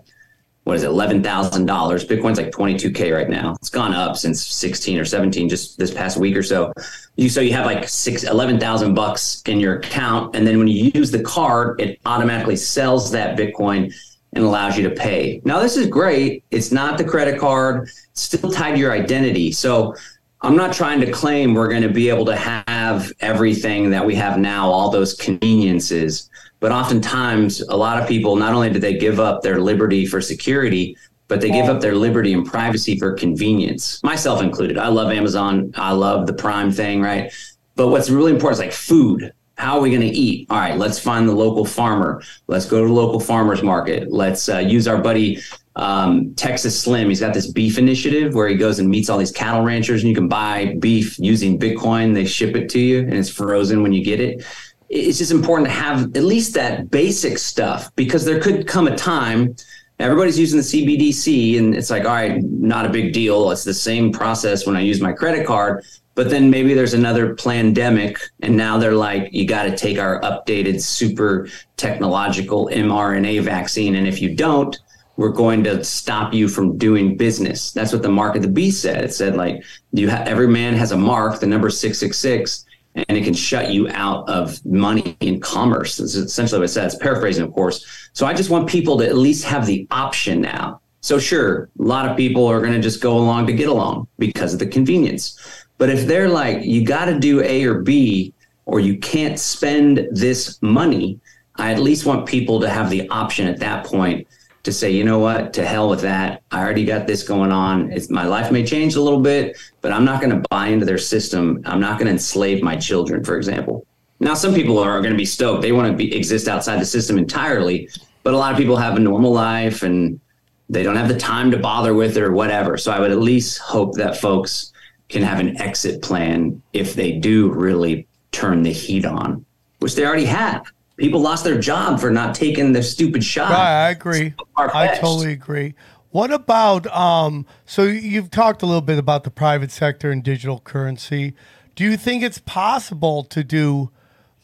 what 0.69 0.77
is 0.77 0.83
it, 0.83 0.89
eleven 0.89 1.23
thousand 1.23 1.65
dollars. 1.65 2.07
Bitcoin's 2.07 2.37
like 2.37 2.53
twenty 2.53 2.79
two 2.79 2.91
k 2.91 3.11
right 3.11 3.31
now. 3.31 3.55
It's 3.55 3.71
gone 3.71 3.95
up 3.95 4.19
since 4.19 4.47
sixteen 4.47 4.99
or 4.99 5.05
seventeen, 5.07 5.49
just 5.49 5.79
this 5.79 5.95
past 5.95 6.19
week 6.19 6.37
or 6.37 6.43
so. 6.43 6.75
You 7.17 7.31
so 7.31 7.41
you 7.41 7.55
have 7.55 7.65
like 7.65 7.89
six 7.89 8.25
eleven 8.25 8.61
thousand 8.61 8.93
bucks 8.93 9.43
in 9.47 9.61
your 9.61 9.79
account, 9.79 10.37
and 10.37 10.47
then 10.47 10.59
when 10.59 10.69
you 10.69 10.93
use 10.95 11.11
the 11.11 11.23
card, 11.23 11.81
it 11.81 11.99
automatically 12.05 12.55
sells 12.55 13.11
that 13.13 13.39
Bitcoin 13.39 13.95
and 14.35 14.45
allows 14.45 14.77
you 14.77 14.87
to 14.87 14.95
pay. 14.95 15.41
Now 15.43 15.59
this 15.59 15.79
is 15.79 15.87
great. 15.87 16.45
It's 16.51 16.71
not 16.71 16.99
the 16.99 17.05
credit 17.05 17.41
card. 17.41 17.89
It's 18.11 18.21
still 18.21 18.53
tied 18.53 18.73
to 18.73 18.79
your 18.79 18.93
identity. 18.93 19.53
So 19.53 19.95
I'm 20.41 20.57
not 20.57 20.73
trying 20.73 21.01
to 21.01 21.11
claim 21.11 21.53
we're 21.53 21.69
going 21.69 21.83
to 21.83 21.89
be 21.89 22.09
able 22.09 22.25
to 22.27 22.37
have 22.37 23.13
everything 23.21 23.91
that 23.91 24.07
we 24.07 24.15
have 24.15 24.39
now, 24.39 24.71
all 24.71 24.89
those 24.89 25.15
conveniences. 25.15 26.31
But 26.61 26.71
oftentimes, 26.71 27.61
a 27.63 27.77
lot 27.77 28.01
of 28.01 28.09
people, 28.09 28.37
not 28.37 28.55
only 28.55 28.71
do 28.71 28.79
they 28.79 28.97
give 28.97 29.19
up 29.19 29.43
their 29.43 29.61
liberty 29.61 30.07
for 30.07 30.21
security, 30.21 30.97
but 31.27 31.41
they 31.41 31.51
give 31.51 31.67
up 31.67 31.81
their 31.81 31.95
liberty 31.95 32.33
and 32.33 32.47
privacy 32.47 32.99
for 32.99 33.13
convenience, 33.13 34.03
myself 34.03 34.41
included. 34.41 34.79
I 34.79 34.89
love 34.89 35.11
Amazon. 35.13 35.73
I 35.77 35.93
love 35.93 36.27
the 36.27 36.33
Prime 36.33 36.73
thing, 36.73 37.03
right? 37.03 37.33
But 37.75 37.89
what's 37.89 38.09
really 38.09 38.33
important 38.33 38.61
is 38.61 38.65
like 38.67 38.73
food. 38.73 39.33
How 39.57 39.77
are 39.77 39.81
we 39.81 39.91
going 39.91 40.03
to 40.03 40.07
eat? 40.07 40.47
All 40.51 40.59
right, 40.59 40.79
let's 40.79 40.99
find 40.99 41.29
the 41.29 41.35
local 41.35 41.65
farmer. 41.65 42.23
Let's 42.47 42.65
go 42.65 42.81
to 42.81 42.87
the 42.87 42.93
local 42.93 43.21
farmers 43.21 43.63
market. 43.63 44.11
Let's 44.11 44.49
uh, 44.49 44.59
use 44.59 44.87
our 44.89 44.99
buddy 44.99 45.41
um, 45.79 46.35
Texas 46.35 46.79
Slim. 46.79 47.09
He's 47.09 47.21
got 47.21 47.33
this 47.33 47.51
beef 47.51 47.79
initiative 47.79 48.35
where 48.35 48.49
he 48.49 48.57
goes 48.57 48.79
and 48.79 48.89
meets 48.89 49.09
all 49.09 49.19
these 49.19 49.33
cattle 49.33 49.63
ranchers, 49.63 50.03
and 50.03 50.09
you 50.09 50.15
can 50.15 50.29
buy 50.29 50.77
beef 50.79 51.19
using 51.19 51.59
Bitcoin. 51.59 52.15
They 52.15 52.27
ship 52.27 52.57
it 52.57 52.69
to 52.71 52.81
you, 52.81 53.01
and 53.01 53.15
it's 53.15 53.31
frozen 53.31 53.83
when 53.83 53.93
you 53.93 54.05
get 54.05 54.21
it. 54.21 54.45
It's 54.91 55.19
just 55.19 55.33
important 55.33 55.69
to 55.69 55.75
have 55.75 56.17
at 56.17 56.25
least 56.25 56.55
that 56.55 56.91
basic 56.91 57.39
stuff 57.39 57.95
because 57.95 58.25
there 58.25 58.41
could 58.41 58.67
come 58.67 58.89
a 58.89 58.97
time 58.97 59.55
everybody's 59.99 60.39
using 60.39 60.59
the 60.59 60.65
CBDC, 60.65 61.59
and 61.59 61.75
it's 61.75 61.91
like, 61.91 62.05
all 62.05 62.15
right, 62.15 62.43
not 62.43 62.87
a 62.87 62.89
big 62.89 63.13
deal. 63.13 63.51
It's 63.51 63.65
the 63.65 63.75
same 63.75 64.13
process 64.13 64.67
when 64.67 64.77
I 64.77 64.81
use 64.81 65.01
my 65.01 65.13
credit 65.13 65.47
card. 65.47 65.85
But 66.15 66.31
then 66.31 66.51
maybe 66.51 66.75
there's 66.75 66.95
another 66.95 67.35
pandemic, 67.37 68.19
and 68.41 68.57
now 68.57 68.77
they're 68.77 68.95
like, 68.95 69.33
you 69.33 69.47
got 69.47 69.65
to 69.65 69.77
take 69.77 69.99
our 69.99 70.21
updated, 70.23 70.81
super 70.81 71.49
technological 71.77 72.69
mRNA 72.73 73.43
vaccine. 73.43 73.95
And 73.95 74.07
if 74.07 74.21
you 74.21 74.35
don't, 74.35 74.77
we're 75.19 75.31
going 75.31 75.65
to 75.65 75.83
stop 75.83 76.33
you 76.33 76.47
from 76.47 76.79
doing 76.79 77.17
business. 77.17 77.73
That's 77.73 77.93
what 77.93 78.03
the 78.03 78.09
mark 78.09 78.37
of 78.37 78.43
the 78.43 78.49
beast 78.49 78.81
said. 78.81 79.03
It 79.03 79.13
said, 79.13 79.35
like, 79.35 79.65
you 79.93 80.09
every 80.09 80.47
man 80.47 80.75
has 80.75 80.93
a 80.93 80.97
mark, 80.97 81.41
the 81.41 81.47
number 81.47 81.71
666, 81.71 82.65
and 82.95 83.19
it 83.19 83.25
can 83.25 83.35
shut 83.35 83.73
you 83.73 83.89
out 83.89 84.29
of 84.29 84.65
money 84.65 85.17
and 85.21 85.43
commerce. 85.43 85.97
That's 85.97 86.15
essentially 86.15 86.61
what 86.61 86.67
it 86.67 86.73
says. 86.73 86.95
Paraphrasing, 86.95 87.45
of 87.45 87.53
course. 87.53 88.09
So 88.13 88.27
I 88.27 88.33
just 88.33 88.49
want 88.49 88.69
people 88.69 88.97
to 88.99 89.07
at 89.07 89.17
least 89.17 89.45
have 89.45 89.67
the 89.67 89.89
option 89.91 90.41
now. 90.41 90.81
So 91.01 91.19
sure, 91.19 91.69
a 91.81 91.83
lot 91.83 92.09
of 92.09 92.17
people 92.17 92.47
are 92.47 92.61
going 92.61 92.75
to 92.75 92.81
just 92.81 93.01
go 93.01 93.19
along 93.19 93.49
to 93.49 93.53
get 93.53 93.69
along 93.69 94.07
because 94.21 94.53
of 94.53 94.61
the 94.61 94.67
convenience. 94.67 95.67
But 95.79 95.91
if 95.91 96.07
they're 96.07 96.29
like, 96.29 96.63
you 96.63 96.85
got 96.85 97.07
to 97.07 97.19
do 97.19 97.43
A 97.43 97.65
or 97.65 97.81
B, 97.81 98.33
or 98.67 98.79
you 98.79 98.97
can't 98.99 99.39
spend 99.39 100.07
this 100.13 100.63
money, 100.63 101.19
I 101.57 101.73
at 101.73 101.81
least 101.81 102.07
want 102.07 102.25
people 102.27 102.61
to 102.61 102.69
have 102.69 102.89
the 102.89 103.09
option 103.09 103.49
at 103.49 103.59
that 103.59 103.85
point 103.85 104.29
to 104.69 104.73
say, 104.73 104.91
you 104.91 105.03
know 105.03 105.19
what, 105.19 105.55
to 105.55 105.65
hell 105.65 105.89
with 105.89 106.03
that. 106.03 106.43
I 106.51 106.61
already 106.61 106.85
got 106.85 107.07
this 107.07 107.23
going 107.23 107.51
on. 107.51 107.91
It's, 107.91 108.11
my 108.11 108.27
life 108.27 108.53
may 108.53 108.65
change 108.65 108.97
a 108.97 109.01
little 109.01 109.21
bit, 109.21 109.57
but 109.81 109.93
I'm 109.93 110.05
not 110.05 110.21
going 110.21 110.31
to 110.31 110.47
buy 110.51 110.67
into 110.67 110.85
their 110.85 110.99
system. 110.99 111.63
I'm 111.65 111.81
not 111.81 111.99
going 111.99 112.07
to 112.07 112.13
enslave 112.13 112.63
my 112.63 112.77
children, 112.77 113.25
for 113.25 113.37
example. 113.37 113.87
Now, 114.21 114.35
some 114.35 114.53
people 114.53 114.79
are 114.79 115.01
going 115.01 115.15
to 115.15 115.17
be 115.19 115.25
stoked. 115.25 115.63
They 115.63 115.73
want 115.73 115.99
to 115.99 116.15
exist 116.15 116.49
outside 116.49 116.81
the 116.81 116.85
system 116.85 117.17
entirely, 117.17 117.89
but 118.25 118.35
a 118.35 118.37
lot 118.37 118.53
of 118.53 118.59
people 118.59 118.77
have 118.77 118.97
a 118.97 119.01
normal 119.01 119.33
life 119.33 119.83
and 119.83 120.21
they 120.69 120.83
don't 120.83 120.97
have 120.97 121.09
the 121.09 121.19
time 121.19 121.51
to 121.53 121.57
bother 121.57 121.95
with 121.95 122.19
it 122.19 122.23
or 122.23 122.33
whatever. 122.33 122.77
So 122.77 122.93
I 122.93 123.01
would 123.01 123.11
at 123.11 123.21
least 123.21 123.59
hope 123.61 123.95
that 123.95 124.19
folks 124.19 124.73
can 125.09 125.23
have 125.23 125.41
an 125.41 125.59
exit 125.63 126.03
plan 126.03 126.61
if 126.75 126.93
they 126.93 127.13
do 127.13 127.51
really 127.51 128.07
turn 128.33 128.63
the 128.63 128.73
heat 128.73 129.07
on, 129.07 129.47
which 129.79 129.95
they 129.95 130.05
already 130.05 130.27
have. 130.27 130.71
People 130.99 131.21
lost 131.21 131.45
their 131.45 131.59
job 131.59 132.01
for 132.01 132.11
not 132.11 132.35
taking 132.35 132.73
the 132.73 132.83
stupid 132.83 133.23
shot. 133.23 133.51
Right, 133.51 133.87
I 133.87 133.91
agree. 133.91 134.35
I 134.57 134.99
totally 135.01 135.33
agree. 135.33 135.75
What 136.11 136.33
about 136.33 136.87
um 136.89 137.47
so 137.65 137.85
you've 137.85 138.31
talked 138.31 138.63
a 138.63 138.67
little 138.67 138.83
bit 138.83 138.99
about 138.99 139.23
the 139.25 139.31
private 139.31 139.71
sector 139.71 140.11
and 140.11 140.23
digital 140.23 140.59
currency. 140.59 141.35
Do 141.77 141.85
you 141.85 141.97
think 141.97 142.25
it's 142.25 142.39
possible 142.39 143.23
to 143.25 143.45
do 143.45 143.91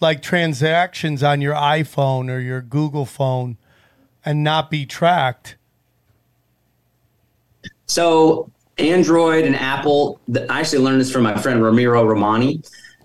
like 0.01 0.23
transactions 0.23 1.25
on 1.25 1.41
your 1.41 1.55
iPhone 1.55 2.31
or 2.31 2.39
your 2.39 2.63
Google 2.63 3.05
phone 3.05 3.59
and 4.25 4.45
not 4.45 4.71
be 4.71 4.87
tracked? 4.87 5.57
So 7.87 8.51
Android 8.79 9.45
and 9.45 9.57
Apple, 9.57 10.21
I 10.49 10.61
actually 10.61 10.85
learned 10.85 11.01
this 11.01 11.11
from 11.11 11.25
my 11.25 11.37
friend 11.37 11.63
Ramiro 11.63 12.05
Romani. 12.05 12.63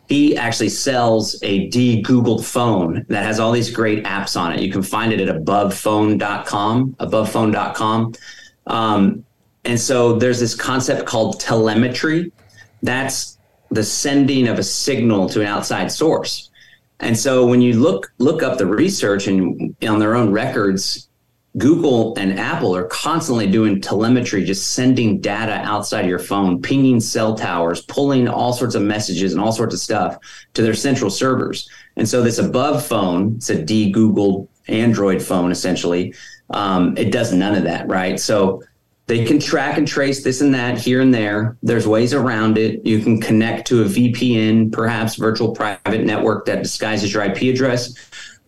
He 0.10 0.36
actually 0.36 0.70
sells 0.70 1.41
a 1.43 1.68
de-Googled 1.68 2.43
phone 2.43 3.05
that 3.10 3.24
has 3.24 3.39
all 3.39 3.51
these 3.51 3.70
great 3.70 4.03
apps 4.05 4.39
on 4.39 4.51
it. 4.51 4.60
You 4.60 4.72
can 4.72 4.82
find 4.82 5.14
it 5.14 5.22
at 5.22 5.34
abovephone.com, 5.34 6.95
abovephone.com. 6.99 8.14
Um, 8.66 9.26
and 9.66 9.80
so 9.80 10.18
there's 10.18 10.39
this 10.39 10.55
concept 10.55 11.05
called 11.05 11.39
telemetry. 11.39 12.32
That's 12.82 13.38
the 13.70 13.84
sending 13.84 14.47
of 14.47 14.57
a 14.57 14.64
signal 14.64 15.30
to 15.30 15.41
an 15.41 15.47
outside 15.47 15.91
source. 15.91 16.49
And 17.01 17.18
so 17.18 17.45
when 17.45 17.62
you 17.62 17.80
look 17.80 18.12
look 18.18 18.43
up 18.43 18.57
the 18.57 18.66
research 18.66 19.28
and 19.28 19.76
on 19.88 19.99
their 19.99 20.16
own 20.16 20.32
records, 20.32 21.09
Google 21.60 22.18
and 22.18 22.39
Apple 22.39 22.76
are 22.76 22.86
constantly 22.86 23.45
doing 23.45 23.82
telemetry, 23.82 24.43
just 24.43 24.72
sending 24.72 25.20
data 25.20 25.62
outside 25.64 26.07
your 26.07 26.18
phone, 26.18 26.62
pinging 26.62 26.99
cell 26.99 27.36
towers, 27.36 27.82
pulling 27.82 28.28
all 28.28 28.53
sorts 28.53 28.76
of 28.76 28.82
messages 28.82 29.34
and 29.34 29.41
all 29.41 29.51
sorts 29.51 29.76
of 29.76 29.82
stuff 29.82 30.18
to 30.53 30.62
their 30.62 30.74
central 30.74 31.12
servers. 31.12 31.70
And 31.97 32.07
so 32.07 32.24
this 32.24 32.39
above 32.39 32.86
phone, 32.86 33.36
it's 33.36 33.49
a 33.49 33.62
de 33.62 33.91
Google 33.91 34.49
Android 34.68 35.22
phone 35.22 35.51
essentially. 35.51 36.14
Um, 36.49 36.97
it 36.97 37.12
does 37.12 37.34
none 37.34 37.55
of 37.55 37.64
that, 37.64 37.88
right? 37.88 38.20
So 38.20 38.64
they 39.10 39.26
can 39.26 39.39
track 39.39 39.78
and 39.78 39.88
trace 39.88 40.24
this 40.24 40.39
and 40.39 40.53
that 40.53 40.78
here 40.78 41.01
and 41.01 41.12
there. 41.12 41.57
There's 41.64 41.88
ways 41.88 42.14
around 42.14 42.60
it. 42.60 42.86
You 42.86 42.99
can 42.99 43.20
connect 43.20 43.68
to 43.70 43.82
a 43.82 43.86
VPN, 43.86 44.72
perhaps 44.72 45.16
virtual 45.16 45.51
private 45.51 46.05
network 46.05 46.45
that 46.45 46.62
disguises 46.62 47.12
your 47.12 47.24
IP 47.24 47.41
address, 47.53 47.95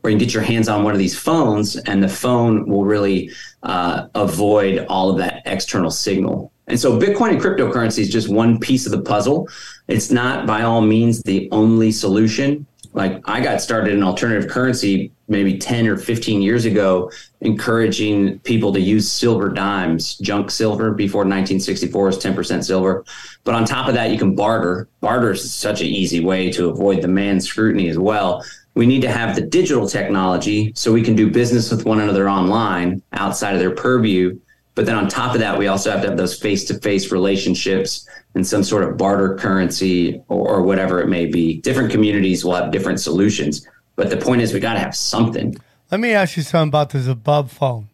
or 0.04 0.10
you 0.10 0.18
can 0.18 0.26
get 0.26 0.34
your 0.34 0.44
hands 0.44 0.68
on 0.68 0.84
one 0.84 0.94
of 0.94 1.00
these 1.00 1.18
phones, 1.18 1.76
and 1.78 2.04
the 2.04 2.10
phone 2.10 2.68
will 2.68 2.86
really 2.86 3.32
uh, 3.64 4.08
avoid 4.16 4.86
all 4.88 5.10
of 5.10 5.18
that 5.18 5.44
external 5.46 5.92
signal. 5.92 6.52
And 6.68 6.80
so, 6.80 6.98
Bitcoin 7.00 7.32
and 7.32 7.42
cryptocurrency 7.42 8.00
is 8.00 8.10
just 8.10 8.30
one 8.30 8.60
piece 8.60 8.86
of 8.86 8.92
the 8.92 9.02
puzzle. 9.02 9.48
It's 9.88 10.12
not 10.12 10.48
by 10.48 10.64
all 10.64 10.82
means 10.82 11.22
the 11.22 11.50
only 11.52 11.92
solution. 11.92 12.66
Like 12.94 13.22
I 13.26 13.42
got 13.42 13.62
started 13.62 13.94
in 13.94 14.04
alternative 14.04 14.50
currency 14.50 15.12
maybe 15.32 15.58
10 15.58 15.88
or 15.88 15.98
15 15.98 16.42
years 16.42 16.66
ago, 16.66 17.10
encouraging 17.40 18.38
people 18.40 18.74
to 18.74 18.82
use 18.82 19.10
silver 19.10 19.50
dimes, 19.50 20.18
junk 20.18 20.52
silver 20.52 20.92
before 20.92 21.22
1964 21.22 22.10
is 22.10 22.18
10% 22.18 22.64
silver. 22.64 23.06
But 23.46 23.56
on 23.56 23.66
top 23.66 23.88
of 23.88 23.94
that, 23.96 24.12
you 24.12 24.18
can 24.18 24.36
barter. 24.36 24.90
Barter 25.00 25.32
is 25.32 25.52
such 25.52 25.80
an 25.80 25.88
easy 25.88 26.20
way 26.24 26.52
to 26.52 26.70
avoid 26.70 27.02
the 27.02 27.08
man 27.08 27.40
scrutiny 27.40 27.88
as 27.88 27.98
well. 27.98 28.44
We 28.74 28.86
need 28.86 29.02
to 29.02 29.12
have 29.12 29.36
the 29.36 29.42
digital 29.42 29.88
technology 29.88 30.72
so 30.76 30.94
we 30.94 31.02
can 31.02 31.16
do 31.16 31.30
business 31.30 31.72
with 31.72 31.86
one 31.86 32.00
another 32.00 32.30
online 32.30 33.02
outside 33.14 33.54
of 33.54 33.60
their 33.60 33.76
purview. 33.76 34.40
But 34.76 34.86
then 34.86 34.96
on 34.96 35.10
top 35.10 35.34
of 35.34 35.42
that, 35.42 35.58
we 35.58 35.68
also 35.68 35.92
have 35.92 36.02
to 36.02 36.08
have 36.08 36.18
those 36.18 36.40
face 36.40 36.64
to 36.66 36.80
face 36.80 37.12
relationships 37.12 38.08
and 38.36 38.48
some 38.48 38.64
sort 38.64 38.84
of 38.84 38.98
barter 38.98 39.36
currency 39.36 40.24
or, 40.30 40.48
or 40.48 40.62
whatever 40.62 41.02
it 41.02 41.08
may 41.08 41.26
be. 41.26 41.60
Different 41.60 41.92
communities 41.92 42.46
will 42.46 42.56
have 42.56 42.72
different 42.72 43.02
solutions. 43.02 43.68
But 43.98 44.10
the 44.10 44.18
point 44.18 44.42
is, 44.42 44.54
we 44.54 44.62
got 44.62 44.74
to 44.74 44.80
have 44.80 44.96
something. 44.96 45.56
Let 45.92 46.00
me 46.00 46.14
ask 46.14 46.38
you 46.38 46.44
something 46.44 46.70
about 46.70 46.92
this 46.92 47.08
above 47.08 47.52
phone. 47.52 47.90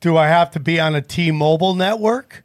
Do 0.00 0.16
I 0.16 0.28
have 0.28 0.50
to 0.52 0.60
be 0.60 0.80
on 0.80 0.94
a 0.94 1.02
T-Mobile 1.02 1.74
network? 1.74 2.42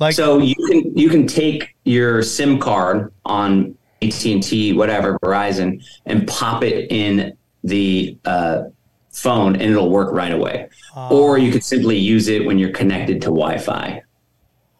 Like 0.00 0.16
so, 0.16 0.38
you 0.38 0.56
can 0.68 0.98
you 0.98 1.08
can 1.08 1.28
take 1.28 1.76
your 1.84 2.20
SIM 2.22 2.58
card 2.58 3.12
on 3.24 3.76
AT 4.06 4.26
and 4.26 4.42
T, 4.42 4.72
whatever 4.72 5.18
Verizon, 5.20 5.84
and 6.06 6.26
pop 6.26 6.62
it 6.62 6.90
in 6.90 7.36
the 7.62 8.16
uh, 8.24 8.64
phone, 9.12 9.54
and 9.54 9.70
it'll 9.70 9.90
work 9.90 10.12
right 10.12 10.32
away. 10.32 10.68
Uh, 10.96 11.08
or 11.08 11.38
you 11.38 11.50
could 11.50 11.64
simply 11.64 11.96
use 11.96 12.28
it 12.28 12.44
when 12.44 12.58
you're 12.58 12.72
connected 12.72 13.20
to 13.22 13.26
Wi-Fi. 13.26 14.02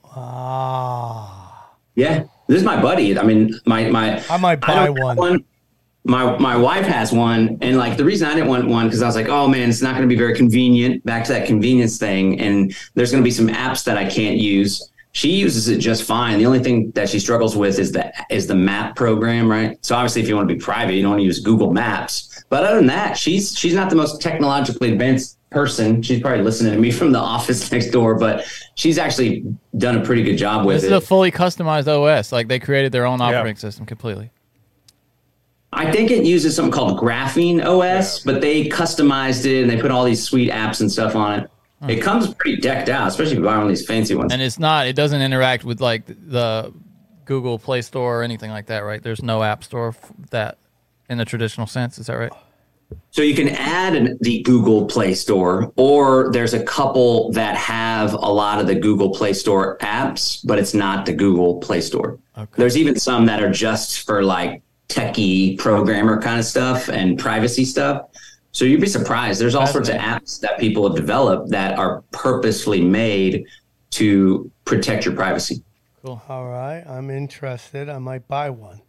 Ah. 0.05 1.75
Yeah, 1.95 2.25
this 2.49 2.59
is 2.59 2.65
my 2.65 2.81
buddy. 2.81 3.19
I 3.19 3.23
mean, 3.23 3.59
my 3.67 3.89
my. 3.89 4.23
I 4.29 4.37
might 4.37 4.61
buy 4.61 4.87
I 4.87 4.91
one. 4.91 5.17
one. 5.17 5.45
My 6.07 6.37
my 6.39 6.57
wife 6.57 6.85
has 6.85 7.13
one, 7.13 7.57
and 7.63 7.79
like 7.79 7.97
the 7.97 8.05
reason 8.05 8.29
I 8.29 8.35
didn't 8.35 8.49
want 8.49 8.69
one 8.69 8.87
because 8.87 9.01
I 9.01 9.07
was 9.07 9.17
like, 9.17 9.29
oh 9.29 9.49
man, 9.49 9.71
it's 9.71 9.81
not 9.81 9.97
going 9.97 10.03
to 10.03 10.13
be 10.13 10.19
very 10.19 10.35
convenient. 10.35 11.05
Back 11.05 11.25
to 11.25 11.33
that 11.33 11.47
convenience 11.47 11.97
thing, 11.97 12.39
and 12.41 12.77
there's 12.95 13.11
going 13.11 13.23
to 13.23 13.25
be 13.25 13.31
some 13.31 13.49
apps 13.49 13.85
that 13.85 13.97
I 13.97 14.09
can't 14.09 14.37
use. 14.37 14.91
She 15.15 15.31
uses 15.31 15.69
it 15.69 15.79
just 15.79 16.03
fine. 16.03 16.39
The 16.39 16.47
only 16.47 16.59
thing 16.59 16.91
that 16.91 17.09
she 17.09 17.21
struggles 17.21 17.57
with 17.57 17.79
is 17.79 17.93
the 17.93 18.13
is 18.31 18.49
the 18.49 18.57
map 18.57 18.97
program, 18.97 19.49
right? 19.49 19.79
So 19.81 19.95
obviously, 19.95 20.23
if 20.23 20.29
you 20.29 20.35
want 20.35 20.49
to 20.49 20.55
be 20.55 20.61
private, 20.61 20.95
you 20.95 21.03
don't 21.03 21.13
want 21.13 21.21
to 21.21 21.25
use 21.25 21.39
Google 21.39 21.73
Maps. 21.73 22.45
But 22.49 22.65
other 22.65 22.77
than 22.77 22.89
that, 22.89 23.17
she's 23.17 23.57
she's 23.57 23.75
not 23.75 23.91
the 23.91 23.97
most 23.97 24.21
technologically 24.21 24.93
advanced 24.93 25.39
person. 25.51 26.03
She's 26.03 26.21
probably 26.21 26.43
listening 26.43 26.73
to 26.73 26.79
me 26.81 26.91
from 26.91 27.13
the 27.13 27.19
office 27.37 27.71
next 27.71 27.91
door, 27.91 28.17
but 28.17 28.45
she's 28.75 28.99
actually 28.99 29.45
done 29.79 29.97
a 29.97 30.05
pretty 30.05 30.25
good 30.25 30.37
job 30.37 30.67
with 30.67 30.79
it. 30.79 30.81
This 30.81 30.91
is 30.91 30.97
a 30.97 31.01
fully 31.01 31.31
customized 31.31 31.87
OS. 31.87 32.33
Like 32.33 32.49
they 32.49 32.59
created 32.59 32.91
their 32.91 33.07
own 33.07 33.21
operating 33.21 33.55
yeah. 33.55 33.61
system 33.61 33.87
completely. 33.87 34.33
I 35.73 35.91
think 35.93 36.11
it 36.11 36.25
uses 36.25 36.57
something 36.57 36.73
called 36.73 36.99
Graphene 36.99 37.65
OS, 37.65 38.25
yeah. 38.25 38.33
but 38.33 38.41
they 38.41 38.69
customized 38.69 39.45
it 39.45 39.63
and 39.63 39.71
they 39.71 39.81
put 39.81 39.93
all 39.93 40.05
these 40.05 40.23
sweet 40.23 40.51
apps 40.51 40.81
and 40.81 40.91
stuff 40.91 41.15
on 41.15 41.41
it. 41.41 41.51
Hmm. 41.85 41.91
It 41.91 42.03
comes 42.03 42.33
pretty 42.35 42.61
decked 42.61 42.89
out, 42.89 43.09
especially 43.09 43.33
if 43.33 43.39
you 43.39 43.45
buy 43.45 43.57
one 43.57 43.65
of 43.65 43.69
these 43.69 43.87
fancy 43.87 44.15
ones. 44.15 44.33
And 44.33 44.41
it's 44.41 44.59
not. 44.59 44.87
It 44.87 44.97
doesn't 44.97 45.21
interact 45.21 45.65
with 45.65 45.81
like 45.81 46.07
the 46.07 46.73
Google 47.25 47.59
Play 47.59 47.83
Store 47.83 48.21
or 48.21 48.23
anything 48.23 48.51
like 48.51 48.67
that, 48.67 48.81
right? 48.81 49.03
There's 49.03 49.23
no 49.23 49.43
app 49.43 49.65
store 49.65 49.95
that 50.31 50.59
in 51.09 51.19
the 51.19 51.25
traditional 51.25 51.67
sense. 51.67 51.99
Is 51.99 52.07
that 52.07 52.15
right? 52.15 52.33
So 53.11 53.23
you 53.23 53.35
can 53.35 53.49
add 53.49 53.95
an, 53.95 54.19
the 54.21 54.43
Google 54.43 54.87
Play 54.87 55.15
Store, 55.15 55.73
or 55.77 56.31
there's 56.33 56.55
a 56.55 56.63
couple 56.63 57.33
that 57.33 57.57
have 57.57 58.13
a 58.13 58.19
lot 58.19 58.61
of 58.61 58.67
the 58.67 58.75
Google 58.75 59.11
Play 59.11 59.33
Store 59.33 59.79
apps, 59.79 60.47
but 60.47 60.59
it's 60.59 60.75
not 60.75 61.07
the 61.07 61.13
Google 61.13 61.61
Play 61.61 61.81
Store. 61.81 62.19
Okay. 62.37 62.53
There's 62.57 62.77
even 62.77 62.99
some 62.99 63.27
that 63.27 63.43
are 63.43 63.51
just 63.51 64.07
for 64.07 64.23
like 64.23 64.63
techie 64.89 65.59
programmer 65.59 66.21
kind 66.21 66.39
of 66.39 66.45
stuff 66.45 66.89
and 66.89 67.19
privacy 67.19 67.65
stuff. 67.65 68.07
So 68.55 68.65
you'd 68.65 68.81
be 68.81 68.87
surprised. 68.87 69.41
There's 69.41 69.55
all 69.55 69.67
sorts 69.67 69.91
of 69.91 69.97
apps 69.97 70.41
that 70.41 70.59
people 70.59 70.87
have 70.89 70.97
developed 70.97 71.51
that 71.51 71.77
are 71.77 72.03
purposely 72.13 72.81
made 72.81 73.45
to 73.91 74.51
protect 74.65 75.05
your 75.05 75.15
privacy. 75.15 75.63
Cool. 76.03 76.23
All 76.29 76.47
right. 76.47 76.83
I'm 76.87 77.11
interested. 77.11 77.91
I 77.91 77.99
might 77.99 78.27
buy 78.29 78.49
one. 78.51 78.81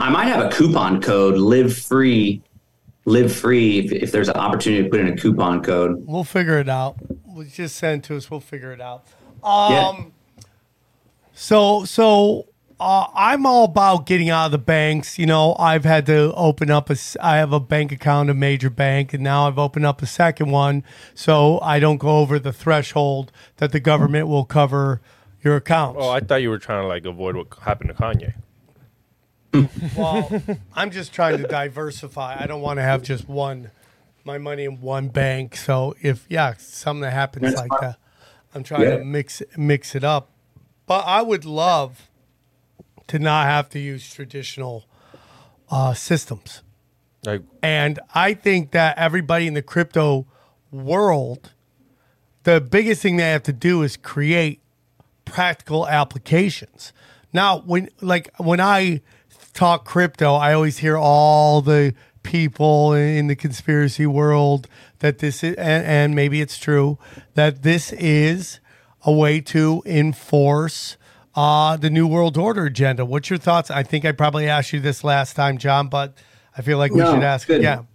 I 0.00 0.10
might 0.10 0.26
have 0.26 0.44
a 0.44 0.50
coupon 0.50 1.00
code, 1.00 1.38
live 1.38 1.74
free 1.74 2.42
live 3.06 3.32
free 3.32 3.78
if, 3.78 3.92
if 3.92 4.12
there's 4.12 4.28
an 4.28 4.34
opportunity 4.34 4.82
to 4.82 4.90
put 4.90 5.00
in 5.00 5.08
a 5.08 5.16
coupon 5.16 5.62
code. 5.62 6.04
We'll 6.06 6.24
figure 6.24 6.58
it 6.58 6.68
out. 6.68 6.96
We'll 7.24 7.46
just 7.46 7.76
send 7.76 8.04
it 8.04 8.08
to 8.08 8.16
us. 8.16 8.30
We'll 8.30 8.40
figure 8.40 8.72
it 8.72 8.80
out. 8.80 9.06
Um, 9.42 9.72
yeah. 9.72 10.04
So 11.32 11.84
so 11.84 12.48
uh, 12.78 13.06
I'm 13.14 13.46
all 13.46 13.64
about 13.64 14.06
getting 14.06 14.28
out 14.30 14.46
of 14.46 14.52
the 14.52 14.58
banks. 14.58 15.18
You 15.18 15.26
know, 15.26 15.56
I've 15.58 15.84
had 15.84 16.06
to 16.06 16.32
open 16.34 16.70
up 16.70 16.90
a. 16.90 16.96
I 17.20 17.36
have 17.36 17.52
a 17.52 17.60
bank 17.60 17.92
account, 17.92 18.30
a 18.30 18.34
major 18.34 18.70
bank, 18.70 19.14
and 19.14 19.22
now 19.22 19.48
I've 19.48 19.58
opened 19.58 19.86
up 19.86 20.02
a 20.02 20.06
second 20.06 20.50
one, 20.50 20.84
so 21.14 21.58
I 21.60 21.78
don't 21.78 21.98
go 21.98 22.18
over 22.18 22.38
the 22.38 22.52
threshold 22.52 23.32
that 23.56 23.72
the 23.72 23.80
government 23.80 24.28
will 24.28 24.44
cover 24.44 25.00
your 25.42 25.56
accounts. 25.56 25.98
Oh, 26.00 26.10
I 26.10 26.20
thought 26.20 26.42
you 26.42 26.50
were 26.50 26.58
trying 26.58 26.82
to 26.82 26.88
like 26.88 27.06
avoid 27.06 27.36
what 27.36 27.46
happened 27.62 27.90
to 27.90 27.94
Kanye 27.94 28.34
well, 29.96 30.42
I'm 30.74 30.90
just 30.90 31.12
trying 31.12 31.38
to 31.38 31.44
diversify. 31.44 32.36
I 32.38 32.46
don't 32.46 32.60
want 32.60 32.78
to 32.78 32.82
have 32.82 33.02
just 33.02 33.28
one, 33.28 33.70
my 34.24 34.38
money 34.38 34.64
in 34.64 34.80
one 34.80 35.08
bank. 35.08 35.56
So 35.56 35.94
if 36.02 36.26
yeah, 36.28 36.54
something 36.58 37.02
that 37.02 37.12
happens 37.12 37.54
like 37.54 37.70
that, 37.80 37.96
I'm 38.54 38.62
trying 38.62 38.82
yeah. 38.82 38.98
to 38.98 39.04
mix 39.04 39.42
mix 39.56 39.94
it 39.94 40.04
up. 40.04 40.30
But 40.86 41.04
I 41.06 41.22
would 41.22 41.44
love 41.44 42.08
to 43.08 43.18
not 43.18 43.46
have 43.46 43.68
to 43.70 43.78
use 43.78 44.12
traditional 44.12 44.84
uh, 45.70 45.94
systems. 45.94 46.62
Like, 47.24 47.42
and 47.62 47.98
I 48.14 48.34
think 48.34 48.70
that 48.70 48.96
everybody 48.98 49.46
in 49.46 49.54
the 49.54 49.62
crypto 49.62 50.26
world, 50.70 51.52
the 52.44 52.60
biggest 52.60 53.02
thing 53.02 53.16
they 53.16 53.30
have 53.30 53.42
to 53.44 53.52
do 53.52 53.82
is 53.82 53.96
create 53.96 54.60
practical 55.24 55.88
applications. 55.88 56.92
Now, 57.32 57.60
when 57.60 57.88
like 58.00 58.30
when 58.38 58.60
I 58.60 59.02
talk 59.52 59.84
crypto, 59.84 60.34
I 60.34 60.52
always 60.52 60.78
hear 60.78 60.96
all 60.96 61.60
the 61.62 61.94
people 62.22 62.92
in 62.92 63.26
the 63.26 63.36
conspiracy 63.36 64.06
world 64.06 64.68
that 64.98 65.18
this 65.18 65.42
is, 65.44 65.54
and, 65.56 65.86
and 65.86 66.14
maybe 66.14 66.40
it's 66.40 66.58
true, 66.58 66.98
that 67.34 67.62
this 67.62 67.92
is 67.92 68.60
a 69.02 69.12
way 69.12 69.40
to 69.40 69.82
enforce 69.84 70.96
uh, 71.36 71.76
the 71.76 71.90
New 71.90 72.06
World 72.06 72.36
Order 72.36 72.64
agenda. 72.64 73.04
What's 73.04 73.30
your 73.30 73.38
thoughts? 73.38 73.70
I 73.70 73.82
think 73.82 74.04
I 74.04 74.12
probably 74.12 74.48
asked 74.48 74.72
you 74.72 74.80
this 74.80 75.04
last 75.04 75.36
time, 75.36 75.58
John, 75.58 75.88
but 75.88 76.16
I 76.56 76.62
feel 76.62 76.78
like 76.78 76.92
we 76.92 76.98
no, 76.98 77.14
should 77.14 77.22
ask 77.22 77.46
good. 77.46 77.60
again. 77.60 77.86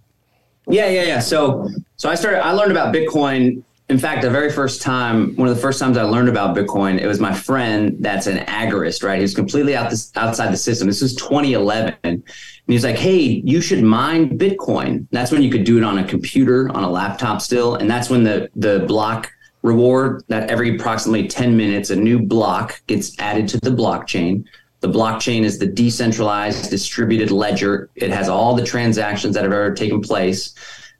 Yeah, 0.67 0.87
yeah, 0.87 1.03
yeah. 1.03 1.19
So, 1.19 1.67
so 1.97 2.09
I 2.09 2.15
started. 2.15 2.45
I 2.45 2.51
learned 2.51 2.71
about 2.71 2.93
Bitcoin 2.93 3.63
in 3.91 3.99
fact, 3.99 4.21
the 4.21 4.29
very 4.29 4.49
first 4.49 4.81
time, 4.81 5.35
one 5.35 5.49
of 5.49 5.55
the 5.55 5.61
first 5.61 5.77
times 5.77 5.97
I 5.97 6.03
learned 6.03 6.29
about 6.29 6.55
Bitcoin, 6.55 6.97
it 6.97 7.07
was 7.07 7.19
my 7.19 7.33
friend 7.33 7.97
that's 7.99 8.25
an 8.25 8.37
agorist, 8.45 9.03
right? 9.03 9.19
He's 9.19 9.35
completely 9.35 9.75
out 9.75 9.89
this, 9.89 10.13
outside 10.15 10.49
the 10.53 10.57
system. 10.57 10.87
This 10.87 11.01
was 11.01 11.13
2011. 11.15 11.97
And 12.05 12.23
he's 12.67 12.85
like, 12.85 12.95
hey, 12.95 13.41
you 13.43 13.59
should 13.59 13.83
mine 13.83 14.37
Bitcoin. 14.37 15.07
That's 15.11 15.29
when 15.29 15.43
you 15.43 15.51
could 15.51 15.65
do 15.65 15.77
it 15.77 15.83
on 15.83 15.97
a 15.97 16.05
computer, 16.05 16.69
on 16.69 16.85
a 16.85 16.89
laptop 16.89 17.41
still. 17.41 17.75
And 17.75 17.89
that's 17.89 18.09
when 18.09 18.23
the, 18.23 18.49
the 18.55 18.85
block 18.87 19.29
reward 19.61 20.23
that 20.27 20.49
every 20.49 20.75
approximately 20.75 21.27
10 21.27 21.55
minutes, 21.55 21.89
a 21.89 21.95
new 21.95 22.19
block 22.19 22.81
gets 22.87 23.17
added 23.19 23.47
to 23.49 23.59
the 23.59 23.69
blockchain. 23.69 24.43
The 24.79 24.89
blockchain 24.89 25.43
is 25.43 25.59
the 25.59 25.67
decentralized 25.67 26.69
distributed 26.69 27.31
ledger. 27.31 27.89
It 27.95 28.09
has 28.09 28.27
all 28.27 28.55
the 28.55 28.65
transactions 28.65 29.35
that 29.35 29.43
have 29.43 29.53
ever 29.53 29.73
taken 29.73 30.01
place 30.01 30.55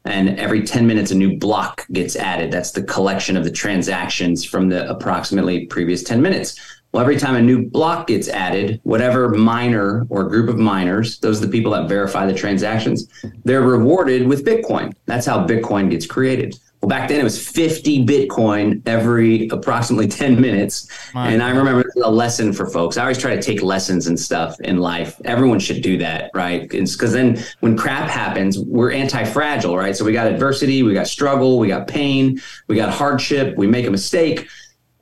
and 0.06 0.40
every 0.40 0.64
10 0.64 0.88
minutes 0.88 1.12
a 1.12 1.16
new 1.16 1.38
block 1.38 1.86
gets 1.92 2.16
added 2.16 2.52
that's 2.52 2.72
the 2.72 2.84
collection 2.84 3.38
of 3.38 3.44
the 3.44 3.52
transactions 3.52 4.44
from 4.44 4.70
the 4.70 4.90
approximately 4.90 5.66
previous 5.68 6.04
10 6.04 6.22
minutes 6.22 6.60
Well, 6.92 7.02
every 7.02 7.18
time 7.18 7.36
a 7.36 7.42
new 7.42 7.70
block 7.70 8.08
gets 8.08 8.28
added, 8.28 8.82
whatever 8.84 9.30
miner 9.30 10.06
or 10.10 10.24
group 10.26 10.50
of 10.50 10.58
miners, 10.58 11.20
those 11.20 11.42
are 11.42 11.46
the 11.46 11.52
people 11.52 11.72
that 11.72 11.88
verify 11.88 12.26
the 12.26 12.34
transactions, 12.34 13.08
they're 13.46 13.62
rewarded 13.62 14.28
with 14.28 14.46
Bitcoin. 14.46 14.92
That's 15.06 15.26
how 15.26 15.48
Bitcoin 15.48 15.90
gets 15.90 16.06
created. 16.06 16.60
Well, 16.82 16.90
back 16.90 17.10
then 17.10 17.20
it 17.20 17.24
was 17.24 17.48
50 17.48 18.06
Bitcoin 18.06 18.82
every 18.88 19.48
approximately 19.49 20.08
10 20.08 20.41
minutes. 20.41 20.88
And 21.14 21.44
I 21.44 21.52
remember 21.52 21.88
a 22.03 22.12
lesson 22.12 22.53
for 22.53 22.66
folks. 22.66 22.98
I 22.98 23.03
always 23.03 23.20
try 23.20 23.36
to 23.36 23.41
take 23.41 23.62
lessons 23.62 24.08
and 24.08 24.20
stuff 24.20 24.60
in 24.62 24.78
life. 24.78 25.22
Everyone 25.26 25.60
should 25.60 25.84
do 25.84 25.98
that, 25.99 26.32
right? 26.34 26.68
Because 26.68 27.14
then 27.14 27.44
when 27.60 27.78
crap 27.78 28.10
happens, 28.10 28.58
we're 28.58 28.91
anti 28.91 29.24
fragile, 29.26 29.78
right? 29.78 29.95
So 29.95 30.03
we 30.03 30.12
got 30.12 30.26
adversity, 30.26 30.82
we 30.82 30.94
got 30.94 31.08
struggle, 31.08 31.60
we 31.60 31.68
got 31.68 31.88
pain, 31.88 32.41
we 32.68 32.76
got 32.76 32.91
hardship, 32.91 33.56
we 33.58 33.68
make 33.68 33.86
a 33.86 33.91
mistake 33.91 34.48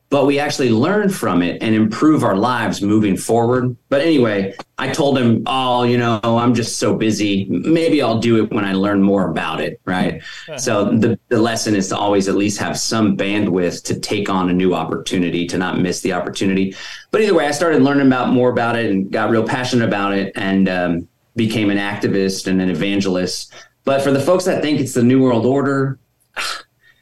but 0.10 0.26
we 0.26 0.40
actually 0.40 0.72
learn 0.72 1.08
from 1.08 1.44
it 1.44 1.62
and 1.62 1.76
improve 1.76 2.24
our 2.24 2.36
lives 2.36 2.82
moving 2.82 3.16
forward. 3.16 3.76
But 3.90 4.02
anyway, 4.02 4.56
I 4.80 4.90
told 4.90 5.18
him, 5.18 5.44
Oh, 5.46 5.84
you 5.84 6.00
know, 6.00 6.20
I'm 6.24 6.56
just 6.56 6.80
so 6.80 6.96
busy. 6.96 7.46
Maybe 7.50 8.02
I'll 8.02 8.20
do 8.20 8.44
it 8.44 8.52
when 8.52 8.66
I 8.66 8.74
learn 8.74 9.04
more 9.04 9.30
about 9.30 9.62
it. 9.62 9.80
Right. 9.86 10.22
so 10.58 10.98
the, 10.98 11.20
the 11.28 11.40
lesson 11.40 11.76
is 11.76 11.90
to 11.90 11.98
always 11.98 12.28
at 12.28 12.36
least 12.36 12.60
have 12.60 12.78
some 12.78 13.16
bandwidth 13.16 13.84
to 13.86 14.00
take 14.00 14.30
on 14.30 14.50
a 14.50 14.54
new 14.54 14.74
opportunity, 14.74 15.46
to 15.48 15.58
not 15.58 15.80
miss 15.80 16.02
the 16.02 16.14
opportunity. 16.14 16.76
But 17.12 17.22
either 17.22 17.36
way, 17.36 17.46
I 17.46 17.52
started 17.52 17.84
learning 17.84 18.08
about 18.08 18.30
more 18.30 18.50
about 18.50 18.76
it 18.76 18.90
and 18.90 19.12
got 19.12 19.30
real 19.30 19.46
passionate 19.46 19.88
about 19.88 20.14
it 20.14 20.32
and 20.36 20.68
um, 20.68 21.08
became 21.36 21.70
an 21.70 21.78
activist 21.78 22.48
and 22.48 22.60
an 22.62 22.70
evangelist. 22.70 23.54
But 23.84 24.02
for 24.02 24.12
the 24.12 24.20
folks 24.20 24.46
that 24.46 24.64
think 24.64 24.80
it's 24.80 24.94
the 24.94 25.04
New 25.04 25.22
World 25.22 25.46
Order, 25.46 26.00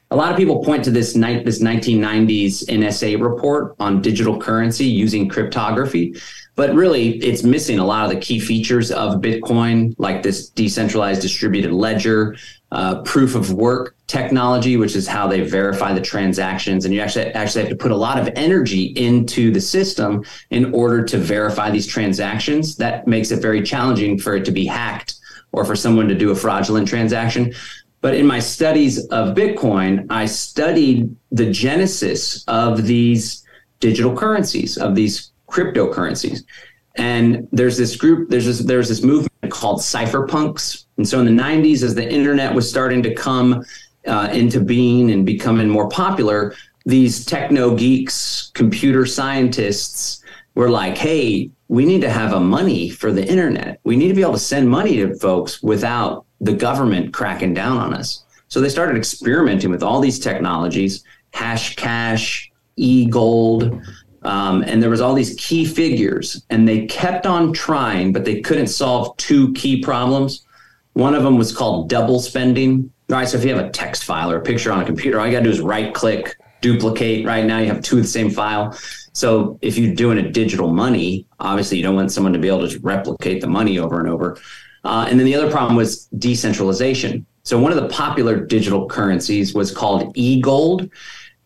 a 0.10 0.16
lot 0.16 0.32
of 0.32 0.38
people 0.38 0.64
point 0.64 0.84
to 0.86 0.92
this 0.92 1.16
night 1.16 1.44
this 1.44 1.62
1990s 1.62 2.66
NSA 2.66 3.22
report 3.22 3.76
on 3.80 4.02
digital 4.02 4.40
currency 4.40 4.86
using 4.86 5.28
cryptography, 5.28 6.16
but 6.56 6.74
really 6.74 7.18
it's 7.18 7.44
missing 7.44 7.80
a 7.80 7.86
lot 7.86 8.06
of 8.06 8.12
the 8.12 8.20
key 8.20 8.40
features 8.40 8.90
of 8.90 9.16
Bitcoin, 9.16 9.94
like 9.98 10.24
this 10.24 10.50
decentralized 10.50 11.22
distributed 11.22 11.74
ledger, 11.74 12.38
uh, 12.72 13.02
proof 13.02 13.36
of 13.36 13.52
work 13.52 13.96
technology, 14.08 14.78
which 14.78 14.96
is 14.96 15.08
how 15.08 15.28
they 15.28 15.42
verify 15.42 15.94
the 15.94 16.02
transactions, 16.02 16.86
and 16.86 16.94
you 16.94 17.02
actually 17.02 17.26
actually 17.34 17.62
have 17.62 17.70
to 17.70 17.76
put 17.76 17.92
a 17.92 17.96
lot 17.96 18.18
of 18.18 18.30
energy 18.36 18.86
into 18.96 19.52
the 19.52 19.62
system 19.62 20.24
in 20.52 20.74
order 20.74 21.04
to 21.04 21.18
verify 21.18 21.70
these 21.70 21.88
transactions. 21.88 22.78
That 22.78 23.08
makes 23.08 23.32
it 23.32 23.42
very 23.42 23.62
challenging 23.62 24.18
for 24.18 24.36
it 24.36 24.46
to 24.46 24.52
be 24.52 24.66
hacked 24.66 25.16
or 25.52 25.66
for 25.66 25.76
someone 25.76 26.08
to 26.08 26.16
do 26.16 26.32
a 26.32 26.36
fraudulent 26.36 26.88
transaction. 26.88 27.54
But 28.08 28.16
in 28.16 28.26
my 28.26 28.40
studies 28.40 29.06
of 29.08 29.36
Bitcoin, 29.36 30.08
I 30.10 30.28
studied 30.28 31.14
the 31.34 31.52
genesis 31.52 32.42
of 32.48 32.86
these 32.86 33.44
digital 33.82 34.16
currencies, 34.16 34.78
of 34.78 34.96
these 34.96 35.34
cryptocurrencies. 35.50 36.46
And 36.96 37.50
there's 37.52 37.76
this 37.76 37.98
group, 37.98 38.30
there's 38.30 38.46
this, 38.46 38.60
there's 38.60 38.88
this 38.88 39.04
movement 39.04 39.52
called 39.52 39.80
cypherpunks. 39.80 40.86
And 40.96 41.06
so 41.06 41.20
in 41.20 41.26
the 41.26 41.44
90s, 41.44 41.84
as 41.84 41.96
the 41.96 42.10
internet 42.10 42.56
was 42.56 42.70
starting 42.70 43.04
to 43.04 43.14
come 43.14 43.66
uh, 44.08 44.30
into 44.32 44.62
being 44.62 45.12
and 45.12 45.26
becoming 45.26 45.68
more 45.68 45.90
popular, 45.90 46.56
these 46.86 47.26
techno 47.26 47.76
geeks, 47.76 48.52
computer 48.54 49.06
scientists 49.06 50.24
were 50.58 50.70
like, 50.72 50.98
hey, 50.98 51.52
we 51.68 51.86
need 51.86 52.02
to 52.02 52.10
have 52.10 52.34
a 52.34 52.40
money 52.40 52.90
for 52.90 53.12
the 53.12 53.24
internet. 53.24 53.80
We 53.84 53.96
need 53.96 54.08
to 54.08 54.16
be 54.16 54.22
able 54.22 54.34
to 54.34 54.40
send 54.40 54.68
money 54.68 54.98
to 54.98 55.16
folks 55.16 55.62
without 55.62 56.26
the 56.42 56.54
government 56.54 57.14
cracking 57.14 57.54
down 57.54 57.78
on 57.78 57.94
us. 57.94 58.24
So 58.48 58.60
they 58.60 58.70
started 58.70 58.98
experimenting 58.98 59.70
with 59.70 59.84
all 59.84 60.00
these 60.00 60.18
technologies, 60.18 61.04
Hashcash, 61.34 62.50
e-gold, 62.76 63.80
um, 64.24 64.64
and 64.64 64.82
there 64.82 64.90
was 64.90 65.00
all 65.00 65.14
these 65.14 65.36
key 65.36 65.64
figures, 65.64 66.44
and 66.50 66.68
they 66.68 66.88
kept 66.88 67.28
on 67.28 67.54
trying, 67.54 68.12
but 68.12 68.26
they 68.26 68.42
couldn't 68.42 68.68
solve 68.68 69.16
two 69.18 69.54
key 69.54 69.82
problems. 69.84 70.44
One 70.94 71.14
of 71.14 71.22
them 71.22 71.38
was 71.38 71.56
called 71.56 71.88
double 71.88 72.20
spending. 72.20 72.92
All 73.12 73.18
right, 73.18 73.28
so 73.28 73.38
if 73.38 73.44
you 73.46 73.56
have 73.56 73.64
a 73.64 73.70
text 73.70 74.06
file 74.06 74.32
or 74.32 74.38
a 74.38 74.42
picture 74.42 74.72
on 74.72 74.82
a 74.82 74.86
computer, 74.86 75.20
all 75.20 75.28
you 75.28 75.34
got 75.34 75.40
to 75.40 75.46
do 75.46 75.52
is 75.52 75.62
right 75.62 75.94
click, 75.94 76.36
duplicate. 76.62 77.26
Right 77.28 77.46
now, 77.46 77.60
you 77.60 77.68
have 77.68 77.84
two 77.84 77.98
of 77.98 78.04
the 78.04 78.10
same 78.10 78.32
file. 78.32 78.76
So 79.18 79.57
if 79.64 79.80
you're 79.80 79.95
doing 79.95 80.19
a 80.19 80.30
digital 80.30 80.72
money, 80.72 81.26
obviously 81.39 81.77
you 81.77 81.84
don't 81.84 81.95
want 81.95 82.11
someone 82.11 82.34
to 82.34 82.39
be 82.39 82.49
able 82.49 82.69
to 82.69 82.80
replicate 82.81 83.41
the 83.41 83.48
money 83.48 83.80
over 83.80 83.99
and 83.99 84.07
over. 84.07 84.38
Uh, 84.84 85.07
and 85.10 85.19
then 85.19 85.26
the 85.26 85.34
other 85.34 85.49
problem 85.49 85.76
was 85.76 86.06
decentralization. 86.19 87.26
So 87.41 87.57
one 87.57 87.72
of 87.72 87.81
the 87.81 87.89
popular 87.89 88.45
digital 88.45 88.88
currencies 88.88 89.56
was 89.56 89.72
called 89.72 90.11
e-gold. 90.15 90.91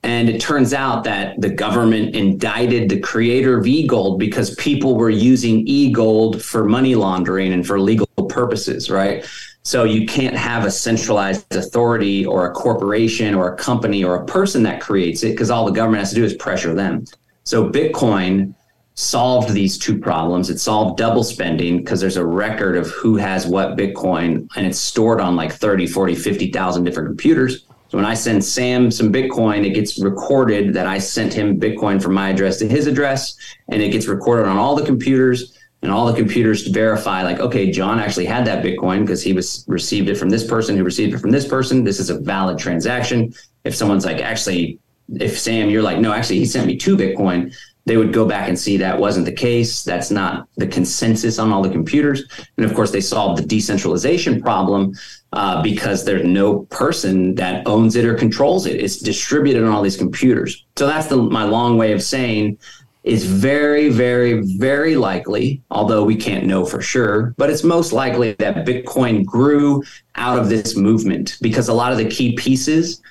And 0.04 0.28
it 0.28 0.42
turns 0.42 0.74
out 0.74 1.06
that 1.06 1.40
the 1.40 1.50
government 1.50 2.14
indicted 2.14 2.90
the 2.90 3.00
creator 3.00 3.58
of 3.58 3.66
e-gold 3.66 4.20
because 4.20 4.54
people 4.56 4.98
were 4.98 5.10
using 5.10 5.66
e-gold 5.66 6.44
for 6.44 6.66
money 6.66 6.96
laundering 6.96 7.54
and 7.54 7.66
for 7.66 7.80
legal 7.80 8.08
purposes, 8.28 8.92
right? 8.92 9.26
So 9.64 9.86
you 9.86 10.06
can't 10.06 10.36
have 10.36 10.66
a 10.66 10.72
centralized 10.72 11.56
authority 11.56 12.26
or 12.26 12.48
a 12.48 12.52
corporation 12.52 13.34
or 13.34 13.54
a 13.54 13.56
company 13.56 14.04
or 14.04 14.16
a 14.16 14.26
person 14.26 14.62
that 14.64 14.82
creates 14.82 15.24
it 15.24 15.30
because 15.30 15.50
all 15.50 15.64
the 15.64 15.72
government 15.72 16.00
has 16.00 16.10
to 16.10 16.16
do 16.16 16.26
is 16.26 16.34
pressure 16.34 16.74
them. 16.74 17.06
So 17.52 17.70
Bitcoin 17.70 18.56
solved 18.94 19.50
these 19.50 19.78
two 19.78 20.00
problems. 20.00 20.50
It 20.50 20.58
solved 20.58 20.98
double 20.98 21.22
spending 21.22 21.80
because 21.80 22.00
there's 22.00 22.16
a 22.16 22.26
record 22.26 22.78
of 22.78 22.90
who 22.92 23.18
has 23.18 23.46
what 23.46 23.76
Bitcoin 23.76 24.48
and 24.56 24.66
it's 24.66 24.80
stored 24.80 25.20
on 25.20 25.36
like 25.36 25.52
30, 25.52 25.86
40, 25.86 26.16
50,000 26.16 26.86
different 26.86 27.10
computers. 27.10 27.66
So 27.90 27.98
when 27.98 28.06
I 28.06 28.14
send 28.14 28.42
Sam 28.42 28.90
some 28.90 29.12
Bitcoin, 29.12 29.66
it 29.66 29.72
gets 29.72 30.02
recorded 30.02 30.74
that 30.76 30.88
I 30.88 30.98
sent 30.98 31.34
him 31.34 31.60
Bitcoin 31.60 32.02
from 32.02 32.14
my 32.14 32.30
address 32.30 32.58
to 32.60 32.68
his 32.70 32.88
address, 32.88 33.36
and 33.68 33.82
it 33.82 33.92
gets 33.92 34.08
recorded 34.08 34.48
on 34.48 34.56
all 34.56 34.74
the 34.74 34.86
computers. 34.86 35.58
And 35.84 35.92
all 35.92 36.06
the 36.06 36.16
computers 36.16 36.64
to 36.66 36.72
verify, 36.72 37.24
like, 37.24 37.40
okay, 37.40 37.72
John 37.72 38.00
actually 38.00 38.28
had 38.28 38.46
that 38.46 38.64
Bitcoin 38.64 39.00
because 39.00 39.24
he 39.24 39.34
was 39.34 39.66
received 39.68 40.10
it 40.10 40.16
from 40.16 40.30
this 40.30 40.46
person 40.46 40.78
who 40.78 40.84
received 40.84 41.16
it 41.16 41.18
from 41.18 41.32
this 41.32 41.48
person. 41.48 41.84
This 41.84 42.00
is 42.00 42.12
a 42.12 42.20
valid 42.20 42.60
transaction. 42.60 43.34
If 43.64 43.76
someone's 43.76 44.06
like, 44.06 44.20
actually, 44.20 44.80
if 45.20 45.40
Sam, 45.40 45.70
you're 45.70 45.82
like, 45.82 46.00
no, 46.00 46.14
actually, 46.14 46.40
he 46.40 46.46
sent 46.46 46.68
me 46.68 46.78
two 46.78 46.98
Bitcoin, 46.98 47.54
they 47.86 47.98
would 47.98 48.14
go 48.14 48.28
back 48.28 48.48
and 48.48 48.58
see 48.58 48.78
that 48.78 49.00
wasn't 49.00 49.26
the 49.26 49.32
case. 49.32 49.84
That's 49.84 50.12
not 50.12 50.48
the 50.58 50.68
consensus 50.68 51.40
on 51.40 51.52
all 51.52 51.64
the 51.64 51.70
computers. 51.70 52.24
And 52.58 52.66
of 52.66 52.76
course, 52.76 52.92
they 52.92 53.02
solved 53.02 53.42
the 53.42 53.46
decentralization 53.46 54.42
problem 54.42 54.94
uh, 55.34 55.64
because 55.64 56.06
there's 56.06 56.24
no 56.24 56.60
person 56.66 57.36
that 57.36 57.66
owns 57.66 57.96
it 57.96 58.06
or 58.06 58.14
controls 58.14 58.68
it. 58.68 58.80
It's 58.80 58.98
distributed 58.98 59.64
on 59.64 59.70
all 59.70 59.82
these 59.82 59.98
computers. 59.98 60.64
So 60.78 60.86
that's 60.86 61.08
the, 61.08 61.18
my 61.18 61.44
long 61.44 61.78
way 61.78 61.92
of 61.92 62.04
saying 62.04 62.60
is 63.04 63.26
very, 63.26 63.90
very, 63.90 64.42
very 64.58 64.96
likely, 64.96 65.64
although 65.72 66.04
we 66.04 66.16
can't 66.16 66.46
know 66.46 66.64
for 66.64 66.82
sure, 66.82 67.34
but 67.38 67.50
it's 67.50 67.64
most 67.64 67.92
likely 67.92 68.34
that 68.34 68.58
Bitcoin 68.58 69.26
grew 69.26 69.84
out 70.16 70.38
of 70.38 70.50
this 70.50 70.78
movement 70.78 71.38
because 71.42 71.68
a 71.68 71.74
lot 71.74 71.92
of 71.92 71.98
the 71.98 72.08
key 72.08 72.36
pieces 72.36 73.02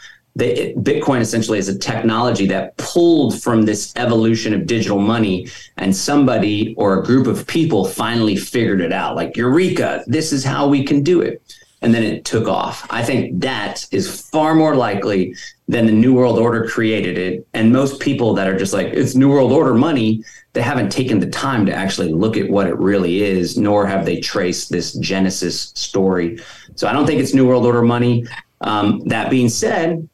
the, 0.40 0.74
Bitcoin 0.78 1.20
essentially 1.20 1.58
is 1.58 1.68
a 1.68 1.78
technology 1.78 2.46
that 2.46 2.76
pulled 2.78 3.40
from 3.40 3.62
this 3.62 3.92
evolution 3.96 4.54
of 4.54 4.66
digital 4.66 4.98
money, 4.98 5.46
and 5.76 5.94
somebody 5.94 6.74
or 6.76 6.98
a 6.98 7.04
group 7.04 7.26
of 7.26 7.46
people 7.46 7.84
finally 7.84 8.36
figured 8.36 8.80
it 8.80 8.92
out. 8.92 9.14
Like, 9.14 9.36
Eureka, 9.36 10.02
this 10.06 10.32
is 10.32 10.42
how 10.42 10.66
we 10.66 10.82
can 10.82 11.02
do 11.02 11.20
it. 11.20 11.42
And 11.82 11.94
then 11.94 12.02
it 12.02 12.24
took 12.26 12.46
off. 12.46 12.86
I 12.90 13.02
think 13.02 13.40
that 13.40 13.86
is 13.90 14.28
far 14.28 14.54
more 14.54 14.74
likely 14.76 15.34
than 15.66 15.86
the 15.86 15.92
New 15.92 16.14
World 16.14 16.38
Order 16.38 16.68
created 16.68 17.16
it. 17.16 17.46
And 17.54 17.72
most 17.72 18.00
people 18.00 18.34
that 18.34 18.48
are 18.48 18.58
just 18.58 18.74
like, 18.74 18.88
it's 18.88 19.14
New 19.14 19.30
World 19.30 19.52
Order 19.52 19.74
money, 19.74 20.22
they 20.52 20.62
haven't 20.62 20.90
taken 20.90 21.20
the 21.20 21.30
time 21.30 21.64
to 21.66 21.72
actually 21.72 22.12
look 22.12 22.36
at 22.36 22.50
what 22.50 22.66
it 22.66 22.76
really 22.78 23.22
is, 23.22 23.56
nor 23.56 23.86
have 23.86 24.04
they 24.04 24.20
traced 24.20 24.70
this 24.70 24.92
Genesis 24.94 25.72
story. 25.74 26.38
So 26.74 26.86
I 26.88 26.92
don't 26.92 27.06
think 27.06 27.20
it's 27.20 27.34
New 27.34 27.46
World 27.46 27.64
Order 27.64 27.82
money. 27.82 28.26
Um, 28.60 29.00
that 29.06 29.30
being 29.30 29.48
said, 29.48 30.06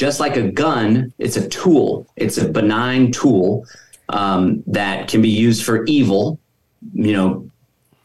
just 0.00 0.18
like 0.18 0.38
a 0.38 0.50
gun, 0.50 1.12
it's 1.18 1.36
a 1.36 1.46
tool. 1.46 2.06
It's 2.16 2.38
a 2.38 2.48
benign 2.48 3.12
tool 3.12 3.66
um, 4.08 4.64
that 4.66 5.08
can 5.08 5.20
be 5.20 5.28
used 5.28 5.62
for 5.62 5.84
evil, 5.84 6.40
you 6.94 7.12
know, 7.12 7.50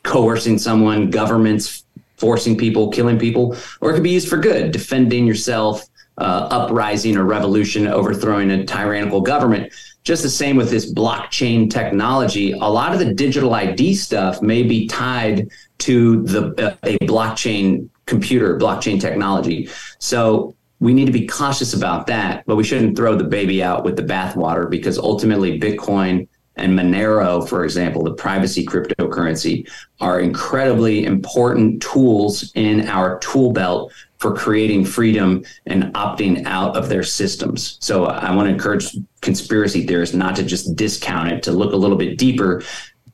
coercing 0.04 0.58
someone, 0.58 1.10
governments 1.10 1.86
forcing 2.18 2.58
people, 2.58 2.90
killing 2.90 3.18
people, 3.18 3.56
or 3.80 3.92
it 3.92 3.94
could 3.94 4.04
be 4.04 4.10
used 4.10 4.28
for 4.28 4.36
good, 4.36 4.74
defending 4.74 5.26
yourself, 5.26 5.86
uh, 6.18 6.50
uprising 6.52 7.16
or 7.16 7.24
revolution, 7.24 7.88
overthrowing 7.88 8.52
a 8.52 8.66
tyrannical 8.66 9.22
government. 9.22 9.72
Just 10.04 10.22
the 10.22 10.30
same 10.30 10.58
with 10.58 10.70
this 10.70 10.94
blockchain 10.94 11.70
technology. 11.70 12.52
A 12.52 12.58
lot 12.58 12.92
of 12.92 13.00
the 13.00 13.14
digital 13.14 13.54
ID 13.54 13.96
stuff 13.96 14.42
may 14.42 14.64
be 14.64 14.86
tied 14.86 15.50
to 15.78 16.24
the 16.24 16.48
uh, 16.62 16.76
a 16.84 16.98
blockchain 17.06 17.88
computer, 18.06 18.60
blockchain 18.60 19.00
technology. 19.00 19.70
So 20.00 20.56
we 20.86 20.94
need 20.94 21.06
to 21.06 21.12
be 21.12 21.26
cautious 21.26 21.74
about 21.74 22.06
that, 22.06 22.46
but 22.46 22.58
we 22.58 22.64
shouldn't 22.64 22.96
throw 22.96 23.16
the 23.16 23.24
baby 23.24 23.64
out 23.64 23.84
with 23.84 23.96
the 23.96 24.04
bathwater 24.04 24.70
because 24.70 25.00
ultimately 25.00 25.60
Bitcoin 25.60 26.28
and 26.58 26.78
Monero, 26.78 27.50
for 27.50 27.66
example, 27.66 28.04
the 28.04 28.14
privacy 28.14 28.64
cryptocurrency, 28.64 29.68
are 30.00 30.20
incredibly 30.20 31.04
important 31.06 31.82
tools 31.82 32.52
in 32.54 32.88
our 32.88 33.18
tool 33.18 33.52
belt 33.52 33.92
for 34.20 34.36
creating 34.36 34.86
freedom 34.86 35.44
and 35.66 35.86
opting 35.96 36.46
out 36.46 36.78
of 36.78 36.88
their 36.88 37.04
systems. 37.04 37.78
So 37.82 38.06
I 38.06 38.34
want 38.36 38.48
to 38.48 38.54
encourage 38.54 38.96
conspiracy 39.22 39.88
theorists 39.88 40.16
not 40.16 40.36
to 40.36 40.44
just 40.44 40.76
discount 40.76 41.32
it, 41.32 41.42
to 41.44 41.52
look 41.52 41.74
a 41.74 41.78
little 41.78 41.98
bit 41.98 42.20
deeper, 42.20 42.62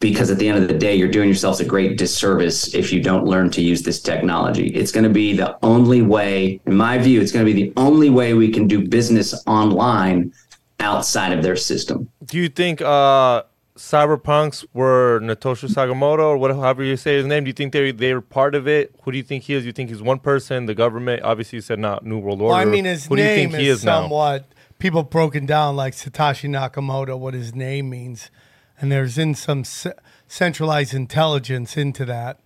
because 0.02 0.30
at 0.30 0.40
the 0.40 0.50
end 0.50 0.58
of 0.58 0.68
the 0.68 0.78
day, 0.78 0.94
you're 0.94 1.08
doing 1.08 1.30
yourselves 1.30 1.62
a 1.62 1.66
great 1.66 1.98
disservice 1.98 2.74
if 2.74 2.92
you 2.92 3.02
don't 3.02 3.26
learn 3.26 3.50
to 3.52 3.62
use 3.62 3.84
this 3.84 4.02
technology. 4.02 4.68
It's 4.70 4.92
going 4.92 5.06
to 5.06 5.10
be 5.10 5.34
the 5.34 5.58
only 5.64 6.02
way, 6.02 6.60
in 6.66 6.76
my 6.76 6.98
view, 6.98 7.22
it's 7.22 7.32
going 7.32 7.46
to 7.46 7.54
be 7.54 7.64
the 7.64 7.72
only 7.78 8.10
way 8.10 8.34
we 8.34 8.52
can 8.52 8.68
do 8.68 8.86
business 8.86 9.34
online 9.48 10.34
outside 10.80 11.32
of 11.32 11.44
their 11.44 11.56
system. 11.56 12.10
Do 12.26 12.38
you 12.40 12.50
think 12.50 12.82
uh, 12.82 13.44
cyberpunks 13.78 14.66
were 14.74 15.20
Natosha 15.22 15.70
Sakamoto 15.70 16.24
or 16.24 16.38
whatever 16.38 16.84
you 16.84 16.98
say 16.98 17.18
his 17.18 17.28
name? 17.28 17.44
Do 17.44 17.50
you 17.50 17.54
think 17.54 17.72
they 17.72 17.92
they 17.92 18.14
were 18.14 18.22
part 18.22 18.56
of 18.56 18.68
it? 18.68 18.94
Who 19.04 19.12
do 19.12 19.18
you 19.18 19.24
think 19.24 19.44
he 19.44 19.54
is? 19.54 19.62
Do 19.64 19.68
you 19.68 19.74
think 19.74 19.92
he's 19.92 20.02
one 20.02 20.20
person? 20.20 20.66
The 20.66 20.76
government? 20.76 21.22
Obviously, 21.22 21.58
you 21.58 21.62
said 21.62 21.78
not 21.78 22.04
New 22.04 22.18
World 22.18 22.42
Order. 22.42 22.54
Well, 22.54 22.60
I 22.60 22.66
mean, 22.66 22.86
his 22.86 23.06
Who 23.06 23.16
do 23.16 23.22
you 23.22 23.28
name 23.28 23.52
think 23.52 23.62
he 23.62 23.68
is, 23.70 23.80
is 23.80 23.86
now? 23.86 24.02
somewhat 24.02 24.52
people 24.80 25.04
broken 25.04 25.46
down 25.46 25.76
like 25.76 25.94
Satoshi 25.94 26.50
Nakamoto, 26.50 27.18
what 27.18 27.36
his 27.36 27.54
name 27.54 27.90
means, 27.92 28.32
and 28.82 28.92
there's 28.92 29.18
in 29.18 29.36
some 29.36 29.64
c- 29.64 29.92
centralized 30.28 30.94
intelligence 30.94 31.78
into 31.78 32.04
that. 32.06 32.40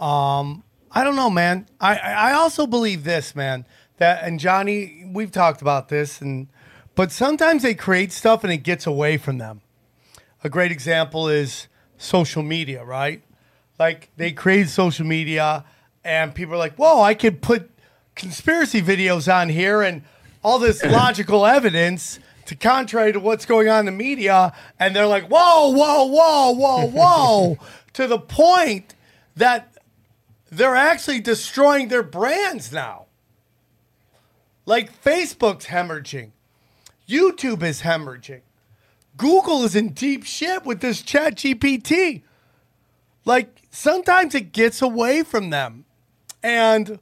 Um, 0.00 0.64
I 0.90 1.04
don't 1.04 1.14
know, 1.14 1.30
man. 1.30 1.68
I 1.80 1.96
I 1.96 2.12
I 2.30 2.32
also 2.32 2.66
believe 2.66 3.04
this, 3.04 3.36
man. 3.36 3.66
That 3.98 4.24
and 4.24 4.40
Johnny, 4.40 5.04
we've 5.06 5.30
talked 5.30 5.62
about 5.62 5.88
this, 5.88 6.20
and 6.20 6.48
but 6.94 7.12
sometimes 7.12 7.62
they 7.62 7.74
create 7.74 8.10
stuff 8.10 8.42
and 8.42 8.52
it 8.52 8.58
gets 8.58 8.86
away 8.86 9.18
from 9.18 9.38
them. 9.38 9.60
A 10.42 10.48
great 10.48 10.72
example 10.72 11.28
is 11.28 11.68
social 11.98 12.42
media, 12.42 12.84
right? 12.84 13.22
Like 13.78 14.10
they 14.16 14.32
create 14.32 14.68
social 14.68 15.06
media 15.06 15.64
and 16.04 16.34
people 16.34 16.54
are 16.54 16.58
like, 16.58 16.76
whoa, 16.76 17.00
I 17.02 17.14
could 17.14 17.42
put 17.42 17.70
conspiracy 18.14 18.82
videos 18.82 19.32
on 19.32 19.48
here 19.48 19.82
and 19.82 20.02
all 20.42 20.58
this 20.58 20.84
logical 20.84 21.46
evidence 21.46 22.20
to 22.46 22.54
contrary 22.54 23.12
to 23.12 23.20
what's 23.20 23.46
going 23.46 23.68
on 23.68 23.80
in 23.80 23.86
the 23.86 23.92
media. 23.92 24.52
And 24.78 24.94
they're 24.94 25.06
like, 25.06 25.28
whoa, 25.28 25.70
whoa, 25.70 26.04
whoa, 26.04 26.50
whoa, 26.52 26.86
whoa, 26.86 27.58
to 27.94 28.06
the 28.06 28.18
point 28.18 28.94
that 29.36 29.74
they're 30.50 30.76
actually 30.76 31.20
destroying 31.20 31.88
their 31.88 32.02
brands 32.02 32.72
now. 32.72 33.06
Like 34.66 35.02
Facebook's 35.02 35.66
hemorrhaging, 35.66 36.30
YouTube 37.08 37.62
is 37.62 37.82
hemorrhaging. 37.82 38.40
Google 39.16 39.64
is 39.64 39.76
in 39.76 39.90
deep 39.90 40.24
shit 40.24 40.64
with 40.64 40.80
this 40.80 41.02
ChatGPT. 41.02 42.22
Like 43.24 43.62
sometimes 43.70 44.34
it 44.34 44.52
gets 44.52 44.80
away 44.82 45.22
from 45.22 45.50
them. 45.50 45.84
And, 46.42 46.98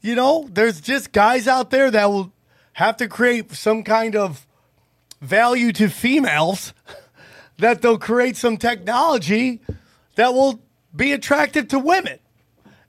you 0.00 0.14
know, 0.14 0.48
there's 0.50 0.80
just 0.80 1.12
guys 1.12 1.46
out 1.46 1.70
there 1.70 1.90
that 1.90 2.06
will 2.06 2.32
have 2.74 2.96
to 2.98 3.08
create 3.08 3.52
some 3.52 3.82
kind 3.82 4.16
of 4.16 4.46
value 5.20 5.72
to 5.72 5.88
females 5.88 6.72
that 7.58 7.82
they'll 7.82 7.98
create 7.98 8.36
some 8.36 8.56
technology 8.56 9.60
that 10.16 10.32
will 10.32 10.60
be 10.94 11.12
attractive 11.12 11.68
to 11.68 11.78
women. 11.78 12.18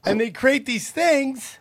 And 0.03 0.19
they 0.19 0.31
create 0.31 0.65
these 0.65 0.89
things 0.89 1.59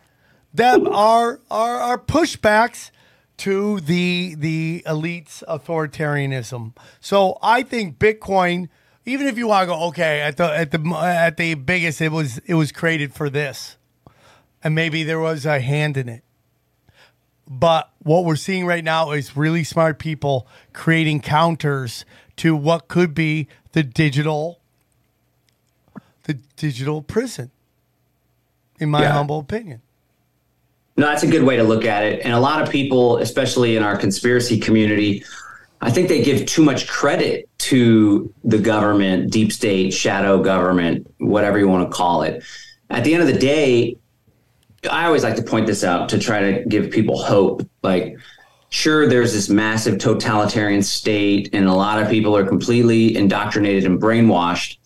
that 0.53 0.85
are 0.87 1.39
are, 1.49 1.77
are 1.77 1.97
pushbacks 1.97 2.91
to 3.37 3.79
the 3.81 4.35
the 4.37 4.83
elites 4.85 5.43
authoritarianism. 5.47 6.75
So 6.99 7.37
I 7.41 7.63
think 7.63 7.99
Bitcoin, 7.99 8.69
even 9.05 9.27
if 9.27 9.37
you 9.37 9.47
want 9.47 9.63
to 9.63 9.67
go, 9.67 9.83
okay, 9.87 10.21
at 10.21 10.37
the 10.37 10.45
at 10.45 10.71
the 10.71 10.79
at 10.95 11.37
the 11.37 11.53
biggest, 11.55 12.01
it 12.01 12.11
was 12.11 12.39
it 12.39 12.55
was 12.55 12.71
created 12.71 13.13
for 13.13 13.29
this, 13.29 13.77
and 14.63 14.73
maybe 14.73 15.03
there 15.03 15.19
was 15.19 15.45
a 15.45 15.59
hand 15.59 15.97
in 15.97 16.09
it. 16.09 16.23
But 17.47 17.91
what 17.99 18.25
we're 18.25 18.37
seeing 18.37 18.65
right 18.65 18.83
now 18.83 19.11
is 19.11 19.35
really 19.35 19.63
smart 19.63 19.99
people 19.99 20.47
creating 20.73 21.21
counters 21.21 22.05
to 22.37 22.55
what 22.55 22.87
could 22.87 23.13
be 23.13 23.47
the 23.73 23.83
digital 23.83 24.59
the 26.23 26.35
digital 26.55 27.01
prison. 27.01 27.49
In 28.79 28.89
my 28.89 29.01
Yeah. 29.01 29.11
humble 29.13 29.39
opinion. 29.39 29.81
No, 30.97 31.07
that's 31.07 31.23
a 31.23 31.27
good 31.27 31.43
way 31.43 31.57
to 31.57 31.63
look 31.63 31.83
at 31.83 32.03
it. 32.03 32.21
And 32.23 32.33
a 32.33 32.39
lot 32.39 32.61
of 32.61 32.69
people, 32.69 33.17
especially 33.17 33.75
in 33.75 33.81
our 33.83 33.97
conspiracy 33.97 34.59
community, 34.59 35.23
I 35.81 35.89
think 35.89 36.09
they 36.09 36.21
give 36.21 36.45
too 36.45 36.63
much 36.63 36.87
credit 36.87 37.49
to 37.59 38.31
the 38.43 38.59
government, 38.59 39.31
deep 39.31 39.51
state, 39.51 39.93
shadow 39.93 40.43
government, 40.43 41.11
whatever 41.17 41.57
you 41.57 41.67
want 41.67 41.89
to 41.89 41.95
call 41.95 42.21
it. 42.21 42.43
At 42.91 43.03
the 43.03 43.13
end 43.15 43.23
of 43.23 43.27
the 43.27 43.39
day, 43.39 43.97
I 44.89 45.05
always 45.05 45.23
like 45.23 45.35
to 45.37 45.43
point 45.43 45.65
this 45.65 45.83
out 45.83 46.09
to 46.09 46.19
try 46.19 46.51
to 46.51 46.63
give 46.65 46.91
people 46.91 47.17
hope. 47.17 47.67
Like, 47.81 48.15
sure, 48.71 49.07
there's 49.07 49.33
this 49.33 49.49
massive 49.49 49.99
totalitarian 49.99 50.81
state, 50.81 51.49
and 51.53 51.67
a 51.67 51.73
lot 51.73 52.01
of 52.01 52.09
people 52.09 52.35
are 52.35 52.45
completely 52.45 53.15
indoctrinated 53.15 53.85
and 53.85 54.01
brainwashed. 54.01 54.77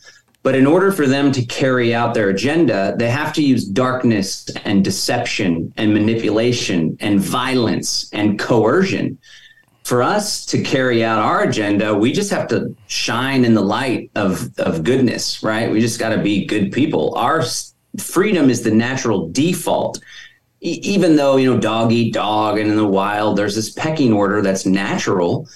But 0.44 0.54
in 0.54 0.68
order 0.68 0.92
for 0.92 1.08
them 1.08 1.32
to 1.32 1.44
carry 1.46 1.96
out 1.96 2.14
their 2.14 2.30
agenda, 2.30 2.94
they 3.00 3.10
have 3.10 3.34
to 3.34 3.42
use 3.42 3.66
darkness 3.66 4.48
and 4.64 4.84
deception 4.84 5.74
and 5.78 5.92
manipulation 5.92 6.98
and 7.00 7.20
violence 7.20 8.12
and 8.14 8.38
coercion. 8.38 9.18
For 9.86 10.04
us 10.04 10.46
to 10.48 10.62
carry 10.62 11.04
out 11.04 11.18
our 11.18 11.44
agenda, 11.44 11.96
we 11.96 12.12
just 12.12 12.30
have 12.30 12.48
to 12.50 12.76
shine 12.86 13.44
in 13.44 13.56
the 13.56 13.62
light 13.62 14.12
of, 14.16 14.52
of 14.60 14.84
goodness, 14.84 15.42
right? 15.42 15.72
We 15.72 15.80
just 15.80 16.00
got 16.00 16.10
to 16.10 16.22
be 16.22 16.46
good 16.46 16.72
people. 16.72 17.16
Our 17.16 17.44
freedom 17.98 18.50
is 18.50 18.62
the 18.62 18.72
natural 18.72 19.30
default. 19.30 20.00
Even 20.66 21.16
though, 21.16 21.38
you 21.38 21.54
know, 21.54 21.60
dog 21.60 21.92
eat 21.92 22.14
dog 22.14 22.58
and 22.58 22.70
in 22.70 22.76
the 22.76 22.88
wild, 22.88 23.38
there's 23.38 23.56
this 23.56 23.72
pecking 23.72 24.12
order 24.12 24.42
that's 24.42 24.66
natural 24.66 25.48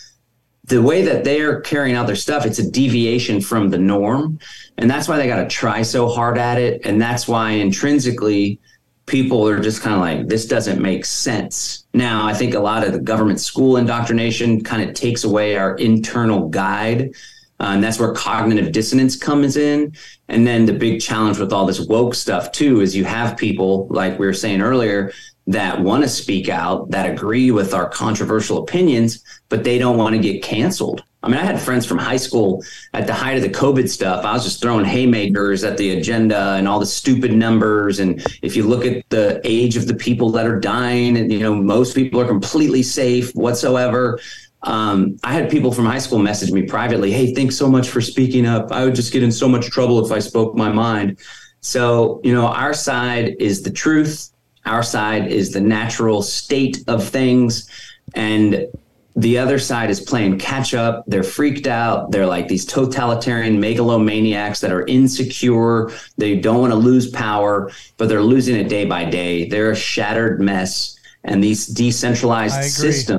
the 0.69 0.81
way 0.81 1.01
that 1.01 1.23
they're 1.23 1.61
carrying 1.61 1.95
out 1.95 2.07
their 2.07 2.15
stuff, 2.15 2.45
it's 2.45 2.59
a 2.59 2.71
deviation 2.71 3.41
from 3.41 3.69
the 3.69 3.77
norm. 3.77 4.39
And 4.77 4.89
that's 4.89 5.07
why 5.07 5.17
they 5.17 5.27
got 5.27 5.43
to 5.43 5.47
try 5.47 5.81
so 5.81 6.07
hard 6.07 6.37
at 6.37 6.59
it. 6.59 6.85
And 6.85 7.01
that's 7.01 7.27
why 7.27 7.51
intrinsically 7.51 8.59
people 9.07 9.47
are 9.47 9.59
just 9.59 9.81
kind 9.81 9.95
of 9.95 10.01
like, 10.01 10.27
this 10.27 10.45
doesn't 10.45 10.79
make 10.79 11.05
sense. 11.05 11.85
Now, 11.93 12.25
I 12.25 12.35
think 12.35 12.53
a 12.53 12.59
lot 12.59 12.85
of 12.85 12.93
the 12.93 12.99
government 12.99 13.39
school 13.39 13.77
indoctrination 13.77 14.63
kind 14.63 14.87
of 14.87 14.95
takes 14.95 15.23
away 15.23 15.57
our 15.57 15.75
internal 15.77 16.47
guide. 16.49 17.15
Uh, 17.59 17.71
and 17.73 17.83
that's 17.83 17.99
where 17.99 18.13
cognitive 18.13 18.71
dissonance 18.71 19.15
comes 19.15 19.57
in. 19.57 19.93
And 20.29 20.47
then 20.47 20.65
the 20.65 20.73
big 20.73 21.01
challenge 21.01 21.39
with 21.39 21.51
all 21.51 21.65
this 21.65 21.81
woke 21.81 22.15
stuff, 22.15 22.51
too, 22.51 22.81
is 22.81 22.95
you 22.95 23.05
have 23.05 23.37
people, 23.37 23.87
like 23.89 24.17
we 24.17 24.25
were 24.25 24.33
saying 24.33 24.61
earlier, 24.61 25.11
that 25.47 25.81
want 25.81 26.03
to 26.03 26.09
speak 26.09 26.47
out, 26.47 26.91
that 26.91 27.09
agree 27.09 27.49
with 27.49 27.73
our 27.73 27.89
controversial 27.89 28.59
opinions, 28.59 29.23
but 29.49 29.63
they 29.63 29.79
don't 29.79 29.97
want 29.97 30.15
to 30.15 30.21
get 30.21 30.43
canceled. 30.43 31.03
I 31.21 31.27
mean, 31.27 31.37
I 31.37 31.43
had 31.43 31.59
friends 31.59 31.85
from 31.85 31.97
high 31.97 32.17
school 32.17 32.63
at 32.93 33.05
the 33.05 33.13
height 33.13 33.35
of 33.35 33.43
the 33.43 33.49
COVID 33.49 33.89
stuff. 33.89 34.23
I 34.23 34.31
was 34.31 34.43
just 34.43 34.61
throwing 34.61 34.85
haymakers 34.85 35.65
at 35.65 35.75
the 35.75 35.97
agenda 35.97 36.53
and 36.53 36.67
all 36.67 36.79
the 36.79 36.85
stupid 36.85 37.33
numbers. 37.33 37.99
And 37.99 38.25
if 38.41 38.55
you 38.55 38.63
look 38.63 38.85
at 38.85 39.03
the 39.09 39.41
age 39.43 39.75
of 39.75 39.87
the 39.87 39.95
people 39.95 40.29
that 40.31 40.45
are 40.45 40.59
dying, 40.59 41.17
and 41.17 41.31
you 41.33 41.39
know, 41.39 41.53
most 41.53 41.93
people 41.93 42.21
are 42.21 42.27
completely 42.27 42.83
safe 42.83 43.33
whatsoever. 43.33 44.19
Um, 44.63 45.17
I 45.23 45.33
had 45.33 45.49
people 45.49 45.71
from 45.71 45.85
high 45.85 45.99
school 45.99 46.19
message 46.19 46.51
me 46.51 46.63
privately, 46.63 47.11
"Hey, 47.11 47.33
thanks 47.33 47.55
so 47.55 47.69
much 47.69 47.89
for 47.89 48.01
speaking 48.01 48.45
up. 48.45 48.71
I 48.71 48.83
would 48.83 48.95
just 48.95 49.13
get 49.13 49.23
in 49.23 49.31
so 49.31 49.47
much 49.47 49.67
trouble 49.67 50.03
if 50.05 50.11
I 50.11 50.19
spoke 50.19 50.55
my 50.55 50.71
mind." 50.71 51.17
So, 51.61 52.21
you 52.23 52.33
know, 52.33 52.47
our 52.47 52.73
side 52.73 53.35
is 53.39 53.61
the 53.61 53.71
truth. 53.71 54.29
Our 54.65 54.83
side 54.83 55.31
is 55.31 55.51
the 55.51 55.61
natural 55.61 56.21
state 56.21 56.83
of 56.87 57.07
things. 57.07 57.69
And 58.15 58.67
the 59.15 59.37
other 59.37 59.59
side 59.59 59.89
is 59.89 59.99
playing 59.99 60.39
catch 60.39 60.73
up. 60.73 61.03
They're 61.07 61.23
freaked 61.23 61.67
out. 61.67 62.11
They're 62.11 62.25
like 62.25 62.47
these 62.47 62.65
totalitarian 62.65 63.59
megalomaniacs 63.59 64.61
that 64.61 64.71
are 64.71 64.85
insecure. 64.87 65.91
They 66.17 66.35
don't 66.35 66.61
want 66.61 66.71
to 66.71 66.77
lose 66.77 67.09
power, 67.09 67.71
but 67.97 68.07
they're 68.07 68.23
losing 68.23 68.55
it 68.55 68.69
day 68.69 68.85
by 68.85 69.05
day. 69.05 69.49
They're 69.49 69.71
a 69.71 69.75
shattered 69.75 70.39
mess. 70.39 70.95
And 71.25 71.43
these 71.43 71.67
decentralized 71.67 72.71
systems 72.71 73.18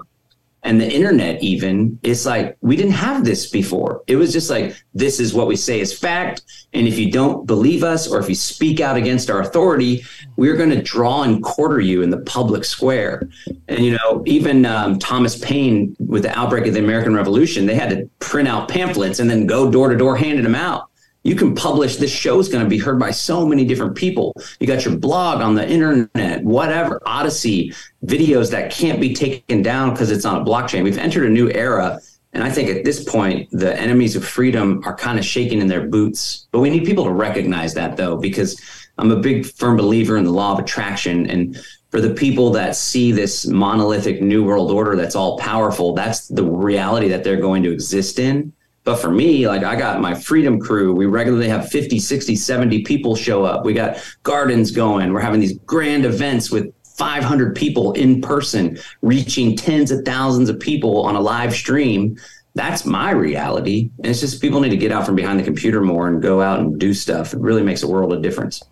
and 0.62 0.80
the 0.80 0.90
internet 0.90 1.42
even 1.42 1.98
it's 2.02 2.26
like 2.26 2.56
we 2.60 2.76
didn't 2.76 2.92
have 2.92 3.24
this 3.24 3.50
before. 3.50 4.02
It 4.06 4.16
was 4.16 4.32
just 4.32 4.50
like 4.50 4.76
this 4.94 5.20
is 5.20 5.32
what 5.32 5.46
we 5.46 5.56
say 5.56 5.80
is 5.80 5.96
fact 5.96 6.42
and 6.72 6.86
if 6.86 6.98
you 6.98 7.10
don't 7.10 7.46
believe 7.46 7.82
us 7.82 8.06
or 8.06 8.20
if 8.20 8.28
you 8.28 8.34
speak 8.34 8.80
out 8.80 8.96
against 8.96 9.30
our 9.30 9.40
authority 9.40 10.04
we're 10.36 10.56
going 10.56 10.70
to 10.70 10.82
draw 10.82 11.22
and 11.22 11.42
quarter 11.42 11.80
you 11.80 12.02
in 12.02 12.10
the 12.10 12.18
public 12.18 12.64
square. 12.64 13.28
And 13.68 13.84
you 13.84 13.92
know 13.92 14.22
even 14.26 14.66
um, 14.66 14.98
thomas 14.98 15.38
paine 15.38 15.96
with 15.98 16.22
the 16.22 16.38
outbreak 16.38 16.66
of 16.66 16.74
the 16.74 16.80
american 16.80 17.14
revolution 17.14 17.66
they 17.66 17.74
had 17.74 17.90
to 17.90 18.08
print 18.18 18.48
out 18.48 18.68
pamphlets 18.68 19.18
and 19.18 19.30
then 19.30 19.46
go 19.46 19.70
door 19.70 19.88
to 19.88 19.96
door 19.96 20.16
handing 20.16 20.44
them 20.44 20.54
out 20.54 20.89
you 21.22 21.34
can 21.34 21.54
publish 21.54 21.96
this 21.96 22.10
show 22.10 22.38
is 22.38 22.48
going 22.48 22.64
to 22.64 22.68
be 22.68 22.78
heard 22.78 22.98
by 22.98 23.10
so 23.10 23.46
many 23.46 23.64
different 23.64 23.94
people 23.94 24.34
you 24.58 24.66
got 24.66 24.84
your 24.84 24.96
blog 24.96 25.40
on 25.40 25.54
the 25.54 25.68
internet 25.68 26.42
whatever 26.44 27.00
Odysee 27.06 27.74
videos 28.04 28.50
that 28.50 28.70
can't 28.70 29.00
be 29.00 29.14
taken 29.14 29.62
down 29.62 29.90
because 29.90 30.10
it's 30.10 30.24
on 30.24 30.40
a 30.40 30.44
blockchain 30.44 30.82
we've 30.82 30.98
entered 30.98 31.26
a 31.26 31.30
new 31.30 31.50
era 31.50 32.00
And 32.32 32.44
I 32.44 32.50
think 32.50 32.68
at 32.70 32.84
this 32.84 33.02
point, 33.02 33.50
the 33.50 33.76
enemies 33.76 34.14
of 34.14 34.24
freedom 34.24 34.82
are 34.84 34.94
kind 34.94 35.18
of 35.18 35.24
shaking 35.24 35.60
in 35.60 35.66
their 35.66 35.88
boots. 35.88 36.46
But 36.52 36.60
we 36.60 36.70
need 36.70 36.84
people 36.84 37.04
to 37.04 37.12
recognize 37.12 37.74
that, 37.74 37.96
though, 37.96 38.16
because 38.16 38.60
I'm 38.98 39.10
a 39.10 39.16
big 39.16 39.46
firm 39.46 39.76
believer 39.76 40.16
in 40.16 40.24
the 40.24 40.30
law 40.30 40.52
of 40.52 40.58
attraction. 40.60 41.28
And 41.28 41.60
for 41.90 42.00
the 42.00 42.14
people 42.14 42.50
that 42.50 42.76
see 42.76 43.10
this 43.10 43.46
monolithic 43.46 44.22
new 44.22 44.44
world 44.44 44.70
order 44.70 44.94
that's 44.94 45.16
all 45.16 45.38
powerful, 45.38 45.92
that's 45.92 46.28
the 46.28 46.44
reality 46.44 47.08
that 47.08 47.24
they're 47.24 47.40
going 47.40 47.64
to 47.64 47.72
exist 47.72 48.20
in. 48.20 48.52
But 48.84 48.96
for 48.96 49.10
me, 49.10 49.46
like 49.46 49.62
I 49.62 49.76
got 49.76 50.00
my 50.00 50.14
freedom 50.14 50.58
crew, 50.58 50.94
we 50.94 51.06
regularly 51.06 51.48
have 51.48 51.68
50, 51.68 51.98
60, 51.98 52.34
70 52.34 52.82
people 52.82 53.14
show 53.14 53.44
up. 53.44 53.64
We 53.64 53.74
got 53.74 54.02
gardens 54.22 54.70
going. 54.70 55.12
We're 55.12 55.20
having 55.20 55.40
these 55.40 55.58
grand 55.58 56.04
events 56.06 56.50
with 56.50 56.72
500 56.96 57.54
people 57.54 57.92
in 57.92 58.20
person, 58.20 58.78
reaching 59.02 59.56
tens 59.56 59.90
of 59.90 60.04
thousands 60.04 60.48
of 60.48 60.58
people 60.58 61.02
on 61.02 61.14
a 61.14 61.20
live 61.20 61.54
stream. 61.54 62.18
That's 62.54 62.84
my 62.84 63.10
reality. 63.10 63.90
And 63.98 64.06
it's 64.06 64.20
just 64.20 64.40
people 64.42 64.60
need 64.60 64.70
to 64.70 64.76
get 64.76 64.92
out 64.92 65.06
from 65.06 65.14
behind 65.14 65.38
the 65.38 65.44
computer 65.44 65.82
more 65.82 66.08
and 66.08 66.20
go 66.20 66.40
out 66.40 66.60
and 66.60 66.78
do 66.78 66.92
stuff. 66.92 67.32
It 67.32 67.40
really 67.40 67.62
makes 67.62 67.82
a 67.82 67.88
world 67.88 68.12
of 68.12 68.22
difference. 68.22 68.62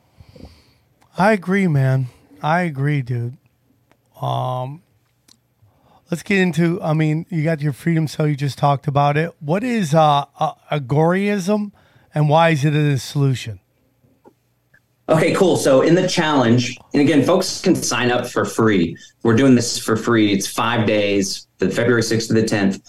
I 1.16 1.32
agree, 1.32 1.68
man. 1.68 2.08
I 2.42 2.62
agree, 2.62 3.02
dude. 3.02 3.36
Um, 4.20 4.82
let's 6.10 6.22
get 6.22 6.38
into. 6.38 6.80
I 6.82 6.94
mean, 6.94 7.26
you 7.28 7.44
got 7.44 7.60
your 7.60 7.72
freedom 7.72 8.08
cell. 8.08 8.26
You 8.26 8.36
just 8.36 8.58
talked 8.58 8.86
about 8.86 9.16
it. 9.16 9.34
What 9.40 9.64
is 9.64 9.94
uh, 9.94 10.26
agorism, 10.70 11.72
and 12.14 12.28
why 12.28 12.50
is 12.50 12.64
it 12.64 12.74
a 12.74 12.98
solution? 12.98 13.60
Okay, 15.08 15.34
cool. 15.34 15.56
So 15.56 15.80
in 15.80 15.94
the 15.94 16.06
challenge, 16.06 16.76
and 16.92 17.00
again, 17.00 17.24
folks 17.24 17.62
can 17.62 17.74
sign 17.74 18.10
up 18.10 18.26
for 18.26 18.44
free. 18.44 18.94
We're 19.22 19.36
doing 19.36 19.54
this 19.54 19.78
for 19.78 19.96
free. 19.96 20.32
It's 20.32 20.46
five 20.46 20.86
days, 20.86 21.46
the 21.58 21.70
February 21.70 22.02
6th 22.02 22.26
to 22.28 22.34
the 22.34 22.42
10th. 22.42 22.82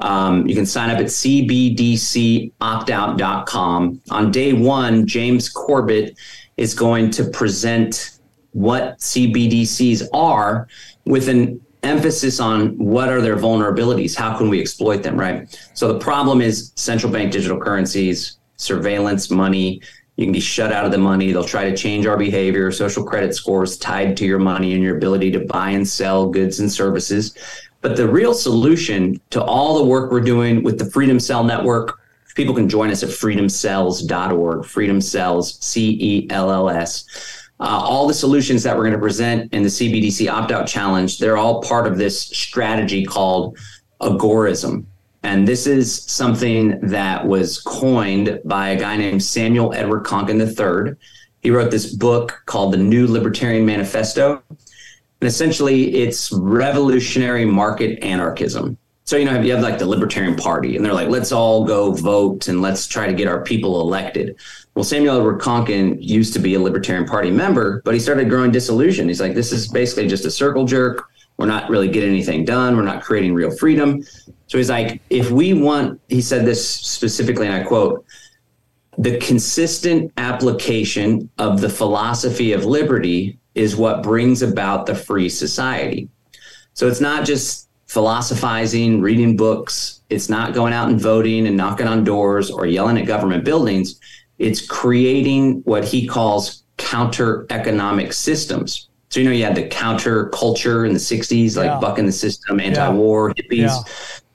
Um, 0.00 0.46
you 0.46 0.54
can 0.54 0.66
sign 0.66 0.90
up 0.90 0.98
at 0.98 1.06
cbdcoptout.com. 1.06 4.02
On 4.10 4.30
day 4.30 4.52
one, 4.52 5.06
James 5.06 5.48
Corbett 5.48 6.18
is 6.58 6.74
going 6.74 7.10
to 7.12 7.24
present 7.24 8.18
what 8.50 8.98
CBDCs 8.98 10.08
are 10.12 10.68
with 11.06 11.28
an 11.28 11.58
emphasis 11.82 12.40
on 12.40 12.76
what 12.78 13.08
are 13.08 13.20
their 13.20 13.36
vulnerabilities? 13.36 14.16
How 14.16 14.36
can 14.36 14.48
we 14.48 14.60
exploit 14.60 15.02
them 15.02 15.18
right? 15.18 15.48
So 15.74 15.92
the 15.92 15.98
problem 15.98 16.40
is 16.40 16.72
central 16.76 17.12
bank 17.12 17.32
digital 17.32 17.58
currencies 17.58 18.38
surveillance 18.56 19.30
money. 19.30 19.80
You 20.16 20.26
can 20.26 20.32
be 20.32 20.40
shut 20.40 20.72
out 20.72 20.84
of 20.84 20.92
the 20.92 20.98
money. 20.98 21.32
They'll 21.32 21.44
try 21.44 21.68
to 21.68 21.76
change 21.76 22.06
our 22.06 22.16
behavior. 22.16 22.70
Social 22.70 23.04
credit 23.04 23.34
scores 23.34 23.76
tied 23.76 24.16
to 24.18 24.26
your 24.26 24.38
money 24.38 24.74
and 24.74 24.82
your 24.82 24.96
ability 24.96 25.32
to 25.32 25.40
buy 25.40 25.70
and 25.70 25.88
sell 25.88 26.28
goods 26.28 26.60
and 26.60 26.70
services. 26.70 27.36
But 27.80 27.96
the 27.96 28.08
real 28.08 28.32
solution 28.32 29.20
to 29.30 29.42
all 29.42 29.78
the 29.78 29.84
work 29.84 30.12
we're 30.12 30.20
doing 30.20 30.62
with 30.62 30.78
the 30.78 30.84
freedom 30.84 31.18
cell 31.18 31.42
network 31.42 31.98
people 32.34 32.54
can 32.54 32.68
join 32.68 32.90
us 32.90 33.02
at 33.02 33.10
freedomcells.org 33.10 34.64
freedom 34.64 35.00
cells 35.00 35.58
c-e-l-l-s 35.60 37.41
uh, 37.62 37.80
all 37.80 38.08
the 38.08 38.14
solutions 38.14 38.64
that 38.64 38.76
we're 38.76 38.82
going 38.82 38.92
to 38.92 38.98
present 38.98 39.52
in 39.54 39.62
the 39.62 39.68
CBDC 39.68 40.28
opt 40.28 40.50
out 40.50 40.66
challenge, 40.66 41.18
they're 41.18 41.36
all 41.36 41.62
part 41.62 41.86
of 41.86 41.96
this 41.96 42.20
strategy 42.20 43.04
called 43.04 43.56
agorism. 44.00 44.84
And 45.22 45.46
this 45.46 45.68
is 45.68 46.02
something 46.02 46.80
that 46.80 47.24
was 47.24 47.60
coined 47.60 48.40
by 48.44 48.70
a 48.70 48.78
guy 48.78 48.96
named 48.96 49.22
Samuel 49.22 49.72
Edward 49.74 50.04
Konkin 50.04 50.40
III. 50.40 50.96
He 51.40 51.52
wrote 51.52 51.70
this 51.70 51.94
book 51.94 52.42
called 52.46 52.72
The 52.72 52.78
New 52.78 53.06
Libertarian 53.06 53.64
Manifesto. 53.64 54.42
And 54.50 55.28
essentially, 55.28 55.94
it's 55.94 56.32
revolutionary 56.32 57.44
market 57.44 58.02
anarchism. 58.02 58.76
So, 59.04 59.16
you 59.16 59.24
know, 59.24 59.40
you 59.40 59.52
have 59.52 59.62
like 59.62 59.78
the 59.78 59.86
Libertarian 59.86 60.34
Party, 60.34 60.74
and 60.74 60.84
they're 60.84 60.94
like, 60.94 61.08
let's 61.08 61.30
all 61.30 61.64
go 61.64 61.92
vote 61.92 62.48
and 62.48 62.60
let's 62.60 62.88
try 62.88 63.06
to 63.06 63.12
get 63.12 63.28
our 63.28 63.44
people 63.44 63.80
elected. 63.80 64.36
Well, 64.74 64.84
Samuel 64.84 65.18
Edward 65.18 65.40
Konkin 65.40 65.98
used 66.00 66.32
to 66.32 66.38
be 66.38 66.54
a 66.54 66.60
Libertarian 66.60 67.06
Party 67.06 67.30
member, 67.30 67.82
but 67.84 67.92
he 67.92 68.00
started 68.00 68.30
growing 68.30 68.50
disillusioned. 68.50 69.10
He's 69.10 69.20
like, 69.20 69.34
this 69.34 69.52
is 69.52 69.68
basically 69.68 70.08
just 70.08 70.24
a 70.24 70.30
circle 70.30 70.64
jerk. 70.64 71.08
We're 71.36 71.46
not 71.46 71.68
really 71.68 71.88
getting 71.88 72.10
anything 72.10 72.44
done. 72.44 72.76
We're 72.76 72.82
not 72.82 73.02
creating 73.02 73.34
real 73.34 73.50
freedom. 73.50 74.02
So 74.46 74.58
he's 74.58 74.70
like, 74.70 75.02
if 75.10 75.30
we 75.30 75.52
want, 75.52 76.00
he 76.08 76.22
said 76.22 76.46
this 76.46 76.66
specifically, 76.66 77.46
and 77.46 77.54
I 77.54 77.64
quote, 77.64 78.04
the 78.98 79.18
consistent 79.18 80.12
application 80.16 81.28
of 81.38 81.60
the 81.60 81.68
philosophy 81.68 82.52
of 82.52 82.64
liberty 82.64 83.38
is 83.54 83.76
what 83.76 84.02
brings 84.02 84.42
about 84.42 84.86
the 84.86 84.94
free 84.94 85.28
society. 85.28 86.08
So 86.74 86.88
it's 86.88 87.00
not 87.00 87.26
just 87.26 87.68
philosophizing, 87.88 89.00
reading 89.02 89.36
books. 89.36 90.00
It's 90.08 90.28
not 90.28 90.54
going 90.54 90.72
out 90.72 90.88
and 90.88 91.00
voting 91.00 91.46
and 91.46 91.56
knocking 91.56 91.86
on 91.86 92.04
doors 92.04 92.50
or 92.50 92.66
yelling 92.66 92.98
at 92.98 93.06
government 93.06 93.44
buildings. 93.44 94.00
It's 94.42 94.66
creating 94.66 95.62
what 95.64 95.84
he 95.84 96.06
calls 96.06 96.64
counter 96.76 97.46
economic 97.50 98.12
systems. 98.12 98.88
So, 99.10 99.20
you 99.20 99.26
know, 99.26 99.32
you 99.32 99.44
had 99.44 99.54
the 99.54 99.68
counter 99.68 100.26
culture 100.30 100.84
in 100.84 100.92
the 100.94 100.98
60s, 100.98 101.56
like 101.56 101.66
Yeah. 101.66 101.78
bucking 101.78 102.06
the 102.06 102.12
system, 102.12 102.58
anti 102.58 102.88
war, 102.88 103.32
hippies. 103.34 103.68
Yeah. 103.68 103.78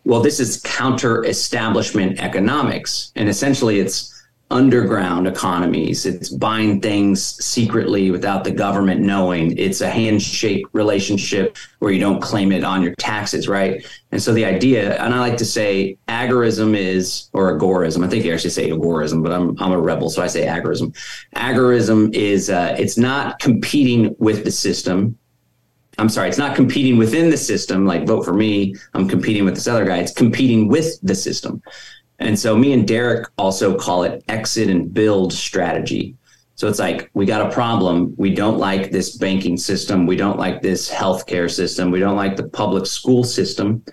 Well, 0.06 0.22
this 0.22 0.40
is 0.40 0.62
counter 0.64 1.26
establishment 1.26 2.20
economics. 2.20 3.12
And 3.18 3.28
essentially, 3.28 3.80
it's 3.80 4.17
underground 4.50 5.28
economies. 5.28 6.06
It's 6.06 6.30
buying 6.30 6.80
things 6.80 7.22
secretly 7.44 8.12
without 8.12 8.46
the 8.46 8.52
government 8.52 9.02
knowing. 9.02 9.58
It's 9.58 9.82
a 9.82 9.90
handshake 9.90 10.66
relationship 10.72 11.58
where 11.80 11.92
you 11.92 12.00
don't 12.00 12.22
claim 12.22 12.52
it 12.54 12.64
on 12.64 12.82
your 12.82 12.96
taxes, 12.96 13.50
right? 13.50 13.86
And 14.12 14.22
so 14.22 14.34
the 14.34 14.46
idea, 14.46 14.98
and 15.04 15.14
I 15.14 15.20
like 15.20 15.38
to 15.38 15.46
say 15.46 15.98
agorism 16.08 16.78
is, 16.78 17.30
or 17.34 17.58
agorism, 17.58 18.06
I 18.06 18.08
think 18.08 18.24
you 18.24 18.34
actually 18.34 18.52
say 18.52 18.70
agorism, 18.70 19.22
but 19.22 19.34
I'm, 19.34 19.56
I'm 19.60 19.74
a 19.74 19.80
rebel, 19.80 20.10
so 20.10 20.22
I 20.22 20.28
say 20.28 20.46
agorism. 20.46 20.96
Agorism 21.36 22.14
is, 22.14 22.50
uh, 22.50 22.74
it's 22.80 22.98
not 22.98 23.40
competing 23.40 24.16
with 24.18 24.46
the 24.46 24.52
system. 24.52 25.18
I'm 25.98 26.10
sorry, 26.10 26.30
it's 26.30 26.38
not 26.38 26.56
competing 26.56 26.98
within 26.98 27.32
the 27.32 27.38
system, 27.38 27.86
like 27.86 28.06
vote 28.06 28.24
for 28.24 28.34
me. 28.34 28.76
I'm 28.94 29.10
competing 29.10 29.44
with 29.44 29.56
this 29.56 29.68
other 29.68 29.84
guy. 29.84 29.98
It's 29.98 30.14
competing 30.14 30.68
with 30.70 31.02
the 31.02 31.16
system. 31.16 31.62
And 32.20 32.38
so 32.38 32.58
me 32.58 32.74
and 32.74 32.88
Derrick 32.88 33.28
also 33.38 33.78
call 33.78 34.04
it 34.04 34.24
exit 34.28 34.70
and 34.70 34.94
build 34.94 35.34
strategy. 35.34 36.16
So 36.56 36.68
it's 36.68 36.80
like 36.80 37.12
we 37.14 37.26
got 37.26 37.46
a 37.46 37.54
problem. 37.54 38.16
We 38.18 38.34
don't 38.34 38.58
like 38.58 38.92
this 38.92 39.16
banking 39.18 39.58
system. 39.58 40.08
We 40.08 40.16
don't 40.16 40.40
like 40.40 40.62
this 40.62 40.90
healthcare 40.90 41.52
system. 41.52 41.92
We 41.92 42.00
don't 42.00 42.16
like 42.16 42.36
the 42.36 42.48
public 42.48 42.88
school 42.88 43.24
system. 43.24 43.84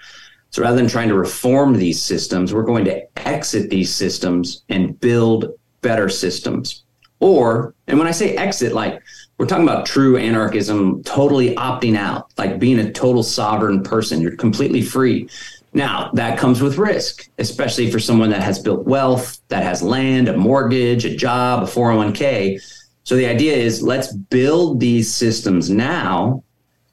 So 0.49 0.63
rather 0.63 0.77
than 0.77 0.89
trying 0.89 1.09
to 1.09 1.15
reform 1.15 1.75
these 1.75 2.01
systems, 2.03 2.55
we're 2.55 2.63
going 2.63 2.87
to 2.87 3.03
exit 3.29 3.69
these 3.69 3.93
systems 3.93 4.63
and 4.71 4.99
build 5.01 5.53
better 5.83 6.09
systems. 6.09 6.85
Or, 7.21 7.75
and 7.87 7.99
when 7.99 8.09
I 8.09 8.13
say 8.13 8.37
exit, 8.37 8.73
like 8.73 9.03
we're 9.37 9.47
talking 9.47 9.65
about 9.65 9.85
true 9.85 10.17
anarchism, 10.17 11.03
totally 11.03 11.55
opting 11.57 11.97
out, 11.97 12.33
like 12.39 12.59
being 12.59 12.79
a 12.79 12.93
total 12.93 13.23
sovereign 13.23 13.83
person. 13.83 14.21
You're 14.21 14.37
completely 14.37 14.81
free. 14.81 15.29
Now, 15.75 16.11
that 16.15 16.39
comes 16.39 16.63
with 16.63 16.79
risk, 16.79 17.29
especially 17.39 17.91
for 17.91 17.99
someone 17.99 18.31
that 18.31 18.43
has 18.43 18.61
built 18.61 18.87
wealth, 18.87 19.41
that 19.49 19.65
has 19.65 19.83
land, 19.83 20.29
a 20.29 20.37
mortgage, 20.37 21.05
a 21.05 21.17
job, 21.17 21.65
a 21.65 21.67
401k. 21.67 22.61
So 23.03 23.17
the 23.17 23.27
idea 23.27 23.57
is 23.57 23.83
let's 23.83 24.13
build 24.13 24.79
these 24.79 25.13
systems 25.13 25.69
now. 25.71 26.45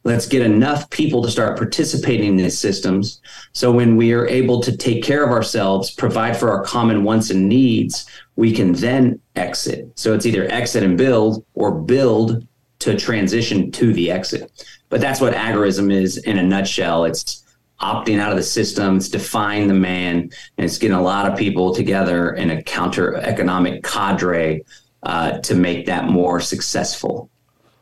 Let's 0.03 0.27
get 0.27 0.41
enough 0.41 0.89
people 0.89 1.21
to 1.21 1.29
start 1.29 1.59
participating 1.59 2.29
in 2.29 2.37
these 2.37 2.57
systems. 2.57 3.21
So 3.53 3.71
when 3.71 3.97
we 3.97 4.13
are 4.13 4.27
able 4.27 4.59
to 4.61 4.75
take 4.75 5.03
care 5.03 5.23
of 5.23 5.29
ourselves, 5.29 5.91
provide 5.91 6.35
for 6.35 6.49
our 6.49 6.63
common 6.63 7.03
wants 7.03 7.29
and 7.29 7.47
needs, 7.47 8.09
we 8.35 8.51
can 8.51 8.73
then 8.73 9.21
exit. 9.35 9.87
So 9.95 10.15
it's 10.15 10.25
either 10.25 10.51
exit 10.51 10.81
and 10.81 10.97
build 10.97 11.45
or 11.53 11.71
build 11.71 12.47
to 12.79 12.97
transition 12.97 13.71
to 13.73 13.93
the 13.93 14.09
exit. 14.09 14.51
But 14.89 15.01
that's 15.01 15.21
what 15.21 15.35
agorism 15.35 15.93
is 15.93 16.17
in 16.17 16.39
a 16.39 16.43
nutshell. 16.43 17.05
It's 17.05 17.40
opting 17.81 18.19
out 18.19 18.31
of 18.31 18.37
the 18.37 18.43
system, 18.43 18.97
it's 18.97 19.09
defying 19.09 19.67
the 19.67 19.73
man, 19.73 20.17
and 20.57 20.65
it's 20.65 20.77
getting 20.77 20.95
a 20.97 21.01
lot 21.01 21.29
of 21.31 21.37
people 21.37 21.73
together 21.73 22.31
in 22.33 22.51
a 22.51 22.61
counter 22.63 23.15
economic 23.15 23.83
cadre 23.83 24.63
uh, 25.03 25.39
to 25.39 25.55
make 25.55 25.85
that 25.87 26.05
more 26.05 26.39
successful. 26.39 27.29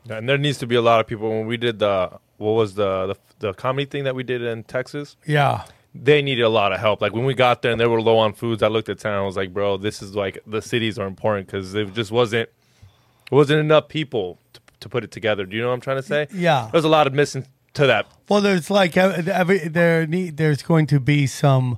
And 0.09 0.27
there 0.27 0.37
needs 0.37 0.57
to 0.59 0.67
be 0.67 0.75
a 0.75 0.81
lot 0.81 0.99
of 0.99 1.07
people. 1.07 1.29
When 1.29 1.45
we 1.47 1.57
did 1.57 1.79
the 1.79 2.11
what 2.37 2.51
was 2.53 2.75
the 2.75 3.07
the, 3.39 3.47
the 3.47 3.53
comedy 3.53 3.85
thing 3.85 4.05
that 4.05 4.15
we 4.15 4.23
did 4.23 4.41
in 4.41 4.63
Texas, 4.63 5.17
Yeah. 5.25 5.65
they 5.93 6.21
needed 6.21 6.43
a 6.43 6.49
lot 6.49 6.71
of 6.71 6.79
help. 6.79 7.01
Like 7.01 7.13
when 7.13 7.25
we 7.25 7.33
got 7.33 7.61
there 7.61 7.71
and 7.71 7.79
they 7.79 7.85
were 7.87 8.01
low 8.01 8.17
on 8.17 8.33
foods, 8.33 8.63
I 8.63 8.67
looked 8.69 8.89
at 8.89 8.99
town. 8.99 9.13
And 9.13 9.21
I 9.23 9.25
was 9.25 9.35
like, 9.37 9.53
bro, 9.53 9.77
this 9.77 10.01
is 10.01 10.15
like 10.15 10.39
the 10.47 10.61
cities 10.61 10.97
are 10.97 11.05
important 11.07 11.47
because 11.47 11.75
it 11.75 11.93
just 11.93 12.11
wasn't 12.11 12.49
it 13.31 13.35
wasn't 13.35 13.59
enough 13.59 13.89
people 13.89 14.39
to, 14.53 14.59
to 14.79 14.89
put 14.89 15.03
it 15.03 15.11
together. 15.11 15.45
Do 15.45 15.55
you 15.55 15.61
know 15.61 15.67
what 15.67 15.75
I'm 15.75 15.81
trying 15.81 15.97
to 15.97 16.03
say? 16.03 16.27
Yeah. 16.33 16.69
There's 16.71 16.85
a 16.85 16.89
lot 16.89 17.05
of 17.05 17.13
missing 17.13 17.45
to 17.73 17.87
that. 17.87 18.07
Well, 18.27 18.41
there's 18.41 18.69
like 18.69 18.97
uh, 18.97 19.21
every 19.31 19.59
there 19.59 20.05
need 20.05 20.37
there's 20.37 20.61
going 20.61 20.87
to 20.87 20.99
be 20.99 21.27
some 21.27 21.77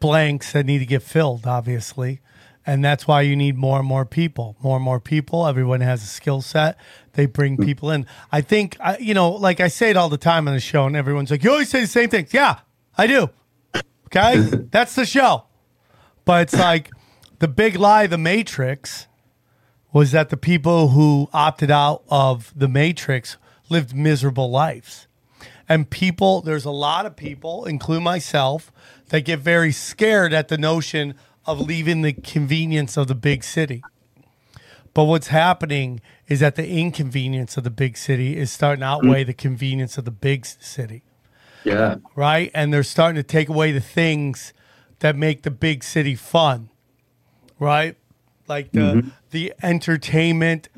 blanks 0.00 0.52
that 0.52 0.66
need 0.66 0.80
to 0.80 0.86
get 0.86 1.02
filled, 1.02 1.46
obviously, 1.46 2.20
and 2.66 2.84
that's 2.84 3.06
why 3.06 3.22
you 3.22 3.36
need 3.36 3.56
more 3.56 3.78
and 3.78 3.86
more 3.86 4.04
people. 4.04 4.56
More 4.62 4.76
and 4.76 4.84
more 4.84 5.00
people. 5.00 5.46
Everyone 5.46 5.80
has 5.80 6.02
a 6.02 6.06
skill 6.06 6.42
set. 6.42 6.76
They 7.14 7.26
bring 7.26 7.56
mm. 7.56 7.64
people 7.64 7.90
in. 7.90 8.06
I 8.30 8.40
think 8.40 8.76
I, 8.80 8.98
you 8.98 9.14
know, 9.14 9.30
like 9.30 9.60
I 9.60 9.68
say 9.68 9.90
it 9.90 9.96
all 9.96 10.08
the 10.08 10.18
time 10.18 10.48
on 10.48 10.54
the 10.54 10.60
show, 10.60 10.86
and 10.86 10.96
everyone's 10.96 11.30
like, 11.30 11.42
"You 11.42 11.50
always 11.50 11.68
say 11.68 11.80
the 11.80 11.86
same 11.86 12.10
things." 12.10 12.34
Yeah, 12.34 12.60
I 12.96 13.06
do. 13.06 13.30
Okay, 14.06 14.36
that's 14.70 14.94
the 14.94 15.06
show. 15.06 15.44
But 16.24 16.42
it's 16.42 16.54
like 16.54 16.90
the 17.38 17.48
big 17.48 17.76
lie, 17.76 18.06
the 18.06 18.18
Matrix, 18.18 19.06
was 19.92 20.12
that 20.12 20.28
the 20.28 20.36
people 20.36 20.88
who 20.88 21.28
opted 21.32 21.70
out 21.70 22.02
of 22.08 22.52
the 22.56 22.68
Matrix 22.68 23.36
lived 23.72 23.94
miserable 23.94 24.50
lives. 24.50 25.08
And 25.68 25.88
people, 25.88 26.42
there's 26.42 26.64
a 26.64 26.70
lot 26.70 27.06
of 27.06 27.16
people, 27.16 27.64
including 27.64 28.04
myself, 28.04 28.70
that 29.08 29.22
get 29.22 29.40
very 29.40 29.72
scared 29.72 30.32
at 30.32 30.48
the 30.48 30.58
notion 30.58 31.14
of 31.46 31.60
leaving 31.60 32.02
the 32.02 32.12
convenience 32.12 32.96
of 32.96 33.08
the 33.08 33.14
big 33.14 33.42
city. 33.42 33.82
But 34.94 35.04
what's 35.04 35.28
happening 35.28 36.00
is 36.28 36.40
that 36.40 36.56
the 36.56 36.68
inconvenience 36.68 37.56
of 37.56 37.64
the 37.64 37.70
big 37.70 37.96
city 37.96 38.36
is 38.36 38.52
starting 38.52 38.80
to 38.80 38.86
hmm. 38.86 38.92
outweigh 38.92 39.24
the 39.24 39.34
convenience 39.34 39.98
of 39.98 40.04
the 40.04 40.10
big 40.10 40.46
city 40.46 41.02
Yeah. 41.64 41.96
right? 42.14 42.50
And 42.54 42.72
they're 42.72 42.82
starting 42.82 43.16
to 43.16 43.26
take 43.26 43.48
away 43.48 43.72
the 43.72 43.80
things 43.80 44.52
that 45.00 45.16
make 45.16 45.42
the 45.42 45.50
big 45.50 45.82
city 45.82 46.14
fun, 46.14 46.68
right? 47.58 47.96
Like 48.46 48.72
the 48.72 48.80
mm-hmm. 48.80 49.08
the 49.30 49.52
entertainment 49.62 50.68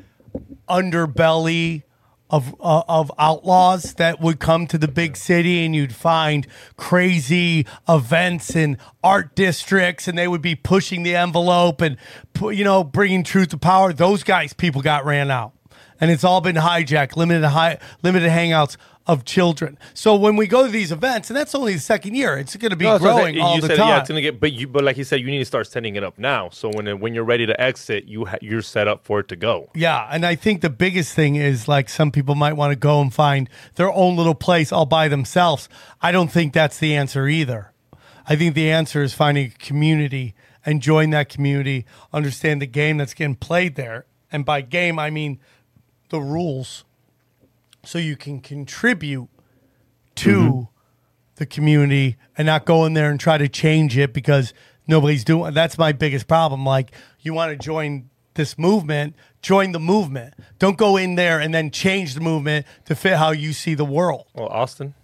underbelly 0.67 1.83
of 2.29 2.55
uh, 2.59 2.83
of 2.87 3.11
outlaws 3.19 3.93
that 3.95 4.19
would 4.19 4.39
come 4.39 4.65
to 4.67 4.77
the 4.77 4.87
big 4.87 5.15
city 5.15 5.63
and 5.63 5.75
you'd 5.75 5.93
find 5.93 6.47
crazy 6.75 7.65
events 7.87 8.55
and 8.55 8.77
art 9.03 9.35
districts 9.35 10.07
and 10.07 10.17
they 10.17 10.27
would 10.27 10.41
be 10.41 10.55
pushing 10.55 11.03
the 11.03 11.15
envelope 11.15 11.81
and 11.81 11.97
you 12.41 12.63
know 12.63 12.83
bringing 12.83 13.23
truth 13.23 13.49
to 13.49 13.57
power. 13.57 13.93
Those 13.93 14.23
guys 14.23 14.53
people 14.53 14.81
got 14.81 15.05
ran 15.05 15.29
out. 15.29 15.53
And 16.01 16.11
it's 16.11 16.25
all 16.25 16.41
been 16.41 16.57
hijacked 16.57 17.15
limited 17.15 17.47
high 17.47 17.77
limited 18.03 18.29
hangouts 18.29 18.75
of 19.07 19.23
children 19.23 19.77
so 19.93 20.15
when 20.15 20.35
we 20.35 20.47
go 20.47 20.65
to 20.65 20.71
these 20.71 20.91
events 20.91 21.29
and 21.29 21.37
that's 21.37 21.53
only 21.53 21.73
the 21.73 21.79
second 21.79 22.15
year 22.15 22.37
it's 22.37 22.55
going 22.55 22.71
to 22.71 22.75
be 22.75 22.85
No, 22.85 22.97
growing 22.97 23.39
all 23.39 23.55
you 23.55 23.61
the 23.61 23.67
said, 23.67 23.77
time 23.77 23.87
Yeah, 23.89 23.99
it's 23.99 24.09
gonna 24.09 24.21
get, 24.21 24.39
but 24.39 24.53
you, 24.53 24.67
but 24.67 24.83
like 24.83 24.97
you 24.97 25.03
said, 25.03 25.19
you 25.21 25.27
need 25.27 25.39
to 25.39 25.45
start 25.45 25.67
setting 25.67 25.95
it 25.95 26.03
up 26.03 26.17
now. 26.17 26.49
So 26.49 26.69
when 26.69 26.99
when 26.99 27.13
you're 27.13 27.23
ready 27.23 27.45
to 27.45 27.59
exit, 27.61 28.05
you 28.05 28.25
ha- 28.25 28.37
you're 28.41 28.61
set 28.61 28.87
up 28.87 29.05
for 29.05 29.19
it 29.19 29.27
to 29.27 29.35
go. 29.35 29.69
Yeah, 29.75 30.07
and 30.11 30.25
I 30.25 30.35
think 30.35 30.61
the 30.61 30.69
biggest 30.69 31.13
thing 31.13 31.35
is 31.35 31.67
like 31.67 31.87
some 31.89 32.11
people 32.11 32.33
might 32.35 32.53
want 32.53 32.71
to 32.71 32.75
go 32.75 32.99
and 33.01 33.13
find 33.13 33.49
their 33.75 33.91
own 33.91 34.15
little 34.15 34.33
place 34.35 34.71
all 34.71 34.85
by 34.85 35.07
themselves. 35.07 35.69
I 36.01 36.11
don't 36.11 36.31
think 36.31 36.53
that's 36.53 36.79
the 36.79 36.95
answer 36.95 37.27
either. 37.27 37.73
I 38.27 38.35
think 38.35 38.55
the 38.55 38.71
answer 38.71 39.03
is 39.03 39.13
finding 39.13 39.47
a 39.47 39.49
community 39.63 40.33
and 40.65 40.81
join 40.81 41.11
that 41.11 41.29
community, 41.29 41.85
understand 42.11 42.59
the 42.61 42.65
game 42.67 42.97
that's 42.97 43.13
getting 43.13 43.35
played 43.35 43.75
there. 43.75 44.05
And 44.31 44.43
by 44.45 44.61
game, 44.61 44.97
I 44.97 45.11
mean 45.11 45.39
the 46.09 46.19
rules 46.21 46.84
so 47.85 47.97
you 47.97 48.15
can 48.15 48.39
contribute 48.39 49.29
to 50.15 50.29
mm-hmm. 50.29 50.61
the 51.35 51.45
community 51.45 52.17
and 52.37 52.45
not 52.45 52.65
go 52.65 52.85
in 52.85 52.93
there 52.93 53.09
and 53.09 53.19
try 53.19 53.37
to 53.37 53.47
change 53.47 53.97
it 53.97 54.13
because 54.13 54.53
nobody's 54.87 55.23
doing 55.23 55.53
that's 55.53 55.77
my 55.77 55.91
biggest 55.91 56.27
problem. 56.27 56.65
Like 56.65 56.91
you 57.21 57.33
want 57.33 57.51
to 57.51 57.57
join 57.57 58.09
this 58.33 58.57
movement 58.57 59.15
join 59.45 59.71
the 59.73 59.79
movement. 59.79 60.33
Don't 60.57 60.75
go 60.75 60.97
in 60.97 61.13
there 61.13 61.39
and 61.39 61.53
then 61.53 61.69
change 61.69 62.15
the 62.15 62.19
movement 62.19 62.65
to 62.85 62.95
fit 62.95 63.15
how 63.15 63.29
you 63.29 63.53
see 63.53 63.75
the 63.75 63.85
world. 63.85 64.25
Well, 64.33 64.47
Austin, 64.47 64.95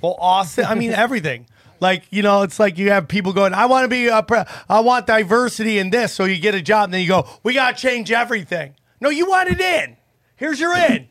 well 0.00 0.16
austin 0.18 0.64
i 0.64 0.74
mean 0.74 0.92
everything. 0.92 1.46
Like 1.80 2.04
you 2.10 2.22
know 2.22 2.42
it's 2.42 2.60
like 2.60 2.78
you 2.78 2.90
have 2.90 3.08
people 3.08 3.32
going 3.32 3.54
i 3.54 3.66
want 3.66 3.84
to 3.84 3.88
be 3.88 4.06
a 4.08 4.22
pre- 4.22 4.44
i 4.68 4.80
want 4.80 5.06
diversity 5.06 5.78
in 5.78 5.88
this 5.88 6.12
so 6.12 6.24
you 6.24 6.38
get 6.38 6.54
a 6.54 6.60
job 6.60 6.84
and 6.84 6.94
then 6.94 7.00
you 7.00 7.08
go 7.08 7.26
we 7.42 7.54
got 7.54 7.76
to 7.76 7.82
change 7.82 8.12
everything. 8.12 8.74
No 9.00 9.08
you 9.08 9.26
want 9.26 9.48
it 9.48 9.60
in. 9.60 9.96
Here's 10.36 10.60
your 10.60 10.76
in 10.76 11.08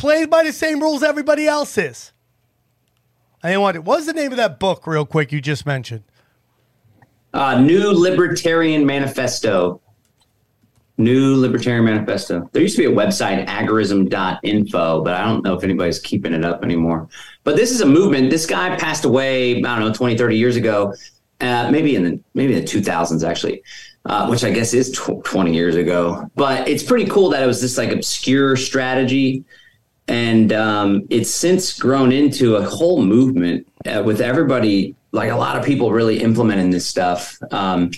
play 0.00 0.24
by 0.24 0.42
the 0.42 0.52
same 0.52 0.80
rules 0.80 1.02
everybody 1.02 1.46
else 1.46 1.76
is 1.76 2.12
I 3.42 3.48
didn't 3.50 3.62
want 3.62 3.76
it. 3.76 3.84
What's 3.84 4.06
the 4.06 4.12
name 4.12 4.32
of 4.32 4.36
that 4.36 4.58
book, 4.58 4.86
real 4.86 5.06
quick? 5.06 5.32
You 5.32 5.40
just 5.40 5.64
mentioned. 5.64 6.04
Uh, 7.32 7.60
New 7.60 7.90
Libertarian 7.92 8.84
Manifesto. 8.84 9.80
New 10.98 11.36
Libertarian 11.36 11.84
Manifesto. 11.84 12.50
There 12.52 12.60
used 12.60 12.76
to 12.76 12.82
be 12.86 12.92
a 12.92 12.94
website, 12.94 13.46
agorism.info, 13.46 15.02
but 15.02 15.14
I 15.14 15.24
don't 15.24 15.42
know 15.42 15.54
if 15.54 15.64
anybody's 15.64 15.98
keeping 15.98 16.34
it 16.34 16.44
up 16.44 16.62
anymore. 16.62 17.08
But 17.42 17.56
this 17.56 17.70
is 17.70 17.80
a 17.80 17.86
movement. 17.86 18.28
This 18.28 18.44
guy 18.44 18.76
passed 18.76 19.06
away, 19.06 19.56
I 19.56 19.78
don't 19.78 19.80
know, 19.80 19.94
20, 19.94 20.18
30 20.18 20.36
years 20.36 20.56
ago, 20.56 20.92
uh, 21.40 21.70
maybe 21.70 21.96
in 21.96 22.04
the 22.04 22.20
maybe 22.34 22.54
in 22.54 22.60
the 22.60 22.66
2000s, 22.66 23.26
actually, 23.26 23.62
uh, 24.04 24.26
which 24.26 24.44
I 24.44 24.50
guess 24.50 24.74
is 24.74 24.90
tw- 24.90 25.24
20 25.24 25.54
years 25.54 25.76
ago. 25.76 26.30
But 26.36 26.68
it's 26.68 26.82
pretty 26.82 27.06
cool 27.06 27.30
that 27.30 27.42
it 27.42 27.46
was 27.46 27.62
this 27.62 27.78
like 27.78 27.90
obscure 27.90 28.56
strategy. 28.56 29.44
And 30.10 30.52
um, 30.52 31.06
it's 31.08 31.30
since 31.30 31.78
grown 31.78 32.10
into 32.10 32.56
a 32.56 32.68
whole 32.68 33.00
movement 33.00 33.68
uh, 33.86 34.02
with 34.04 34.20
everybody, 34.20 34.96
like 35.12 35.30
a 35.30 35.36
lot 35.36 35.56
of 35.56 35.64
people 35.64 35.92
really 35.92 36.20
implementing 36.20 36.70
this 36.70 36.84
stuff. 36.84 37.38
Um, 37.52 37.92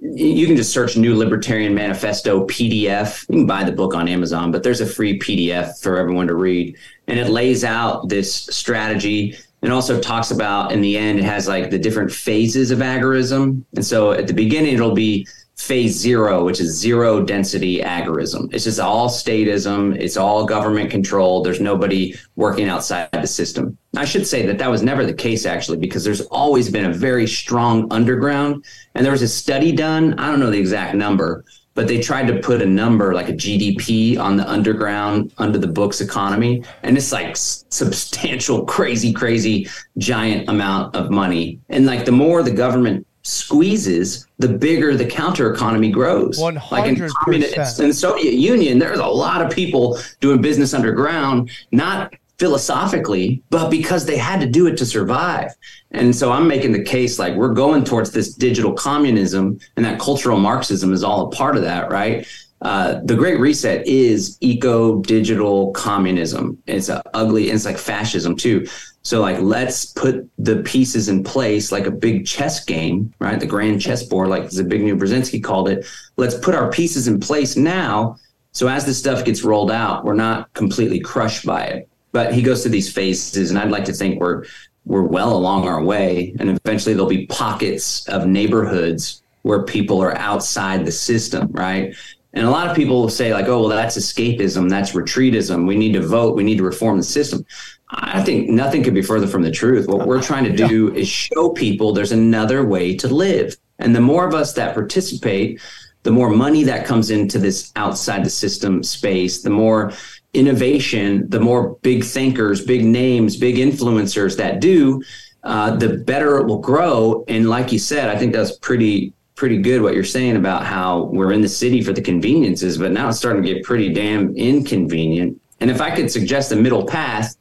you 0.00 0.48
can 0.48 0.56
just 0.56 0.72
search 0.72 0.96
New 0.96 1.16
Libertarian 1.16 1.72
Manifesto 1.72 2.44
PDF. 2.48 3.24
You 3.28 3.38
can 3.38 3.46
buy 3.46 3.62
the 3.62 3.70
book 3.70 3.94
on 3.94 4.08
Amazon, 4.08 4.50
but 4.50 4.64
there's 4.64 4.80
a 4.80 4.86
free 4.86 5.16
PDF 5.16 5.80
for 5.80 5.96
everyone 5.96 6.26
to 6.26 6.34
read. 6.34 6.76
And 7.06 7.20
it 7.20 7.28
lays 7.28 7.62
out 7.62 8.08
this 8.08 8.34
strategy 8.34 9.36
and 9.62 9.72
also 9.72 10.00
talks 10.00 10.32
about, 10.32 10.72
in 10.72 10.80
the 10.80 10.98
end, 10.98 11.20
it 11.20 11.24
has 11.24 11.46
like 11.46 11.70
the 11.70 11.78
different 11.78 12.10
phases 12.10 12.72
of 12.72 12.80
agorism. 12.80 13.64
And 13.76 13.86
so 13.86 14.10
at 14.10 14.26
the 14.26 14.34
beginning, 14.34 14.74
it'll 14.74 14.92
be 14.92 15.28
phase 15.56 15.96
zero, 15.96 16.44
which 16.44 16.60
is 16.60 16.76
zero 16.76 17.22
density 17.22 17.80
agorism. 17.80 18.52
It's 18.52 18.64
just 18.64 18.80
all 18.80 19.08
statism. 19.08 19.96
It's 19.96 20.16
all 20.16 20.44
government 20.44 20.90
control. 20.90 21.42
There's 21.42 21.60
nobody 21.60 22.14
working 22.36 22.68
outside 22.68 23.08
the 23.12 23.26
system. 23.26 23.78
I 23.96 24.04
should 24.04 24.26
say 24.26 24.44
that 24.46 24.58
that 24.58 24.70
was 24.70 24.82
never 24.82 25.06
the 25.06 25.14
case 25.14 25.46
actually, 25.46 25.78
because 25.78 26.04
there's 26.04 26.22
always 26.22 26.70
been 26.70 26.86
a 26.86 26.92
very 26.92 27.26
strong 27.26 27.86
underground. 27.92 28.64
And 28.94 29.04
there 29.04 29.12
was 29.12 29.22
a 29.22 29.28
study 29.28 29.70
done. 29.72 30.18
I 30.18 30.30
don't 30.30 30.40
know 30.40 30.50
the 30.50 30.58
exact 30.58 30.96
number, 30.96 31.44
but 31.74 31.86
they 31.86 32.00
tried 32.00 32.26
to 32.26 32.40
put 32.40 32.60
a 32.60 32.66
number 32.66 33.14
like 33.14 33.28
a 33.28 33.32
GDP 33.32 34.18
on 34.18 34.36
the 34.36 34.48
underground 34.48 35.32
under 35.38 35.58
the 35.58 35.68
books 35.68 36.00
economy. 36.00 36.64
And 36.82 36.96
it's 36.96 37.12
like 37.12 37.36
substantial, 37.36 38.64
crazy, 38.76 39.12
crazy, 39.12 39.68
giant 39.98 40.48
amount 40.48 40.96
of 40.96 41.10
money. 41.10 41.60
And 41.68 41.86
like 41.86 42.04
the 42.04 42.12
more 42.12 42.42
the 42.42 42.50
government 42.50 43.06
squeezes, 43.24 44.26
the 44.38 44.48
bigger 44.48 44.96
the 44.96 45.06
counter 45.06 45.52
economy 45.52 45.90
grows. 45.90 46.38
Like 46.38 46.86
in, 46.86 46.96
100%. 46.96 47.10
communist, 47.24 47.80
in 47.80 47.88
the 47.88 47.94
Soviet 47.94 48.34
Union, 48.34 48.78
there's 48.78 48.98
a 48.98 49.06
lot 49.06 49.42
of 49.42 49.50
people 49.50 49.98
doing 50.20 50.40
business 50.40 50.74
underground, 50.74 51.50
not 51.72 52.14
philosophically, 52.38 53.42
but 53.50 53.70
because 53.70 54.04
they 54.04 54.18
had 54.18 54.40
to 54.40 54.46
do 54.46 54.66
it 54.66 54.76
to 54.76 54.84
survive. 54.84 55.52
And 55.92 56.14
so 56.14 56.32
I'm 56.32 56.46
making 56.46 56.72
the 56.72 56.82
case 56.82 57.18
like 57.18 57.34
we're 57.34 57.54
going 57.54 57.84
towards 57.84 58.10
this 58.10 58.34
digital 58.34 58.72
communism, 58.72 59.58
and 59.76 59.84
that 59.84 59.98
cultural 59.98 60.38
Marxism 60.38 60.92
is 60.92 61.02
all 61.02 61.28
a 61.28 61.30
part 61.30 61.56
of 61.56 61.62
that, 61.62 61.90
right? 61.90 62.26
Uh, 62.60 63.00
the 63.04 63.14
Great 63.14 63.38
Reset 63.38 63.86
is 63.86 64.38
eco 64.40 65.00
digital 65.02 65.70
communism. 65.72 66.58
It's 66.66 66.88
a 66.88 67.02
ugly, 67.14 67.50
it's 67.50 67.64
like 67.64 67.78
fascism 67.78 68.36
too. 68.36 68.66
So 69.04 69.20
like 69.20 69.38
let's 69.40 69.84
put 69.84 70.28
the 70.38 70.62
pieces 70.62 71.08
in 71.08 71.22
place 71.22 71.70
like 71.70 71.86
a 71.86 71.90
big 71.90 72.26
chess 72.26 72.64
game, 72.64 73.12
right? 73.18 73.38
The 73.38 73.46
grand 73.46 73.80
chessboard, 73.80 74.28
like 74.28 74.44
Zbigniew 74.44 74.98
Brzezinski 74.98 75.44
called 75.44 75.68
it. 75.68 75.86
Let's 76.16 76.34
put 76.34 76.54
our 76.54 76.70
pieces 76.70 77.06
in 77.06 77.20
place 77.20 77.54
now. 77.56 78.16
So 78.52 78.66
as 78.66 78.86
this 78.86 78.98
stuff 78.98 79.24
gets 79.24 79.42
rolled 79.42 79.70
out, 79.70 80.04
we're 80.04 80.14
not 80.14 80.52
completely 80.54 81.00
crushed 81.00 81.44
by 81.44 81.64
it. 81.64 81.88
But 82.12 82.32
he 82.32 82.42
goes 82.42 82.62
through 82.62 82.70
these 82.70 82.92
phases, 82.92 83.50
and 83.50 83.58
I'd 83.58 83.70
like 83.70 83.84
to 83.86 83.92
think 83.92 84.20
we're 84.20 84.44
we're 84.86 85.02
well 85.02 85.34
along 85.34 85.66
our 85.66 85.82
way, 85.82 86.34
and 86.38 86.50
eventually 86.50 86.94
there'll 86.94 87.08
be 87.08 87.26
pockets 87.26 88.06
of 88.08 88.26
neighborhoods 88.26 89.22
where 89.42 89.62
people 89.62 90.00
are 90.00 90.16
outside 90.16 90.84
the 90.84 90.92
system, 90.92 91.50
right? 91.52 91.94
And 92.34 92.46
a 92.46 92.50
lot 92.50 92.68
of 92.68 92.76
people 92.76 93.00
will 93.00 93.10
say, 93.10 93.32
like, 93.32 93.46
oh, 93.46 93.60
well, 93.60 93.68
that's 93.68 93.96
escapism, 93.96 94.68
that's 94.68 94.92
retreatism. 94.92 95.66
We 95.66 95.76
need 95.76 95.92
to 95.92 96.06
vote, 96.06 96.36
we 96.36 96.42
need 96.42 96.58
to 96.58 96.64
reform 96.64 96.96
the 96.96 97.04
system. 97.04 97.46
I 97.96 98.22
think 98.22 98.48
nothing 98.48 98.82
could 98.82 98.94
be 98.94 99.02
further 99.02 99.26
from 99.26 99.42
the 99.42 99.50
truth. 99.50 99.86
What 99.86 100.06
we're 100.06 100.22
trying 100.22 100.44
to 100.44 100.54
do 100.54 100.94
is 100.94 101.08
show 101.08 101.50
people 101.50 101.92
there's 101.92 102.12
another 102.12 102.64
way 102.64 102.96
to 102.96 103.08
live. 103.08 103.56
And 103.78 103.94
the 103.94 104.00
more 104.00 104.26
of 104.26 104.34
us 104.34 104.52
that 104.54 104.74
participate, 104.74 105.60
the 106.02 106.10
more 106.10 106.30
money 106.30 106.64
that 106.64 106.86
comes 106.86 107.10
into 107.10 107.38
this 107.38 107.72
outside 107.76 108.24
the 108.24 108.30
system 108.30 108.82
space, 108.82 109.42
the 109.42 109.50
more 109.50 109.92
innovation, 110.32 111.28
the 111.30 111.40
more 111.40 111.76
big 111.82 112.04
thinkers, 112.04 112.64
big 112.64 112.84
names, 112.84 113.36
big 113.36 113.56
influencers 113.56 114.36
that 114.36 114.60
do, 114.60 115.02
uh, 115.44 115.76
the 115.76 115.98
better 115.98 116.38
it 116.38 116.46
will 116.46 116.60
grow. 116.60 117.24
And 117.28 117.48
like 117.48 117.72
you 117.72 117.78
said, 117.78 118.08
I 118.08 118.18
think 118.18 118.32
that's 118.32 118.56
pretty 118.58 119.12
pretty 119.36 119.58
good 119.58 119.82
what 119.82 119.94
you're 119.94 120.04
saying 120.04 120.36
about 120.36 120.64
how 120.64 121.04
we're 121.12 121.32
in 121.32 121.40
the 121.40 121.48
city 121.48 121.82
for 121.82 121.92
the 121.92 122.00
conveniences, 122.00 122.78
but 122.78 122.92
now 122.92 123.08
it's 123.08 123.18
starting 123.18 123.42
to 123.42 123.54
get 123.54 123.64
pretty 123.64 123.92
damn 123.92 124.34
inconvenient. 124.36 125.40
And 125.58 125.70
if 125.72 125.80
I 125.80 125.90
could 125.90 126.08
suggest 126.08 126.52
a 126.52 126.56
middle 126.56 126.86
path, 126.86 127.34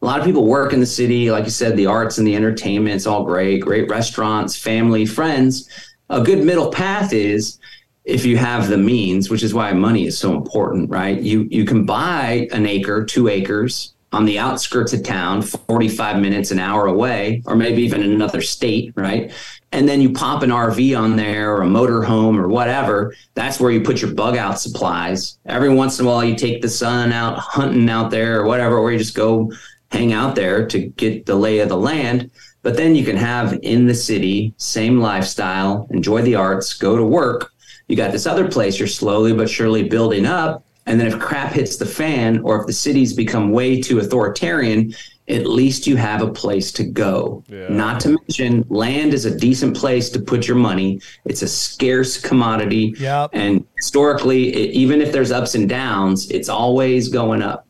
a 0.00 0.04
lot 0.04 0.20
of 0.20 0.24
people 0.24 0.46
work 0.46 0.72
in 0.72 0.80
the 0.80 0.86
city, 0.86 1.30
like 1.30 1.44
you 1.44 1.50
said, 1.50 1.76
the 1.76 1.86
arts 1.86 2.18
and 2.18 2.26
the 2.26 2.36
entertainment, 2.36 2.96
it's 2.96 3.06
all 3.06 3.24
great, 3.24 3.60
great 3.60 3.90
restaurants, 3.90 4.56
family, 4.56 5.04
friends. 5.04 5.68
A 6.10 6.22
good 6.22 6.44
middle 6.44 6.70
path 6.70 7.12
is 7.12 7.58
if 8.04 8.24
you 8.24 8.36
have 8.36 8.68
the 8.68 8.78
means, 8.78 9.28
which 9.28 9.42
is 9.42 9.52
why 9.52 9.72
money 9.72 10.06
is 10.06 10.16
so 10.16 10.34
important, 10.34 10.88
right? 10.88 11.20
You 11.20 11.48
you 11.50 11.64
can 11.64 11.84
buy 11.84 12.48
an 12.52 12.64
acre, 12.64 13.04
two 13.04 13.28
acres, 13.28 13.94
on 14.12 14.24
the 14.24 14.38
outskirts 14.38 14.94
of 14.94 15.02
town, 15.02 15.42
45 15.42 16.20
minutes, 16.20 16.50
an 16.50 16.58
hour 16.58 16.86
away, 16.86 17.42
or 17.46 17.54
maybe 17.54 17.82
even 17.82 18.02
in 18.02 18.12
another 18.12 18.40
state, 18.40 18.92
right? 18.96 19.32
And 19.72 19.86
then 19.86 20.00
you 20.00 20.12
pop 20.12 20.42
an 20.42 20.50
RV 20.50 20.98
on 20.98 21.16
there 21.16 21.54
or 21.54 21.60
a 21.60 21.66
motor 21.66 22.02
home 22.02 22.40
or 22.40 22.48
whatever. 22.48 23.14
That's 23.34 23.60
where 23.60 23.70
you 23.70 23.82
put 23.82 24.00
your 24.00 24.14
bug 24.14 24.36
out 24.36 24.58
supplies. 24.58 25.38
Every 25.44 25.68
once 25.68 25.98
in 25.98 26.06
a 26.06 26.08
while, 26.08 26.24
you 26.24 26.36
take 26.36 26.62
the 26.62 26.70
son 26.70 27.12
out 27.12 27.38
hunting 27.38 27.90
out 27.90 28.10
there 28.10 28.40
or 28.40 28.46
whatever, 28.46 28.78
or 28.78 28.90
you 28.90 28.98
just 28.98 29.14
go 29.14 29.52
hang 29.90 30.12
out 30.12 30.34
there 30.34 30.66
to 30.66 30.78
get 30.78 31.26
the 31.26 31.34
lay 31.34 31.60
of 31.60 31.68
the 31.68 31.76
land. 31.76 32.30
But 32.62 32.76
then 32.76 32.94
you 32.94 33.04
can 33.04 33.16
have 33.16 33.58
in 33.62 33.86
the 33.86 33.94
city, 33.94 34.52
same 34.56 35.00
lifestyle, 35.00 35.86
enjoy 35.90 36.22
the 36.22 36.34
arts, 36.34 36.74
go 36.74 36.96
to 36.96 37.04
work. 37.04 37.52
You 37.86 37.96
got 37.96 38.12
this 38.12 38.26
other 38.26 38.48
place 38.48 38.78
you're 38.78 38.88
slowly 38.88 39.32
but 39.32 39.48
surely 39.48 39.88
building 39.88 40.26
up. 40.26 40.64
And 40.86 40.98
then 40.98 41.06
if 41.06 41.18
crap 41.18 41.52
hits 41.52 41.76
the 41.76 41.86
fan 41.86 42.40
or 42.40 42.60
if 42.60 42.66
the 42.66 42.72
cities 42.72 43.12
become 43.12 43.50
way 43.50 43.80
too 43.80 43.98
authoritarian, 43.98 44.94
at 45.28 45.46
least 45.46 45.86
you 45.86 45.96
have 45.96 46.22
a 46.22 46.32
place 46.32 46.72
to 46.72 46.84
go. 46.84 47.44
Yeah. 47.48 47.68
Not 47.68 48.00
to 48.00 48.08
mention, 48.08 48.64
land 48.70 49.12
is 49.12 49.26
a 49.26 49.38
decent 49.38 49.76
place 49.76 50.08
to 50.10 50.20
put 50.20 50.48
your 50.48 50.56
money. 50.56 51.00
It's 51.26 51.42
a 51.42 51.48
scarce 51.48 52.18
commodity. 52.18 52.94
Yep. 52.98 53.30
And 53.34 53.66
historically, 53.76 54.48
it, 54.54 54.70
even 54.70 55.02
if 55.02 55.12
there's 55.12 55.30
ups 55.30 55.54
and 55.54 55.68
downs, 55.68 56.30
it's 56.30 56.48
always 56.48 57.08
going 57.08 57.42
up. 57.42 57.67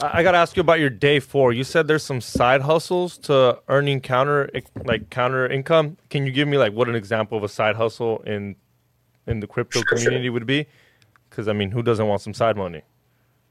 I, 0.00 0.18
I 0.18 0.22
got 0.22 0.32
to 0.32 0.38
ask 0.38 0.56
you 0.56 0.60
about 0.60 0.80
your 0.80 0.90
day 0.90 1.20
four. 1.20 1.52
You 1.52 1.64
said 1.64 1.86
there's 1.88 2.02
some 2.02 2.20
side 2.20 2.62
hustles 2.62 3.18
to 3.18 3.60
earning 3.68 4.00
counter 4.00 4.50
like 4.84 5.10
counter 5.10 5.46
income. 5.46 5.96
Can 6.10 6.26
you 6.26 6.32
give 6.32 6.48
me 6.48 6.58
like 6.58 6.72
what 6.72 6.88
an 6.88 6.94
example 6.94 7.38
of 7.38 7.44
a 7.44 7.48
side 7.48 7.76
hustle 7.76 8.20
in 8.20 8.56
in 9.26 9.40
the 9.40 9.46
crypto 9.46 9.80
Sure, 9.80 9.84
sure. 9.88 9.98
community 9.98 10.30
would 10.30 10.46
be? 10.46 10.66
Because 11.28 11.48
I 11.48 11.52
mean, 11.52 11.70
who 11.70 11.82
doesn't 11.82 12.06
want 12.06 12.22
some 12.22 12.34
side 12.34 12.56
money? 12.56 12.82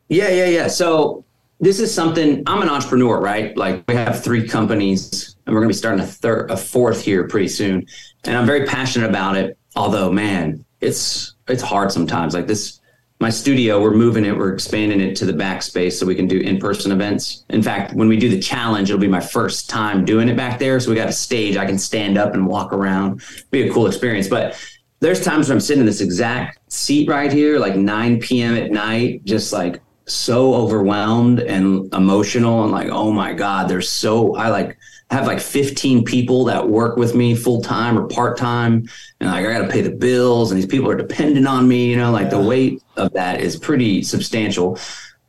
Yeah, 0.09 0.29
yeah, 0.29 0.45
yeah. 0.45 0.67
So 0.67 1.25
this 1.59 1.79
is 1.79 1.93
something 1.93 2.43
I'm 2.47 2.61
an 2.61 2.69
entrepreneur, 2.69 3.19
right? 3.19 3.55
Like 3.57 3.83
we 3.87 3.95
have 3.95 4.23
three 4.23 4.47
companies 4.47 5.35
and 5.45 5.53
we're 5.53 5.61
going 5.61 5.69
to 5.69 5.73
be 5.75 5.77
starting 5.77 6.01
a 6.03 6.07
third, 6.07 6.51
a 6.51 6.57
fourth 6.57 7.01
here 7.03 7.27
pretty 7.27 7.47
soon. 7.47 7.85
And 8.23 8.37
I'm 8.37 8.45
very 8.45 8.65
passionate 8.65 9.09
about 9.09 9.35
it. 9.37 9.57
Although, 9.75 10.11
man, 10.11 10.63
it's, 10.81 11.35
it's 11.47 11.61
hard 11.61 11.91
sometimes 11.91 12.33
like 12.33 12.47
this, 12.47 12.76
my 13.19 13.29
studio, 13.31 13.81
we're 13.81 13.95
moving 13.95 14.25
it, 14.25 14.37
we're 14.37 14.53
expanding 14.53 15.01
it 15.01 15.15
to 15.15 15.25
the 15.25 15.33
backspace 15.33 15.93
so 15.93 16.05
we 16.05 16.13
can 16.13 16.27
do 16.27 16.39
in-person 16.39 16.91
events. 16.91 17.45
In 17.49 17.63
fact, 17.63 17.93
when 17.93 18.07
we 18.07 18.17
do 18.17 18.29
the 18.29 18.39
challenge, 18.39 18.89
it'll 18.89 19.01
be 19.01 19.07
my 19.07 19.19
first 19.19 19.69
time 19.69 20.05
doing 20.05 20.29
it 20.29 20.37
back 20.37 20.59
there. 20.59 20.79
So 20.79 20.91
we 20.91 20.95
got 20.95 21.09
a 21.09 21.13
stage, 21.13 21.57
I 21.57 21.65
can 21.65 21.79
stand 21.79 22.17
up 22.17 22.35
and 22.35 22.45
walk 22.45 22.73
around. 22.73 23.23
Be 23.49 23.67
a 23.67 23.73
cool 23.73 23.87
experience. 23.87 24.27
But 24.27 24.59
there's 24.99 25.23
times 25.23 25.49
when 25.49 25.57
I'm 25.57 25.61
sitting 25.61 25.81
in 25.81 25.87
this 25.87 26.01
exact 26.01 26.59
seat 26.71 27.09
right 27.09 27.33
here, 27.33 27.57
like 27.57 27.75
9 27.75 28.19
p.m. 28.19 28.55
at 28.55 28.71
night, 28.71 29.25
just 29.25 29.51
like 29.51 29.81
so 30.05 30.53
overwhelmed 30.53 31.39
and 31.39 31.91
emotional 31.93 32.63
and 32.63 32.71
like, 32.71 32.89
oh 32.89 33.11
my 33.11 33.33
God, 33.33 33.67
there's 33.67 33.89
so 33.89 34.35
I 34.35 34.49
like 34.49 34.77
have 35.09 35.25
like 35.25 35.39
15 35.39 36.03
people 36.03 36.43
that 36.45 36.67
work 36.67 36.97
with 36.97 37.15
me 37.15 37.35
full 37.35 37.61
time 37.61 37.97
or 37.97 38.07
part 38.07 38.37
time. 38.37 38.87
And 39.19 39.29
like 39.29 39.45
I 39.45 39.53
gotta 39.53 39.69
pay 39.69 39.81
the 39.81 39.91
bills 39.91 40.51
and 40.51 40.57
these 40.59 40.69
people 40.69 40.89
are 40.89 40.97
dependent 40.97 41.47
on 41.47 41.67
me, 41.67 41.89
you 41.89 41.97
know, 41.97 42.11
like 42.11 42.29
the 42.29 42.41
weight 42.41 42.81
of 42.97 43.13
that 43.13 43.39
is 43.39 43.55
pretty 43.55 44.03
substantial. 44.03 44.77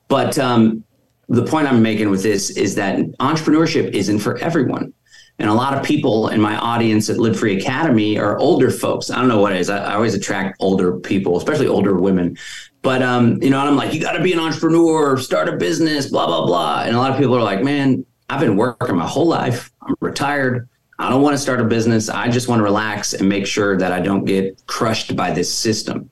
But 0.09 0.38
um 0.38 0.84
the 1.28 1.44
point 1.44 1.68
I'm 1.68 1.82
making 1.82 2.10
with 2.10 2.22
this 2.22 2.50
is 2.50 2.74
that 2.76 2.98
entrepreneurship 3.20 3.90
isn't 3.92 4.18
for 4.20 4.38
everyone. 4.38 4.94
And 5.40 5.48
a 5.48 5.55
lot 5.55 5.76
of 5.76 5.84
people 5.84 6.28
in 6.28 6.40
my 6.40 6.56
audience 6.56 7.09
at 7.09 7.18
Live 7.18 7.38
Free 7.38 7.59
Academy 7.59 8.18
are 8.18 8.36
older 8.38 8.70
folks. 8.70 9.09
I 9.09 9.16
don't 9.16 9.28
know 9.28 9.38
what 9.38 9.52
it 9.52 9.60
is. 9.60 9.70
I, 9.70 9.78
I 9.78 9.94
always 9.94 10.14
attract 10.14 10.56
older 10.59 10.98
people, 10.98 11.36
especially 11.36 11.68
older 11.68 11.94
women. 11.94 12.36
But 12.82 13.02
um, 13.02 13.40
you 13.40 13.50
know, 13.50 13.60
and 13.60 13.68
I'm 13.68 13.76
like, 13.76 13.94
you 13.94 14.00
got 14.00 14.12
to 14.12 14.22
be 14.22 14.32
an 14.32 14.40
entrepreneur, 14.40 15.16
start 15.16 15.48
a 15.48 15.56
business, 15.56 16.10
blah 16.10 16.26
blah 16.26 16.44
blah. 16.44 16.82
And 16.84 16.96
a 16.96 16.98
lot 16.98 17.12
of 17.12 17.18
people 17.18 17.36
are 17.36 17.42
like, 17.42 17.62
man, 17.62 18.05
I've 18.28 18.40
been 18.40 18.56
working 18.56 18.96
my 18.96 19.06
whole 19.06 19.26
life. 19.26 19.70
I'm 19.82 19.94
retired. 20.00 20.68
I 20.98 21.09
don't 21.09 21.22
want 21.22 21.34
to 21.34 21.38
start 21.38 21.60
a 21.60 21.64
business. 21.64 22.09
I 22.09 22.28
just 22.28 22.48
want 22.48 22.60
to 22.60 22.64
relax 22.64 23.14
and 23.14 23.28
make 23.28 23.46
sure 23.46 23.78
that 23.78 23.92
I 23.92 24.00
don't 24.00 24.24
get 24.24 24.66
crushed 24.66 25.14
by 25.14 25.30
this 25.30 25.52
system. 25.52 26.10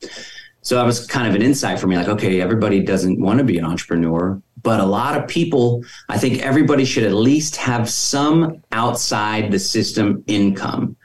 So 0.63 0.77
that 0.77 0.85
was 0.85 1.07
kind 1.07 1.29
of 1.29 1.35
an 1.35 1.43
insight 1.43 1.79
for 1.79 1.87
me 1.87 1.97
like, 1.97 2.09
okay, 2.09 2.41
everybody 2.41 2.81
doesn't 2.81 3.21
want 3.21 3.39
to 3.39 3.45
be 3.45 3.59
an 3.59 3.65
entrepreneur, 3.65 4.41
but 4.63 4.81
a 4.81 4.85
lot 4.85 5.17
of 5.17 5.29
people, 5.29 5.85
I 6.09 6.19
think 6.19 6.41
everybody 6.41 6.85
should 6.85 7.05
at 7.05 7.13
least 7.13 7.57
have 7.57 7.89
some 7.89 8.63
outside 8.73 9.53
the 9.53 9.59
system 9.59 10.25
income 10.27 10.97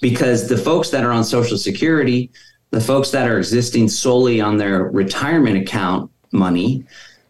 because 0.00 0.48
the 0.48 0.56
folks 0.56 0.90
that 0.90 1.04
are 1.04 1.12
on 1.12 1.24
Social 1.24 1.56
Security, 1.56 2.30
the 2.70 2.80
folks 2.80 3.10
that 3.10 3.28
are 3.28 3.38
existing 3.38 3.88
solely 3.88 4.40
on 4.40 4.56
their 4.56 4.84
retirement 4.84 5.56
account 5.56 6.10
money, 6.32 6.84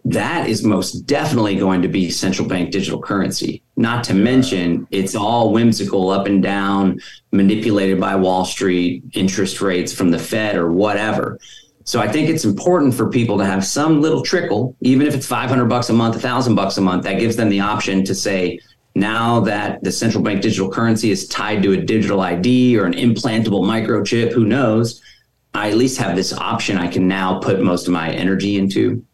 that 0.04 0.48
is 0.48 0.64
most 0.64 1.06
definitely 1.06 1.56
going 1.56 1.82
to 1.82 1.88
be 1.88 2.10
central 2.10 2.48
bank 2.48 2.70
digital 2.70 3.00
currency. 3.00 3.62
Not 3.76 4.02
to 4.04 4.14
mention, 4.14 4.86
it's 4.90 5.14
all 5.14 5.52
whimsical, 5.52 6.10
up 6.10 6.26
and 6.26 6.42
down, 6.42 7.00
manipulated 7.32 8.00
by 8.00 8.16
Wall 8.16 8.44
Street, 8.44 9.04
interest 9.12 9.60
rates 9.60 9.92
from 9.92 10.10
the 10.10 10.18
Fed 10.18 10.56
or 10.56 10.72
whatever. 10.72 11.38
So 11.84 12.00
I 12.00 12.08
think 12.08 12.28
it's 12.28 12.44
important 12.44 12.94
for 12.94 13.08
people 13.08 13.38
to 13.38 13.44
have 13.44 13.64
some 13.64 14.00
little 14.00 14.22
trickle, 14.22 14.76
even 14.80 15.06
if 15.06 15.14
it's 15.14 15.26
500 15.26 15.66
bucks 15.66 15.88
a 15.90 15.92
month, 15.92 16.14
1000 16.14 16.54
bucks 16.54 16.78
a 16.78 16.80
month, 16.80 17.04
that 17.04 17.18
gives 17.18 17.36
them 17.36 17.48
the 17.48 17.60
option 17.60 18.04
to 18.04 18.14
say, 18.14 18.60
now 18.94 19.40
that 19.40 19.82
the 19.82 19.92
central 19.92 20.22
bank 20.22 20.42
digital 20.42 20.70
currency 20.70 21.10
is 21.10 21.28
tied 21.28 21.62
to 21.62 21.72
a 21.72 21.76
digital 21.76 22.20
ID 22.20 22.78
or 22.78 22.84
an 22.84 22.94
implantable 22.94 23.62
microchip, 23.62 24.32
who 24.32 24.44
knows? 24.44 25.02
I 25.54 25.70
at 25.70 25.76
least 25.76 25.98
have 25.98 26.16
this 26.16 26.32
option 26.32 26.76
I 26.76 26.88
can 26.88 27.08
now 27.08 27.40
put 27.40 27.60
most 27.60 27.86
of 27.86 27.92
my 27.92 28.10
energy 28.10 28.56
into. 28.56 29.04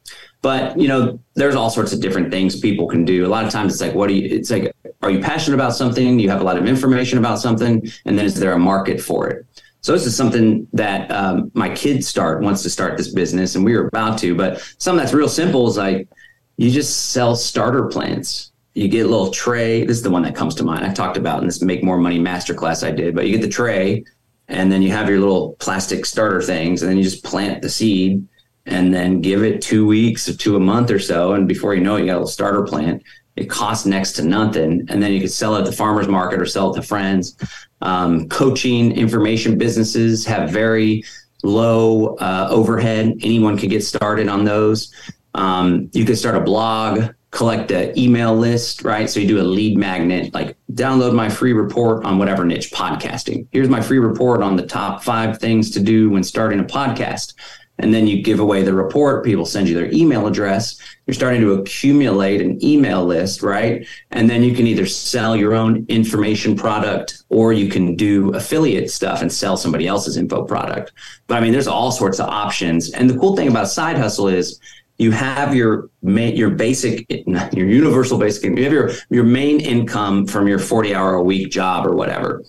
But 0.43 0.79
you 0.79 0.89
know, 0.89 1.19
there's 1.35 1.55
all 1.55 1.71
sorts 1.71 1.93
of 1.93 2.01
different 2.01 2.31
things 2.31 2.59
people 2.61 2.87
can 2.87 3.05
do. 3.05 3.27
A 3.27 3.29
lot 3.29 3.45
of 3.45 3.51
times 3.51 3.73
it's 3.73 3.83
like, 3.83 3.95
what 3.95 4.09
do 4.09 4.15
you 4.15 4.29
it's 4.29 4.51
like, 4.51 4.73
are 5.03 5.11
you 5.11 5.21
passionate 5.21 5.57
about 5.57 5.75
something? 5.75 6.19
You 6.19 6.31
have 6.31 6.41
a 6.41 6.45
lot 6.45 6.57
of 6.57 6.67
information 6.67 7.19
about 7.19 7.39
something, 7.39 7.87
and 8.05 8.19
then 8.19 8.25
is 8.25 8.39
there 8.39 8.53
a 8.53 8.59
market 8.59 9.01
for 9.01 9.29
it? 9.29 9.47
So 9.81 9.93
this 9.93 10.07
is 10.07 10.17
something 10.17 10.67
that 10.73 11.11
um, 11.13 11.51
my 11.55 11.69
kid 11.69 12.05
start 12.05 12.43
wants 12.43 12.63
to 12.65 12.71
start 12.71 12.97
this 12.97 13.13
business, 13.13 13.55
and 13.55 13.65
we 13.65 13.77
were 13.77 13.87
about 13.87 14.19
to. 14.19 14.35
But 14.35 14.61
something 14.79 14.99
that's 14.99 15.15
real 15.15 15.29
simple 15.29 15.69
is 15.69 15.77
like 15.77 16.09
you 16.57 16.71
just 16.71 17.13
sell 17.13 17.37
starter 17.37 17.87
plants. 17.87 18.53
You 18.75 18.89
get 18.89 19.07
a 19.07 19.09
little 19.09 19.31
tray. 19.31 19.85
This 19.85 19.97
is 19.97 20.03
the 20.03 20.11
one 20.11 20.23
that 20.23 20.35
comes 20.35 20.55
to 20.57 20.65
mind. 20.65 20.85
I 20.85 20.93
talked 20.93 21.17
about 21.17 21.41
in 21.41 21.47
this 21.47 21.63
Make 21.63 21.85
More 21.85 21.99
Money 21.99 22.19
masterclass 22.19 22.87
I 22.87 22.91
did. 22.91 23.15
But 23.15 23.27
you 23.27 23.33
get 23.33 23.43
the 23.43 23.49
tray, 23.49 24.05
and 24.49 24.71
then 24.71 24.83
you 24.83 24.91
have 24.91 25.09
your 25.09 25.21
little 25.21 25.55
plastic 25.61 26.05
starter 26.05 26.43
things, 26.43 26.83
and 26.83 26.91
then 26.91 26.99
you 26.99 27.05
just 27.05 27.25
plant 27.25 27.63
the 27.63 27.69
seed, 27.69 28.27
and 28.67 28.93
then 28.93 29.21
give 29.21 29.43
it 29.43 29.63
two 29.63 29.87
weeks 29.87 30.35
to 30.35 30.57
a 30.57 30.61
month 30.61 30.91
or 30.91 30.99
so, 30.99 31.33
and 31.33 31.49
before 31.49 31.75
you 31.75 31.81
know 31.81 31.97
it, 31.97 32.01
you 32.01 32.07
got 32.07 32.13
a 32.13 32.19
little 32.19 32.27
starter 32.27 32.63
plant. 32.63 33.03
It 33.37 33.51
costs 33.51 33.87
next 33.87 34.13
to 34.13 34.25
nothing, 34.25 34.87
and 34.89 35.03
then 35.03 35.13
you 35.13 35.21
could 35.21 35.31
sell 35.31 35.57
it 35.57 35.61
at 35.61 35.65
the 35.67 35.73
farmers 35.73 36.09
market 36.09 36.41
or 36.41 36.47
sell 36.47 36.73
it 36.73 36.81
to 36.81 36.87
friends. 36.87 37.37
Um, 37.83 38.29
coaching, 38.29 38.93
information 38.93 39.59
businesses 39.59 40.25
have 40.27 40.51
very 40.51 41.05
low 41.43 42.17
uh, 42.17 42.49
overhead. 42.51 43.15
Anyone 43.23 43.59
could 43.59 43.71
get 43.71 43.85
started 43.85 44.29
on 44.29 44.45
those. 44.45 44.93
Um, 45.35 45.91
you 45.93 46.05
could 46.07 46.17
start 46.17 46.35
a 46.35 46.41
blog, 46.41 47.11
collect 47.31 47.71
an 47.71 47.97
email 47.99 48.35
list, 48.35 48.83
right? 48.83 49.09
So 49.11 49.21
you 49.21 49.29
do 49.29 49.41
a 49.41 49.45
lead 49.45 49.77
magnet, 49.77 50.33
like 50.33 50.57
download 50.73 51.15
my 51.15 51.29
free 51.29 51.53
report 51.53 52.07
on 52.07 52.19
whatever 52.19 52.45
niche 52.45 52.73
podcasting. 52.73 53.47
Here's 53.53 53.69
my 53.69 53.83
free 53.83 53.99
report 53.99 54.43
on 54.43 54.57
the 54.57 54.67
top 54.67 55.05
five 55.05 55.39
things 55.39 55.71
to 55.73 55.81
do 55.81 56.09
when 56.09 56.25
starting 56.25 56.59
a 56.59 56.65
podcast. 56.65 57.35
And 57.79 57.93
then 57.93 58.07
you 58.07 58.23
give 58.23 58.41
away 58.41 58.63
the 58.63 58.73
report. 58.73 59.25
People 59.25 59.45
send 59.45 59.69
you 59.69 59.75
their 59.75 59.93
email 59.93 60.27
address. 60.27 60.81
You're 61.07 61.15
starting 61.15 61.41
to 61.43 61.53
accumulate 61.55 62.41
an 62.41 62.63
email 62.65 63.05
list, 63.05 63.43
right? 63.43 63.87
And 64.11 64.31
then 64.31 64.43
you 64.43 64.55
can 64.55 64.67
either 64.67 64.87
sell 64.87 65.37
your 65.37 65.55
own 65.55 65.85
information 65.89 66.57
product 66.57 67.25
or 67.29 67.53
you 67.53 67.69
can 67.69 67.95
do 67.95 68.35
affiliate 68.35 68.91
stuff 68.91 69.21
and 69.21 69.33
sell 69.33 69.57
somebody 69.57 69.87
else's 69.87 70.17
info 70.17 70.45
product. 70.45 70.93
But 71.27 71.37
I 71.37 71.41
mean, 71.41 71.53
there's 71.53 71.69
all 71.69 71.93
sorts 71.93 72.19
of 72.19 72.29
options. 72.29 72.93
And 72.93 73.11
the 73.11 73.19
cool 73.19 73.37
thing 73.37 73.49
about 73.49 73.69
side 73.69 73.99
hustle 73.99 74.29
is 74.29 74.59
you 74.99 75.11
have 75.11 75.55
your 75.55 75.91
your 76.03 76.51
basic, 76.51 77.07
your 77.27 77.67
universal 77.67 78.19
basic, 78.19 78.45
you 78.45 78.65
have 78.65 78.73
your, 78.73 78.91
your 79.11 79.25
main 79.25 79.61
income 79.61 80.27
from 80.27 80.49
your 80.49 80.59
40 80.59 80.95
hour 80.95 81.15
a 81.15 81.23
week 81.23 81.51
job 81.51 81.87
or 81.87 81.95
whatever. 81.95 82.43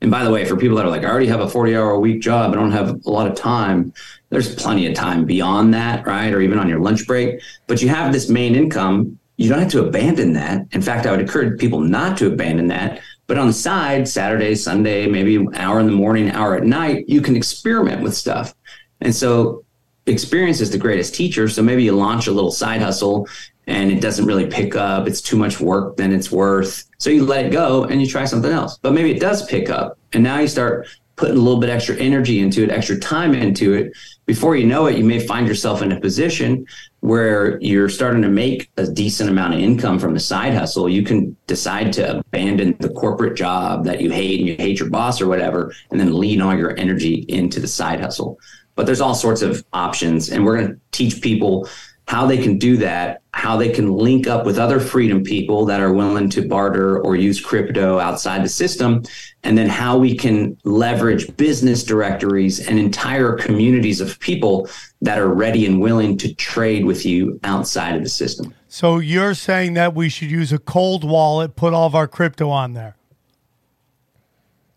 And 0.00 0.10
by 0.10 0.22
the 0.22 0.30
way, 0.30 0.44
for 0.44 0.54
people 0.54 0.76
that 0.76 0.84
are 0.84 0.90
like, 0.90 1.02
I 1.02 1.08
already 1.08 1.28
have 1.28 1.40
a 1.40 1.48
40 1.48 1.74
hour 1.74 1.92
a 1.92 1.98
week 1.98 2.20
job, 2.20 2.52
I 2.52 2.56
don't 2.56 2.72
have 2.72 2.90
a 3.06 3.10
lot 3.10 3.26
of 3.26 3.34
time. 3.34 3.94
There's 4.34 4.54
plenty 4.54 4.86
of 4.86 4.94
time 4.94 5.24
beyond 5.24 5.72
that, 5.72 6.06
right? 6.06 6.32
Or 6.32 6.40
even 6.40 6.58
on 6.58 6.68
your 6.68 6.80
lunch 6.80 7.06
break. 7.06 7.40
But 7.66 7.80
you 7.80 7.88
have 7.88 8.12
this 8.12 8.28
main 8.28 8.54
income. 8.54 9.18
You 9.36 9.48
don't 9.48 9.60
have 9.60 9.70
to 9.70 9.86
abandon 9.86 10.34
that. 10.34 10.66
In 10.72 10.82
fact, 10.82 11.06
I 11.06 11.10
would 11.10 11.20
encourage 11.20 11.58
people 11.58 11.80
not 11.80 12.18
to 12.18 12.26
abandon 12.26 12.68
that. 12.68 13.00
But 13.26 13.38
on 13.38 13.46
the 13.46 13.52
side, 13.52 14.06
Saturday, 14.06 14.54
Sunday, 14.54 15.06
maybe 15.06 15.36
an 15.36 15.54
hour 15.54 15.80
in 15.80 15.86
the 15.86 15.92
morning, 15.92 16.30
hour 16.30 16.54
at 16.54 16.64
night, 16.64 17.08
you 17.08 17.22
can 17.22 17.36
experiment 17.36 18.02
with 18.02 18.14
stuff. 18.14 18.54
And 19.00 19.14
so 19.14 19.64
experience 20.06 20.60
is 20.60 20.70
the 20.70 20.78
greatest 20.78 21.14
teacher. 21.14 21.48
So 21.48 21.62
maybe 21.62 21.84
you 21.84 21.92
launch 21.92 22.26
a 22.26 22.32
little 22.32 22.50
side 22.50 22.82
hustle 22.82 23.26
and 23.66 23.90
it 23.90 24.00
doesn't 24.00 24.26
really 24.26 24.46
pick 24.46 24.76
up. 24.76 25.06
It's 25.08 25.22
too 25.22 25.36
much 25.36 25.58
work 25.58 25.96
than 25.96 26.12
it's 26.12 26.30
worth. 26.30 26.84
So 26.98 27.08
you 27.08 27.24
let 27.24 27.46
it 27.46 27.52
go 27.52 27.84
and 27.84 28.00
you 28.00 28.06
try 28.06 28.26
something 28.26 28.52
else. 28.52 28.78
But 28.78 28.92
maybe 28.92 29.10
it 29.10 29.20
does 29.20 29.46
pick 29.46 29.70
up. 29.70 29.98
And 30.12 30.22
now 30.22 30.38
you 30.40 30.48
start 30.48 30.86
putting 31.16 31.36
a 31.36 31.40
little 31.40 31.60
bit 31.60 31.70
extra 31.70 31.96
energy 31.96 32.40
into 32.40 32.62
it, 32.62 32.70
extra 32.70 32.98
time 32.98 33.34
into 33.34 33.74
it, 33.74 33.92
before 34.26 34.56
you 34.56 34.66
know 34.66 34.86
it, 34.86 34.96
you 34.96 35.04
may 35.04 35.24
find 35.24 35.46
yourself 35.46 35.82
in 35.82 35.92
a 35.92 36.00
position 36.00 36.66
where 37.00 37.60
you're 37.60 37.88
starting 37.88 38.22
to 38.22 38.28
make 38.28 38.70
a 38.78 38.86
decent 38.86 39.28
amount 39.28 39.54
of 39.54 39.60
income 39.60 39.98
from 39.98 40.14
the 40.14 40.20
side 40.20 40.54
hustle. 40.54 40.88
You 40.88 41.02
can 41.02 41.36
decide 41.46 41.92
to 41.94 42.18
abandon 42.18 42.76
the 42.80 42.88
corporate 42.88 43.36
job 43.36 43.84
that 43.84 44.00
you 44.00 44.10
hate 44.10 44.40
and 44.40 44.48
you 44.48 44.56
hate 44.56 44.78
your 44.78 44.88
boss 44.88 45.20
or 45.20 45.28
whatever, 45.28 45.74
and 45.90 46.00
then 46.00 46.18
lean 46.18 46.40
all 46.40 46.56
your 46.56 46.76
energy 46.78 47.26
into 47.28 47.60
the 47.60 47.68
side 47.68 48.00
hustle. 48.00 48.38
But 48.74 48.86
there's 48.86 49.00
all 49.00 49.14
sorts 49.14 49.42
of 49.42 49.64
options, 49.72 50.30
and 50.30 50.44
we're 50.44 50.58
going 50.58 50.72
to 50.72 50.80
teach 50.90 51.20
people 51.20 51.68
how 52.06 52.26
they 52.26 52.36
can 52.36 52.58
do 52.58 52.76
that, 52.76 53.22
how 53.32 53.56
they 53.56 53.70
can 53.70 53.90
link 53.90 54.26
up 54.26 54.44
with 54.44 54.58
other 54.58 54.78
freedom 54.78 55.24
people 55.24 55.64
that 55.64 55.80
are 55.80 55.92
willing 55.92 56.28
to 56.28 56.46
barter 56.46 57.00
or 57.00 57.16
use 57.16 57.40
crypto 57.40 57.98
outside 57.98 58.44
the 58.44 58.48
system, 58.48 59.02
and 59.42 59.56
then 59.56 59.68
how 59.68 59.96
we 59.96 60.14
can 60.14 60.56
leverage 60.64 61.34
business 61.36 61.82
directories 61.82 62.66
and 62.68 62.78
entire 62.78 63.36
communities 63.36 64.00
of 64.00 64.18
people 64.20 64.68
that 65.00 65.18
are 65.18 65.32
ready 65.32 65.64
and 65.64 65.80
willing 65.80 66.18
to 66.18 66.34
trade 66.34 66.84
with 66.84 67.06
you 67.06 67.40
outside 67.44 67.96
of 67.96 68.02
the 68.02 68.08
system. 68.08 68.54
So 68.68 68.98
you're 68.98 69.34
saying 69.34 69.74
that 69.74 69.94
we 69.94 70.08
should 70.08 70.30
use 70.30 70.52
a 70.52 70.58
cold 70.58 71.04
wallet, 71.04 71.56
put 71.56 71.72
all 71.72 71.86
of 71.86 71.94
our 71.94 72.08
crypto 72.08 72.50
on 72.50 72.74
there. 72.74 72.96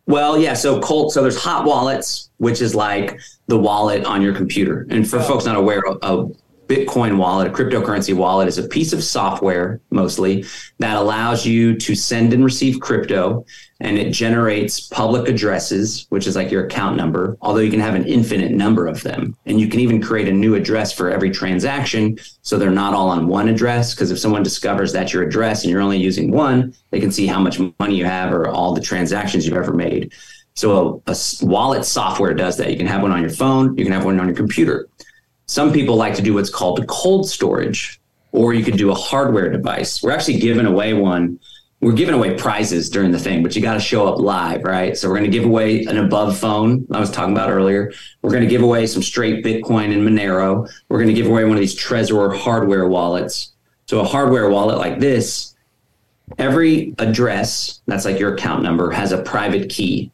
Well, 0.06 0.38
yeah. 0.38 0.54
So 0.54 0.80
cold. 0.80 1.12
So 1.12 1.22
there's 1.22 1.38
hot 1.38 1.66
wallets, 1.66 2.30
which 2.38 2.62
is 2.62 2.74
like 2.74 3.20
the 3.48 3.60
wallet 3.60 4.06
on 4.06 4.22
your 4.22 4.34
computer. 4.34 4.88
And 4.90 5.10
for 5.10 5.20
folks 5.22 5.44
not 5.44 5.58
aware, 5.58 5.82
a 6.02 6.26
Bitcoin 6.68 7.18
wallet, 7.18 7.48
a 7.48 7.52
cryptocurrency 7.52 8.14
wallet, 8.14 8.48
is 8.48 8.58
a 8.58 8.68
piece 8.68 8.92
of 8.92 9.04
software 9.04 9.80
mostly 9.90 10.44
that 10.80 10.98
allows 10.98 11.46
you 11.46 11.76
to 11.78 11.96
send 11.96 12.34
and 12.34 12.44
receive 12.44 12.80
crypto, 12.82 13.46
and 13.80 13.98
it 13.98 14.12
generates 14.12 14.82
public 14.88 15.30
addresses, 15.30 16.08
which 16.10 16.28
is 16.28 16.36
like 16.36 16.52
your 16.52 16.66
account 16.66 16.98
number. 16.98 17.38
Although 17.42 17.62
you 17.62 17.72
can 17.72 17.80
have 17.80 17.96
an 17.96 18.06
infinite 18.06 18.52
number 18.52 18.86
of 18.88 19.02
them, 19.04 19.36
and 19.46 19.62
you 19.62 19.70
can 19.70 19.80
even 19.80 20.02
create 20.02 20.28
a 20.28 20.32
new 20.32 20.56
address 20.56 20.92
for 20.92 21.10
every 21.10 21.32
transaction, 21.32 22.18
so 22.42 22.58
they're 22.58 22.70
not 22.70 22.94
all 22.94 23.10
on 23.10 23.28
one 23.28 23.48
address. 23.48 23.94
Because 23.94 24.12
if 24.12 24.20
someone 24.20 24.44
discovers 24.44 24.92
that's 24.92 25.14
your 25.14 25.24
address 25.24 25.64
and 25.64 25.72
you're 25.72 25.82
only 25.82 26.00
using 26.00 26.32
one, 26.32 26.74
they 26.92 27.00
can 27.00 27.12
see 27.12 27.28
how 27.28 27.40
much 27.40 27.60
money 27.80 27.96
you 27.96 28.06
have 28.06 28.34
or 28.34 28.50
all 28.50 28.74
the 28.74 28.82
transactions 28.82 29.46
you've 29.46 29.58
ever 29.58 29.74
made. 29.74 30.12
So 30.56 31.04
a 31.06 31.16
wallet 31.44 31.86
software 31.86 32.34
does 32.34 32.58
that. 32.58 32.72
You 32.72 32.78
can 32.78 32.88
have 32.88 33.04
one 33.04 33.12
on 33.12 33.22
your 33.22 33.30
phone, 33.30 33.78
you 33.78 33.86
can 33.86 33.94
have 33.94 34.06
one 34.06 34.20
on 34.20 34.28
your 34.28 34.36
computer. 34.36 34.90
Some 35.50 35.72
people 35.72 35.96
like 35.96 36.14
to 36.16 36.22
do 36.22 36.34
what's 36.34 36.50
called 36.50 36.86
cold 36.88 37.30
storage, 37.30 38.02
or 38.34 38.54
you 38.54 38.66
could 38.66 38.78
do 38.78 38.92
a 38.92 38.96
hardware 38.96 39.50
device. 39.50 40.04
We're 40.04 40.12
actually 40.12 40.40
giving 40.40 40.66
away 40.66 40.94
one. 40.94 41.40
We're 41.80 41.94
giving 41.94 42.16
away 42.16 42.36
prizes 42.36 42.90
during 42.90 43.12
the 43.12 43.20
thing, 43.20 43.44
but 43.44 43.56
you 43.56 43.62
got 43.62 43.76
to 43.76 43.80
show 43.80 44.08
up 44.08 44.20
live, 44.20 44.64
right? 44.64 44.98
So 44.98 45.08
we're 45.08 45.20
going 45.20 45.32
to 45.32 45.38
give 45.38 45.46
away 45.46 45.86
an 45.86 45.98
above 46.00 46.38
phone 46.38 46.86
I 46.92 47.00
was 47.00 47.10
talking 47.10 47.32
about 47.32 47.50
earlier. 47.50 47.94
We're 48.22 48.32
going 48.32 48.44
to 48.44 48.50
give 48.50 48.62
away 48.62 48.88
some 48.88 49.02
straight 49.02 49.46
Bitcoin 49.46 49.94
and 49.94 50.06
Monero. 50.06 50.70
We're 50.90 50.98
going 50.98 51.08
to 51.08 51.14
give 51.14 51.28
away 51.28 51.46
one 51.46 51.54
of 51.54 51.62
these 51.62 51.80
Trezor 51.80 52.38
hardware 52.38 52.90
wallets. 52.90 53.54
So 53.86 54.02
a 54.02 54.04
hardware 54.04 54.50
wallet 54.50 54.80
like 54.80 55.00
this, 55.00 55.56
every 56.38 56.94
address 56.98 57.80
that's 57.86 58.04
like 58.04 58.20
your 58.20 58.34
account 58.34 58.64
number 58.64 58.92
has 58.92 59.14
a 59.14 59.22
private 59.22 59.70
key. 59.70 60.12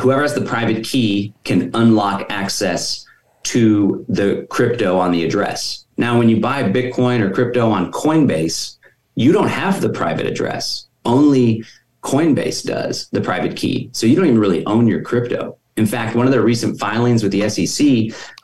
Whoever 0.00 0.22
has 0.22 0.34
the 0.34 0.40
private 0.40 0.84
key 0.84 1.34
can 1.44 1.70
unlock 1.74 2.30
access 2.30 3.04
to 3.44 4.04
the 4.08 4.46
crypto 4.50 4.98
on 4.98 5.12
the 5.12 5.24
address. 5.24 5.86
Now, 5.96 6.18
when 6.18 6.28
you 6.28 6.40
buy 6.40 6.62
Bitcoin 6.62 7.20
or 7.20 7.30
crypto 7.30 7.70
on 7.70 7.92
Coinbase, 7.92 8.76
you 9.14 9.32
don't 9.32 9.48
have 9.48 9.80
the 9.80 9.90
private 9.90 10.26
address. 10.26 10.86
Only 11.04 11.64
Coinbase 12.02 12.64
does 12.64 13.08
the 13.10 13.20
private 13.20 13.56
key. 13.56 13.90
So 13.92 14.06
you 14.06 14.16
don't 14.16 14.26
even 14.26 14.38
really 14.38 14.64
own 14.66 14.86
your 14.86 15.02
crypto. 15.02 15.58
In 15.76 15.86
fact, 15.86 16.16
one 16.16 16.26
of 16.26 16.32
their 16.32 16.42
recent 16.42 16.78
filings 16.78 17.22
with 17.22 17.32
the 17.32 17.48
SEC, 17.48 17.86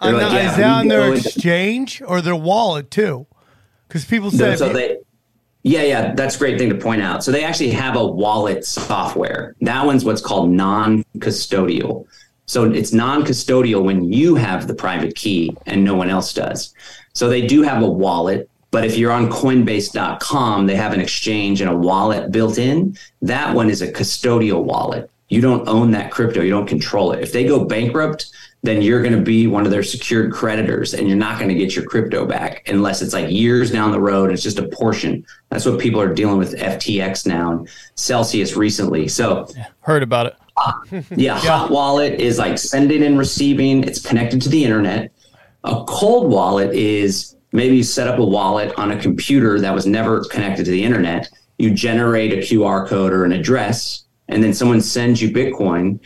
they're 0.00 0.12
like, 0.12 0.32
yeah, 0.32 0.50
is 0.50 0.56
that 0.56 0.70
on 0.70 0.88
their 0.88 1.14
exchange 1.14 2.02
or 2.06 2.20
their 2.20 2.36
wallet 2.36 2.90
too? 2.90 3.26
Because 3.88 4.04
people 4.04 4.30
No, 4.30 4.36
say 4.36 4.56
so 4.56 4.72
they, 4.72 4.96
yeah, 5.62 5.82
yeah, 5.82 6.14
that's 6.14 6.36
a 6.36 6.38
great 6.38 6.58
thing 6.58 6.70
to 6.70 6.76
point 6.76 7.02
out. 7.02 7.24
So 7.24 7.32
they 7.32 7.44
actually 7.44 7.70
have 7.70 7.96
a 7.96 8.06
wallet 8.06 8.64
software. 8.64 9.54
That 9.60 9.84
one's 9.84 10.04
what's 10.04 10.22
called 10.22 10.50
non-custodial. 10.50 12.06
So 12.46 12.64
it's 12.64 12.92
non-custodial 12.92 13.82
when 13.82 14.12
you 14.12 14.36
have 14.36 14.66
the 14.66 14.74
private 14.74 15.14
key 15.16 15.56
and 15.66 15.84
no 15.84 15.94
one 15.94 16.08
else 16.08 16.32
does. 16.32 16.72
So 17.12 17.28
they 17.28 17.46
do 17.46 17.62
have 17.62 17.82
a 17.82 17.90
wallet, 17.90 18.48
but 18.70 18.84
if 18.84 18.96
you're 18.96 19.12
on 19.12 19.28
coinbase.com, 19.28 20.66
they 20.66 20.76
have 20.76 20.92
an 20.92 21.00
exchange 21.00 21.60
and 21.60 21.70
a 21.70 21.76
wallet 21.76 22.30
built 22.30 22.58
in. 22.58 22.96
That 23.22 23.54
one 23.54 23.68
is 23.68 23.82
a 23.82 23.90
custodial 23.90 24.62
wallet. 24.62 25.10
You 25.28 25.40
don't 25.40 25.66
own 25.66 25.90
that 25.90 26.12
crypto, 26.12 26.40
you 26.42 26.50
don't 26.50 26.68
control 26.68 27.10
it. 27.12 27.20
If 27.20 27.32
they 27.32 27.44
go 27.44 27.64
bankrupt, 27.64 28.30
then 28.62 28.82
you're 28.82 29.02
going 29.02 29.14
to 29.14 29.22
be 29.22 29.46
one 29.46 29.64
of 29.64 29.70
their 29.70 29.82
secured 29.82 30.32
creditors 30.32 30.94
and 30.94 31.08
you're 31.08 31.16
not 31.16 31.38
going 31.38 31.48
to 31.48 31.54
get 31.54 31.74
your 31.74 31.84
crypto 31.84 32.26
back 32.26 32.68
unless 32.68 33.02
it's 33.02 33.12
like 33.12 33.30
years 33.30 33.70
down 33.70 33.90
the 33.90 34.00
road. 34.00 34.30
It's 34.30 34.42
just 34.42 34.58
a 34.58 34.68
portion. 34.68 35.24
That's 35.50 35.66
what 35.66 35.80
people 35.80 36.00
are 36.00 36.12
dealing 36.12 36.38
with 36.38 36.54
FTX 36.54 37.26
now 37.26 37.52
and 37.52 37.68
Celsius 37.96 38.56
recently. 38.56 39.08
So, 39.08 39.48
Heard 39.80 40.02
about 40.02 40.26
it. 40.26 40.36
Yeah, 41.16 41.38
hot 41.38 41.70
wallet 41.70 42.20
is 42.20 42.38
like 42.38 42.58
sending 42.58 43.02
and 43.02 43.18
receiving, 43.18 43.84
it's 43.84 44.00
connected 44.00 44.40
to 44.42 44.48
the 44.48 44.64
internet. 44.64 45.12
A 45.64 45.84
cold 45.86 46.30
wallet 46.30 46.74
is 46.74 47.36
maybe 47.52 47.76
you 47.76 47.82
set 47.82 48.08
up 48.08 48.18
a 48.18 48.24
wallet 48.24 48.72
on 48.78 48.92
a 48.92 49.00
computer 49.00 49.60
that 49.60 49.74
was 49.74 49.86
never 49.86 50.24
connected 50.24 50.64
to 50.64 50.70
the 50.70 50.82
internet. 50.82 51.28
You 51.58 51.72
generate 51.72 52.32
a 52.32 52.36
QR 52.36 52.86
code 52.86 53.12
or 53.12 53.24
an 53.24 53.32
address, 53.32 54.04
and 54.28 54.42
then 54.42 54.54
someone 54.54 54.80
sends 54.80 55.20
you 55.20 55.30
Bitcoin. 55.30 55.98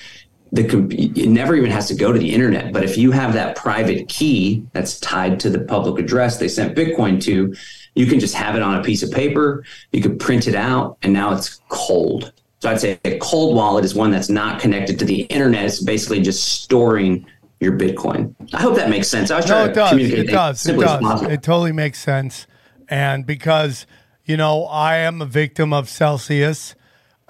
The 0.53 0.65
com- 0.65 0.91
it 0.91 1.29
never 1.29 1.55
even 1.55 1.71
has 1.71 1.87
to 1.89 1.95
go 1.95 2.13
to 2.13 2.19
the 2.19 2.33
internet. 2.33 2.73
But 2.73 2.83
if 2.83 2.99
you 2.99 3.13
have 3.13 3.33
that 3.35 3.57
private 3.57 4.09
key 4.09 4.67
that's 4.73 4.99
tied 4.99 5.39
to 5.41 5.51
the 5.51 5.61
public 5.61 6.03
address 6.03 6.39
they 6.39 6.49
sent 6.49 6.77
Bitcoin 6.77 7.23
to, 7.23 7.55
you 7.95 8.07
can 8.07 8.19
just 8.19 8.35
have 8.35 8.57
it 8.57 8.63
on 8.63 8.77
a 8.77 8.83
piece 8.83 9.03
of 9.03 9.11
paper. 9.11 9.65
You 9.93 10.03
could 10.03 10.19
print 10.19 10.49
it 10.49 10.55
out, 10.55 10.99
and 11.03 11.13
now 11.13 11.35
it's 11.35 11.61
cold. 11.69 12.33
So 12.61 12.71
I'd 12.71 12.81
say 12.81 12.99
a 13.05 13.19
cold 13.19 13.57
wallet 13.57 13.85
is 13.85 13.95
one 13.95 14.11
that's 14.11 14.29
not 14.29 14.61
connected 14.61 14.99
to 14.99 15.05
the 15.07 15.23
internet. 15.23 15.65
It's 15.65 15.83
basically 15.83 16.21
just 16.21 16.63
storing 16.63 17.27
your 17.59 17.73
Bitcoin. 17.73 18.35
I 18.53 18.61
hope 18.61 18.77
that 18.77 18.91
makes 18.91 19.09
sense. 19.09 19.31
I 19.31 19.37
was 19.37 19.47
No, 19.47 19.53
trying 19.53 19.65
it 19.65 19.69
to 19.69 19.75
does. 19.75 19.89
communicate 19.91 20.19
It 20.29 20.33
does. 20.33 20.67
It 20.67 20.79
does. 20.79 21.23
It 21.23 21.43
totally 21.43 21.73
makes 21.73 21.99
sense. 22.01 22.47
And 22.89 23.25
because, 23.25 23.87
you 24.27 24.37
know, 24.37 24.65
I 24.65 24.97
am 24.97 25.23
a 25.23 25.27
victim 25.27 25.73
of 25.73 25.89
Celsius. 25.89 26.75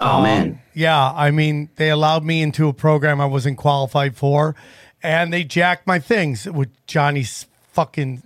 Oh 0.01 0.17
um, 0.17 0.23
man. 0.23 0.61
Yeah, 0.73 1.11
I 1.11 1.31
mean, 1.31 1.69
they 1.75 1.89
allowed 1.89 2.25
me 2.25 2.41
into 2.41 2.67
a 2.67 2.73
program 2.73 3.21
I 3.21 3.25
wasn't 3.25 3.57
qualified 3.57 4.17
for, 4.17 4.55
and 5.03 5.31
they 5.31 5.43
jacked 5.43 5.87
my 5.87 5.99
things 5.99 6.45
with 6.45 6.69
Johnny's 6.87 7.45
fucking 7.71 8.23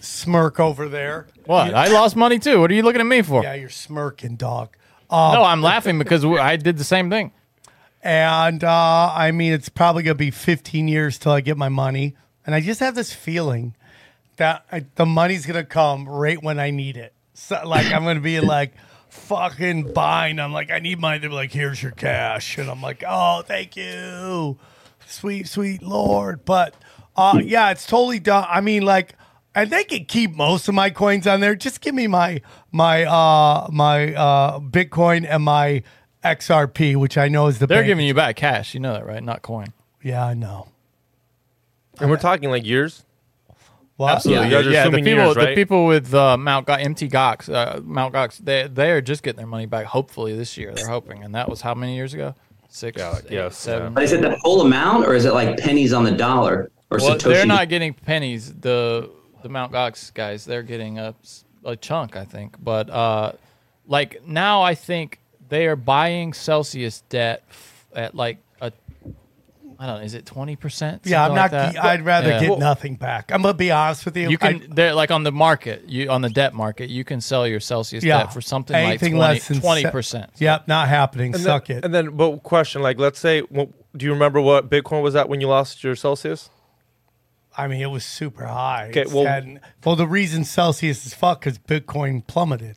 smirk 0.00 0.60
over 0.60 0.88
there. 0.88 1.26
What? 1.46 1.74
I 1.74 1.88
lost 1.88 2.16
money 2.16 2.38
too. 2.38 2.60
What 2.60 2.70
are 2.70 2.74
you 2.74 2.82
looking 2.82 3.00
at 3.00 3.06
me 3.06 3.22
for? 3.22 3.42
Yeah, 3.42 3.54
you're 3.54 3.68
smirking, 3.68 4.36
dog. 4.36 4.76
No, 5.34 5.44
I'm 5.44 5.62
laughing 5.62 5.98
because 5.98 6.24
I 6.24 6.56
did 6.56 6.78
the 6.78 6.84
same 6.84 7.10
thing. 7.10 7.32
And 8.02 8.62
uh, 8.62 9.12
I 9.14 9.30
mean, 9.32 9.52
it's 9.52 9.68
probably 9.68 10.02
going 10.02 10.16
to 10.16 10.18
be 10.18 10.30
15 10.30 10.88
years 10.88 11.18
till 11.18 11.32
I 11.32 11.40
get 11.40 11.56
my 11.56 11.70
money. 11.70 12.16
And 12.44 12.54
I 12.54 12.60
just 12.60 12.80
have 12.80 12.94
this 12.94 13.12
feeling 13.12 13.74
that 14.36 14.66
I, 14.70 14.84
the 14.96 15.06
money's 15.06 15.46
going 15.46 15.62
to 15.62 15.64
come 15.64 16.08
right 16.08 16.42
when 16.42 16.58
I 16.58 16.70
need 16.70 16.96
it. 16.96 17.14
So, 17.32 17.60
like, 17.64 17.86
I'm 17.86 18.04
going 18.04 18.16
to 18.16 18.22
be 18.22 18.40
like 18.42 18.74
fucking 19.08 19.92
buying. 19.92 20.38
I'm 20.38 20.52
like, 20.52 20.70
I 20.70 20.80
need 20.80 21.00
money. 21.00 21.18
They're 21.18 21.30
like, 21.30 21.52
here's 21.52 21.82
your 21.82 21.92
cash. 21.92 22.58
And 22.58 22.70
I'm 22.70 22.82
like, 22.82 23.02
oh, 23.06 23.42
thank 23.42 23.76
you. 23.76 24.58
Sweet, 25.06 25.48
sweet 25.48 25.82
Lord. 25.82 26.44
But 26.44 26.74
uh, 27.16 27.40
yeah, 27.42 27.70
it's 27.70 27.86
totally 27.86 28.18
done. 28.18 28.46
I 28.48 28.60
mean, 28.60 28.82
like, 28.82 29.14
and 29.54 29.70
they 29.70 29.84
can 29.84 30.04
keep 30.04 30.34
most 30.34 30.68
of 30.68 30.74
my 30.74 30.90
coins 30.90 31.26
on 31.26 31.40
there. 31.40 31.54
Just 31.54 31.80
give 31.80 31.94
me 31.94 32.06
my 32.06 32.40
my 32.72 33.04
uh 33.04 33.68
my 33.70 34.14
uh 34.14 34.58
Bitcoin 34.60 35.26
and 35.28 35.42
my 35.44 35.82
XRP, 36.24 36.96
which 36.96 37.18
I 37.18 37.28
know 37.28 37.46
is 37.46 37.58
the 37.58 37.66
They're 37.66 37.78
bank- 37.78 37.86
giving 37.88 38.06
you 38.06 38.14
back 38.14 38.36
cash. 38.36 38.74
You 38.74 38.80
know 38.80 38.94
that, 38.94 39.06
right? 39.06 39.22
Not 39.22 39.42
coin. 39.42 39.68
Yeah, 40.02 40.24
I 40.24 40.34
know. 40.34 40.68
And 42.00 42.10
we're 42.10 42.16
talking 42.16 42.50
like 42.50 42.64
years. 42.64 43.04
What? 43.96 44.14
Absolutely. 44.16 44.46
You 44.46 44.50
guys 44.50 44.66
are 44.66 44.70
yeah, 44.70 44.84
the 44.88 44.96
people, 44.96 45.12
years, 45.12 45.34
the 45.36 45.54
people 45.54 45.86
with 45.86 46.12
uh, 46.12 46.36
Mount 46.36 46.66
Go- 46.66 46.72
MT 46.74 47.08
Gox, 47.08 47.48
uh, 47.48 47.80
Mount 47.80 48.12
Gox, 48.12 48.38
they 48.38 48.66
they 48.66 48.90
are 48.90 49.00
just 49.00 49.22
getting 49.22 49.36
their 49.38 49.46
money 49.46 49.66
back. 49.66 49.86
Hopefully 49.86 50.34
this 50.36 50.56
year, 50.56 50.72
they're 50.74 50.88
hoping, 50.88 51.22
and 51.22 51.32
that 51.36 51.48
was 51.48 51.60
how 51.60 51.74
many 51.74 51.94
years 51.94 52.12
ago? 52.12 52.34
Six, 52.68 52.98
Yeah, 52.98 53.16
eight, 53.24 53.30
yes, 53.30 53.56
seven. 53.56 53.94
But 53.94 54.02
is 54.02 54.10
it 54.12 54.20
the 54.20 54.36
full 54.38 54.62
amount 54.62 55.06
or 55.06 55.14
is 55.14 55.26
it 55.26 55.32
like 55.32 55.58
pennies 55.58 55.92
on 55.92 56.02
the 56.02 56.10
dollar 56.10 56.72
or 56.90 56.98
Well, 56.98 57.14
Satoshi? 57.16 57.22
they're 57.22 57.46
not 57.46 57.68
getting 57.68 57.94
pennies. 57.94 58.52
The 58.52 59.08
the 59.44 59.50
Mount 59.50 59.70
Gox 59.72 60.12
guys, 60.12 60.44
they're 60.46 60.62
getting 60.62 60.98
a, 60.98 61.14
a 61.64 61.76
chunk, 61.76 62.16
I 62.16 62.24
think. 62.24 62.56
But 62.64 62.88
uh, 62.90 63.32
like 63.86 64.26
now, 64.26 64.62
I 64.62 64.74
think 64.74 65.20
they 65.50 65.66
are 65.66 65.76
buying 65.76 66.32
Celsius 66.32 67.02
debt 67.10 67.44
f- 67.50 67.86
at 67.94 68.14
like 68.16 68.38
a 68.62 68.72
I 69.78 69.86
don't 69.86 69.98
know. 69.98 70.04
Is 70.04 70.14
it 70.14 70.24
twenty 70.24 70.56
percent? 70.56 71.02
Yeah, 71.04 71.26
I'm 71.26 71.34
not. 71.34 71.52
I'd 71.52 72.04
rather 72.06 72.30
Yeah. 72.30 72.40
get 72.40 72.48
Well, 72.50 72.58
nothing 72.58 72.94
back. 72.94 73.30
I'm 73.30 73.42
gonna 73.42 73.52
be 73.52 73.70
honest 73.70 74.06
with 74.06 74.16
you. 74.16 74.30
You 74.30 74.38
I- 74.40 74.52
can 74.54 74.70
they're 74.70 74.94
like 74.94 75.10
on 75.10 75.24
the 75.24 75.32
market, 75.32 75.84
you 75.88 76.08
on 76.08 76.22
the 76.22 76.30
debt 76.30 76.54
market, 76.54 76.88
you 76.88 77.04
can 77.04 77.20
sell 77.20 77.46
your 77.46 77.60
Celsius 77.60 78.02
yeah, 78.02 78.22
debt 78.22 78.32
for 78.32 78.40
something 78.40 78.74
anything 78.74 79.16
like 79.16 79.34
less 79.40 79.48
than 79.48 79.60
20 79.60 79.84
percent. 79.90 80.30
Yep, 80.38 80.68
not 80.68 80.88
happening. 80.88 81.34
And 81.34 81.42
Suck 81.42 81.66
then, 81.66 81.78
it. 81.78 81.84
And 81.84 81.92
then, 81.94 82.16
but 82.16 82.42
question, 82.42 82.80
like, 82.80 82.98
let's 82.98 83.18
say, 83.18 83.42
well, 83.50 83.68
do 83.94 84.06
you 84.06 84.12
remember 84.12 84.40
what 84.40 84.70
Bitcoin 84.70 85.02
was 85.02 85.14
at 85.16 85.28
when 85.28 85.42
you 85.42 85.48
lost 85.48 85.84
your 85.84 85.96
Celsius? 85.96 86.48
I 87.56 87.68
mean, 87.68 87.80
it 87.80 87.90
was 87.90 88.04
super 88.04 88.46
high. 88.46 88.88
Okay, 88.90 89.04
well- 89.12 89.26
had- 89.26 89.60
well, 89.84 89.96
the 89.96 90.06
reason 90.08 90.44
Celsius 90.44 91.06
is 91.06 91.14
fucked 91.14 91.44
because 91.44 91.58
Bitcoin 91.58 92.26
plummeted. 92.26 92.76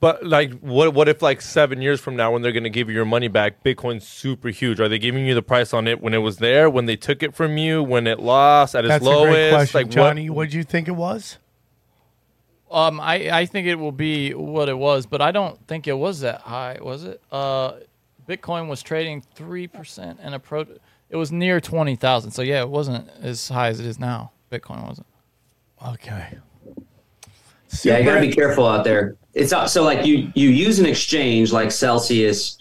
But 0.00 0.24
like, 0.24 0.52
what 0.60 0.94
what 0.94 1.08
if 1.08 1.22
like 1.22 1.40
seven 1.40 1.82
years 1.82 2.00
from 2.00 2.14
now, 2.14 2.30
when 2.32 2.40
they're 2.42 2.52
gonna 2.52 2.68
give 2.70 2.88
you 2.88 2.94
your 2.94 3.04
money 3.04 3.26
back, 3.26 3.64
Bitcoin's 3.64 4.06
super 4.06 4.48
huge? 4.48 4.78
Are 4.80 4.88
they 4.88 4.98
giving 5.00 5.26
you 5.26 5.34
the 5.34 5.42
price 5.42 5.74
on 5.74 5.88
it 5.88 6.00
when 6.00 6.14
it 6.14 6.18
was 6.18 6.36
there, 6.36 6.70
when 6.70 6.86
they 6.86 6.94
took 6.94 7.20
it 7.22 7.34
from 7.34 7.58
you, 7.58 7.82
when 7.82 8.06
it 8.06 8.20
lost 8.20 8.76
at 8.76 8.84
its 8.84 8.90
That's 8.92 9.04
lowest? 9.04 9.26
a 9.26 9.32
great 9.32 9.50
question, 9.50 9.80
like 9.80 9.88
Johnny. 9.88 10.30
What 10.30 10.44
did 10.44 10.54
you 10.54 10.62
think 10.62 10.86
it 10.86 10.92
was? 10.92 11.38
Um, 12.70 13.00
I, 13.00 13.30
I 13.40 13.46
think 13.46 13.66
it 13.66 13.76
will 13.76 13.92
be 13.92 14.34
what 14.34 14.68
it 14.68 14.76
was, 14.78 15.06
but 15.06 15.20
I 15.22 15.32
don't 15.32 15.58
think 15.66 15.88
it 15.88 15.94
was 15.94 16.20
that 16.20 16.42
high, 16.42 16.78
was 16.80 17.02
it? 17.04 17.20
Uh, 17.32 17.72
Bitcoin 18.28 18.68
was 18.68 18.82
trading 18.82 19.22
three 19.34 19.66
percent 19.66 20.20
and 20.22 20.34
approach. 20.34 20.68
It 21.10 21.16
was 21.16 21.32
near 21.32 21.60
twenty 21.60 21.96
thousand. 21.96 22.30
So 22.32 22.42
yeah, 22.42 22.60
it 22.60 22.68
wasn't 22.68 23.08
as 23.22 23.48
high 23.48 23.68
as 23.68 23.80
it 23.80 23.86
is 23.86 23.98
now. 23.98 24.32
Bitcoin 24.52 24.86
wasn't. 24.86 25.06
Okay. 25.88 26.38
Yeah, 27.82 27.98
you 27.98 28.04
got 28.04 28.14
to 28.14 28.20
be 28.20 28.32
careful 28.32 28.66
out 28.66 28.84
there. 28.84 29.16
It's 29.34 29.52
not- 29.52 29.70
so 29.70 29.82
like 29.84 30.06
you 30.06 30.30
you 30.34 30.48
use 30.48 30.78
an 30.78 30.86
exchange 30.86 31.52
like 31.52 31.70
Celsius 31.70 32.56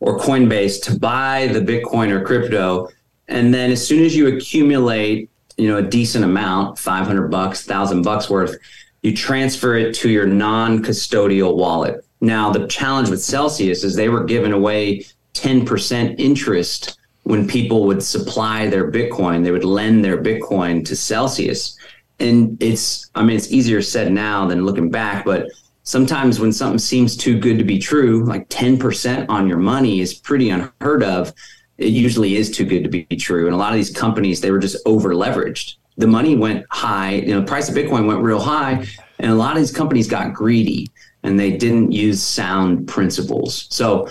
or 0.00 0.18
Coinbase 0.18 0.82
to 0.84 0.98
buy 0.98 1.48
the 1.48 1.60
Bitcoin 1.60 2.10
or 2.10 2.24
crypto, 2.24 2.88
and 3.28 3.52
then 3.52 3.70
as 3.72 3.84
soon 3.86 4.04
as 4.04 4.14
you 4.16 4.28
accumulate, 4.36 5.30
you 5.56 5.68
know, 5.68 5.78
a 5.78 5.82
decent 5.82 6.24
amount, 6.24 6.78
five 6.78 7.06
hundred 7.06 7.28
bucks, 7.30 7.64
thousand 7.64 8.02
bucks 8.02 8.28
worth, 8.30 8.56
you 9.02 9.14
transfer 9.16 9.76
it 9.76 9.94
to 9.96 10.10
your 10.10 10.26
non-custodial 10.26 11.56
wallet. 11.56 12.04
Now, 12.20 12.50
the 12.50 12.66
challenge 12.66 13.10
with 13.10 13.22
Celsius 13.22 13.82
is 13.84 13.94
they 13.94 14.08
were 14.08 14.24
giving 14.24 14.52
away 14.52 15.04
ten 15.34 15.64
percent 15.64 16.18
interest 16.20 16.98
when 17.28 17.46
people 17.46 17.84
would 17.84 18.02
supply 18.02 18.66
their 18.68 18.90
Bitcoin. 18.90 19.44
They 19.44 19.50
would 19.50 19.62
lend 19.62 20.02
their 20.02 20.16
Bitcoin 20.16 20.82
to 20.86 20.96
Celsius. 20.96 21.76
And 22.20 22.60
it's 22.60 23.10
i 23.14 23.22
mean 23.22 23.36
it's 23.36 23.52
easier 23.52 23.80
said 23.80 24.10
now 24.10 24.44
than 24.46 24.64
looking 24.64 24.90
back 24.90 25.24
but 25.24 25.46
sometimes 25.84 26.40
when 26.40 26.52
something 26.52 26.80
seems 26.80 27.16
too 27.16 27.38
good 27.38 27.58
to 27.58 27.64
be 27.64 27.78
true 27.78 28.24
like 28.24 28.48
10% 28.48 29.26
on 29.28 29.46
your 29.46 29.58
money 29.58 30.00
is 30.00 30.14
pretty 30.14 30.50
unheard 30.50 31.04
of. 31.04 31.32
It 31.76 31.92
usually 31.92 32.34
is 32.34 32.50
too 32.50 32.64
good 32.64 32.82
to 32.82 32.88
be 32.88 33.04
true. 33.04 33.46
And 33.46 33.54
a 33.54 33.58
lot 33.58 33.70
of 33.70 33.76
these 33.76 33.90
companies 33.90 34.40
they 34.40 34.50
were 34.50 34.58
just 34.58 34.78
over 34.86 35.10
leveraged 35.10 35.74
the 35.98 36.06
money 36.06 36.34
went 36.34 36.64
high 36.70 37.12
you 37.26 37.34
know 37.34 37.40
the 37.40 37.46
price 37.46 37.68
of 37.68 37.74
bitcoin 37.74 38.06
went 38.06 38.20
real 38.20 38.40
high 38.40 38.86
and 39.18 39.30
a 39.30 39.34
lot 39.34 39.52
of 39.52 39.58
these 39.58 39.72
companies 39.72 40.08
got 40.08 40.32
greedy 40.32 40.88
and 41.22 41.38
they 41.38 41.56
didn't 41.56 41.92
use 41.92 42.22
sound 42.22 42.86
principles. 42.86 43.66
So 43.70 44.08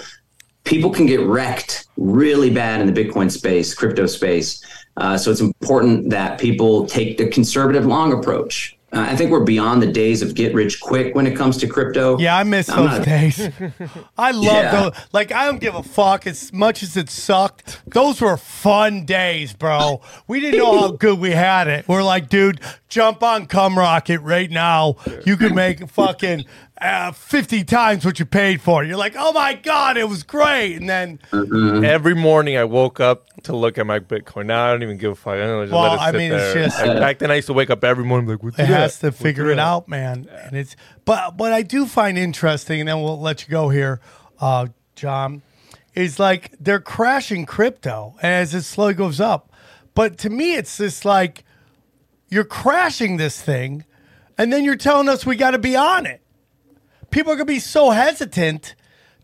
people 0.68 0.90
can 0.92 1.06
get 1.06 1.22
wrecked 1.22 1.88
really 1.98 2.50
bad 2.52 2.82
in 2.82 2.92
the 2.94 3.04
Bitcoin 3.06 3.32
space, 3.32 3.74
crypto 3.74 4.06
space. 4.06 4.64
Uh, 4.98 5.18
so 5.18 5.32
it's 5.32 5.42
important 5.42 6.10
that 6.10 6.40
people 6.40 6.86
take 6.86 7.18
the 7.18 7.28
conservative 7.30 7.86
long 7.86 8.12
approach. 8.14 8.74
Uh, 8.94 9.02
I 9.10 9.18
think 9.18 9.32
we're 9.32 9.44
beyond 9.44 9.82
the 9.82 9.92
days 9.92 10.22
of 10.22 10.34
get 10.34 10.54
rich 10.54 10.80
quick 10.80 11.14
when 11.14 11.28
it 11.28 11.36
comes 11.36 11.58
to 11.58 11.68
crypto. 11.68 12.18
Yeah, 12.20 12.38
I 12.38 12.44
miss 12.44 12.70
I'm 12.70 12.86
those 12.86 12.98
not- 13.00 13.06
days. 13.06 13.50
I 14.18 14.32
love 14.32 14.44
Yeah. 14.46 14.72
those. 14.82 14.94
Like, 15.12 15.32
I 15.34 15.46
don't 15.46 15.60
give 15.60 15.76
a 15.76 15.84
fuck 15.84 16.26
as 16.26 16.54
much 16.54 16.82
as 16.84 16.96
it 16.96 17.10
sucked. 17.10 17.82
Those 17.86 18.22
were 18.22 18.38
fun 18.38 19.06
days, 19.06 19.52
bro. 19.52 20.00
We 20.28 20.40
didn't 20.40 20.60
know 20.60 20.80
how 20.80 20.92
good 21.06 21.20
we 21.20 21.32
had 21.32 21.68
it. 21.68 21.86
We're 21.88 22.02
like, 22.04 22.30
dude, 22.30 22.62
jump 22.88 23.24
on 23.24 23.46
Cum 23.48 23.78
Rocket 23.78 24.22
right 24.22 24.50
now. 24.50 24.96
You 25.26 25.36
can 25.36 25.54
make 25.54 25.88
fucking 25.90 26.46
uh, 26.82 27.12
50 27.12 27.64
times 27.64 28.06
what 28.06 28.20
you 28.20 28.26
paid 28.26 28.62
for. 28.62 28.84
You're 28.84 28.98
like, 28.98 29.16
oh 29.18 29.32
my 29.34 29.54
God, 29.56 29.98
it 29.98 30.08
was 30.08 30.24
great. 30.24 30.76
And 30.76 30.88
then, 30.90 31.20
Every 31.34 32.14
morning 32.14 32.56
I 32.58 32.64
woke 32.66 33.00
up 33.00 33.26
to 33.44 33.56
look 33.56 33.78
at 33.78 33.86
my 33.88 34.00
Bitcoin. 34.00 34.46
Now 34.46 34.68
I 34.68 34.72
don't 34.72 34.84
even 34.84 34.98
give 34.98 35.12
a 35.12 35.16
fuck. 35.16 35.34
I 35.34 35.38
don't 35.38 35.48
know, 35.48 35.64
just 35.64 35.74
Well, 35.74 35.82
let 35.84 35.94
it 35.94 36.00
I 36.02 36.12
sit 36.12 36.18
mean, 36.18 36.32
it's 36.34 36.54
there. 36.54 36.64
just- 36.66 36.80
Like, 36.86 37.00
back 37.00 37.20
then 37.20 37.32
I 37.32 37.36
used 37.36 37.48
to 37.48 37.54
wake 37.54 37.70
up 37.70 37.84
every 37.84 38.04
morning 38.06 38.30
like, 38.30 38.44
what's 38.44 38.56
it 38.60 38.64
that? 38.64 38.68
has 38.68 39.00
to 39.00 39.08
What's 39.08 39.20
figure 39.22 39.50
it 39.50 39.56
that? 39.56 39.62
out, 39.68 39.88
man. 39.88 40.28
And 40.44 40.56
it's, 40.56 40.76
but 41.06 41.36
what 41.38 41.52
I 41.52 41.62
do 41.64 41.86
find 41.88 42.18
interesting, 42.18 42.80
and 42.82 42.88
then 42.90 43.02
we'll 43.02 43.20
let 43.20 43.44
you 43.44 43.50
go 43.50 43.70
here, 43.70 44.00
uh, 44.40 44.68
John, 44.96 45.42
is 45.96 46.20
like 46.20 46.52
they're 46.60 46.80
crashing 46.80 47.46
crypto 47.48 48.16
as 48.22 48.54
it 48.54 48.62
slowly 48.64 48.94
goes 48.94 49.20
up. 49.20 49.52
But 49.96 50.20
to 50.20 50.30
me, 50.30 50.54
it's 50.56 50.78
just 50.78 51.06
like 51.06 51.44
you're 52.30 52.44
crashing 52.44 53.18
this 53.18 53.42
thing, 53.42 53.84
and 54.38 54.54
then 54.54 54.64
you're 54.64 54.76
telling 54.76 55.10
us 55.10 55.26
we 55.26 55.36
got 55.36 55.52
to 55.52 55.58
be 55.58 55.76
on 55.76 56.06
it. 56.06 56.22
People 57.18 57.32
are 57.32 57.36
going 57.36 57.48
to 57.48 57.54
be 57.54 57.60
so 57.60 57.90
hesitant 57.90 58.76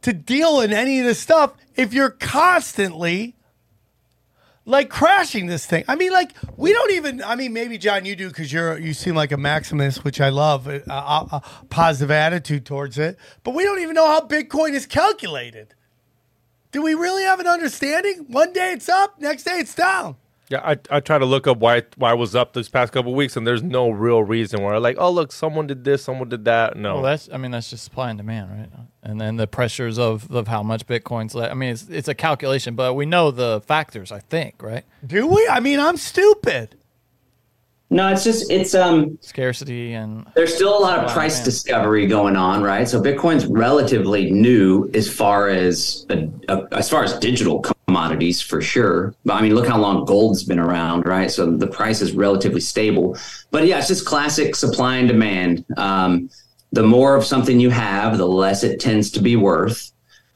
to 0.01 0.13
deal 0.13 0.61
in 0.61 0.73
any 0.73 0.99
of 0.99 1.05
this 1.05 1.19
stuff 1.19 1.53
if 1.75 1.93
you're 1.93 2.09
constantly 2.09 3.35
like 4.65 4.89
crashing 4.89 5.45
this 5.45 5.67
thing. 5.67 5.83
I 5.87 5.93
mean, 5.93 6.11
like 6.11 6.31
we 6.57 6.73
don't 6.73 6.89
even. 6.93 7.21
I 7.21 7.35
mean, 7.35 7.53
maybe 7.53 7.77
John, 7.77 8.03
you 8.03 8.15
do 8.15 8.29
because 8.29 8.51
you're 8.51 8.79
you 8.79 8.95
seem 8.95 9.13
like 9.13 9.31
a 9.31 9.35
maximalist, 9.35 10.03
which 10.03 10.19
I 10.19 10.29
love, 10.29 10.65
a, 10.65 10.81
a, 10.87 10.91
a 10.91 11.43
positive 11.69 12.09
attitude 12.09 12.65
towards 12.65 12.97
it. 12.97 13.19
But 13.43 13.53
we 13.53 13.63
don't 13.63 13.79
even 13.81 13.93
know 13.93 14.07
how 14.07 14.21
Bitcoin 14.21 14.71
is 14.71 14.87
calculated. 14.87 15.75
Do 16.71 16.81
we 16.81 16.95
really 16.95 17.21
have 17.21 17.39
an 17.39 17.45
understanding? 17.45 18.25
One 18.27 18.53
day 18.53 18.71
it's 18.71 18.89
up, 18.89 19.21
next 19.21 19.43
day 19.43 19.59
it's 19.59 19.75
down. 19.75 20.15
Yeah, 20.49 20.59
I, 20.63 20.77
I 20.91 20.99
try 20.99 21.17
to 21.17 21.25
look 21.25 21.47
up 21.47 21.57
why 21.57 21.83
why 21.95 22.11
I 22.11 22.13
was 22.13 22.35
up 22.35 22.53
this 22.53 22.67
past 22.69 22.91
couple 22.93 23.11
of 23.11 23.15
weeks, 23.17 23.37
and 23.37 23.47
there's 23.47 23.63
no 23.63 23.89
real 23.89 24.23
reason 24.23 24.61
where 24.61 24.79
like, 24.79 24.97
oh 24.99 25.09
look, 25.09 25.31
someone 25.31 25.67
did 25.67 25.83
this, 25.83 26.03
someone 26.03 26.29
did 26.29 26.45
that. 26.45 26.75
No, 26.75 26.95
Well, 26.95 27.03
that's 27.03 27.29
I 27.31 27.37
mean 27.37 27.51
that's 27.51 27.69
just 27.69 27.83
supply 27.85 28.09
and 28.09 28.17
demand, 28.17 28.51
right? 28.51 28.69
And 29.01 29.19
then 29.19 29.37
the 29.37 29.47
pressures 29.47 29.97
of, 29.97 30.29
of 30.31 30.47
how 30.47 30.61
much 30.61 30.85
Bitcoin's. 30.85 31.33
Le- 31.33 31.49
I 31.49 31.53
mean, 31.53 31.69
it's 31.71 31.87
it's 31.89 32.07
a 32.07 32.13
calculation, 32.13 32.75
but 32.75 32.93
we 32.93 33.05
know 33.05 33.31
the 33.31 33.61
factors. 33.65 34.11
I 34.11 34.19
think, 34.19 34.61
right? 34.61 34.83
Do 35.05 35.27
we? 35.27 35.47
I 35.49 35.59
mean, 35.59 35.79
I'm 35.79 35.97
stupid. 35.97 36.75
No, 37.89 38.11
it's 38.11 38.23
just 38.23 38.49
it's 38.49 38.73
um 38.73 39.17
Scarcity 39.21 39.93
and 39.93 40.25
there's 40.35 40.53
still 40.53 40.75
a 40.77 40.81
lot 40.81 40.99
of 41.05 41.11
price 41.11 41.37
man. 41.37 41.45
discovery 41.45 42.07
going 42.07 42.35
on, 42.35 42.63
right? 42.63 42.87
So 42.87 42.99
Bitcoin's 43.01 43.45
relatively 43.45 44.31
new 44.31 44.89
as 44.95 45.07
far 45.13 45.49
as 45.49 46.05
a, 46.09 46.27
a, 46.49 46.67
as 46.71 46.89
far 46.89 47.03
as 47.03 47.13
digital 47.19 47.59
commodities 47.87 48.41
for 48.41 48.61
sure. 48.61 49.13
But 49.25 49.35
I 49.35 49.41
mean, 49.41 49.55
look 49.55 49.67
how 49.67 49.79
long 49.79 50.05
gold's 50.05 50.43
been 50.43 50.59
around, 50.59 51.05
right? 51.05 51.29
So 51.29 51.51
the 51.51 51.67
price 51.67 52.01
is 52.01 52.13
relatively 52.13 52.61
stable. 52.61 53.17
But 53.51 53.65
yeah, 53.65 53.79
it's 53.79 53.87
just 53.87 54.05
classic 54.05 54.55
supply 54.55 54.97
and 54.97 55.07
demand. 55.07 55.65
Um, 55.77 56.29
the 56.71 56.83
more 56.83 57.15
of 57.15 57.25
something 57.25 57.59
you 57.59 57.69
have, 57.69 58.17
the 58.17 58.27
less 58.27 58.63
it 58.63 58.79
tends 58.79 59.11
to 59.11 59.21
be 59.21 59.35
worth. 59.35 59.91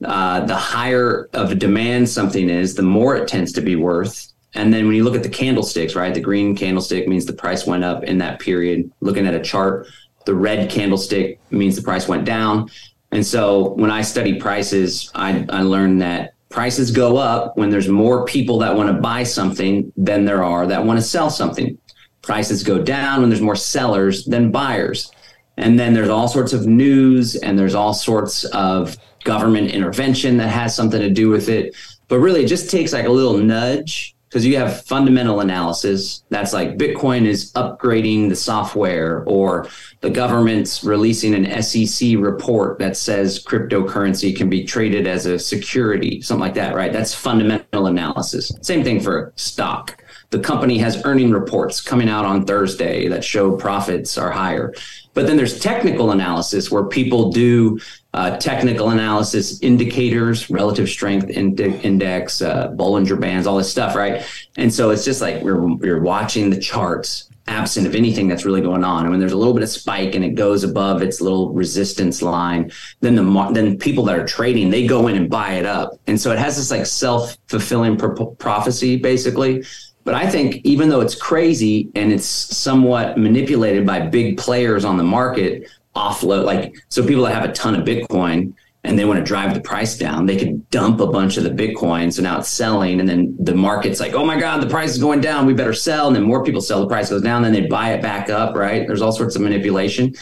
Uh, 0.06 0.46
the 0.46 0.56
higher 0.56 1.28
of 1.34 1.58
demand 1.58 2.08
something 2.08 2.50
is, 2.50 2.76
the 2.76 2.84
more 2.84 3.16
it 3.16 3.28
tends 3.28 3.52
to 3.54 3.62
be 3.62 3.76
worth. 3.76 4.32
And 4.54 4.74
then 4.74 4.86
when 4.86 4.96
you 4.96 5.04
look 5.04 5.16
at 5.16 5.24
the 5.24 5.30
candlesticks, 5.30 5.96
right, 5.96 6.14
the 6.14 6.20
green 6.20 6.56
candlestick 6.56 7.08
means 7.08 7.26
the 7.26 7.34
price 7.34 7.66
went 7.66 7.84
up 7.84 8.04
in 8.04 8.20
that 8.20 8.40
period. 8.40 8.92
Looking 9.02 9.26
at 9.26 9.34
a 9.34 9.42
chart, 9.42 9.88
the 10.26 10.36
red 10.36 10.70
candlestick 10.70 11.40
means 11.52 11.76
the 11.76 11.82
price 11.82 12.08
went 12.08 12.26
down. 12.26 12.70
And 13.12 13.26
so 13.26 13.70
when 13.74 13.90
I 13.90 14.02
study 14.02 14.40
prices, 14.40 15.12
I, 15.16 15.46
I 15.50 15.62
learned 15.62 16.02
that 16.02 16.34
prices 16.58 16.90
go 16.90 17.18
up 17.18 17.56
when 17.56 17.70
there's 17.70 17.88
more 17.88 18.26
people 18.26 18.58
that 18.58 18.76
want 18.76 18.90
to 18.90 19.00
buy 19.00 19.22
something 19.22 19.94
than 19.96 20.26
there 20.26 20.44
are 20.44 20.66
that 20.66 20.84
want 20.84 20.98
to 20.98 21.06
sell 21.06 21.30
something. 21.30 21.78
Prices 22.24 22.64
go 22.64 22.82
down 22.82 23.22
when 23.22 23.30
there's 23.30 23.44
more 23.44 23.56
sellers 23.56 24.26
than 24.26 24.50
buyers. 24.50 25.12
And 25.58 25.80
then 25.80 25.94
there's 25.94 26.10
all 26.10 26.28
sorts 26.28 26.54
of 26.54 26.66
news 26.66 27.36
and 27.36 27.60
there's 27.60 27.76
all 27.76 27.94
sorts 27.94 28.44
of 28.46 28.98
government 29.24 29.70
intervention 29.70 30.38
that 30.38 30.48
has 30.48 30.76
something 30.76 31.00
to 31.00 31.12
do 31.12 31.30
with 31.30 31.48
it. 31.48 31.76
But 32.08 32.22
really, 32.22 32.44
it 32.44 32.48
just 32.48 32.72
takes 32.72 32.92
like 32.92 33.06
a 33.06 33.12
little 33.12 33.38
nudge 33.38 34.16
because 34.38 34.46
you 34.46 34.56
have 34.56 34.84
fundamental 34.84 35.40
analysis 35.40 36.24
that's 36.30 36.54
like 36.54 36.78
Bitcoin 36.78 37.26
is 37.26 37.52
upgrading 37.54 38.30
the 38.30 38.36
software 38.36 39.24
or 39.26 39.68
the 40.02 40.12
government's 40.12 40.84
releasing 40.84 41.34
an 41.34 41.64
SEC 41.64 42.10
report 42.20 42.78
that 42.78 42.96
says 42.96 43.44
cryptocurrency 43.44 44.38
can 44.38 44.48
be 44.48 44.64
traded 44.64 45.08
as 45.08 45.26
a 45.26 45.40
security, 45.40 46.22
something 46.22 46.42
like 46.42 46.54
that, 46.54 46.76
right? 46.76 46.94
That's 46.94 47.16
fundamental 47.16 47.88
analysis. 47.88 48.52
Same 48.62 48.84
thing 48.84 49.00
for 49.00 49.34
stock. 49.38 50.04
The 50.30 50.40
company 50.40 50.78
has 50.78 51.04
earning 51.04 51.32
reports 51.32 51.82
coming 51.82 52.08
out 52.08 52.24
on 52.24 52.46
Thursday 52.46 53.08
that 53.08 53.24
show 53.24 53.58
profits 53.58 54.20
are 54.20 54.30
higher. 54.30 54.72
But 55.16 55.26
then 55.26 55.36
there's 55.36 55.60
technical 55.60 56.12
analysis 56.12 56.70
where 56.70 56.84
people 56.84 57.32
do 57.32 57.80
uh, 58.18 58.36
technical 58.38 58.90
analysis 58.90 59.62
indicators, 59.62 60.50
relative 60.50 60.90
strength 60.90 61.30
index, 61.30 62.42
uh, 62.42 62.70
Bollinger 62.70 63.20
Bands, 63.20 63.46
all 63.46 63.58
this 63.58 63.70
stuff, 63.70 63.96
right? 63.96 64.26
And 64.58 64.74
so 64.74 64.90
it's 64.90 65.06
just 65.06 65.22
like 65.22 65.44
we're, 65.44 65.64
we're 65.76 66.02
watching 66.02 66.50
the 66.50 66.60
charts 66.60 67.30
absent 67.48 67.86
of 67.86 67.94
anything 67.94 68.28
that's 68.28 68.44
really 68.44 68.60
going 68.60 68.84
on. 68.84 69.04
And 69.04 69.12
when 69.12 69.20
there's 69.20 69.34
a 69.34 69.38
little 69.38 69.54
bit 69.54 69.62
of 69.62 69.70
spike 69.70 70.16
and 70.16 70.26
it 70.26 70.32
goes 70.32 70.64
above 70.64 71.04
its 71.04 71.22
little 71.22 71.54
resistance 71.54 72.24
line, 72.24 72.72
then 73.02 73.14
the 73.14 73.52
then 73.54 73.78
people 73.78 74.04
that 74.06 74.18
are 74.18 74.26
trading 74.26 74.72
they 74.72 74.88
go 74.88 75.08
in 75.08 75.16
and 75.16 75.30
buy 75.30 75.52
it 75.54 75.68
up, 75.68 76.00
and 76.08 76.20
so 76.20 76.32
it 76.32 76.40
has 76.40 76.58
this 76.58 76.72
like 76.72 76.88
self 76.88 77.38
fulfilling 77.48 77.98
pro- 77.98 78.26
prophecy 78.26 78.98
basically. 78.98 79.64
But 80.08 80.16
I 80.16 80.28
think 80.28 80.62
even 80.64 80.88
though 80.90 81.02
it's 81.02 81.16
crazy 81.16 81.90
and 81.94 82.14
it's 82.14 82.26
somewhat 82.26 83.18
manipulated 83.18 83.86
by 83.86 84.00
big 84.00 84.38
players 84.38 84.86
on 84.86 84.96
the 84.96 85.04
market, 85.04 85.70
offload 85.98 86.46
like 86.46 86.76
so 86.90 87.06
people 87.06 87.24
that 87.24 87.34
have 87.34 87.50
a 87.50 87.54
ton 87.54 87.76
of 87.76 87.86
Bitcoin 87.86 88.54
and 88.84 88.98
they 88.98 89.06
want 89.06 89.20
to 89.20 89.26
drive 89.26 89.54
the 89.54 89.60
price 89.60 89.98
down, 89.98 90.26
they 90.26 90.38
could 90.38 90.70
dump 90.70 91.02
a 91.02 91.08
bunch 91.08 91.36
of 91.36 91.44
the 91.44 91.50
Bitcoin. 91.50 92.14
So 92.14 92.22
now 92.22 92.40
it's 92.40 92.48
selling, 92.50 93.02
and 93.02 93.10
then 93.10 93.36
the 93.40 93.54
market's 93.54 94.00
like, 94.00 94.14
oh 94.14 94.24
my 94.24 94.40
God, 94.40 94.62
the 94.62 94.70
price 94.70 94.92
is 94.92 94.98
going 94.98 95.20
down. 95.20 95.46
We 95.46 95.54
better 95.54 95.74
sell. 95.74 96.08
And 96.08 96.16
then 96.16 96.24
more 96.24 96.44
people 96.44 96.62
sell, 96.62 96.80
the 96.80 96.88
price 96.88 97.10
goes 97.10 97.22
down, 97.22 97.42
then 97.44 97.52
they 97.52 97.68
buy 97.68 97.94
it 97.94 98.02
back 98.02 98.30
up, 98.30 98.56
right? 98.56 98.88
There's 98.88 99.02
all 99.02 99.12
sorts 99.12 99.36
of 99.36 99.42
manipulation, 99.42 100.14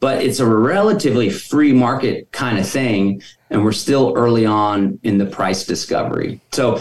but 0.00 0.22
it's 0.22 0.40
a 0.40 0.46
relatively 0.46 1.28
free 1.28 1.72
market 1.72 2.30
kind 2.32 2.58
of 2.58 2.66
thing. 2.66 3.20
And 3.50 3.62
we're 3.62 3.72
still 3.72 4.14
early 4.16 4.46
on 4.46 4.98
in 5.02 5.18
the 5.18 5.26
price 5.26 5.66
discovery. 5.66 6.40
So 6.52 6.80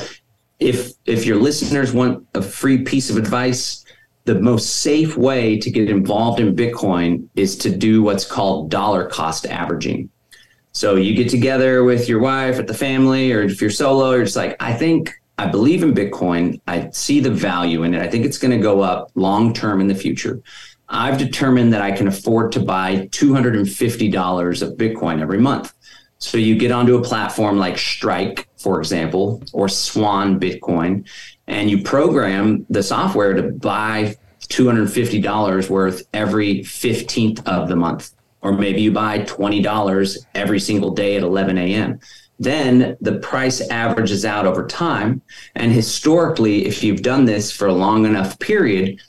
if 0.59 0.93
if 1.05 1.25
your 1.25 1.37
listeners 1.37 1.91
want 1.91 2.25
a 2.35 2.41
free 2.41 2.83
piece 2.83 3.09
of 3.09 3.17
advice, 3.17 3.82
the 4.25 4.35
most 4.35 4.77
safe 4.77 5.17
way 5.17 5.57
to 5.59 5.69
get 5.69 5.89
involved 5.89 6.39
in 6.39 6.55
Bitcoin 6.55 7.27
is 7.35 7.57
to 7.57 7.75
do 7.75 8.01
what's 8.03 8.25
called 8.25 8.69
dollar 8.69 9.07
cost 9.07 9.45
averaging. 9.45 10.09
So 10.71 10.95
you 10.95 11.13
get 11.13 11.29
together 11.29 11.83
with 11.83 12.09
your 12.09 12.19
wife 12.19 12.57
at 12.57 12.67
the 12.67 12.73
family, 12.73 13.31
or 13.31 13.43
if 13.43 13.61
you're 13.61 13.69
solo, 13.69 14.11
you're 14.13 14.23
just 14.23 14.35
like, 14.35 14.55
I 14.59 14.73
think 14.73 15.13
I 15.37 15.47
believe 15.47 15.83
in 15.83 15.93
Bitcoin. 15.93 16.59
I 16.67 16.89
see 16.91 17.19
the 17.19 17.31
value 17.31 17.83
in 17.83 17.93
it. 17.93 18.01
I 18.01 18.09
think 18.09 18.25
it's 18.25 18.37
going 18.37 18.51
to 18.51 18.63
go 18.63 18.81
up 18.81 19.11
long 19.15 19.53
term 19.53 19.81
in 19.81 19.87
the 19.87 19.95
future. 19.95 20.41
I've 20.89 21.17
determined 21.17 21.73
that 21.73 21.81
I 21.81 21.91
can 21.91 22.07
afford 22.07 22.51
to 22.53 22.59
buy 22.59 23.07
$250 23.11 24.61
of 24.61 24.77
Bitcoin 24.77 25.21
every 25.21 25.39
month. 25.39 25.73
So 26.23 26.37
you 26.37 26.57
get 26.57 26.71
onto 26.71 26.95
a 26.95 27.01
platform 27.01 27.57
like 27.57 27.77
Strike, 27.77 28.47
for 28.57 28.79
example, 28.79 29.43
or 29.51 29.67
Swan 29.67 30.39
Bitcoin, 30.39 31.07
and 31.47 31.69
you 31.69 31.83
program 31.83 32.65
the 32.69 32.81
software 32.81 33.33
to 33.33 33.51
buy 33.51 34.15
$250 34.47 35.69
worth 35.69 36.03
every 36.13 36.59
15th 36.59 37.45
of 37.45 37.67
the 37.67 37.75
month 37.75 38.13
or 38.43 38.51
maybe 38.51 38.81
you 38.81 38.91
buy 38.91 39.19
$20 39.19 40.25
every 40.35 40.59
single 40.59 40.91
day 40.91 41.15
at 41.15 41.23
11 41.23 41.57
a.m. 41.57 41.99
Then 42.39 42.97
the 42.99 43.19
price 43.19 43.61
averages 43.69 44.25
out 44.25 44.45
over 44.45 44.67
time. 44.67 45.21
And 45.55 45.71
historically, 45.71 46.65
if 46.65 46.83
you've 46.83 47.01
done 47.01 47.23
this 47.23 47.51
for 47.51 47.67
a 47.67 47.73
long 47.73 48.05
enough 48.05 48.37
period, 48.39 49.01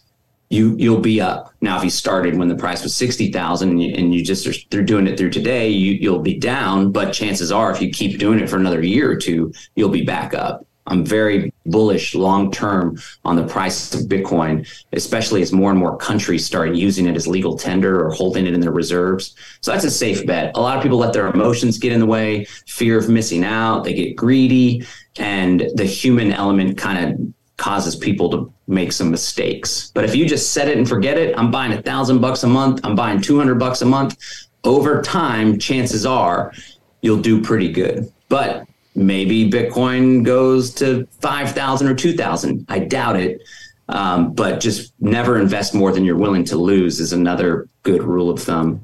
you 0.51 0.77
you'll 0.79 1.01
be 1.01 1.21
up. 1.21 1.53
Now, 1.61 1.79
if 1.79 1.85
you 1.85 1.91
started 1.91 2.37
when 2.37 2.49
the 2.49 2.57
price 2.57 2.83
was 2.83 2.95
sixty 2.95 3.33
thousand 3.33 3.71
and, 3.71 3.83
you, 3.83 3.95
and 3.95 4.15
you 4.15 4.25
just 4.25 4.47
are 4.47 4.53
through 4.53 4.85
doing 4.85 5.07
it 5.07 5.19
through 5.19 5.31
today, 5.31 5.69
you 5.69 5.93
you'll 5.93 6.21
be 6.21 6.39
down. 6.39 6.93
But 6.93 7.12
chances 7.12 7.51
are, 7.51 7.73
if 7.73 7.81
you 7.81 7.91
keep 7.91 8.19
doing 8.19 8.41
it 8.41 8.49
for 8.49 8.57
another 8.57 8.83
year 8.83 9.11
or 9.11 9.16
two, 9.16 9.53
you'll 9.75 9.89
be 9.89 10.05
back 10.05 10.35
up. 10.35 10.66
I'm 10.87 11.03
very 11.03 11.51
bullish 11.65 12.15
long 12.15 12.51
term 12.53 12.99
on 13.25 13.37
the 13.37 13.47
price 13.47 13.95
of 13.95 14.03
Bitcoin, 14.03 14.69
especially 14.93 15.41
as 15.41 15.51
more 15.51 15.71
and 15.71 15.79
more 15.79 15.97
countries 15.97 16.45
start 16.45 16.75
using 16.75 17.07
it 17.07 17.16
as 17.16 17.27
legal 17.27 17.57
tender 17.57 18.05
or 18.05 18.11
holding 18.11 18.47
it 18.47 18.53
in 18.53 18.61
their 18.61 18.71
reserves. 18.71 19.35
So 19.62 19.73
that's 19.73 19.85
a 19.85 19.91
safe 19.91 20.27
bet. 20.27 20.55
A 20.55 20.61
lot 20.61 20.77
of 20.77 20.83
people 20.83 20.99
let 20.99 21.15
their 21.15 21.29
emotions 21.29 21.79
get 21.79 21.93
in 21.93 22.01
the 22.01 22.07
way, 22.07 22.45
fear 22.66 22.99
of 22.99 23.09
missing 23.09 23.45
out, 23.45 23.85
they 23.85 23.95
get 23.95 24.15
greedy, 24.15 24.85
and 25.16 25.71
the 25.75 25.87
human 25.87 26.33
element 26.33 26.77
kind 26.77 26.99
of 27.03 27.35
causes 27.65 27.97
people 27.97 28.28
to 28.28 28.53
make 28.66 28.93
some 28.93 29.11
mistakes. 29.11 29.91
But 29.95 30.05
if 30.05 30.15
you 30.15 30.28
just 30.28 30.53
set 30.53 30.69
it 30.69 30.77
and 30.77 30.86
forget 30.86 31.16
it, 31.16 31.35
I'm 31.39 31.51
buying 31.51 31.73
a 31.73 31.81
thousand 31.81 32.20
bucks 32.20 32.43
a 32.43 32.47
month, 32.47 32.81
I'm 32.85 32.95
buying 32.95 33.23
200 33.23 33.55
bucks 33.59 33.81
a 33.81 33.86
month, 33.86 34.19
over 34.65 35.01
time, 35.01 35.59
chances 35.59 36.05
are 36.05 36.53
you'll 37.01 37.23
do 37.23 37.41
pretty 37.41 37.73
good. 37.73 38.12
But 38.28 38.66
maybe 38.95 39.51
Bitcoin 39.51 40.24
goes 40.24 40.74
to 40.74 41.09
5,000 41.20 41.89
or 41.89 41.95
2,000. 41.95 42.66
I 42.69 42.81
doubt 42.81 43.16
it. 43.16 43.41
Um, 43.89 44.35
but 44.35 44.61
just 44.61 44.93
never 45.01 45.39
invest 45.39 45.74
more 45.74 45.91
than 45.91 46.05
you're 46.05 46.19
willing 46.19 46.45
to 46.45 46.59
lose 46.59 47.01
is 47.01 47.15
another 47.15 47.66
good 47.82 48.03
rule 48.03 48.28
of 48.28 48.43
thumb. 48.43 48.81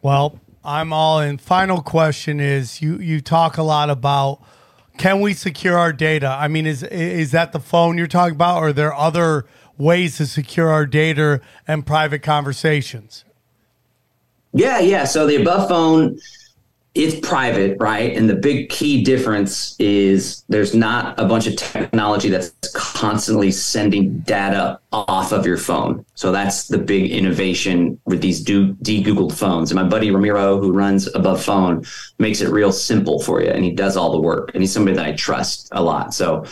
Well, 0.00 0.38
I'm 0.64 0.92
all 0.92 1.20
in. 1.20 1.36
Final 1.36 1.82
question 1.82 2.40
is 2.40 2.80
you 2.80 2.98
you 2.98 3.20
talk 3.20 3.58
a 3.58 3.62
lot 3.62 3.88
about 3.90 4.42
can 4.98 5.20
we 5.20 5.34
secure 5.34 5.78
our 5.78 5.92
data? 5.92 6.28
I 6.28 6.48
mean, 6.48 6.66
is 6.66 6.82
is 6.82 7.30
that 7.32 7.52
the 7.52 7.60
phone 7.60 7.98
you're 7.98 8.06
talking 8.06 8.34
about, 8.34 8.58
or 8.58 8.68
are 8.68 8.72
there 8.72 8.94
other 8.94 9.46
ways 9.78 10.18
to 10.18 10.26
secure 10.26 10.68
our 10.68 10.86
data 10.86 11.40
and 11.66 11.86
private 11.86 12.22
conversations? 12.22 13.24
Yeah, 14.52 14.80
yeah. 14.80 15.04
So 15.04 15.26
the 15.26 15.36
above 15.36 15.68
phone 15.68 16.18
it's 16.94 17.26
private, 17.26 17.78
right? 17.80 18.14
And 18.14 18.28
the 18.28 18.34
big 18.34 18.68
key 18.68 19.02
difference 19.02 19.74
is 19.78 20.44
there's 20.50 20.74
not 20.74 21.18
a 21.18 21.24
bunch 21.24 21.46
of 21.46 21.56
technology 21.56 22.28
that's 22.28 22.52
constantly 22.74 23.50
sending 23.50 24.18
data 24.20 24.78
off 24.92 25.32
of 25.32 25.46
your 25.46 25.56
phone. 25.56 26.04
So 26.14 26.32
that's 26.32 26.68
the 26.68 26.76
big 26.76 27.10
innovation 27.10 27.98
with 28.04 28.20
these 28.20 28.42
de 28.42 28.74
Googled 28.74 29.32
phones. 29.32 29.70
And 29.70 29.80
my 29.80 29.88
buddy 29.88 30.10
Ramiro, 30.10 30.60
who 30.60 30.70
runs 30.70 31.12
Above 31.14 31.42
Phone, 31.42 31.82
makes 32.18 32.42
it 32.42 32.50
real 32.50 32.72
simple 32.72 33.20
for 33.20 33.42
you, 33.42 33.48
and 33.48 33.64
he 33.64 33.72
does 33.72 33.96
all 33.96 34.12
the 34.12 34.20
work. 34.20 34.50
And 34.52 34.62
he's 34.62 34.72
somebody 34.72 34.96
that 34.96 35.06
I 35.06 35.12
trust 35.12 35.68
a 35.72 35.82
lot. 35.82 36.12
So, 36.12 36.44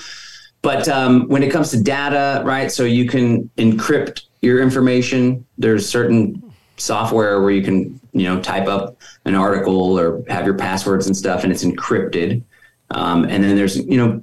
but 0.62 0.88
um, 0.88 1.28
when 1.28 1.42
it 1.42 1.52
comes 1.52 1.70
to 1.72 1.82
data, 1.82 2.42
right? 2.46 2.72
So 2.72 2.84
you 2.84 3.06
can 3.06 3.50
encrypt 3.58 4.22
your 4.40 4.62
information. 4.62 5.44
There's 5.58 5.86
certain 5.86 6.49
software 6.80 7.40
where 7.40 7.50
you 7.50 7.62
can 7.62 8.00
you 8.12 8.24
know 8.24 8.40
type 8.40 8.66
up 8.66 8.96
an 9.24 9.34
article 9.34 9.98
or 9.98 10.22
have 10.28 10.44
your 10.44 10.54
passwords 10.54 11.06
and 11.06 11.16
stuff 11.16 11.44
and 11.44 11.52
it's 11.52 11.64
encrypted. 11.64 12.42
Um, 12.90 13.24
and 13.24 13.44
then 13.44 13.56
there's 13.56 13.76
you 13.76 13.96
know 13.96 14.22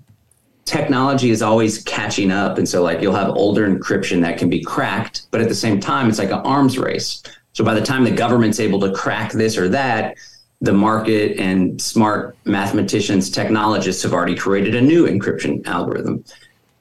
technology 0.66 1.30
is 1.30 1.42
always 1.42 1.82
catching 1.84 2.30
up 2.30 2.58
and 2.58 2.68
so 2.68 2.84
like 2.84 3.02
you'll 3.02 3.16
have 3.16 3.30
older 3.30 3.70
encryption 3.70 4.22
that 4.22 4.38
can 4.38 4.50
be 4.50 4.62
cracked 4.62 5.28
but 5.32 5.40
at 5.40 5.48
the 5.48 5.56
same 5.56 5.80
time 5.80 6.10
it's 6.10 6.20
like 6.20 6.32
an 6.32 6.40
arms 6.40 6.78
race. 6.78 7.24
So 7.54 7.64
by 7.64 7.74
the 7.74 7.86
time 7.86 8.04
the 8.04 8.12
government's 8.12 8.60
able 8.60 8.80
to 8.82 8.92
crack 8.92 9.32
this 9.32 9.58
or 9.58 9.70
that 9.70 10.18
the 10.62 10.74
market 10.74 11.40
and 11.40 11.80
smart 11.82 12.36
mathematicians 12.46 13.30
technologists 13.30 14.04
have 14.04 14.14
already 14.14 14.36
created 14.36 14.76
a 14.76 14.82
new 14.82 15.06
encryption 15.06 15.66
algorithm. 15.68 16.24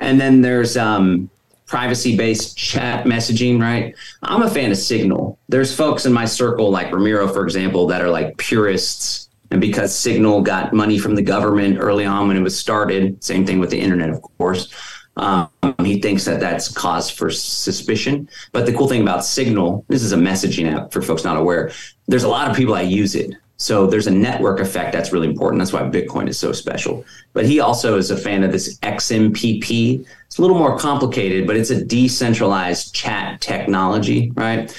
And 0.00 0.20
then 0.20 0.40
there's 0.40 0.76
um, 0.76 1.30
privacy 1.66 2.16
based 2.16 2.56
chat 2.56 3.04
messaging, 3.04 3.60
right? 3.60 3.94
I'm 4.22 4.42
a 4.42 4.50
fan 4.50 4.70
of 4.70 4.78
Signal. 4.78 5.38
There's 5.48 5.74
folks 5.74 6.06
in 6.06 6.12
my 6.12 6.24
circle, 6.24 6.70
like 6.70 6.92
Ramiro, 6.92 7.28
for 7.28 7.44
example, 7.44 7.86
that 7.88 8.02
are 8.02 8.10
like 8.10 8.36
purists. 8.38 9.28
And 9.50 9.60
because 9.60 9.94
Signal 9.94 10.42
got 10.42 10.72
money 10.72 10.98
from 10.98 11.14
the 11.14 11.22
government 11.22 11.78
early 11.80 12.04
on 12.04 12.28
when 12.28 12.36
it 12.36 12.42
was 12.42 12.58
started, 12.58 13.22
same 13.22 13.46
thing 13.46 13.58
with 13.58 13.70
the 13.70 13.80
internet, 13.80 14.10
of 14.10 14.22
course. 14.22 14.72
Um, 15.16 15.50
he 15.82 16.00
thinks 16.00 16.24
that 16.24 16.40
that's 16.40 16.68
cause 16.68 17.10
for 17.10 17.30
suspicion. 17.30 18.28
But 18.52 18.66
the 18.66 18.72
cool 18.72 18.88
thing 18.88 19.02
about 19.02 19.24
Signal, 19.24 19.84
this 19.88 20.02
is 20.02 20.12
a 20.12 20.16
messaging 20.16 20.70
app 20.70 20.92
for 20.92 21.00
folks 21.00 21.24
not 21.24 21.36
aware. 21.36 21.72
There's 22.06 22.24
a 22.24 22.28
lot 22.28 22.50
of 22.50 22.56
people 22.56 22.74
that 22.74 22.86
use 22.86 23.14
it. 23.14 23.34
So 23.58 23.86
there's 23.86 24.06
a 24.06 24.10
network 24.10 24.60
effect 24.60 24.92
that's 24.92 25.12
really 25.12 25.28
important. 25.28 25.60
That's 25.60 25.72
why 25.72 25.82
Bitcoin 25.82 26.28
is 26.28 26.38
so 26.38 26.52
special. 26.52 27.04
But 27.32 27.46
he 27.46 27.60
also 27.60 27.96
is 27.96 28.10
a 28.10 28.16
fan 28.16 28.44
of 28.44 28.52
this 28.52 28.78
XMPP. 28.80 30.06
It's 30.26 30.38
a 30.38 30.42
little 30.42 30.58
more 30.58 30.78
complicated, 30.78 31.46
but 31.46 31.56
it's 31.56 31.70
a 31.70 31.84
decentralized 31.84 32.94
chat 32.94 33.40
technology, 33.40 34.30
right? 34.34 34.74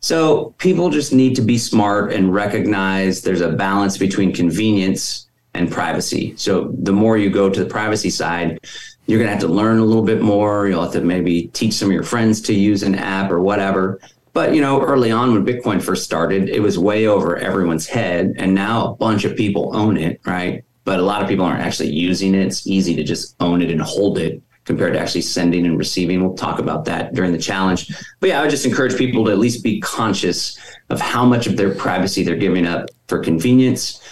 So 0.00 0.54
people 0.58 0.90
just 0.90 1.12
need 1.12 1.36
to 1.36 1.42
be 1.42 1.58
smart 1.58 2.12
and 2.12 2.34
recognize 2.34 3.22
there's 3.22 3.40
a 3.40 3.52
balance 3.52 3.98
between 3.98 4.32
convenience 4.32 5.28
and 5.54 5.70
privacy. 5.70 6.34
So 6.36 6.74
the 6.78 6.92
more 6.92 7.18
you 7.18 7.30
go 7.30 7.50
to 7.50 7.64
the 7.64 7.68
privacy 7.68 8.10
side, 8.10 8.58
you're 9.06 9.18
going 9.18 9.28
to 9.28 9.32
have 9.32 9.42
to 9.42 9.48
learn 9.48 9.78
a 9.78 9.84
little 9.84 10.02
bit 10.02 10.22
more. 10.22 10.66
You'll 10.66 10.82
have 10.82 10.92
to 10.92 11.02
maybe 11.02 11.48
teach 11.48 11.74
some 11.74 11.88
of 11.88 11.92
your 11.92 12.02
friends 12.02 12.40
to 12.42 12.54
use 12.54 12.82
an 12.82 12.94
app 12.94 13.30
or 13.30 13.40
whatever. 13.40 14.00
But 14.32 14.54
you 14.54 14.60
know, 14.60 14.80
early 14.80 15.10
on 15.10 15.32
when 15.32 15.44
Bitcoin 15.44 15.82
first 15.82 16.04
started, 16.04 16.48
it 16.48 16.60
was 16.60 16.78
way 16.78 17.06
over 17.06 17.36
everyone's 17.36 17.86
head, 17.86 18.34
and 18.38 18.54
now 18.54 18.86
a 18.86 18.96
bunch 18.96 19.24
of 19.24 19.36
people 19.36 19.76
own 19.76 19.96
it, 19.96 20.20
right? 20.24 20.64
But 20.84 20.98
a 20.98 21.02
lot 21.02 21.22
of 21.22 21.28
people 21.28 21.44
aren't 21.44 21.62
actually 21.62 21.90
using 21.90 22.34
it. 22.34 22.46
It's 22.46 22.66
easy 22.66 22.96
to 22.96 23.04
just 23.04 23.36
own 23.40 23.62
it 23.62 23.70
and 23.70 23.80
hold 23.80 24.18
it 24.18 24.42
compared 24.64 24.94
to 24.94 25.00
actually 25.00 25.22
sending 25.22 25.66
and 25.66 25.76
receiving. 25.76 26.22
We'll 26.22 26.36
talk 26.36 26.58
about 26.58 26.84
that 26.84 27.14
during 27.14 27.32
the 27.32 27.38
challenge. 27.38 27.92
But 28.20 28.30
yeah, 28.30 28.38
I 28.38 28.42
would 28.42 28.50
just 28.50 28.66
encourage 28.66 28.96
people 28.96 29.24
to 29.24 29.32
at 29.32 29.38
least 29.38 29.64
be 29.64 29.80
conscious 29.80 30.58
of 30.88 31.00
how 31.00 31.24
much 31.24 31.46
of 31.46 31.56
their 31.56 31.74
privacy 31.74 32.22
they're 32.22 32.36
giving 32.36 32.66
up 32.66 32.88
for 33.08 33.18
convenience 33.18 34.02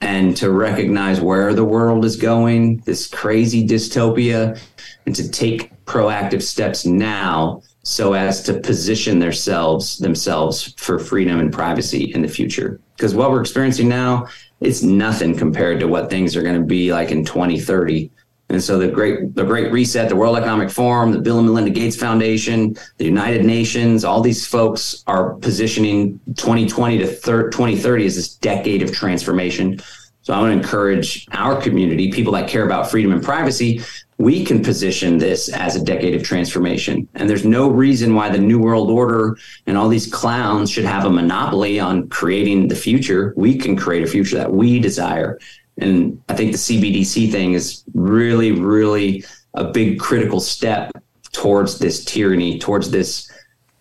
and 0.00 0.34
to 0.38 0.50
recognize 0.50 1.20
where 1.20 1.52
the 1.52 1.64
world 1.64 2.04
is 2.06 2.16
going, 2.16 2.78
this 2.86 3.06
crazy 3.06 3.66
dystopia, 3.66 4.58
and 5.04 5.14
to 5.14 5.30
take 5.30 5.70
proactive 5.84 6.42
steps 6.42 6.86
now 6.86 7.62
so 7.90 8.12
as 8.12 8.40
to 8.40 8.54
position 8.54 9.18
themselves 9.18 9.98
themselves 9.98 10.74
for 10.76 11.00
freedom 11.00 11.40
and 11.40 11.52
privacy 11.52 12.14
in 12.14 12.22
the 12.22 12.28
future. 12.28 12.80
Because 12.96 13.16
what 13.16 13.32
we're 13.32 13.40
experiencing 13.40 13.88
now, 13.88 14.28
it's 14.60 14.84
nothing 14.84 15.36
compared 15.36 15.80
to 15.80 15.88
what 15.88 16.08
things 16.08 16.36
are 16.36 16.42
going 16.42 16.60
to 16.60 16.64
be 16.64 16.92
like 16.92 17.10
in 17.10 17.24
2030. 17.24 18.08
And 18.48 18.62
so 18.62 18.78
the 18.78 18.86
great 18.86 19.34
the 19.34 19.42
Great 19.42 19.72
Reset, 19.72 20.08
the 20.08 20.14
World 20.14 20.36
Economic 20.36 20.70
Forum, 20.70 21.10
the 21.10 21.18
Bill 21.18 21.38
and 21.38 21.48
Melinda 21.48 21.70
Gates 21.70 21.96
Foundation, 21.96 22.76
the 22.98 23.06
United 23.06 23.44
Nations, 23.44 24.04
all 24.04 24.20
these 24.20 24.46
folks 24.46 25.02
are 25.08 25.34
positioning 25.34 26.20
2020 26.36 26.98
to 26.98 27.06
thir- 27.08 27.50
2030 27.50 28.06
as 28.06 28.14
this 28.14 28.36
decade 28.36 28.82
of 28.82 28.92
transformation. 28.92 29.80
So 30.22 30.32
I 30.32 30.40
want 30.40 30.52
to 30.52 30.58
encourage 30.58 31.26
our 31.32 31.60
community, 31.60 32.12
people 32.12 32.34
that 32.34 32.48
care 32.48 32.64
about 32.64 32.88
freedom 32.88 33.10
and 33.10 33.22
privacy, 33.22 33.82
we 34.20 34.44
can 34.44 34.62
position 34.62 35.16
this 35.16 35.48
as 35.48 35.76
a 35.76 35.82
decade 35.82 36.14
of 36.14 36.22
transformation. 36.22 37.08
And 37.14 37.28
there's 37.28 37.46
no 37.46 37.70
reason 37.70 38.14
why 38.14 38.28
the 38.28 38.38
New 38.38 38.58
World 38.58 38.90
Order 38.90 39.38
and 39.66 39.78
all 39.78 39.88
these 39.88 40.12
clowns 40.12 40.70
should 40.70 40.84
have 40.84 41.06
a 41.06 41.10
monopoly 41.10 41.80
on 41.80 42.06
creating 42.10 42.68
the 42.68 42.76
future. 42.76 43.32
We 43.38 43.56
can 43.56 43.76
create 43.76 44.02
a 44.02 44.06
future 44.06 44.36
that 44.36 44.52
we 44.52 44.78
desire. 44.78 45.38
And 45.78 46.22
I 46.28 46.34
think 46.34 46.52
the 46.52 46.58
CBDC 46.58 47.32
thing 47.32 47.54
is 47.54 47.82
really, 47.94 48.52
really 48.52 49.24
a 49.54 49.64
big 49.64 49.98
critical 49.98 50.40
step 50.40 50.92
towards 51.32 51.78
this 51.78 52.04
tyranny, 52.04 52.58
towards 52.58 52.90
this 52.90 53.30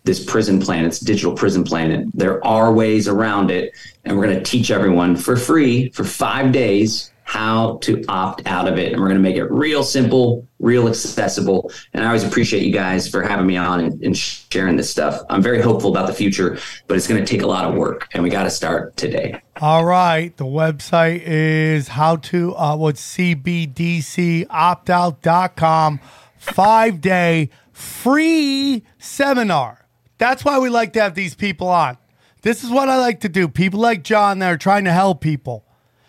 this 0.06 0.24
prison 0.24 0.62
planet, 0.62 0.92
this 0.92 1.02
digital 1.02 1.34
prison 1.34 1.66
planet. 1.66 2.08
There 2.14 2.44
are 2.48 2.74
ways 2.74 3.10
around 3.10 3.52
it, 3.52 3.74
and 4.06 4.18
we're 4.18 4.26
going 4.26 4.38
to 4.38 4.44
teach 4.44 4.72
everyone 4.72 5.18
for 5.18 5.36
free 5.36 5.92
for 5.92 6.06
five 6.06 6.54
days 6.54 7.12
how 7.30 7.78
to 7.84 8.04
opt 8.10 8.42
out 8.48 8.68
of 8.68 8.80
it. 8.80 8.92
And 8.92 9.00
we're 9.00 9.08
going 9.08 9.22
to 9.22 9.24
make 9.30 9.36
it 9.36 9.46
real 9.52 9.84
simple, 9.84 10.48
real 10.58 10.88
accessible. 10.88 11.72
And 11.94 12.04
I 12.04 12.08
always 12.08 12.24
appreciate 12.24 12.64
you 12.64 12.74
guys 12.74 13.08
for 13.08 13.22
having 13.22 13.46
me 13.46 13.56
on 13.56 13.82
and, 13.82 14.04
and 14.04 14.18
sharing 14.18 14.78
this 14.78 14.90
stuff. 14.90 15.22
I'm 15.30 15.44
very 15.44 15.62
hopeful 15.62 15.92
about 15.92 16.08
the 16.08 16.14
future, 16.14 16.58
but 16.88 16.98
it's 16.98 17.08
going 17.08 17.24
to 17.24 17.32
take 17.32 17.44
a 17.44 17.48
lot 17.48 17.66
of 17.66 17.76
work, 17.76 18.08
and 18.14 18.24
we 18.24 18.32
got 18.32 18.46
to 18.46 18.50
start 18.50 18.98
today. 18.98 19.40
All 19.62 19.86
right. 19.86 20.36
The 20.38 20.46
website 20.46 21.22
is 21.24 21.90
how 21.90 22.16
to 22.16 22.56
uh 22.56 22.76
what's 22.76 23.16
cbdcoptout.com. 23.16 26.00
Five 26.40 27.00
day 27.00 27.52
free 27.72 28.84
seminar. 28.98 29.86
That's 30.18 30.44
why 30.44 30.58
we 30.58 30.70
like 30.70 30.94
to 30.94 31.02
have 31.02 31.14
these 31.14 31.36
people 31.36 31.68
on. 31.68 32.00
This 32.42 32.64
is 32.64 32.72
what 32.72 32.90
I 32.90 32.98
like 32.98 33.20
to 33.20 33.30
do. 33.30 33.48
People 33.48 33.80
like 33.80 34.04
John 34.04 34.40
that 34.40 34.52
are 34.52 34.58
trying 34.58 34.86
to 34.86 34.92
help 34.92 35.22
people. 35.22 35.68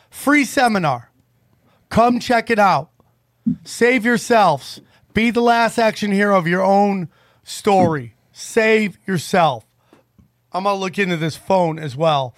Free 0.08 0.46
seminar. 0.46 1.09
Come 1.90 2.18
check 2.18 2.50
it 2.50 2.58
out. 2.58 2.90
Save 3.64 4.04
yourselves. 4.04 4.80
Be 5.12 5.30
the 5.30 5.42
last 5.42 5.78
action 5.78 6.12
hero 6.12 6.38
of 6.38 6.46
your 6.46 6.62
own 6.62 7.08
story. 7.42 8.14
Save 8.32 8.96
yourself. 9.06 9.66
I'm 10.52 10.64
gonna 10.64 10.78
look 10.78 10.98
into 10.98 11.16
this 11.16 11.36
phone 11.36 11.78
as 11.78 11.96
well. 11.96 12.34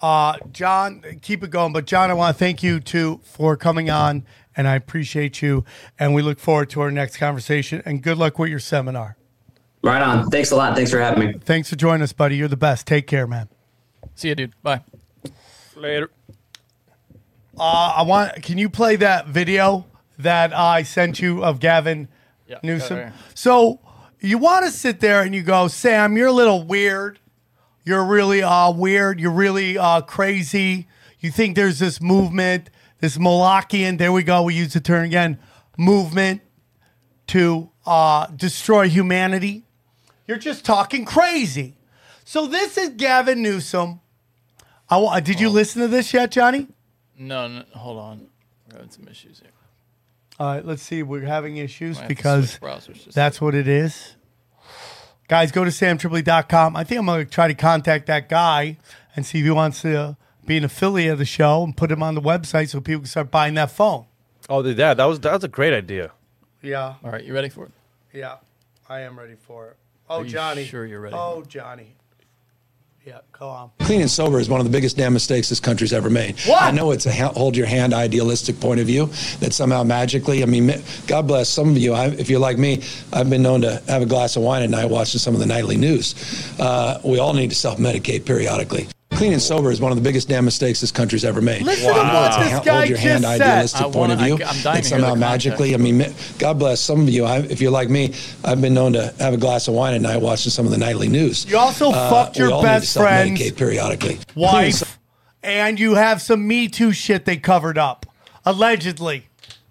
Uh, 0.00 0.36
John, 0.52 1.02
keep 1.22 1.42
it 1.42 1.50
going. 1.50 1.72
But 1.72 1.86
John, 1.86 2.10
I 2.10 2.14
want 2.14 2.36
to 2.36 2.38
thank 2.38 2.62
you 2.62 2.80
too 2.80 3.20
for 3.24 3.56
coming 3.56 3.90
on, 3.90 4.24
and 4.56 4.68
I 4.68 4.74
appreciate 4.74 5.42
you. 5.42 5.64
And 5.98 6.14
we 6.14 6.22
look 6.22 6.38
forward 6.38 6.70
to 6.70 6.80
our 6.80 6.90
next 6.90 7.16
conversation. 7.16 7.82
And 7.84 8.02
good 8.02 8.18
luck 8.18 8.38
with 8.38 8.50
your 8.50 8.60
seminar. 8.60 9.16
Right 9.82 10.02
on. 10.02 10.30
Thanks 10.30 10.50
a 10.50 10.56
lot. 10.56 10.74
Thanks 10.74 10.90
for 10.90 10.98
having 10.98 11.26
me. 11.26 11.38
Thanks 11.44 11.70
for 11.70 11.76
joining 11.76 12.02
us, 12.02 12.12
buddy. 12.12 12.36
You're 12.36 12.48
the 12.48 12.56
best. 12.56 12.86
Take 12.86 13.06
care, 13.06 13.26
man. 13.26 13.48
See 14.14 14.28
you, 14.28 14.34
dude. 14.34 14.54
Bye. 14.62 14.82
Later. 15.76 16.10
Uh, 17.60 17.94
I 17.96 18.02
want. 18.02 18.42
Can 18.42 18.58
you 18.58 18.68
play 18.68 18.96
that 18.96 19.26
video 19.28 19.86
that 20.18 20.52
I 20.52 20.82
sent 20.82 21.20
you 21.20 21.44
of 21.44 21.60
Gavin 21.60 22.08
Yeah, 22.46 22.58
Newsom? 22.62 22.98
right 22.98 23.12
So 23.34 23.80
you 24.20 24.38
want 24.38 24.64
to 24.64 24.70
sit 24.70 25.00
there 25.00 25.22
and 25.22 25.34
you 25.34 25.42
go, 25.42 25.68
Sam, 25.68 26.16
you're 26.16 26.28
a 26.28 26.32
little 26.32 26.64
weird. 26.64 27.18
You're 27.84 28.04
really 28.04 28.42
uh, 28.42 28.70
weird. 28.72 29.20
You're 29.20 29.32
really 29.32 29.78
uh, 29.78 30.02
crazy. 30.02 30.88
You 31.20 31.30
think 31.30 31.56
there's 31.56 31.78
this 31.78 32.00
movement, 32.00 32.70
this 33.00 33.16
Molochian, 33.16 33.98
there 33.98 34.12
we 34.12 34.22
go, 34.22 34.42
we 34.42 34.54
use 34.54 34.72
the 34.72 34.80
term 34.80 35.04
again, 35.04 35.38
movement 35.76 36.42
to 37.28 37.70
uh, 37.86 38.26
destroy 38.28 38.88
humanity. 38.88 39.64
You're 40.26 40.38
just 40.38 40.64
talking 40.64 41.04
crazy. 41.04 41.76
So 42.24 42.46
this 42.46 42.76
is 42.76 42.90
Gavin 42.90 43.42
Newsom. 43.42 44.00
I 44.90 45.20
did 45.20 45.40
you 45.40 45.48
listen 45.48 45.82
to 45.82 45.88
this 45.88 46.12
yet, 46.12 46.30
Johnny? 46.30 46.68
No, 47.18 47.48
no, 47.48 47.64
hold 47.74 47.98
on. 47.98 48.28
We're 48.70 48.76
having 48.78 48.90
some 48.90 49.08
issues 49.08 49.40
here. 49.40 49.50
All 50.38 50.46
right, 50.54 50.64
let's 50.64 50.82
see. 50.82 51.02
We're 51.02 51.22
having 51.26 51.56
issues 51.56 51.96
Might 51.96 52.02
have 52.02 52.08
to 52.10 52.14
because 52.14 52.50
switch 52.52 52.60
browsers 52.62 53.04
just 53.04 53.14
that's 53.14 53.40
what 53.40 53.54
it 53.54 53.66
is. 53.66 54.14
Guys, 55.28 55.52
go 55.52 55.64
to 55.64 55.70
samtripoli.com. 55.70 56.76
I 56.76 56.84
think 56.84 57.00
I'm 57.00 57.06
going 57.06 57.24
to 57.26 57.30
try 57.30 57.48
to 57.48 57.54
contact 57.54 58.06
that 58.06 58.28
guy 58.28 58.78
and 59.14 59.26
see 59.26 59.38
if 59.40 59.44
he 59.44 59.50
wants 59.50 59.82
to 59.82 60.16
be 60.46 60.56
an 60.56 60.64
affiliate 60.64 61.12
of 61.12 61.18
the 61.18 61.24
show 61.26 61.62
and 61.64 61.76
put 61.76 61.90
him 61.90 62.02
on 62.02 62.14
the 62.14 62.22
website 62.22 62.68
so 62.68 62.80
people 62.80 63.00
can 63.00 63.08
start 63.08 63.30
buying 63.30 63.54
that 63.54 63.70
phone. 63.70 64.06
Oh, 64.48 64.62
did 64.62 64.78
that? 64.78 64.96
That 64.96 65.04
was 65.04 65.20
that 65.20 65.32
was 65.34 65.44
a 65.44 65.48
great 65.48 65.74
idea. 65.74 66.12
Yeah, 66.62 66.94
All 67.04 67.10
right, 67.10 67.22
you 67.22 67.34
ready 67.34 67.48
for 67.50 67.66
it? 67.66 67.72
yeah. 68.12 68.36
I 68.88 69.00
am 69.00 69.18
ready 69.18 69.34
for 69.34 69.68
it. 69.68 69.76
Oh, 70.08 70.20
Are 70.20 70.24
you 70.24 70.30
Johnny. 70.30 70.64
sure 70.64 70.86
you're 70.86 71.00
ready? 71.00 71.14
Oh, 71.14 71.42
Johnny. 71.46 71.94
Yeah, 73.08 73.20
go 73.32 73.48
on. 73.48 73.70
Clean 73.80 74.02
and 74.02 74.10
sober 74.10 74.38
is 74.38 74.50
one 74.50 74.60
of 74.60 74.66
the 74.66 74.70
biggest 74.70 74.98
damn 74.98 75.14
mistakes 75.14 75.48
this 75.48 75.60
country's 75.60 75.94
ever 75.94 76.10
made. 76.10 76.38
What? 76.40 76.62
I 76.62 76.70
know 76.72 76.90
it's 76.90 77.06
a 77.06 77.10
ha- 77.12 77.32
hold 77.32 77.56
your 77.56 77.64
hand 77.66 77.94
idealistic 77.94 78.60
point 78.60 78.80
of 78.80 78.86
view 78.86 79.06
that 79.40 79.54
somehow 79.54 79.82
magically, 79.82 80.42
I 80.42 80.46
mean, 80.46 80.70
God 81.06 81.26
bless 81.26 81.48
some 81.48 81.70
of 81.70 81.78
you. 81.78 81.94
I, 81.94 82.08
if 82.08 82.28
you're 82.28 82.38
like 82.38 82.58
me, 82.58 82.82
I've 83.10 83.30
been 83.30 83.40
known 83.40 83.62
to 83.62 83.82
have 83.88 84.02
a 84.02 84.06
glass 84.06 84.36
of 84.36 84.42
wine 84.42 84.62
at 84.62 84.68
night 84.68 84.90
watching 84.90 85.20
some 85.20 85.32
of 85.32 85.40
the 85.40 85.46
nightly 85.46 85.78
news. 85.78 86.14
Uh, 86.60 87.00
we 87.02 87.18
all 87.18 87.32
need 87.32 87.48
to 87.48 87.56
self 87.56 87.78
medicate 87.78 88.26
periodically. 88.26 88.88
Clean 89.18 89.32
and 89.32 89.42
sober 89.42 89.70
is 89.72 89.80
one 89.80 89.90
of 89.90 89.96
the 89.98 90.02
biggest 90.02 90.28
damn 90.28 90.44
mistakes 90.44 90.80
this 90.80 90.92
country's 90.92 91.24
ever 91.24 91.40
made. 91.40 91.62
Listen 91.62 91.88
to 91.92 92.00
what 92.00 92.38
this 92.38 92.60
guy 92.64 92.76
hold 92.76 92.88
your 92.88 92.98
hand 92.98 93.24
said. 93.24 93.40
idealistic 93.40 93.80
point 93.82 93.96
wanna- 93.96 94.12
of 94.14 94.18
view 94.20 94.34
I- 94.34 94.48
I'm 94.48 94.60
dying 94.60 94.62
that 94.62 94.62
to 94.62 94.70
hear 94.70 94.82
the 94.82 94.84
somehow 94.88 95.14
magically, 95.16 95.74
I 95.74 95.76
mean, 95.78 96.14
God 96.38 96.58
bless 96.60 96.80
some 96.80 97.00
of 97.00 97.08
you. 97.10 97.24
I, 97.24 97.38
if 97.38 97.60
you're 97.60 97.72
like 97.72 97.90
me, 97.90 98.14
I've 98.44 98.60
been 98.60 98.74
known 98.74 98.92
to 98.92 99.12
have 99.18 99.34
a 99.34 99.36
glass 99.36 99.66
of 99.66 99.74
wine 99.74 99.94
at 99.94 100.00
night 100.02 100.20
watching 100.22 100.50
some 100.50 100.66
of 100.66 100.70
the 100.70 100.78
nightly 100.78 101.08
news. 101.08 101.44
You 101.48 101.58
also 101.58 101.90
Uh, 101.90 102.10
fucked 102.10 102.38
your 102.38 102.52
all 102.52 102.62
best 102.62 102.96
friend 102.96 103.36
periodically. 103.56 104.20
Wife, 104.36 104.96
and 105.42 105.80
you 105.80 105.94
have 105.96 106.22
some 106.22 106.46
Me 106.46 106.68
Too 106.68 106.92
shit 106.92 107.24
they 107.24 107.36
covered 107.38 107.76
up, 107.76 108.06
allegedly. 108.46 109.26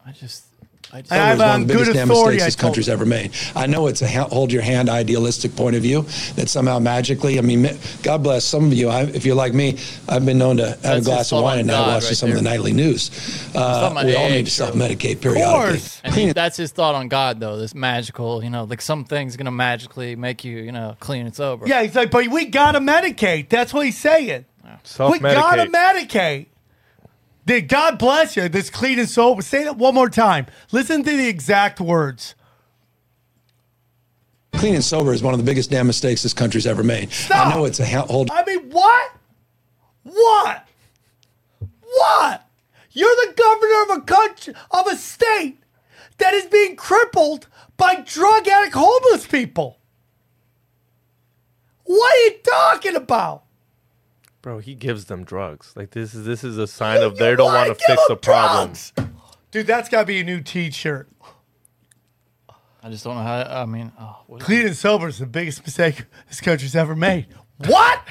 I 0.06 0.12
just, 0.12 0.44
I 0.94 1.02
just. 1.02 1.12
And 1.12 1.22
I'm 1.22 1.38
one 1.38 1.62
of 1.62 1.68
the 1.68 1.74
good 1.74 1.80
biggest 1.80 1.98
damn 1.98 2.12
authority. 2.12 2.36
mistakes 2.36 2.44
I 2.44 2.46
this 2.48 2.56
country's 2.56 2.90
ever 2.90 3.06
made. 3.06 3.32
I 3.56 3.68
know 3.68 3.88
it's 3.88 4.02
a 4.02 4.08
hold 4.08 4.52
your 4.52 4.62
hand 4.62 4.90
idealistic 4.90 5.56
point 5.56 5.76
of 5.76 5.82
view 5.82 6.04
that 6.36 6.50
somehow 6.50 6.80
magically, 6.80 7.38
I 7.38 7.42
mean, 7.42 7.70
God 8.04 8.24
bless 8.24 8.46
some 8.46 8.66
of 8.66 8.74
you. 8.74 8.90
I, 8.90 9.04
if 9.04 9.26
you're 9.26 9.36
like 9.36 9.54
me, 9.54 9.78
I've 10.08 10.26
been 10.26 10.38
known 10.38 10.58
to 10.58 10.70
have 10.70 10.82
That's 10.82 11.06
a 11.06 11.10
glass 11.10 11.32
of 11.32 11.44
wine 11.44 11.60
and 11.60 11.70
at 11.70 11.74
night 11.74 11.80
God 11.80 11.94
watching 11.96 12.08
right 12.10 12.18
some 12.18 12.30
of 12.30 12.36
the 12.36 12.42
nightly 12.42 12.74
news. 12.74 13.12
Uh, 13.56 14.02
we 14.06 14.16
all 14.16 14.30
need 14.30 14.46
to 14.46 14.52
self 14.52 14.76
medicate 14.76 15.16
Of 15.16 15.22
periodically. 15.22 15.80
course. 15.80 16.02
And 16.04 16.32
that's 16.34 16.58
his 16.58 16.72
thought 16.72 16.96
on 16.96 17.08
God, 17.08 17.40
though. 17.40 17.58
This 17.58 17.76
magical, 17.76 18.44
you 18.44 18.50
know, 18.50 18.64
like 18.64 18.82
some 18.82 19.04
things 19.06 19.36
gonna 19.36 19.52
magically 19.52 20.16
make 20.16 20.44
you, 20.44 20.58
you 20.58 20.72
know, 20.72 20.96
clean 21.00 21.26
and 21.26 21.36
sober. 21.36 21.68
Yeah, 21.68 21.84
he's 21.84 21.96
like, 21.96 22.12
but 22.12 22.28
we 22.28 22.46
gotta 22.46 22.80
medicate. 22.80 23.50
That's 23.50 23.74
what 23.74 23.86
he's 23.86 23.98
saying. 23.98 24.46
Self 24.84 25.12
We 25.12 25.20
gotta 25.20 25.66
medicate. 25.66 26.48
Did 27.48 27.70
God 27.70 27.98
bless 27.98 28.36
you. 28.36 28.50
This 28.50 28.70
clean 28.70 29.00
and 29.00 29.08
sober. 29.08 29.42
Say 29.42 29.64
that 29.64 29.78
one 29.78 29.96
more 29.96 30.10
time. 30.10 30.48
Listen 30.74 31.02
to 31.02 31.10
the 31.10 31.30
exact 31.30 31.80
words. 31.80 32.36
Clean 34.52 34.76
and 34.76 34.84
sober 34.84 35.14
is 35.14 35.24
one 35.24 35.34
of 35.34 35.40
the 35.40 35.46
biggest 35.46 35.72
damn 35.72 35.88
mistakes 35.88 36.24
this 36.24 36.34
country's 36.34 36.68
ever 36.68 36.84
made. 36.84 37.10
Stop. 37.10 37.48
I 37.48 37.56
know 37.56 37.64
it's 37.64 37.80
a 37.80 37.86
hold. 37.86 38.30
I 38.32 38.44
mean, 38.44 38.70
what? 38.70 39.12
What? 40.04 40.68
What? 41.82 42.46
You're 42.92 43.16
the 43.16 43.34
governor 43.38 43.84
of 43.84 43.98
a 44.00 44.02
country 44.02 44.54
of 44.72 44.88
a 44.88 44.98
state 44.98 45.60
that 46.18 46.34
is 46.34 46.48
being 46.48 46.76
crippled 46.76 47.48
by 47.78 48.02
drug 48.02 48.46
addict 48.46 48.76
homeless 48.76 49.26
people. 49.26 49.80
What 51.86 52.14
are 52.14 52.20
you 52.26 52.40
talking 52.44 52.96
about? 52.98 53.44
Bro, 54.48 54.60
he 54.60 54.76
gives 54.76 55.08
them 55.08 55.26
drugs. 55.26 55.74
Like 55.76 55.92
this 55.92 56.14
is 56.14 56.26
this 56.26 56.42
is 56.42 56.58
a 56.58 56.68
sign 56.68 57.04
of 57.04 57.18
they 57.18 57.36
don't 57.36 57.48
wanna 57.48 57.68
want 57.68 57.80
to 57.80 57.86
give 57.86 57.98
fix 57.98 58.08
the 58.08 58.16
problem. 58.16 58.72
Dude, 59.52 59.68
that's 59.68 59.90
got 59.90 60.00
to 60.00 60.06
be 60.06 60.22
a 60.22 60.24
new 60.24 60.40
T-shirt. 60.40 61.10
I 62.82 62.90
just 62.90 63.04
don't 63.04 63.16
know 63.16 63.24
how. 63.24 63.42
I 63.42 63.66
mean, 63.66 63.92
oh, 64.00 64.22
what 64.26 64.40
is 64.40 64.46
Clean 64.46 64.68
and 64.68 64.74
sober 64.74 65.10
is 65.10 65.20
the 65.20 65.26
biggest 65.26 65.66
mistake 65.66 66.06
this 66.30 66.40
country's 66.40 66.78
ever 66.78 66.96
made. 66.96 67.28
What? 67.66 68.02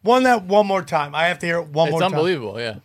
One 0.00 0.22
that 0.22 0.44
one 0.44 0.66
more 0.66 0.80
time. 0.80 1.14
I 1.14 1.26
have 1.26 1.38
to 1.40 1.46
hear 1.46 1.58
it 1.58 1.68
one 1.68 1.88
it's 1.88 1.92
more 1.92 2.00
time. 2.00 2.06
It's 2.06 2.14
unbelievable. 2.14 2.58
Yeah. 2.58 2.76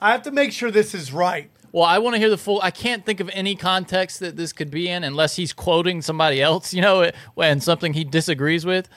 I 0.00 0.12
have 0.12 0.22
to 0.22 0.30
make 0.30 0.52
sure 0.52 0.70
this 0.70 0.94
is 0.94 1.12
right. 1.12 1.50
Well, 1.72 1.82
I 1.82 1.98
want 1.98 2.14
to 2.14 2.20
hear 2.20 2.30
the 2.30 2.38
full. 2.38 2.60
I 2.62 2.70
can't 2.70 3.04
think 3.04 3.18
of 3.18 3.30
any 3.32 3.56
context 3.56 4.20
that 4.20 4.36
this 4.36 4.52
could 4.52 4.70
be 4.70 4.88
in 4.88 5.02
unless 5.02 5.34
he's 5.34 5.52
quoting 5.52 6.00
somebody 6.00 6.40
else, 6.40 6.72
you 6.72 6.82
know, 6.82 7.10
when 7.34 7.60
something 7.60 7.94
he 7.94 8.04
disagrees 8.04 8.64
with. 8.64 8.88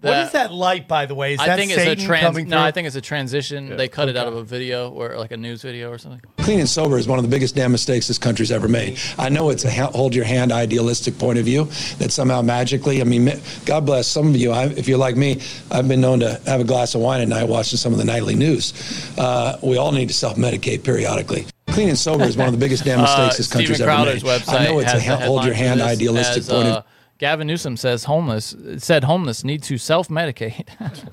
What 0.00 0.16
is 0.18 0.30
that 0.32 0.52
light, 0.52 0.86
by 0.86 1.06
the 1.06 1.14
way? 1.16 1.34
Is 1.34 1.40
I 1.40 1.46
that 1.48 1.56
think 1.58 1.72
Satan 1.72 1.92
it's 1.94 2.02
a 2.04 2.06
trans. 2.06 2.24
coming 2.24 2.48
No, 2.48 2.58
through? 2.58 2.64
I 2.66 2.70
think 2.70 2.86
it's 2.86 2.94
a 2.94 3.00
transition. 3.00 3.76
they 3.76 3.88
cut 3.88 4.08
it 4.08 4.16
out 4.16 4.28
of 4.28 4.36
a 4.36 4.44
video 4.44 4.90
or 4.90 5.16
like 5.18 5.32
a 5.32 5.36
news 5.36 5.62
video 5.62 5.90
or 5.90 5.98
something. 5.98 6.20
Clean 6.38 6.60
and 6.60 6.68
sober 6.68 6.98
is 6.98 7.08
one 7.08 7.18
of 7.18 7.24
the 7.24 7.28
biggest 7.30 7.56
damn 7.56 7.72
mistakes 7.72 8.06
this 8.06 8.16
country's 8.18 8.52
ever 8.52 8.68
made. 8.68 8.96
I 9.18 9.28
know 9.28 9.50
it's 9.50 9.64
a 9.64 9.70
ha- 9.70 9.90
hold 9.90 10.14
your 10.14 10.24
hand 10.24 10.52
idealistic 10.52 11.18
point 11.18 11.38
of 11.40 11.44
view 11.44 11.64
that 11.98 12.12
somehow 12.12 12.42
magically, 12.42 13.00
I 13.00 13.04
mean, 13.04 13.24
ma- 13.24 13.32
God 13.66 13.86
bless 13.86 14.06
some 14.06 14.28
of 14.28 14.36
you. 14.36 14.52
I, 14.52 14.66
if 14.66 14.86
you're 14.86 14.98
like 14.98 15.16
me, 15.16 15.40
I've 15.72 15.88
been 15.88 16.00
known 16.00 16.20
to 16.20 16.40
have 16.46 16.60
a 16.60 16.64
glass 16.64 16.94
of 16.94 17.00
wine 17.00 17.20
at 17.20 17.26
night 17.28 17.48
watching 17.48 17.76
some 17.76 17.92
of 17.92 17.98
the 17.98 18.04
nightly 18.04 18.36
news. 18.36 18.72
Uh, 19.18 19.58
we 19.64 19.78
all 19.78 19.90
need 19.90 20.06
to 20.08 20.14
self 20.14 20.36
medicate 20.36 20.84
periodically. 20.84 21.44
clean 21.70 21.88
and 21.88 21.98
sober 21.98 22.22
is 22.24 22.36
one 22.36 22.46
of 22.46 22.52
the 22.52 22.58
biggest 22.58 22.84
damn 22.84 23.00
mistakes 23.00 23.36
this 23.38 23.48
country's 23.52 23.78
Steven 23.78 23.90
ever 23.90 24.04
Crowder's 24.04 24.22
made. 24.22 24.40
website 24.42 24.60
I 24.60 24.64
know 24.64 24.78
it's 24.78 24.92
a 24.92 25.00
has 25.00 25.04
the 25.04 25.16
ha- 25.16 25.26
hold 25.26 25.44
your 25.44 25.54
headline 25.54 25.78
hand 25.78 25.80
this 25.80 25.88
idealistic 25.98 26.38
as, 26.38 26.48
point 26.48 26.68
uh, 26.68 26.76
of 26.78 26.84
Gavin 27.18 27.48
Newsom 27.48 27.76
says 27.76 28.04
homeless 28.04 28.54
said 28.78 29.04
homeless 29.04 29.44
need 29.44 29.62
to 29.64 29.76
self 29.76 30.08
medicate, 30.08 30.68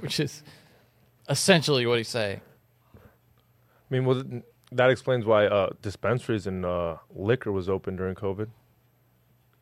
which 0.00 0.20
is 0.20 0.42
essentially 1.28 1.86
what 1.86 1.98
he's 1.98 2.08
saying. 2.08 2.40
I 2.94 2.98
mean, 3.90 4.04
well, 4.04 4.22
that 4.72 4.90
explains 4.90 5.24
why 5.24 5.46
uh, 5.46 5.70
dispensaries 5.80 6.46
and 6.46 6.64
uh, 6.64 6.96
liquor 7.14 7.50
was 7.50 7.68
open 7.68 7.96
during 7.96 8.14
COVID. 8.14 8.48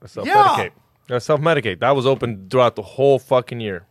Self 0.06 0.26
medicate. 0.26 0.72
Yeah. 1.08 1.18
Self 1.18 1.40
medicate. 1.40 1.80
That 1.80 1.94
was 1.94 2.06
open 2.06 2.48
throughout 2.50 2.76
the 2.76 2.82
whole 2.82 3.18
fucking 3.18 3.60
year. 3.60 3.86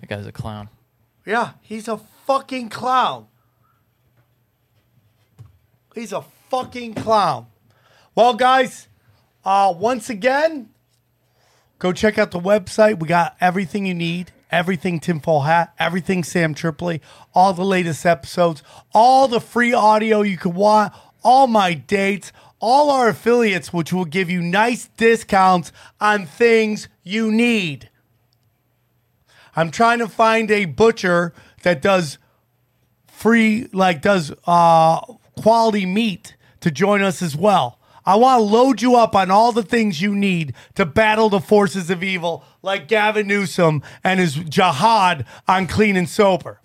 That 0.00 0.08
guy's 0.08 0.26
a 0.26 0.32
clown. 0.32 0.68
Yeah, 1.26 1.52
he's 1.60 1.86
a 1.88 1.98
fucking 2.26 2.70
clown. 2.70 3.26
He's 5.94 6.12
a 6.12 6.22
fucking 6.48 6.94
clown. 6.94 7.46
Well, 8.14 8.34
guys, 8.34 8.88
uh, 9.44 9.74
once 9.76 10.10
again, 10.10 10.70
go 11.78 11.92
check 11.92 12.18
out 12.18 12.30
the 12.30 12.40
website. 12.40 12.98
We 13.00 13.08
got 13.08 13.36
everything 13.40 13.86
you 13.86 13.94
need. 13.94 14.32
Everything 14.50 14.98
Tinfoil 14.98 15.42
Hat, 15.42 15.72
everything 15.78 16.24
Sam 16.24 16.54
Tripoli, 16.54 17.00
all 17.32 17.52
the 17.52 17.64
latest 17.64 18.04
episodes, 18.04 18.64
all 18.92 19.28
the 19.28 19.40
free 19.40 19.72
audio 19.72 20.22
you 20.22 20.36
could 20.36 20.54
want, 20.54 20.92
all 21.22 21.46
my 21.46 21.72
dates, 21.72 22.32
all 22.58 22.90
our 22.90 23.08
affiliates, 23.08 23.72
which 23.72 23.92
will 23.92 24.04
give 24.04 24.28
you 24.28 24.42
nice 24.42 24.88
discounts 24.96 25.70
on 26.00 26.26
things 26.26 26.88
you 27.04 27.30
need. 27.30 27.90
I'm 29.56 29.70
trying 29.70 30.00
to 30.00 30.08
find 30.08 30.50
a 30.50 30.64
butcher 30.64 31.32
that 31.62 31.82
does 31.82 32.18
free, 33.06 33.68
like 33.72 34.02
does 34.02 34.32
uh, 34.46 35.00
quality 35.40 35.86
meat 35.86 36.36
to 36.60 36.70
join 36.70 37.02
us 37.02 37.22
as 37.22 37.36
well. 37.36 37.79
I 38.04 38.16
want 38.16 38.40
to 38.40 38.44
load 38.44 38.82
you 38.82 38.96
up 38.96 39.14
on 39.14 39.30
all 39.30 39.52
the 39.52 39.62
things 39.62 40.00
you 40.00 40.14
need 40.14 40.54
to 40.74 40.86
battle 40.86 41.28
the 41.28 41.40
forces 41.40 41.90
of 41.90 42.02
evil, 42.02 42.44
like 42.62 42.88
Gavin 42.88 43.26
Newsom 43.26 43.82
and 44.02 44.18
his 44.18 44.34
jihad 44.34 45.26
on 45.46 45.66
clean 45.66 45.96
and 45.96 46.08
sober. 46.08 46.60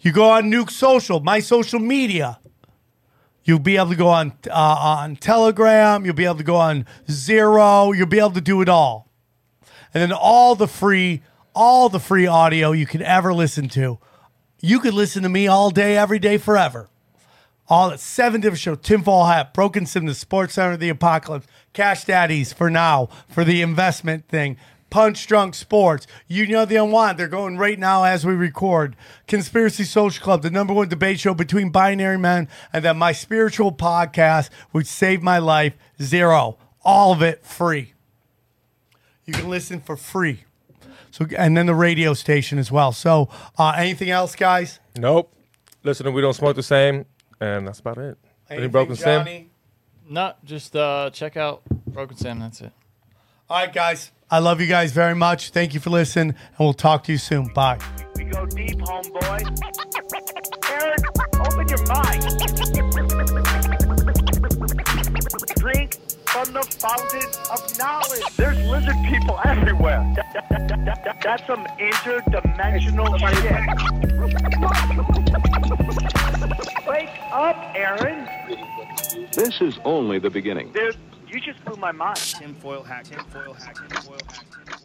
You 0.00 0.12
go 0.12 0.30
on 0.30 0.50
Nuke 0.50 0.70
Social, 0.70 1.20
my 1.20 1.40
social 1.40 1.78
media. 1.78 2.38
You'll 3.44 3.58
be 3.58 3.76
able 3.76 3.90
to 3.90 3.96
go 3.96 4.08
on 4.08 4.32
uh, 4.48 4.52
on 4.52 5.16
Telegram. 5.16 6.04
You'll 6.04 6.14
be 6.14 6.24
able 6.24 6.36
to 6.36 6.44
go 6.44 6.56
on 6.56 6.86
Zero. 7.10 7.92
You'll 7.92 8.06
be 8.06 8.18
able 8.18 8.32
to 8.32 8.40
do 8.40 8.60
it 8.62 8.68
all, 8.68 9.10
and 9.92 10.02
then 10.02 10.12
all 10.12 10.54
the 10.54 10.68
free, 10.68 11.22
all 11.54 11.88
the 11.88 11.98
free 11.98 12.26
audio 12.26 12.72
you 12.72 12.86
can 12.86 13.02
ever 13.02 13.32
listen 13.32 13.68
to. 13.70 13.98
You 14.60 14.78
could 14.80 14.94
listen 14.94 15.22
to 15.22 15.28
me 15.28 15.46
all 15.48 15.70
day, 15.70 15.96
every 15.96 16.18
day, 16.18 16.36
forever. 16.36 16.89
All 17.70 17.92
at 17.92 18.00
seven 18.00 18.40
different 18.40 18.60
shows: 18.60 18.78
Tinfoil 18.82 19.24
Hat, 19.26 19.54
Broken 19.54 19.86
Sim, 19.86 20.04
The 20.04 20.14
Sports 20.14 20.54
Center, 20.54 20.72
of 20.72 20.80
The 20.80 20.88
Apocalypse, 20.88 21.46
Cash 21.72 22.04
Daddies 22.04 22.52
for 22.52 22.68
now 22.68 23.08
for 23.28 23.44
the 23.44 23.62
investment 23.62 24.28
thing. 24.28 24.56
Punch 24.90 25.28
Drunk 25.28 25.54
Sports, 25.54 26.08
You 26.26 26.48
Know 26.48 26.64
the 26.64 26.74
Unwanted. 26.74 27.18
They're 27.18 27.28
going 27.28 27.56
right 27.56 27.78
now 27.78 28.02
as 28.02 28.26
we 28.26 28.34
record. 28.34 28.96
Conspiracy 29.28 29.84
Social 29.84 30.22
Club, 30.22 30.42
the 30.42 30.50
number 30.50 30.74
one 30.74 30.88
debate 30.88 31.20
show 31.20 31.32
between 31.32 31.70
binary 31.70 32.18
men, 32.18 32.48
and 32.72 32.84
then 32.84 32.98
my 32.98 33.12
spiritual 33.12 33.70
podcast, 33.70 34.50
which 34.72 34.88
saved 34.88 35.22
my 35.22 35.38
life, 35.38 35.74
Zero. 36.02 36.58
All 36.82 37.12
of 37.12 37.22
it 37.22 37.44
free. 37.44 37.92
You 39.26 39.32
can 39.32 39.48
listen 39.48 39.80
for 39.80 39.96
free. 39.96 40.42
So, 41.12 41.26
and 41.38 41.56
then 41.56 41.66
the 41.66 41.74
radio 41.74 42.14
station 42.14 42.58
as 42.58 42.72
well. 42.72 42.90
So, 42.90 43.28
uh, 43.58 43.74
anything 43.76 44.10
else, 44.10 44.34
guys? 44.34 44.80
Nope. 44.96 45.32
Listen, 45.84 46.12
we 46.12 46.20
don't 46.20 46.34
smoke 46.34 46.56
the 46.56 46.62
same, 46.64 47.04
and 47.40 47.66
that's 47.66 47.80
about 47.80 47.98
it. 47.98 48.16
Any 48.48 48.58
Anything, 48.58 48.70
broken 48.72 48.94
Sam? 48.96 49.24
Johnny? 49.24 49.50
No, 50.08 50.32
just 50.44 50.74
uh, 50.76 51.10
check 51.12 51.36
out 51.36 51.62
Broken 51.86 52.16
Sam. 52.16 52.38
That's 52.40 52.60
it. 52.60 52.72
All 53.48 53.58
right, 53.58 53.72
guys. 53.72 54.10
I 54.30 54.38
love 54.38 54.60
you 54.60 54.66
guys 54.66 54.92
very 54.92 55.14
much. 55.14 55.50
Thank 55.50 55.74
you 55.74 55.80
for 55.80 55.90
listening, 55.90 56.30
and 56.30 56.36
we'll 56.58 56.72
talk 56.72 57.04
to 57.04 57.12
you 57.12 57.18
soon. 57.18 57.46
Bye. 57.52 57.78
We 58.16 58.24
go 58.24 58.46
deep, 58.46 58.78
homeboy. 58.78 59.42
Aaron, 60.70 60.98
open 61.40 61.68
your 61.68 61.84
mind. 61.86 62.22
Drink 65.58 65.94
from 66.26 66.52
the 66.52 66.62
fountain 66.78 67.28
of 67.50 67.78
knowledge. 67.78 68.22
There's 68.36 68.58
lizard 68.68 68.96
people 69.08 69.38
everywhere. 69.44 70.04
That- 70.16 70.32
that- 70.32 70.48
that- 70.68 70.84
that- 70.84 71.04
that- 71.04 71.20
that's 71.22 71.46
some 71.46 71.64
interdimensional 71.78 73.18
shit. 73.18 73.62
Wake 76.86 77.10
up, 77.32 77.56
Aaron. 77.74 78.28
This 79.32 79.60
is 79.60 79.78
only 79.84 80.18
the 80.18 80.30
beginning. 80.30 80.72
Dude, 80.72 80.96
you 81.28 81.40
just 81.40 81.64
blew 81.64 81.76
my 81.76 81.92
mind. 81.92 82.16
Tinfoil 82.16 82.82
hat, 82.82 83.04
tinfoil 83.04 83.54
hat, 83.54 83.76
tinfoil 83.76 84.18
hat. 84.28 84.79